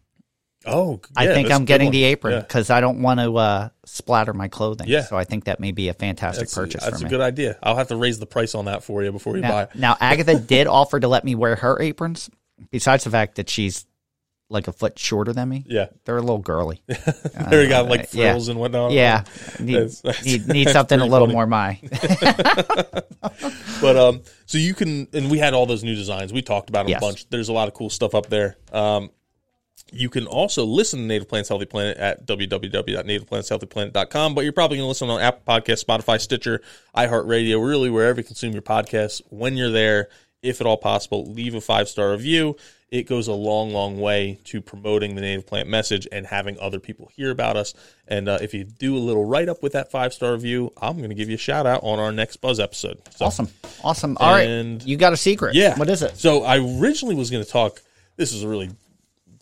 oh, 0.65 0.99
I 1.15 1.27
think 1.27 1.47
that's 1.47 1.51
a 1.51 1.55
I'm 1.59 1.65
getting 1.65 1.91
the 1.91 2.03
apron 2.05 2.33
Yeah. 2.35 2.39
because 2.41 2.69
I 2.69 2.79
don't 2.81 3.01
want 3.01 3.19
to 3.21 3.35
uh, 3.37 3.69
splatter 3.85 4.33
my 4.33 4.47
clothing. 4.49 4.87
Yeah. 4.87 5.03
So 5.03 5.17
I 5.17 5.23
think 5.23 5.45
that 5.45 5.59
may 5.59 5.71
be 5.71 5.87
a 5.89 5.93
fantastic 5.93 6.41
That's, 6.47 6.53
purchase 6.55 6.83
that's 6.83 6.99
for 6.99 7.05
a 7.05 7.07
me. 7.07 7.09
good 7.09 7.21
idea. 7.21 7.57
I'll 7.63 7.75
have 7.77 7.87
to 7.89 7.95
raise 7.95 8.19
the 8.19 8.25
price 8.25 8.53
on 8.55 8.65
that 8.65 8.83
for 8.83 9.01
you 9.03 9.11
before 9.11 9.35
you 9.35 9.41
buy 9.43 9.63
it. 9.63 9.69
now 9.75 9.97
Agatha 9.99 10.37
did 10.47 10.67
offer 10.67 10.99
to 10.99 11.07
let 11.07 11.23
me 11.25 11.35
wear 11.35 11.55
her 11.55 11.81
aprons, 11.81 12.29
besides 12.69 13.03
the 13.05 13.09
fact 13.09 13.35
that 13.35 13.49
she's 13.49 13.85
like 14.53 14.67
a 14.67 14.71
foot 14.71 14.97
shorter 14.97 15.33
than 15.33 15.49
me, 15.49 15.65
Yeah. 15.67 15.87
they're 16.05 16.17
a 16.17 16.21
little 16.21 16.37
girly. 16.37 16.81
there 17.49 17.63
you 17.63 17.69
got 17.69 17.89
like 17.89 18.01
Uh, 18.01 18.05
yeah. 18.13 18.31
frills 18.31 18.47
and 18.47 18.59
whatnot. 18.59 18.91
Yeah, 18.91 19.23
need, 19.59 19.73
That's- 19.75 20.01
that's- 20.01 20.25
need, 20.25 20.47
need 20.47 20.69
something 20.69 20.99
a 21.01 21.05
little 21.05 21.27
funny. 21.27 21.35
more 21.35 21.47
my. 21.47 21.79
But 23.81 23.97
um, 23.97 24.21
so 24.45 24.57
you 24.57 24.73
can, 24.73 25.07
and 25.13 25.29
we 25.29 25.37
had 25.39 25.53
all 25.53 25.65
those 25.65 25.83
new 25.83 25.93
designs. 25.95 26.31
We 26.31 26.41
talked 26.41 26.69
about 26.69 26.83
them 26.83 26.91
Yes. 26.91 27.01
a 27.01 27.05
bunch. 27.05 27.29
There's 27.29 27.49
a 27.49 27.53
lot 27.53 27.67
of 27.67 27.73
cool 27.73 27.89
stuff 27.89 28.15
up 28.15 28.27
there. 28.27 28.55
Um, 28.71 29.09
you 29.91 30.09
can 30.09 30.25
also 30.25 30.63
listen 30.63 30.99
to 30.99 31.05
Native 31.05 31.27
Plants 31.27 31.49
Healthy 31.49 31.65
Planet 31.65 31.97
at 31.97 32.25
www.nativeplantshealthyplanet.com. 32.25 34.35
But 34.35 34.43
you're 34.45 34.53
probably 34.53 34.77
going 34.77 34.85
to 34.85 34.89
listen 34.89 35.09
on 35.09 35.19
Apple 35.21 35.41
Podcasts, 35.45 35.83
Spotify, 35.83 36.19
Stitcher, 36.21 36.61
iHeartRadio, 36.95 37.65
really 37.65 37.89
wherever 37.89 38.21
you 38.21 38.23
consume 38.23 38.53
your 38.53 38.61
podcasts. 38.61 39.21
When 39.29 39.57
you're 39.57 39.71
there, 39.71 40.07
if 40.41 40.61
at 40.61 40.67
all 40.67 40.77
possible, 40.77 41.25
leave 41.31 41.53
a 41.55 41.61
five 41.61 41.89
star 41.89 42.11
review. 42.11 42.55
It 42.93 43.07
goes 43.07 43.27
a 43.27 43.33
long, 43.33 43.71
long 43.71 43.99
way 43.99 44.37
to 44.43 44.61
promoting 44.61 45.15
the 45.15 45.21
native 45.21 45.47
plant 45.47 45.67
message 45.67 46.07
and 46.11 46.27
having 46.27 46.59
other 46.59 46.79
people 46.79 47.09
hear 47.15 47.31
about 47.31 47.57
us. 47.57 47.73
And 48.07 48.29
uh, 48.29 48.37
if 48.39 48.53
you 48.53 48.65
do 48.65 48.95
a 48.95 48.99
little 48.99 49.25
write 49.25 49.49
up 49.49 49.63
with 49.63 49.73
that 49.73 49.89
five 49.89 50.13
star 50.13 50.33
review, 50.33 50.71
I'm 50.79 50.97
going 50.97 51.09
to 51.09 51.15
give 51.15 51.27
you 51.27 51.33
a 51.33 51.39
shout 51.39 51.65
out 51.65 51.81
on 51.83 51.97
our 51.97 52.11
next 52.11 52.37
Buzz 52.37 52.59
episode. 52.59 53.01
So, 53.15 53.25
Awesome, 53.25 53.47
awesome. 53.83 54.15
All 54.19 54.31
right, 54.31 54.47
And- 54.47 54.83
you 54.83 54.95
got 54.95 55.11
a 55.11 55.17
secret. 55.17 55.55
yeah. 55.55 55.75
what 55.75 55.89
is 55.89 56.03
it? 56.03 56.17
So 56.17 56.43
I 56.43 56.57
originally 56.59 57.15
was 57.15 57.31
going 57.31 57.43
to 57.43 57.49
talk. 57.49 57.81
This 58.15 58.31
is 58.31 58.43
a 58.43 58.47
really 58.47 58.69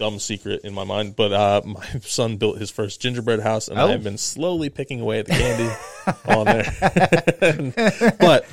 dumb 0.02 0.18
secret 0.18 0.62
in 0.64 0.74
my 0.74 0.84
mind, 0.84 1.16
but 1.16 1.32
uh, 1.32 1.62
my 1.66 1.86
son 2.02 2.38
built 2.38 2.58
his 2.58 2.72
first 2.72 3.00
gingerbread 3.00 3.40
house, 3.40 3.68
and 3.68 3.78
Oh. 3.80 3.88
I've 3.88 4.04
been 4.04 4.18
slowly 4.18 4.70
picking 4.72 5.00
away 5.00 5.20
at 5.20 5.28
the 5.28 5.34
candy 5.34 5.70
on 6.26 6.46
there. 6.46 8.16
but 8.20 8.46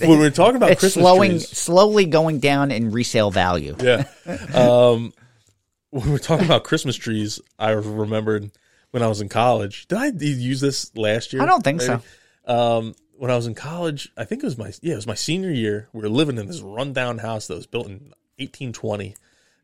when 0.00 0.18
we're 0.18 0.28
talking 0.30 0.56
about 0.56 0.70
It's 0.70 0.80
Christmas 0.80 1.02
slowing, 1.02 1.30
trees, 1.30 1.48
slowly 1.48 2.04
going 2.04 2.40
down 2.40 2.70
in 2.70 2.90
resale 2.90 3.30
value. 3.30 3.74
yeah. 3.80 4.04
Um, 4.54 5.14
when 5.90 6.10
we're 6.10 6.18
talking 6.18 6.44
about 6.44 6.64
Christmas 6.64 6.94
trees, 6.96 7.40
I 7.58 7.70
remembered 7.70 8.50
when 8.90 9.02
I 9.02 9.06
was 9.06 9.22
in 9.22 9.30
college. 9.30 9.88
Did 9.88 9.96
I 9.98 10.06
use 10.08 10.60
this 10.60 10.94
last 10.94 11.32
year? 11.32 11.40
I 11.42 11.46
don't 11.46 11.64
think 11.64 11.80
so. 11.80 12.02
Um, 12.44 12.94
when 13.16 13.30
I 13.30 13.36
was 13.36 13.46
in 13.46 13.54
college, 13.54 14.10
I 14.16 14.24
think 14.24 14.42
it 14.42 14.46
was 14.46 14.58
my 14.58 14.72
yeah, 14.82 14.92
it 14.92 14.96
was 14.96 15.06
my 15.06 15.14
senior 15.14 15.50
year. 15.50 15.88
We 15.94 16.02
were 16.02 16.08
living 16.10 16.36
in 16.38 16.46
this 16.48 16.60
rundown 16.60 17.16
house 17.18 17.46
that 17.46 17.54
was 17.54 17.66
built 17.66 17.86
in 17.86 18.12
1820. 18.38 19.14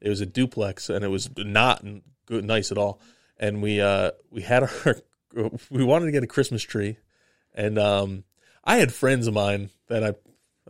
It 0.00 0.08
was 0.08 0.20
a 0.20 0.26
duplex, 0.26 0.88
and 0.88 1.04
it 1.04 1.08
was 1.08 1.30
not 1.36 1.84
good, 2.26 2.44
nice 2.44 2.70
at 2.70 2.78
all. 2.78 3.00
And 3.38 3.62
we 3.62 3.80
uh 3.80 4.12
we 4.30 4.42
had 4.42 4.64
our 4.64 4.96
we 5.70 5.84
wanted 5.84 6.06
to 6.06 6.12
get 6.12 6.22
a 6.22 6.28
Christmas 6.28 6.62
tree, 6.62 6.98
and 7.54 7.78
um 7.78 8.24
I 8.64 8.76
had 8.76 8.92
friends 8.92 9.26
of 9.26 9.34
mine 9.34 9.70
that 9.88 10.04
I. 10.04 10.14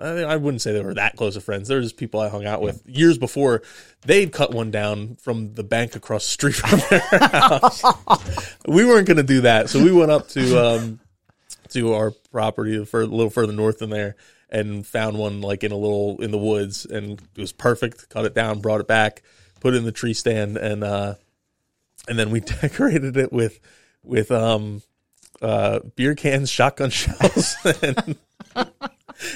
I 0.01 0.37
wouldn't 0.37 0.63
say 0.63 0.73
they 0.73 0.81
were 0.81 0.95
that 0.95 1.17
close 1.17 1.35
of 1.35 1.43
friends. 1.43 1.67
They're 1.67 1.81
just 1.81 1.97
people 1.97 2.21
I 2.21 2.29
hung 2.29 2.47
out 2.47 2.63
with 2.63 2.87
years 2.87 3.19
before. 3.19 3.63
They'd 4.03 4.33
cut 4.33 4.53
one 4.53 4.71
down 4.71 5.17
from 5.17 5.55
the 5.55 5.65
bank 5.65 5.97
across 5.97 6.25
the 6.25 6.31
street 6.31 6.55
from 6.55 6.79
their 6.89 7.01
house. 7.31 7.83
we 8.69 8.85
weren't 8.85 9.09
going 9.09 9.17
to 9.17 9.25
do 9.25 9.41
that, 9.41 9.69
so 9.69 9.83
we 9.83 9.91
went 9.91 10.13
up 10.13 10.29
to 10.29 10.65
um, 10.65 11.01
to 11.71 11.95
our 11.95 12.13
property 12.31 12.85
for 12.85 13.01
a 13.01 13.07
little 13.07 13.29
further 13.29 13.53
north 13.53 13.79
than 13.79 13.91
there 13.91 14.15
and 14.51 14.87
found 14.87 15.19
one 15.19 15.41
like 15.41 15.65
in 15.65 15.73
a 15.73 15.77
little 15.77 16.23
in 16.23 16.31
the 16.31 16.39
woods 16.39 16.85
and 16.85 17.21
it 17.37 17.41
was 17.41 17.53
perfect. 17.53 18.09
Cut 18.09 18.25
it 18.25 18.35
down 18.35 18.61
brought 18.61 18.81
it 18.81 18.89
back 18.89 19.23
put 19.61 19.75
it 19.75 19.79
in 19.79 19.85
the 19.85 19.93
tree 19.93 20.15
stand 20.15 20.57
and 20.57 20.85
uh 20.85 21.15
and 22.09 22.19
then 22.19 22.31
we 22.31 22.41
decorated 22.61 23.17
it 23.17 23.33
with 23.33 23.61
with 24.03 24.31
um 24.31 24.83
uh 25.43 25.81
beer 25.97 26.15
cans 26.15 26.51
shotgun 26.51 26.91
shells 26.91 27.57
and 27.83 28.17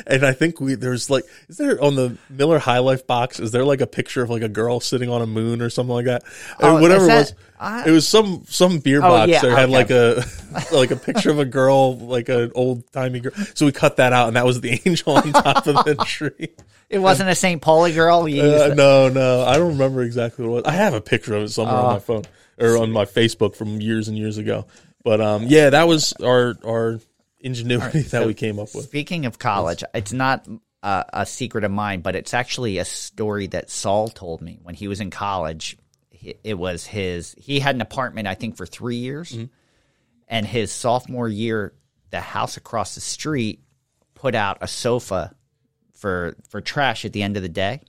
and 0.07 0.25
I 0.25 0.33
think 0.33 0.61
we 0.61 0.75
there's 0.75 1.11
like 1.11 1.25
is 1.49 1.57
there 1.57 1.83
on 1.83 1.95
the 1.97 2.17
Miller 2.31 2.59
High 2.59 2.79
Life 2.79 3.07
box 3.07 3.41
is 3.41 3.51
there 3.51 3.65
like 3.65 3.81
a 3.81 3.87
picture 3.87 4.23
of 4.23 4.31
like 4.31 4.43
a 4.43 4.49
girl 4.49 4.81
sitting 4.81 5.09
on 5.11 5.23
a 5.23 5.27
moon 5.27 5.61
or 5.63 5.71
something 5.71 5.95
like 5.95 6.05
that? 6.07 6.23
Oh, 6.61 6.77
Or 6.77 6.81
whatever 6.81 7.05
is 7.05 7.09
it 7.09 7.15
was. 7.15 7.35
I- 7.61 7.89
it 7.89 7.91
was 7.93 8.09
some 8.09 8.43
some 8.49 8.79
beer 8.81 8.99
Oh, 8.99 9.09
box. 9.09 9.31
yeah, 9.31 9.41
that 9.43 9.51
had 9.51 9.69
okay. 9.69 9.73
like 9.73 9.91
a 9.91 10.25
like 10.75 10.91
a 10.91 10.97
picture 10.97 11.31
of 11.31 11.39
a 11.39 11.45
girl 11.45 11.97
like 11.99 12.29
an 12.29 12.51
old 12.55 12.91
timey 12.93 13.21
girl. 13.21 13.33
So 13.55 13.67
we 13.67 13.73
cut 13.73 13.97
that 13.97 14.13
out 14.13 14.27
and 14.29 14.37
that 14.37 14.45
was 14.45 14.61
the 14.61 14.81
angel 14.85 15.15
on 15.17 15.33
top 15.33 15.67
of 15.67 15.85
the 15.85 15.95
tree. 16.07 16.49
It 16.91 16.99
wasn't 16.99 17.31
a 17.31 17.35
St. 17.35 17.63
Pauli 17.63 17.93
girl. 17.95 18.25
Uh, 18.25 18.75
no 18.75 19.09
no. 19.09 19.43
I 19.45 19.57
don't 19.59 19.69
remember 19.73 20.03
exactly 20.03 20.45
what 20.47 20.51
it 20.51 20.65
was. 20.67 20.73
I 20.73 20.77
have 20.77 20.93
a 20.95 21.01
picture 21.01 21.35
of 21.35 21.45
it 21.45 21.49
somewhere 21.51 21.77
Oh. 21.77 21.87
on 21.87 21.93
my 21.95 21.99
phone 22.01 22.23
or 22.59 22.77
on 22.79 22.91
my 22.93 23.05
Facebook 23.07 23.57
from 23.57 23.81
years 23.81 24.09
and 24.09 24.19
years 24.19 24.39
ago. 24.39 24.67
But 25.05 25.21
um 25.21 25.45
yeah 25.49 25.71
that 25.71 25.89
was 25.89 26.13
our 26.23 26.55
our 26.67 27.01
ingenuity 27.43 28.03
that 28.03 28.27
we 28.27 28.35
came 28.35 28.59
up 28.59 28.75
with 28.75 28.85
Speaking 28.85 29.27
of 29.27 29.39
college, 29.39 29.85
it's 29.95 30.13
not 30.13 30.47
uh, 30.83 31.05
a 31.13 31.27
secret 31.27 31.65
of 31.65 31.71
mine, 31.71 32.01
but 32.01 32.17
it's 32.17 32.35
actually 32.35 32.79
a 32.79 32.85
story 32.85 33.47
that 33.49 33.71
Saul 33.71 34.09
told 34.09 34.41
me 34.41 34.59
when 34.63 34.75
he 34.75 34.89
was 34.89 35.01
in 35.01 35.11
college. 35.11 35.77
It 36.45 36.57
was 36.57 36.87
his, 36.87 37.35
he 37.37 37.59
had 37.59 37.75
an 37.75 37.81
apartment, 37.81 38.29
I 38.29 38.35
think, 38.35 38.57
for 38.57 38.67
three 38.67 38.97
years. 38.97 39.37
And 40.29 40.47
his 40.47 40.73
sophomore 40.73 41.29
year, 41.29 41.75
the 42.11 42.21
house 42.21 42.57
across 42.57 42.95
the 42.95 43.01
street 43.01 43.61
put 44.15 44.35
out 44.35 44.59
a 44.61 44.69
sofa 44.69 45.35
for, 45.95 46.37
for 46.49 46.61
trash 46.61 47.05
at 47.05 47.13
the 47.13 47.23
end 47.23 47.37
of 47.37 47.43
the 47.43 47.49
day 47.49 47.83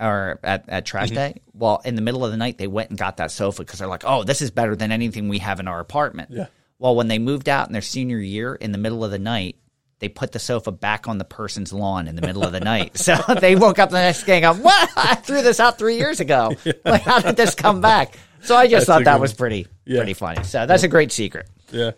or 0.00 0.40
at, 0.42 0.68
at 0.68 0.86
trash 0.86 1.10
day. 1.10 1.34
Well, 1.52 1.80
in 1.84 1.94
the 1.94 2.02
middle 2.02 2.24
of 2.24 2.30
the 2.30 2.36
night, 2.36 2.58
they 2.58 2.66
went 2.66 2.90
and 2.90 2.98
got 2.98 3.18
that 3.18 3.30
sofa 3.30 3.62
because 3.62 3.78
they're 3.78 3.88
like, 3.88 4.04
oh, 4.06 4.24
this 4.24 4.42
is 4.42 4.50
better 4.50 4.74
than 4.74 4.90
anything 4.90 5.28
we 5.28 5.38
have 5.38 5.60
in 5.60 5.68
our 5.68 5.80
apartment. 5.80 6.30
Yeah. 6.32 6.46
Well, 6.78 6.94
when 6.94 7.08
they 7.08 7.18
moved 7.18 7.48
out 7.48 7.66
in 7.66 7.72
their 7.72 7.82
senior 7.82 8.18
year, 8.18 8.54
in 8.54 8.72
the 8.72 8.78
middle 8.78 9.04
of 9.04 9.10
the 9.10 9.18
night, 9.18 9.56
they 9.98 10.08
put 10.08 10.30
the 10.32 10.38
sofa 10.38 10.70
back 10.70 11.08
on 11.08 11.18
the 11.18 11.24
person's 11.24 11.72
lawn 11.72 12.06
in 12.06 12.14
the 12.14 12.22
middle 12.22 12.44
of 12.44 12.52
the 12.52 12.60
night. 12.60 12.96
So 12.96 13.16
they 13.40 13.56
woke 13.56 13.78
up 13.80 13.90
the 13.90 13.98
next 14.00 14.24
day 14.24 14.42
and 14.42 14.56
go, 14.56 14.62
"What? 14.62 14.88
I 14.96 15.16
threw 15.16 15.42
this 15.42 15.58
out 15.58 15.76
three 15.78 15.96
years 15.96 16.20
ago. 16.20 16.52
Like, 16.84 17.02
how 17.02 17.20
did 17.20 17.36
this 17.36 17.54
come 17.56 17.80
back?" 17.80 18.16
So 18.42 18.54
I 18.56 18.66
just 18.68 18.86
That's 18.86 18.98
thought 18.98 19.04
that 19.04 19.18
was 19.20 19.34
pretty, 19.34 19.66
Yeah. 19.84 19.98
pretty 19.98 20.14
funny. 20.14 20.44
So 20.44 20.64
that's 20.66 20.84
a 20.84 20.88
great 20.88 21.10
secret. 21.10 21.48
yeah 21.72 21.90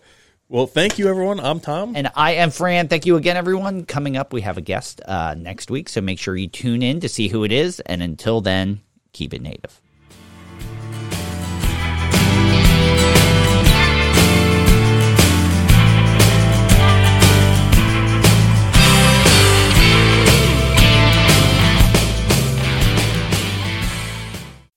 well 0.49 0.65
thank 0.67 0.97
you 0.99 1.07
everyone 1.07 1.39
I'm 1.39 1.59
Tom 1.61 1.95
And 1.95 2.09
I 2.15 2.31
am 2.33 2.49
Fran. 2.51 2.87
Thank 2.89 3.05
you 3.05 3.15
again, 3.15 3.37
everyone. 3.37 3.85
Coming 3.85 4.17
up, 4.17 4.33
we 4.33 4.41
have 4.41 4.57
a 4.57 4.61
guest 4.61 4.99
uh, 5.05 5.35
next 5.37 5.69
week, 5.71 5.87
so 5.87 6.01
make 6.01 6.17
sure 6.19 6.35
you 6.35 6.47
tune 6.47 6.81
in 6.81 6.99
to 7.01 7.07
see 7.07 7.27
who 7.29 7.43
it 7.45 7.51
is. 7.53 7.79
And 7.81 8.01
until 8.03 8.41
then, 8.41 8.81
keep 9.13 9.33
it 9.35 9.41
native. 9.43 9.79